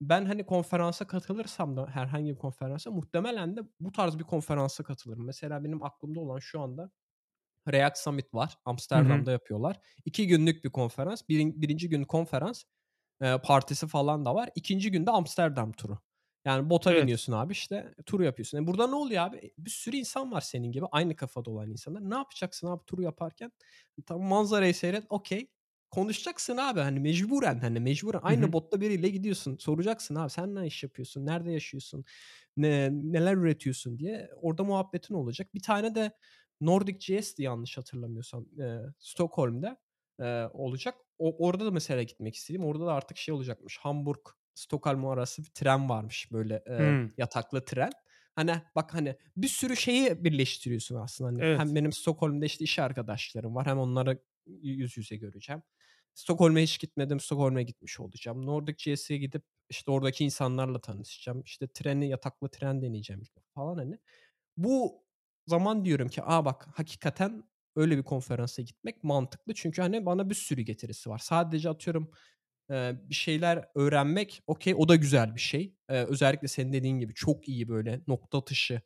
ben 0.00 0.24
hani 0.24 0.46
konferansa 0.46 1.06
katılırsam 1.06 1.76
da 1.76 1.86
herhangi 1.86 2.30
bir 2.32 2.38
konferansa 2.38 2.90
muhtemelen 2.90 3.56
de 3.56 3.60
bu 3.80 3.92
tarz 3.92 4.18
bir 4.18 4.24
konferansa 4.24 4.84
katılırım. 4.84 5.26
Mesela 5.26 5.64
benim 5.64 5.82
aklımda 5.82 6.20
olan 6.20 6.38
şu 6.38 6.60
anda 6.60 6.90
React 7.72 7.98
Summit 7.98 8.34
var. 8.34 8.58
Amsterdam'da 8.64 9.32
yapıyorlar. 9.32 9.80
2 10.04 10.26
günlük 10.26 10.64
bir 10.64 10.70
konferans. 10.70 11.22
Birin, 11.28 11.62
birinci 11.62 11.88
gün 11.88 12.04
konferans 12.04 12.64
e, 13.20 13.38
partisi 13.38 13.86
falan 13.86 14.24
da 14.24 14.34
var. 14.34 14.50
İkinci 14.54 14.90
günde 14.90 15.10
Amsterdam 15.10 15.72
turu. 15.72 15.98
Yani 16.48 16.70
bota 16.70 16.90
Evet. 16.90 16.96
biniyorsun 16.96 17.32
abi 17.32 17.52
işte 17.52 17.94
tur 18.06 18.20
yapıyorsun. 18.20 18.58
E 18.58 18.66
burada 18.66 18.86
ne 18.86 18.94
oluyor 18.94 19.22
abi? 19.24 19.52
Bir 19.58 19.70
sürü 19.70 19.96
insan 19.96 20.32
var 20.32 20.40
senin 20.40 20.72
gibi. 20.72 20.86
Aynı 20.92 21.16
kafada 21.16 21.50
olan 21.50 21.70
insanlar. 21.70 22.10
Ne 22.10 22.14
yapacaksın 22.14 22.66
abi 22.66 22.84
turu 22.86 23.02
yaparken? 23.02 23.52
Tam 24.06 24.22
manzarayı 24.22 24.74
seyret. 24.74 25.04
Okey. 25.10 25.50
Konuşacaksın 25.90 26.56
abi 26.56 26.80
hani 26.80 27.00
mecburen 27.00 27.58
hani 27.58 27.80
mecburen 27.80 28.20
aynı 28.22 28.52
hı. 28.52 28.52
botta 28.52 28.80
biriyle 28.80 29.08
gidiyorsun. 29.08 29.56
Soracaksın 29.60 30.14
abi 30.14 30.30
sen 30.30 30.54
ne 30.54 30.66
iş 30.66 30.82
yapıyorsun? 30.82 31.26
Nerede 31.26 31.52
yaşıyorsun? 31.52 32.04
Ne, 32.56 32.90
neler 32.92 33.34
üretiyorsun 33.36 33.98
diye. 33.98 34.30
Orada 34.42 34.64
muhabbetin 34.64 35.14
olacak. 35.14 35.54
Bir 35.54 35.62
tane 35.62 35.94
de 35.94 36.12
Nordic.js'di 36.60 37.42
yanlış 37.42 37.78
hatırlamıyorsam. 37.78 38.46
E, 38.60 38.80
Stockholm'da 38.98 39.76
e, 40.20 40.24
olacak. 40.52 40.94
O, 41.18 41.46
orada 41.46 41.64
da 41.66 41.70
mesela 41.70 42.02
gitmek 42.02 42.34
istedim. 42.34 42.64
Orada 42.64 42.86
da 42.86 42.92
artık 42.92 43.16
şey 43.16 43.34
olacakmış. 43.34 43.78
Hamburg 43.78 44.20
Stockholm 44.58 45.06
arası 45.06 45.42
bir 45.42 45.48
tren 45.48 45.88
varmış 45.88 46.32
böyle 46.32 46.64
e, 46.70 46.74
Hımm. 46.78 47.12
yataklı 47.16 47.64
tren. 47.64 47.90
Hani 48.34 48.62
bak 48.74 48.94
hani 48.94 49.16
bir 49.36 49.48
sürü 49.48 49.76
şeyi 49.76 50.24
birleştiriyorsun 50.24 50.96
aslında. 50.96 51.30
Hani 51.30 51.46
hem 51.52 51.74
Evet. 51.74 51.74
benim 51.74 51.92
Stockholm'da 51.92 52.44
işte 52.46 52.64
iş 52.64 52.78
arkadaşlarım 52.78 53.54
var. 53.54 53.66
Hem 53.66 53.78
onları 53.78 54.22
yüz 54.46 54.96
yüze 54.96 55.16
göreceğim. 55.16 55.62
Stockholm'a 56.14 56.58
hiç 56.58 56.78
gitmedim. 56.80 57.20
Stockholm'a 57.20 57.62
gitmiş 57.62 58.00
olacağım. 58.00 58.46
Nordic.js'e 58.46 59.16
gidip 59.16 59.42
işte 59.70 59.90
oradaki 59.90 60.24
insanlarla 60.24 60.80
tanışacağım. 60.80 61.42
İşte 61.42 61.68
treni 61.68 62.08
yataklı 62.08 62.48
tren 62.50 62.82
deneyeceğim 62.82 63.22
falan 63.54 63.76
hani. 63.78 63.98
Bu 64.56 65.04
zaman 65.46 65.84
diyorum 65.84 66.08
ki 66.08 66.22
aa 66.24 66.44
bak 66.44 66.68
hakikaten 66.74 67.44
öyle 67.76 67.98
bir 67.98 68.02
konferansa 68.02 68.62
gitmek 68.62 69.04
mantıklı. 69.04 69.54
Çünkü 69.54 69.82
hani 69.82 70.06
bana 70.06 70.30
bir 70.30 70.34
sürü 70.34 70.62
getirisi 70.62 71.10
var. 71.10 71.18
Sadece 71.18 71.70
atıyorum 71.70 72.10
bir 72.70 73.14
şeyler 73.14 73.64
öğrenmek 73.74 74.42
okay, 74.46 74.74
o 74.76 74.88
da 74.88 74.96
güzel 74.96 75.34
bir 75.34 75.40
şey. 75.40 75.74
Özellikle 75.88 76.48
senin 76.48 76.72
dediğin 76.72 76.98
gibi 76.98 77.14
çok 77.14 77.48
iyi 77.48 77.68
böyle 77.68 78.00
nokta 78.06 78.38
atışı, 78.38 78.80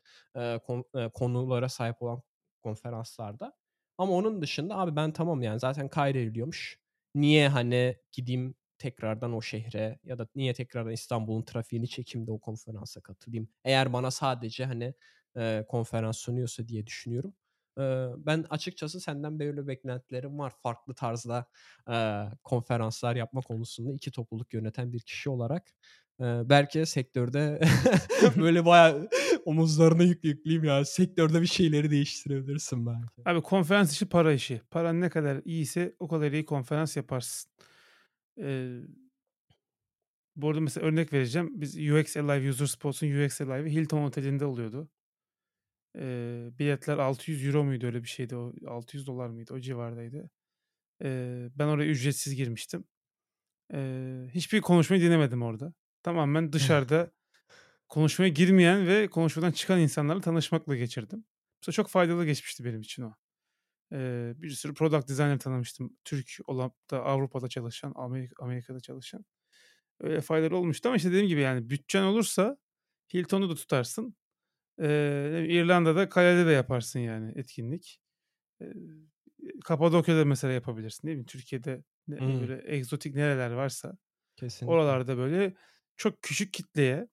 konulara 1.14 1.68
sahip 1.68 2.02
olan 2.02 2.22
konferanslarda. 2.62 3.52
Ama 3.98 4.12
onun 4.12 4.42
dışında 4.42 4.76
abi 4.78 4.96
ben 4.96 5.12
tamam 5.12 5.42
yani 5.42 5.60
zaten 5.60 5.88
kaydediliyormuş. 5.88 6.78
Niye 7.14 7.48
hani 7.48 7.96
gideyim 8.12 8.54
tekrardan 8.78 9.32
o 9.32 9.42
şehre 9.42 9.98
ya 10.04 10.18
da 10.18 10.28
niye 10.34 10.54
tekrardan 10.54 10.92
İstanbul'un 10.92 11.42
trafiğini 11.42 11.88
çekeyim 11.88 12.26
de 12.26 12.30
o 12.32 12.38
konferansa 12.40 13.00
katılayım? 13.00 13.48
Eğer 13.64 13.92
bana 13.92 14.10
sadece 14.10 14.64
hani, 14.64 14.94
konferans 15.68 16.18
sunuyorsa 16.18 16.68
diye 16.68 16.86
düşünüyorum. 16.86 17.34
Ben 18.18 18.44
açıkçası 18.50 19.00
senden 19.00 19.38
böyle 19.38 19.66
beklentilerim 19.66 20.38
var. 20.38 20.52
Farklı 20.62 20.94
tarzda, 20.94 21.46
konferanslar 22.44 23.16
yapma 23.16 23.40
konusunda 23.40 23.92
2 23.92 24.10
topluluk 24.10 24.54
yöneten 24.54 24.92
bir 24.92 25.00
kişi 25.00 25.30
olarak. 25.30 25.72
Belki 26.20 26.86
sektörde 26.86 27.60
böyle 28.36 28.64
bayağı 28.66 29.08
omuzlarına 29.44 30.02
yük 30.02 30.24
yükleyeyim 30.24 30.64
ya. 30.64 30.84
Sektörde 30.84 31.42
bir 31.42 31.46
şeyleri 31.46 31.90
değiştirebilirsin 31.90 32.86
belki. 32.86 33.22
Abi 33.24 33.40
konferans 33.42 33.92
işi 33.92 34.08
para 34.08 34.32
işi. 34.32 34.60
Paran 34.70 35.00
ne 35.00 35.10
kadar 35.10 35.40
iyiyse 35.44 35.96
o 36.00 36.08
kadar 36.08 36.32
iyi 36.32 36.44
konferans 36.44 36.96
yaparsın. 36.96 37.50
Eee 38.36 38.80
bu 40.36 40.48
arada 40.48 40.60
mesela 40.60 40.86
örnek 40.86 41.12
vereceğim. 41.12 41.60
Biz 41.60 41.76
UX 41.76 42.16
Alive, 42.16 42.48
User 42.50 42.66
Sports'un 42.66 43.24
UX 43.24 43.40
Alive'ı 43.40 43.68
Hilton 43.68 44.02
Oteli'nde 44.02 44.44
oluyordu. 44.44 44.88
Eee, 45.96 46.50
biletler 46.58 46.98
€600 46.98 47.64
muydu? 47.64 47.86
Öyle 47.86 48.02
bir 48.02 48.08
şeydi 48.08 48.36
o. 48.36 48.52
$600 48.66 49.30
mıydı? 49.30 49.54
O 49.54 49.60
civardaydı. 49.60 50.30
Eee, 51.04 51.50
ben 51.56 51.66
oraya 51.68 51.90
ücretsiz 51.90 52.36
girmiştim. 52.36 52.84
Eee, 53.72 54.28
hiçbir 54.34 54.60
konuşmayı 54.60 55.02
dinlemedim 55.02 55.42
orada. 55.42 55.74
Tamamen 56.02 56.52
dışarıda 56.52 57.12
konuşmaya 57.88 58.28
girmeyen 58.28 58.86
ve 58.88 59.08
konuşmadan 59.08 59.52
çıkan 59.52 59.80
insanlarla 59.80 60.20
tanışmakla 60.20 60.76
geçirdim. 60.76 61.24
Mesela 61.62 61.74
çok 61.74 61.88
faydalı 61.88 62.26
geçmişti 62.26 62.64
benim 62.64 62.80
için 62.80 63.02
o. 63.02 63.14
Eee, 63.92 64.34
bir 64.36 64.50
sürü 64.50 64.74
product 64.74 65.08
designer 65.08 65.38
tanımıştım. 65.38 65.96
Türk 66.04 66.30
olup 66.46 66.90
da 66.90 67.04
Avrupa'da 67.04 67.48
çalışan, 67.48 67.92
Amerika 67.96 68.44
Amerika'da 68.44 68.80
çalışan. 68.80 69.24
Öyle 70.00 70.20
faydalı 70.20 70.56
olmuştu 70.56 70.88
ama 70.88 70.96
işte 70.96 71.08
dediğim 71.10 71.28
gibi 71.28 71.40
yani 71.40 71.70
bütçen 71.70 72.02
olursa 72.02 72.58
Hilton'u 73.14 73.50
da 73.50 73.54
tutarsın. 73.54 74.16
Eee, 74.80 75.46
İrlanda'da 75.48 76.08
kalede 76.08 76.46
de 76.46 76.50
yaparsın 76.52 77.00
yani 77.00 77.32
etkinlik. 77.36 78.00
Eee, 78.62 78.74
Kapadokya'da 79.64 80.24
mesela 80.24 80.52
yapabilirsin 80.54 81.08
değil 81.08 81.18
mi? 81.18 81.26
Türkiye'de 81.26 81.84
ne 82.08 82.20
Hımm. 82.20 82.50
böyle 82.50 82.62
egzotik 82.76 83.14
nereler 83.14 83.50
varsa 83.52 83.98
Kesinlikle. 84.36 84.96
oralarda 84.96 85.18
böyle 85.18 85.54
çok 85.96 86.22
küçük 86.22 86.54
kitleye, 86.54 87.08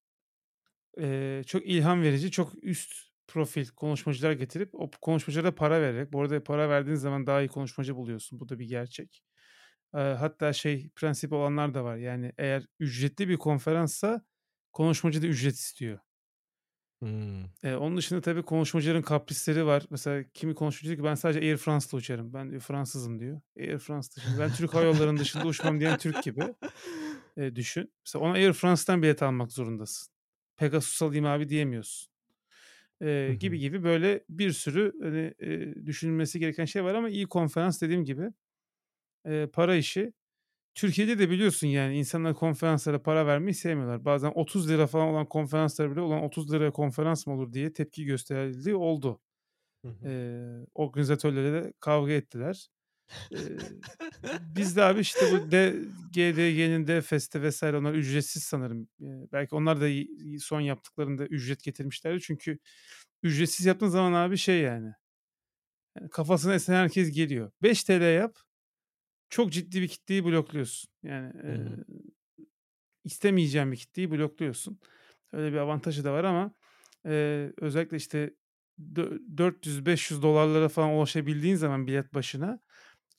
eee, 0.97 1.43
çok 1.47 1.65
ilham 1.65 2.01
verici, 2.01 2.31
çok 2.31 2.63
üst 2.63 2.93
profil 3.27 3.67
konuşmacılar 3.67 4.31
getirip 4.31 4.69
o 4.75 4.89
konuşmacılara 5.01 5.55
para 5.55 5.81
vererek 5.81 6.13
bu 6.13 6.21
arada 6.21 6.43
para 6.43 6.69
verdiğin 6.69 6.95
zaman 6.95 7.27
daha 7.27 7.41
iyi 7.41 7.47
konuşmacı 7.49 7.95
buluyorsun. 7.95 8.39
Bu 8.39 8.49
da 8.49 8.59
bir 8.59 8.65
gerçek. 8.67 9.23
Eee, 9.95 10.01
hatta 10.01 10.53
şey 10.53 10.89
prensip 10.95 11.33
olanlar 11.33 11.73
da 11.73 11.83
var. 11.83 11.97
Yani 11.97 12.33
eğer 12.37 12.65
ücretli 12.79 13.29
bir 13.29 13.37
konferanssa 13.37 14.21
konuşmacı 14.73 15.21
da 15.21 15.27
ücret 15.27 15.55
istiyor. 15.55 15.99
Hımm. 17.03 17.43
Eee, 17.63 17.75
onun 17.75 17.97
dışında 17.97 18.21
tabii 18.21 18.41
konuşmacıların 18.43 19.01
kaprisleri 19.01 19.65
var. 19.65 19.83
Mesela 19.89 20.23
kimi 20.33 20.55
konuşmacı 20.55 20.85
diyor 20.87 20.97
ki 20.97 21.03
ben 21.03 21.15
sadece 21.15 21.39
Air 21.39 21.57
France'la 21.57 21.97
uçarım. 21.97 22.33
Ben 22.33 22.59
Fransızım 22.59 23.19
diyor. 23.19 23.41
Air 23.59 23.77
France 23.79 24.07
dışında 24.15 24.37
ben 24.37 24.51
Türk 24.51 24.73
Hava 24.73 24.83
Yolları'nın 24.85 25.19
dışında 25.19 25.47
uçmam 25.47 25.79
diyen 25.79 25.97
Türk 25.97 26.21
gibi. 26.21 26.55
Eee, 27.37 27.55
düşün. 27.55 27.93
Mesela 28.07 28.25
ona 28.25 28.33
Air 28.33 28.53
France'tan 28.53 29.01
bilet 29.03 29.23
almak 29.23 29.51
zorundasın. 29.51 30.13
Pegasus 30.57 31.01
alayım 31.01 31.25
abi 31.25 31.49
diyemiyorsun. 31.49 32.11
Hı 33.27 33.31
Eee, 33.31 33.35
gibi 33.35 33.59
hı. 33.59 33.59
gibi 33.59 33.83
böyle 33.83 34.25
bir 34.29 34.51
sürü 34.51 34.93
hani, 35.03 35.33
eee, 35.41 35.87
düşünülmesi 35.87 36.39
gereken 36.39 36.65
şey 36.65 36.83
var 36.83 36.95
ama 36.95 37.09
iyi 37.09 37.27
konferans 37.27 37.81
dediğim 37.81 38.05
gibi, 38.05 38.29
eee, 39.25 39.47
para 39.53 39.75
işi. 39.75 40.13
Türkiye'de 40.75 41.19
de 41.19 41.29
biliyorsun 41.29 41.67
yani 41.67 41.97
insanlar 41.97 42.33
konferanslara 42.33 43.01
para 43.01 43.25
vermeyi 43.27 43.53
sevmiyorlar. 43.53 44.05
Bazen 44.05 44.31
₺30 44.35 44.87
falan 44.87 45.07
olan 45.07 45.25
konferanslar 45.29 45.91
bile 45.91 46.01
ulan 46.01 46.23
₺30'ya 46.23 46.71
konferans 46.71 47.27
mı 47.27 47.33
olur 47.33 47.53
diye 47.53 47.73
tepki 47.73 48.05
gösterildiği 48.05 48.75
oldu. 48.75 49.21
Hı 49.85 49.87
hı. 49.87 50.09
Eee, 50.09 50.65
organizatörlere 50.73 51.63
de 51.63 51.73
kavga 51.79 52.11
ettiler. 52.11 52.69
Biz 54.55 54.75
de 54.75 54.83
abi 54.83 54.99
işte 54.99 55.19
bu 55.31 55.51
D 55.51 55.75
GDG'nin 56.13 56.87
D-Fest'te 56.87 57.49
vs. 57.49 57.63
onlar 57.63 57.93
ücretsiz 57.93 58.43
sanırım. 58.43 58.87
Belki 59.31 59.55
onlar 59.55 59.81
da 59.81 59.87
son 60.39 60.59
yaptıklarında 60.61 61.25
ücret 61.25 61.63
getirmişlerdi. 61.63 62.21
Çünkü 62.21 62.59
ücretsiz 63.23 63.65
yaptığın 63.65 63.87
zaman 63.87 64.13
abi 64.13 64.37
şey 64.37 64.59
yani, 64.61 64.91
yani 65.99 66.09
kafasına 66.09 66.53
esen 66.53 66.73
herkes 66.73 67.11
geliyor. 67.11 67.51
TL 67.61 68.15
yap, 68.15 68.37
çok 69.29 69.51
ciddi 69.53 69.81
bir 69.81 69.87
kitleyi 69.87 70.25
blokluyorsun. 70.25 70.91
Yani, 71.03 71.33
Hı 71.47 71.53
hı. 71.55 71.79
eee 71.79 72.03
istemeyeceğin 73.03 73.71
bir 73.71 73.77
kitleyi 73.77 74.11
blokluyorsun. 74.11 74.79
Öyle 75.33 75.51
bir 75.53 75.57
avantajı 75.57 76.03
da 76.03 76.13
var 76.13 76.23
ama, 76.23 76.53
eee, 77.05 77.53
özellikle, 77.57 77.97
işte, 77.97 78.33
dö 78.95 79.19
$400-500 79.37 80.69
falan 80.69 80.89
ulaşabildiğin 80.91 81.55
zaman 81.55 81.87
bilet 81.87 82.13
başına 82.13 82.59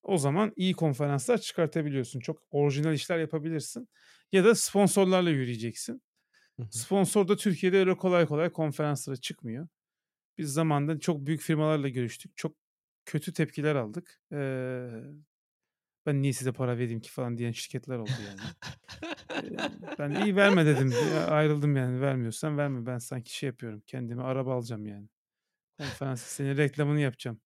o 0.03 0.19
zaman 0.19 0.53
iyi 0.57 0.75
konferanslar 0.75 1.39
çıkartabiliyorsun. 1.39 2.21
Çok 2.21 2.43
orijinal 2.51 2.95
işler 2.95 3.19
yapabilirsin 3.19 3.89
ya 4.33 4.45
da 4.45 4.55
sponsorlarla 4.55 5.31
yürüyeceksin. 5.31 6.03
Hı. 6.59 6.67
Sponsor 6.71 7.29
da 7.29 7.37
Türkiye'de 7.37 7.79
öyle 7.79 7.97
kolay 7.97 8.27
kolay 8.27 8.51
konferanslara 8.53 9.17
çıkmıyor. 9.17 9.69
Biz 10.39 10.53
zamanında 10.53 11.01
çok 11.01 11.27
büyük 11.27 11.41
firmalarla 11.43 11.89
görüştük. 11.89 12.37
Çok 12.37 12.57
kötü 13.07 13.33
tepkiler 13.33 13.75
aldık. 13.77 14.23
Eee, 14.33 14.91
ben 16.07 16.23
niye 16.23 16.33
size 16.33 16.53
para 16.53 16.79
vereyim 16.79 17.01
ki 17.01 17.11
falan 17.11 17.39
diyen 17.39 17.53
şirketler 17.53 17.99
oldu 17.99 18.11
yani. 18.29 18.41
Ben 19.99 20.11
iyi 20.25 20.37
verme 20.37 20.67
dedim. 20.67 20.93
Ayrıldım 21.29 21.77
yani 21.77 22.01
vermiyorsan 22.01 22.59
verme. 22.59 22.87
Ben 22.87 22.99
sanki 22.99 23.37
şey 23.37 23.47
yapıyorum 23.47 23.83
kendime 23.87 24.23
araba 24.23 24.55
alacağım 24.55 24.87
yani. 24.87 25.09
Konferans 25.79 26.23
senin 26.23 26.57
reklamını 26.57 27.01
yapacağım. 27.01 27.41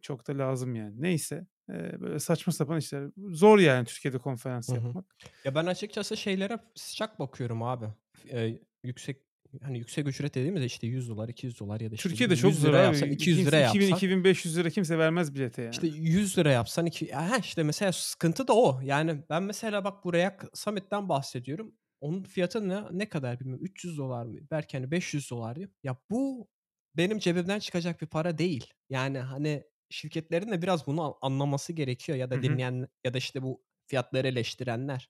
Çok 0.00 0.26
da 0.28 0.38
lazım 0.38 0.74
yani. 0.74 1.02
Neyse, 1.02 1.46
böyle 1.68 2.18
saçma 2.18 2.52
sapan 2.52 2.78
işler. 2.78 3.10
Zor 3.16 3.58
yani 3.58 3.86
Türkiye'de 3.86 4.18
konferans 4.18 4.68
Hı 4.68 4.72
hı. 4.72 4.76
yapmak. 4.86 5.16
Ya, 5.44 5.54
ben 5.54 5.66
açıkçası 5.66 6.16
şeylere 6.16 6.58
sıcak 6.74 7.18
bakıyorum 7.18 7.62
abi. 7.62 7.86
Eee, 8.24 8.62
yüksek, 8.82 9.22
hani, 9.62 9.78
yüksek 9.78 10.08
ücret 10.08 10.34
dediğimizde, 10.34 10.66
işte, 10.66 10.86
$100, 10.86 11.28
$200 11.28 11.84
ya 11.84 11.90
da, 11.90 11.94
işte, 11.94 12.08
Türkiye'de 12.08 12.36
$100 12.36 12.36
çok 12.36 12.54
zor 12.54 12.74
abi. 12.74 12.82
yapsan, 12.84 13.10
$200 13.10 13.36
Kimse 13.36 13.56
yapsan 13.56 14.00
$2000-2500 14.00 14.70
kimse 14.70 14.98
vermez 14.98 15.34
bilete 15.34 15.62
İşte, 15.70 15.86
yani. 15.86 15.98
$100 15.98 16.50
yapsan 16.50 16.86
iki 16.86 17.06
heh, 17.14 17.40
işte, 17.44 17.62
mesela 17.62 17.92
sıkıntı 17.92 18.48
da 18.48 18.52
o. 18.56 18.80
Yani 18.84 19.22
ben 19.30 19.42
mesela 19.42 19.84
bak 19.84 20.04
bu 20.04 20.12
React 20.14 20.44
Summit'ten 20.54 21.08
bahsediyorum. 21.08 21.74
Onun 22.00 22.22
fiyatı 22.22 22.68
ne 22.68 22.82
ne 22.92 23.08
kadar 23.08 23.40
bilmiyorum. 23.40 23.64
$300 23.66 24.24
mı? 24.26 24.38
Belki, 24.50 24.76
hani, 24.78 24.90
$500 24.90 25.54
diyeyim. 25.56 25.74
Ya, 25.82 25.96
bu 26.10 26.48
benim 26.96 27.18
cebimden 27.18 27.58
çıkacak 27.58 28.00
bir 28.02 28.06
para 28.06 28.38
değil. 28.38 28.66
Yani, 28.90 29.18
hani, 29.18 29.64
şirketlerin 29.90 30.50
de 30.52 30.62
biraz 30.62 30.86
bunu 30.86 31.18
anlaması 31.22 31.72
gerekiyor 31.72 32.18
ya 32.18 32.30
da 32.30 32.42
dinleyen 32.42 32.88
ya 33.04 33.14
da, 33.14 33.18
işte, 33.18 33.42
bu 33.42 33.64
fiyatları 33.86 34.28
eleştirenler. 34.28 35.08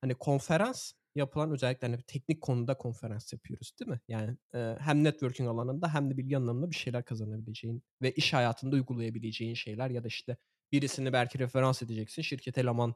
Hani, 0.00 0.14
konferans 0.14 0.92
yapılan 1.14 1.50
özellikle, 1.52 1.86
hani, 1.88 2.02
teknik 2.06 2.40
konuda 2.42 2.78
konferans 2.78 3.32
yapıyoruz, 3.32 3.72
değil 3.80 3.90
mi? 3.90 4.00
Yani, 4.08 4.36
eee, 4.54 4.76
hem 4.80 5.04
networking 5.04 5.48
alanında 5.48 5.94
hem 5.94 6.10
de 6.10 6.16
bilgi 6.16 6.36
anlamında 6.36 6.70
bir 6.70 6.76
şeyler 6.76 7.04
kazanabileceğin 7.04 7.82
ve 8.02 8.12
iş 8.12 8.32
hayatında 8.32 8.76
uygulayabileceğin 8.76 9.54
şeyler 9.54 9.90
ya 9.90 10.04
da, 10.04 10.08
işte, 10.08 10.36
birisini 10.72 11.12
belki 11.12 11.38
referans 11.38 11.82
edeceksin, 11.82 12.22
şirkete 12.22 12.60
eleman 12.60 12.94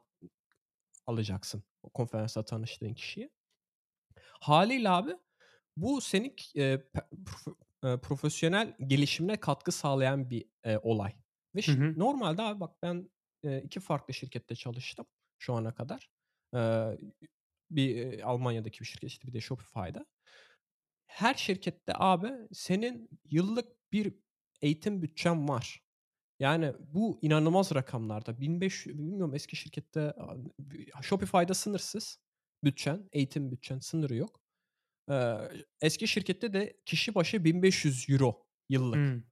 alacaksın 1.05 1.63
o 1.83 1.89
konferansta 1.89 2.45
tanıştığın 2.45 2.93
kişiyi. 2.93 3.29
Hâliyle 4.41 4.89
abi 4.89 5.17
bu 5.77 6.01
senin 6.01 6.35
eee, 6.55 7.97
profesyonel 8.03 8.75
gelişimine 8.87 9.37
katkı 9.39 9.71
sağlayan 9.71 10.29
bir, 10.29 10.45
eee, 10.65 10.79
olay 10.83 11.13
ve 11.55 11.61
Hı 11.67 11.71
hı. 11.71 11.95
normalde 11.95 12.41
abi 12.41 12.59
bak 12.59 12.75
ben, 12.83 13.09
eee, 13.43 13.61
2 13.65 13.79
farklı 13.79 14.13
şirkette 14.13 14.55
çalıştım 14.55 15.05
şu 15.39 15.53
ana 15.53 15.75
kadar. 15.75 16.09
Eee, 16.53 16.97
bir, 17.71 18.21
Almanya'daki 18.29 18.79
bir 18.79 18.85
şirket, 18.85 19.09
işte, 19.09 19.27
bir 19.27 19.33
de 19.33 19.41
Shopify'da. 19.41 20.05
Her 21.07 21.33
şirkette 21.33 21.93
abi 21.95 22.31
senin 22.53 23.09
yıllık 23.31 23.91
bir 23.93 24.15
eğitim 24.61 25.01
bütçen 25.01 25.47
var. 25.49 25.81
Yani 26.39 26.73
bu 26.79 27.19
inanılmaz 27.21 27.75
rakamlarda. 27.75 28.39
1500 28.41 28.97
bilmiyorum 28.97 29.35
eski 29.35 29.55
şirkette 29.55 30.13
Shopify'da 31.01 31.53
sınırsız 31.53 32.19
bütçen, 32.63 33.09
eğitim 33.13 33.51
bütçen 33.51 33.79
sınırı 33.79 34.15
yok. 34.15 34.41
Eee, 35.09 35.37
eski 35.81 36.07
şirkette 36.07 36.53
de 36.53 36.77
kişi 36.85 37.15
başı 37.15 37.43
€1500 37.43 38.45
yıllık. 38.69 38.95
Hımm. 38.95 39.23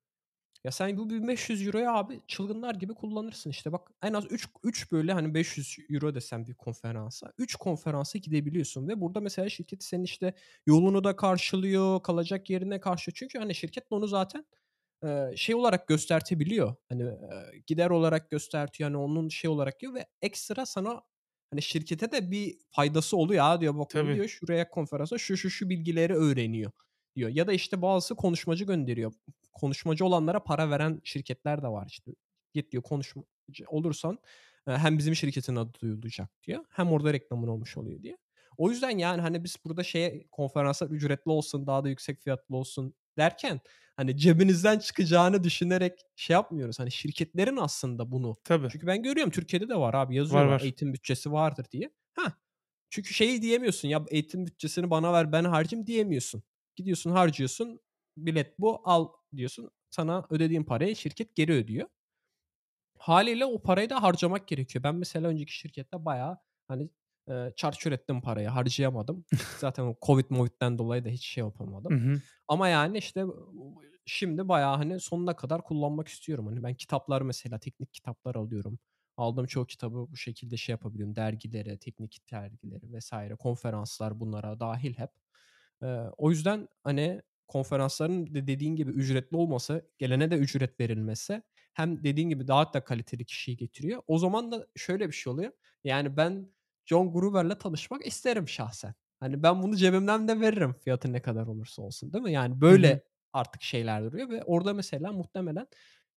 Ya, 0.63 0.71
sen 0.71 0.97
bu 0.97 1.09
€1500'yu 1.09 1.89
abi 1.89 2.21
çılgınlar 2.27 2.75
gibi 2.75 2.93
kullanırsın. 2.93 3.49
İşte, 3.49 3.71
bak 3.71 3.91
en 4.03 4.13
az 4.13 4.25
3 4.31 4.47
3 4.63 4.91
böyle, 4.91 5.13
hani, 5.13 5.33
€500 5.33 6.15
desem 6.15 6.47
bir 6.47 6.53
konferansa, 6.53 7.33
3 7.37 7.55
konferansa 7.55 8.19
gidebiliyorsun 8.19 8.87
ve 8.87 9.01
burada 9.01 9.19
mesela 9.19 9.49
şirket 9.49 9.83
senin, 9.83 10.03
işte, 10.03 10.33
yolunu 10.65 11.03
da 11.03 11.15
karşılıyor, 11.15 12.03
kalacak 12.03 12.49
yerini 12.49 12.79
karşılıyor. 12.79 13.15
Çünkü, 13.15 13.39
hani, 13.39 13.55
şirket 13.55 13.83
onu 13.89 14.07
zaten, 14.07 14.45
şey 15.35 15.55
olarak 15.55 15.87
göstertebiliyor. 15.87 16.75
Hani, 16.89 17.05
gider 17.67 17.89
olarak 17.89 18.31
göstertiyor. 18.31 18.89
Hani, 18.89 18.97
onun 18.97 19.29
şey 19.29 19.49
olarak 19.49 19.79
diyor 19.81 19.93
ve 19.93 20.05
ekstra 20.21 20.65
sana, 20.65 21.01
hani, 21.51 21.61
şirkete 21.61 22.11
de 22.11 22.31
bir 22.31 22.57
faydası 22.71 23.17
oluyor. 23.17 23.45
"A," 23.47 23.61
diyor, 23.61 23.77
"bak 23.79 23.89
diyor 24.13 24.27
şuraya 24.27 24.69
konferansa 24.69 25.17
şu, 25.17 25.37
şu, 25.37 25.49
şu 25.49 25.69
bilgileri 25.69 26.15
öğreniyor." 26.15 26.71
Diyor. 27.15 27.29
Ya 27.29 27.47
da, 27.47 27.53
işte, 27.53 27.81
bazısı 27.81 28.15
konuşmacı 28.15 28.65
gönderiyor. 28.65 29.13
Konuşmacı 29.53 30.05
olanlara 30.05 30.43
para 30.43 30.69
veren 30.69 31.01
şirketler 31.03 31.63
de 31.63 31.67
var, 31.67 31.87
işte. 31.89 32.11
"Git," 32.53 32.71
diyor, 32.71 32.83
"konuşmacı 32.83 33.25
olursan, 33.67 34.17
eee, 34.67 34.77
hem 34.77 34.97
bizim 34.97 35.15
şirketin 35.15 35.55
adı 35.55 35.71
duyulacak." 35.81 36.29
diyor 36.43 36.65
hem 36.69 36.91
orada 36.91 37.13
reklamın 37.13 37.47
olmuş 37.47 37.77
oluyor 37.77 38.03
diye. 38.03 38.17
O 38.57 38.69
yüzden, 38.69 38.97
yani, 38.97 39.21
hani, 39.21 39.43
biz 39.43 39.57
burada 39.65 39.83
şeye 39.83 40.27
konferanslar 40.31 40.89
ücretli 40.89 41.29
olsun, 41.31 41.67
daha 41.67 41.83
da 41.83 41.89
yüksek 41.89 42.21
fiyatlı 42.21 42.55
olsun 42.57 42.93
derken, 43.17 43.59
hani, 43.97 44.17
cebinizden 44.17 44.79
çıkacağını 44.79 45.43
düşünerek 45.43 45.99
şey 46.15 46.33
yapmıyoruz. 46.33 46.79
Hani, 46.79 46.91
şirketlerin 46.91 47.57
aslında 47.57 48.11
bunu 48.11 48.37
Tabii. 48.43 48.73
Çünkü 48.73 48.87
ben 48.87 49.03
görüyorum 49.03 49.31
Türkiye'de 49.31 49.69
de 49.69 49.75
var 49.75 49.93
abi 49.93 50.15
Var, 50.29 50.45
yazıyorlar 50.45 50.51
var. 50.51 50.61
eğitim 50.61 50.93
bütçesi 50.93 51.31
vardır 51.31 51.65
diye. 51.71 51.89
Hah, 52.13 52.31
çünkü 52.89 53.13
şeyi 53.13 53.41
diyemiyorsun, 53.41 53.87
"Ya, 53.89 54.05
eğitim 54.11 54.45
bütçesini 54.47 54.89
bana 54.89 55.13
ver, 55.13 55.31
ben 55.31 55.43
harcayayım." 55.45 55.87
diyemiyorsun. 55.87 56.43
Gidiyorsun, 56.75 57.11
harcıyorsun, 57.11 57.79
"Bilet 58.17 58.59
bu, 58.59 58.81
al." 58.85 59.07
diyorsun. 59.35 59.71
Sana 59.89 60.25
ödediğin 60.29 60.63
parayı 60.63 60.95
şirket 60.95 61.35
geri 61.35 61.53
ödüyor. 61.53 61.89
Hâliyle 62.97 63.45
o 63.45 63.61
parayı 63.61 63.89
da 63.89 64.03
harcamak 64.03 64.47
gerekiyor. 64.47 64.83
Ben 64.83 64.95
mesela 64.95 65.27
önceki 65.27 65.53
şirkette 65.53 66.05
bayağı, 66.05 66.37
hani, 66.67 66.89
eee, 67.29 67.53
çarçur 67.55 67.91
ettim 67.91 68.21
parayı, 68.21 68.47
harcayamadım. 68.47 69.25
Zaten 69.57 69.83
o 69.83 69.95
Covid 70.01 70.25
Movid'den 70.29 70.77
dolayı 70.77 71.05
da 71.05 71.09
hiç 71.09 71.25
şey 71.25 71.43
yapamadım. 71.43 71.95
hı. 71.95 72.21
Ama, 72.47 72.67
yani, 72.67 72.97
işte, 72.97 73.25
şimdi 74.05 74.47
bayağı, 74.49 74.75
hani, 74.77 74.99
sonuna 74.99 75.35
kadar 75.35 75.63
kullanmak 75.63 76.07
istiyorum. 76.07 76.47
Hani, 76.47 76.63
ben 76.63 76.73
kitaplar 76.75 77.21
mesela 77.21 77.59
teknik 77.59 77.93
kitaplar 77.93 78.35
alıyorum. 78.35 78.79
Aldığım 79.17 79.45
çoğu 79.45 79.65
kitabı 79.67 79.95
bu 80.11 80.17
şekilde 80.17 80.57
şey 80.57 80.73
yapabiliyorum. 80.73 81.15
Dergilere, 81.15 81.77
teknik 81.77 82.31
dergileri 82.31 82.93
vs. 82.99 83.35
konferanslar 83.37 84.19
bunlara 84.19 84.59
dâhil 84.59 84.93
hep. 84.97 85.09
O 86.17 86.29
yüzden, 86.31 86.67
hani, 86.83 87.21
konferansların 87.47 88.35
de 88.35 88.47
dediğin 88.47 88.75
gibi 88.75 88.91
ücretli 88.91 89.35
olması, 89.37 89.89
gelene 89.97 90.31
de 90.31 90.35
ücret 90.37 90.79
verilmesi 90.79 91.41
hem 91.73 92.03
dediğin 92.03 92.29
gibi 92.29 92.47
daha 92.47 92.73
da 92.73 92.83
kaliteli 92.83 93.25
kişiyi 93.25 93.57
getiriyor. 93.57 94.01
O 94.07 94.17
zaman 94.17 94.51
da 94.51 94.67
şöyle 94.75 95.07
bir 95.07 95.13
şey 95.13 95.33
oluyor. 95.33 95.51
Yani, 95.83 96.17
ben 96.17 96.47
John 96.85 97.13
Gruber'le 97.13 97.55
tanışmak 97.59 98.05
isterim 98.07 98.47
şahsen. 98.47 98.93
Hani, 99.19 99.43
ben 99.43 99.63
bunu 99.63 99.75
cebimden 99.75 100.27
de 100.27 100.39
veririm 100.41 100.73
fiyatı 100.73 101.13
ne 101.13 101.21
kadar 101.21 101.47
olursa 101.47 101.81
olsun, 101.81 102.13
değil 102.13 102.23
mi? 102.23 102.31
Yani, 102.33 102.61
böyle 102.61 103.03
artık 103.33 103.61
şeyler 103.61 104.03
duruyor 104.03 104.29
ve 104.29 104.43
orada 104.43 104.73
mesela 104.73 105.11
muhtemelen 105.11 105.67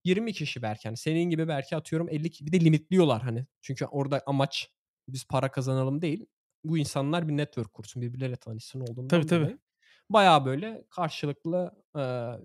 20 0.04 0.32
kişi 0.32 0.62
belki, 0.62 0.88
hani, 0.88 0.96
senin 0.96 1.30
gibi 1.30 1.48
belki 1.48 1.76
atıyorum 1.76 2.08
50 2.10 2.30
ki 2.30 2.46
bir 2.46 2.52
de 2.52 2.60
limitliyorlar, 2.60 3.22
hani. 3.22 3.46
Çünkü 3.62 3.84
orada 3.86 4.22
amaç 4.26 4.70
biz 5.08 5.24
para 5.28 5.50
kazanalım 5.50 6.02
değil. 6.02 6.26
Bu 6.68 6.78
insanlar 6.78 7.28
bir 7.28 7.36
network 7.36 7.74
kursun, 7.74 8.02
birbirleriyle 8.02 8.36
tanışsın 8.36 8.80
Tabii, 9.08 9.26
olduğundan 9.26 9.26
tabii. 9.26 9.48
dolayı 9.48 9.58
bayağı 10.10 10.44
böyle 10.46 10.84
karşılıklı, 10.90 11.84
eee, 11.96 12.40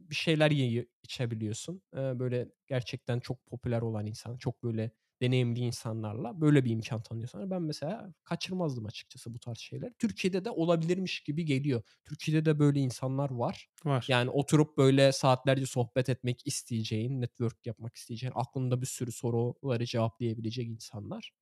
bir 0.00 0.14
şeyler 0.14 0.50
yiyip 0.50 0.90
içebiliyorsun. 1.02 1.82
Eee, 1.96 2.12
böyle 2.18 2.48
gerçekten 2.66 3.20
çok 3.20 3.46
popüler 3.46 3.82
olan 3.82 4.06
insan, 4.06 4.36
çok 4.38 4.62
böyle 4.64 4.90
deneyimli 5.22 5.60
insanlarla 5.60 6.40
böyle 6.40 6.64
bir 6.64 6.70
imkân 6.70 7.02
tanıyor 7.02 7.28
sana. 7.28 7.50
Ben 7.50 7.62
mesela 7.62 8.14
kaçırmazdım 8.24 8.86
açıkçası 8.86 9.34
bu 9.34 9.38
tarz 9.40 9.58
şeyleri. 9.58 9.94
Türkiye'de 9.98 10.44
de 10.44 10.50
olabilirmiş 10.50 11.20
gibi 11.20 11.44
geliyor. 11.44 11.82
Türkiye'de 12.04 12.44
de 12.44 12.58
böyle 12.58 12.80
insanlar 12.80 13.30
var. 13.30 13.68
Var. 13.84 14.06
Yani, 14.08 14.30
oturup 14.30 14.78
böyle 14.78 15.12
saatlerce 15.12 15.66
sohbet 15.66 16.08
etmek 16.08 16.46
isteyeceğin, 16.46 17.20
network 17.20 17.66
yapmak 17.66 17.96
isteyeceğin, 17.96 18.32
aklında 18.36 18.80
bir 18.82 18.86
sürü 18.86 19.12
soruları 19.12 19.84
cevaplayabilecek 19.84 20.66
insanlar. 20.68 21.32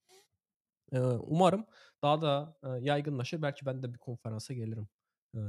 Umarım 1.20 1.66
daha 2.02 2.22
da, 2.22 2.56
yaygınlaşır. 2.80 3.42
Belki 3.42 3.66
ben 3.66 3.82
de 3.82 3.94
bir 3.94 3.98
konferansa 3.98 4.54
gelirim, 4.54 4.88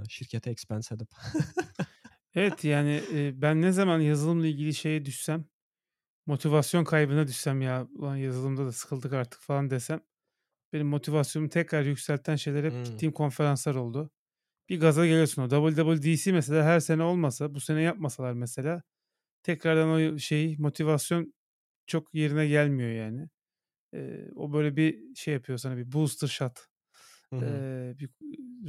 şirkete 0.10 0.50
expense 0.52 0.96
edip. 0.96 1.10
Evet, 2.36 2.64
yani, 2.64 3.04
ben 3.42 3.62
ne 3.62 3.72
zaman 3.72 4.00
yazılımla 4.00 4.48
ilgili 4.48 4.74
şeye 4.74 5.06
düşsem, 5.06 5.46
motivasyon 6.28 6.86
kaybına 6.86 7.28
düşsem, 7.28 7.62
"Ya, 7.62 7.88
ulan 7.96 8.18
yazılımda 8.18 8.66
da 8.68 8.74
sıkıldık 8.74 9.14
artık." 9.14 9.42
falan 9.42 9.70
desem, 9.70 10.02
benim 10.74 10.88
motivasyonumu 10.88 11.50
tekrar 11.50 11.84
yükselten 11.86 12.36
şeyler 12.38 12.64
hep 12.64 12.74
Hımm. 12.74 12.86
gittiğim 12.86 13.14
konferanslar 13.14 13.76
oldu. 13.76 14.12
Bir 14.70 14.82
gaza 14.82 15.08
geliyorsun. 15.08 15.42
O 15.44 15.50
WWDC 15.50 16.34
mesela 16.34 16.66
her 16.66 16.80
sene 16.82 17.04
olmasa, 17.04 17.56
bu 17.56 17.60
sene 17.62 17.82
yapmasalar 17.82 18.34
mesela 18.34 18.84
tekrardan 19.44 19.90
o 19.90 20.20
şeyi, 20.20 20.58
motivasyon 20.60 21.34
çok 21.88 22.16
yerine 22.16 22.48
gelmiyor 22.48 22.92
yani. 22.92 23.30
O 24.36 24.54
böyle 24.54 24.76
bir 24.76 25.16
şey 25.16 25.34
yapıyor 25.34 25.58
sana, 25.58 25.78
bir 25.78 25.92
booster 25.92 26.28
shot. 26.28 26.60
Hı 27.30 27.36
hı. 27.36 27.46
Eee, 27.46 28.00
bir 28.00 28.10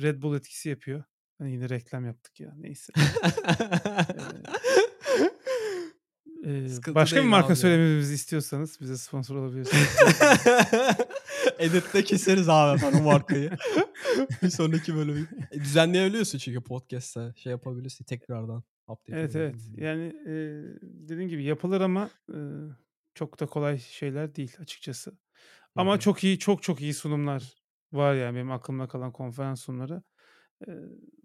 Red 0.03 0.23
Bull 0.23 0.37
etkisi 0.37 0.69
yapıyor. 0.69 1.05
Hani 1.39 1.53
yine 1.53 1.69
reklam 1.69 2.05
yaptık 2.07 2.41
ya. 2.41 2.55
Neyse. 2.57 2.93
Sıkıntı 6.69 6.95
başka 6.95 7.17
bir 7.23 7.27
marka 7.27 7.49
abi 7.49 7.57
söylememizi 7.57 8.15
istiyorsanız 8.15 8.81
bize 8.81 8.97
sponsor 8.97 9.37
olabilirsiniz. 9.37 9.87
Editte 11.59 12.05
keseriz 12.05 12.49
abi 12.49 12.81
ben 12.83 12.93
o 12.93 13.03
markayı. 13.03 13.51
bir 14.43 14.51
sonraki 14.51 14.95
bölümü. 14.95 15.27
E, 15.51 15.61
düzenleyebiliyorsun 15.61 16.39
çünkü 16.39 16.61
podcast'te 16.61 17.33
şey 17.37 17.51
yapabilirsin 17.51 18.05
tekrardan 18.05 18.63
update 18.89 19.19
Evet 19.21 19.37
evet. 19.37 19.55
Yani 19.77 20.05
eee 20.27 20.63
dediğim 20.83 21.29
gibi 21.29 21.45
yapılır 21.45 21.81
ama 21.81 22.11
çok 23.17 23.41
da 23.41 23.47
kolay 23.47 23.79
şeyler 23.81 24.37
değil 24.37 24.57
açıkçası. 24.61 25.19
Hı 25.77 25.81
Ama 25.81 25.99
hı. 25.99 26.01
çok 26.01 26.25
iyi 26.25 26.39
çok 26.39 26.63
çok 26.63 26.81
iyi 26.83 26.95
sunumlar 26.95 27.55
var 27.93 28.15
yani 28.15 28.37
benim 28.37 28.53
aklımda 28.53 28.89
kalan 28.89 29.13
konferans 29.13 29.63
sunumları. 29.65 30.03
Eee, 30.69 30.75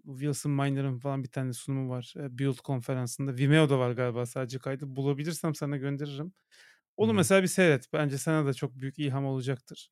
bu 0.04 0.14
Wilson 0.20 0.52
Miner'ın 0.52 0.98
falan 0.98 1.24
bir 1.24 1.30
tane 1.30 1.52
sunumu 1.52 1.90
var. 1.90 2.14
Eee, 2.16 2.38
Build 2.38 2.58
konferansında. 2.58 3.36
Vimeo'da 3.36 3.78
var 3.78 3.92
galiba 3.92 4.26
sadece 4.26 4.58
kaydı. 4.58 4.96
Bulabilirsem 4.96 5.54
sana 5.54 5.76
gönderirim. 5.76 6.34
Hı 7.00 7.04
Onu 7.04 7.14
hı. 7.14 7.14
mesela 7.14 7.42
bir 7.42 7.48
seyret. 7.48 7.92
Bence 7.92 8.18
sana 8.18 8.46
da 8.46 8.54
çok 8.54 8.74
büyük 8.80 8.98
ilham 8.98 9.26
olacaktır. 9.26 9.90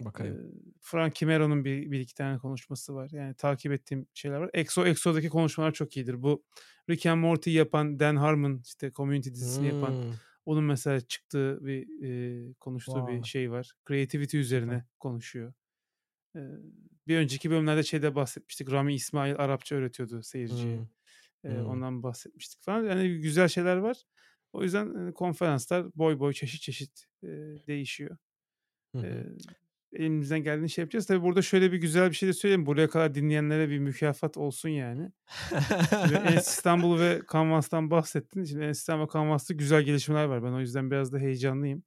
Eee, 0.00 0.04
Bakayım. 0.04 0.40
Frank 0.80 1.14
Kimero'nun 1.14 1.64
bir, 1.64 1.90
bir 1.90 2.00
iki 2.00 2.14
tane 2.14 2.38
konuşması 2.38 2.94
var. 2.94 3.10
Yani 3.12 3.34
takip 3.34 3.72
ettiğim 3.72 4.06
şeyler 4.14 4.36
var. 4.38 4.50
Exo 4.54 4.86
Exo'daki 4.86 5.28
konuşmalar 5.28 5.72
çok 5.72 5.96
iyidir. 5.96 6.22
Bu 6.22 6.44
Rick 6.90 7.06
and 7.06 7.20
Morty 7.20 7.50
yapan 7.50 8.00
Dan 8.00 8.16
Harmon 8.16 8.62
işte 8.66 8.92
Community 8.92 9.30
dizisini 9.30 9.66
yapan 9.66 9.98
Hmm. 9.98 10.18
Onun 10.48 10.64
mesela 10.64 11.00
çıktığı 11.00 11.66
bir 11.66 12.04
e, 12.50 12.54
konuştuğu 12.60 13.06
bir 13.08 13.12
Vay. 13.12 13.22
şey 13.24 13.50
var. 13.50 13.72
Creativity 13.88 14.38
üzerine 14.38 14.84
konuşuyor. 15.00 15.52
Ee, 16.36 16.40
bir 17.08 17.16
önceki 17.16 17.50
bölümlerde 17.50 17.82
şeyde 17.82 18.14
bahsetmiştik. 18.14 18.72
Rami 18.72 18.94
İsmail 18.94 19.36
Arapça 19.36 19.76
öğretiyordu 19.76 20.22
seyirciye. 20.22 20.76
Hmm. 20.76 20.84
Ee, 21.44 21.48
Hmm. 21.48 21.66
ondan 21.68 22.02
bahsetmiştik 22.02 22.62
falan. 22.62 22.84
Yani 22.84 23.20
güzel 23.20 23.48
şeyler 23.48 23.76
var. 23.76 24.02
O 24.52 24.62
yüzden 24.62 25.08
e, 25.08 25.12
konferanslar 25.12 25.86
boy 25.94 26.18
boy 26.20 26.32
çeşit 26.32 26.62
çeşit 26.62 27.06
e, 27.22 27.28
değişiyor. 27.66 28.16
Hı 28.94 28.98
hı. 28.98 29.06
Ee, 29.06 29.24
elimizden 29.92 30.42
geldiğini 30.42 30.70
şey 30.70 30.82
yapacağız. 30.82 31.06
Tabii 31.06 31.22
burada 31.22 31.42
şöyle 31.42 31.72
bir 31.72 31.76
güzel 31.76 32.10
bir 32.10 32.14
şey 32.14 32.28
de 32.28 32.32
söyleyeyim. 32.32 32.66
Buraya 32.66 32.88
kadar 32.88 33.14
dinleyenlere 33.14 33.68
bir 33.68 33.78
mükafat 33.78 34.36
olsun 34.36 34.68
yani. 34.68 35.12
Enes 36.12 36.48
İstanbul 36.48 37.00
ve 37.00 37.22
Canvas'tan 37.32 37.90
bahsettin. 37.90 38.44
Şimdi 38.44 38.64
Enes 38.64 38.78
İstanbul 38.78 39.04
ve 39.04 39.12
Canvas'ta 39.12 39.54
güzel 39.54 39.82
gelişmeler 39.82 40.24
var. 40.24 40.42
Ben 40.42 40.52
o 40.52 40.60
yüzden 40.60 40.90
biraz 40.90 41.12
da 41.12 41.18
heyecanlıyım. 41.18 41.82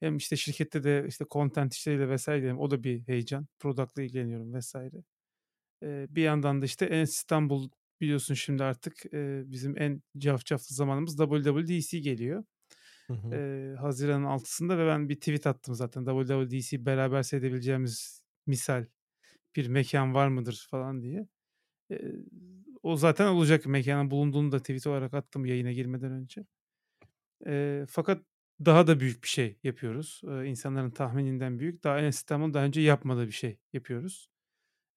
Hem 0.00 0.16
işte 0.16 0.36
şirkette 0.36 0.84
de 0.84 1.04
işte 1.08 1.24
content 1.30 1.74
işleriyle 1.74 2.08
vesaire 2.08 2.40
diyelim. 2.40 2.60
O 2.60 2.70
da 2.70 2.84
bir 2.84 3.08
heyecan. 3.08 3.46
Product'la 3.58 4.02
ilgileniyorum 4.02 4.54
vesaire. 4.54 5.04
Ee, 5.82 6.06
bir 6.10 6.22
yandan 6.22 6.62
da 6.62 6.66
işte 6.66 6.86
Enes 6.86 7.14
İstanbul 7.14 7.68
biliyorsun 8.00 8.34
şimdi 8.34 8.64
artık 8.64 9.14
e, 9.14 9.42
bizim 9.46 9.82
en 9.82 10.02
cafcaflı 10.18 10.74
zamanımız 10.74 11.16
WWDC 11.16 11.98
geliyor. 11.98 12.44
Hı 13.12 13.28
hı. 13.28 13.34
Ee, 13.34 13.76
Haziran'ın 13.76 14.24
6'sında 14.24 14.78
ve 14.78 14.86
ben 14.86 15.08
bir 15.08 15.16
tweet 15.16 15.46
attım 15.46 15.74
zaten. 15.74 16.04
WWDC 16.04 16.86
beraber 16.86 17.22
seyredebileceğimiz 17.22 18.22
misal 18.46 18.86
bir 19.56 19.68
mekan 19.68 20.14
var 20.14 20.28
mıdır 20.28 20.66
falan 20.70 21.02
diye. 21.02 21.26
Ee, 21.92 22.00
o 22.82 22.96
zaten 22.96 23.26
olacak. 23.26 23.66
Mekanın 23.66 24.10
bulunduğunu 24.10 24.52
da 24.52 24.58
tweet 24.58 24.86
olarak 24.86 25.14
attım 25.14 25.46
yayına 25.46 25.72
girmeden 25.72 26.12
önce. 26.12 26.44
Ee, 27.46 27.86
fakat 27.88 28.22
daha 28.64 28.86
da 28.86 29.00
büyük 29.00 29.22
bir 29.22 29.28
şey 29.28 29.58
yapıyoruz. 29.64 30.20
Ee, 30.28 30.46
insanların 30.46 30.90
tahmininden 30.90 31.58
büyük. 31.58 31.84
Daha 31.84 31.98
Enes 31.98 32.16
İstanbul'un 32.16 32.54
daha 32.54 32.64
önce 32.64 32.80
yapmadığı 32.80 33.26
bir 33.26 33.32
şey 33.32 33.58
yapıyoruz. 33.72 34.28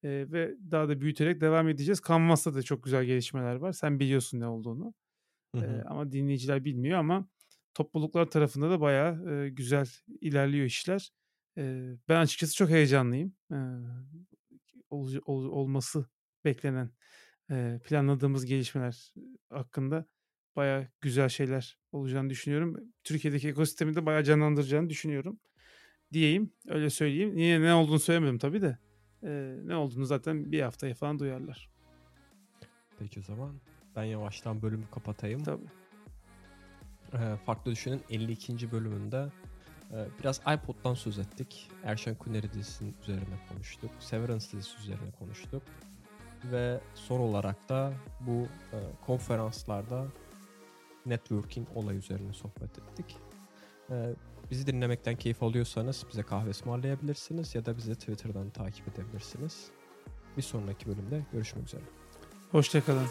Ee, 0.04 0.26
ve 0.32 0.56
daha 0.72 0.90
da 0.90 1.02
büyüterek 1.02 1.42
devam 1.42 1.70
edeceğiz. 1.70 2.02
Canvas'ta 2.08 2.56
da 2.56 2.64
çok 2.64 2.84
güzel 2.84 3.06
gelişmeler 3.06 3.56
var. 3.56 3.72
Sen 3.72 4.00
biliyorsun 4.00 4.40
ne 4.40 4.48
olduğunu. 4.48 4.94
Hı 5.56 5.62
hı. 5.62 5.84
ama 5.88 6.12
dinleyiciler 6.12 6.66
bilmiyor 6.66 7.00
ama 7.00 7.28
topluluklar 7.76 8.26
tarafında 8.26 8.69
da 8.69 8.81
bayağı 8.81 9.34
e, 9.45 9.49
güzel 9.49 9.88
ilerliyor 10.22 10.65
işler. 10.65 11.11
Ee, 11.57 11.93
ben 12.10 12.22
açıkçası 12.22 12.56
çok 12.56 12.69
heyecanlıyım. 12.69 13.34
Ee, 13.52 13.56
ol- 14.89 15.22
ol- 15.26 15.49
olması 15.52 16.06
beklenen 16.45 16.89
e, 17.52 17.80
planladığımız 17.84 18.45
gelişmeler 18.45 19.14
hakkında 19.49 20.06
bayağı 20.56 20.88
güzel 21.02 21.30
şeyler 21.30 21.77
olacağını 21.91 22.30
düşünüyorum. 22.30 22.76
Türkiye'deki 23.03 23.49
ekosistemi 23.49 23.95
de 23.95 24.06
bayağı 24.06 24.23
canlandıracağını 24.23 24.89
düşünüyorum. 24.89 25.39
Diyeyim, 26.14 26.53
öyle 26.68 26.89
söyleyeyim. 26.89 27.35
Niye 27.35 27.61
ne 27.61 27.73
olduğunu 27.73 27.99
söylemedim 27.99 28.38
tabii 28.38 28.61
de. 28.61 28.77
Ee, 29.23 29.56
ne 29.64 29.76
olduğunu 29.76 30.06
zaten 30.06 30.52
bir 30.52 30.61
haftaya 30.61 30.93
falan 30.95 31.19
duyarlar. 31.19 31.69
Peki 32.99 33.19
o 33.19 33.23
zaman 33.23 33.56
ben 33.95 34.03
yavaştan 34.03 34.61
bölümü 34.61 34.85
kapatayım. 34.91 35.43
Tabii. 35.43 35.65
Ee, 37.16 37.38
Farklı 37.46 37.72
Düşünün 37.72 38.02
52. 38.10 38.72
bölümünde 38.72 39.28
e, 39.92 40.08
biraz 40.20 40.40
iPod'dan 40.40 40.94
söz 40.94 41.20
ettik. 41.20 41.70
Erşen 41.84 42.16
Kuneri 42.16 42.54
dizisinin 42.54 42.96
üzerine 43.02 43.40
konuştuk. 43.50 43.92
Severance 44.00 44.46
dizisi 44.52 44.78
üzerine 44.80 45.12
konuştuk. 45.20 45.64
Ve 46.52 46.80
son 46.96 47.20
olarak 47.20 47.70
da 47.70 47.94
bu 48.20 48.48
e, 48.74 48.78
konferanslarda 49.06 50.06
networking 51.06 51.68
olay 51.76 51.98
üzerine 51.98 52.34
sohbet 52.34 52.80
ettik. 52.80 53.18
E, 53.90 54.14
bizi 54.52 54.68
dinlemekten 54.68 55.16
keyif 55.16 55.44
alıyorsanız 55.44 56.06
bize 56.12 56.24
kahve 56.24 56.50
ısmarlayabilirsiniz 56.50 57.56
ya 57.56 57.66
da 57.66 57.78
bizi 57.78 57.96
Twitter'dan 57.96 58.50
takip 58.50 58.88
edebilirsiniz. 58.88 59.68
Bir 60.38 60.42
sonraki 60.42 60.88
bölümde 60.88 61.26
görüşmek 61.32 61.68
üzere. 61.68 61.84
Hoşçakalın. 62.52 63.08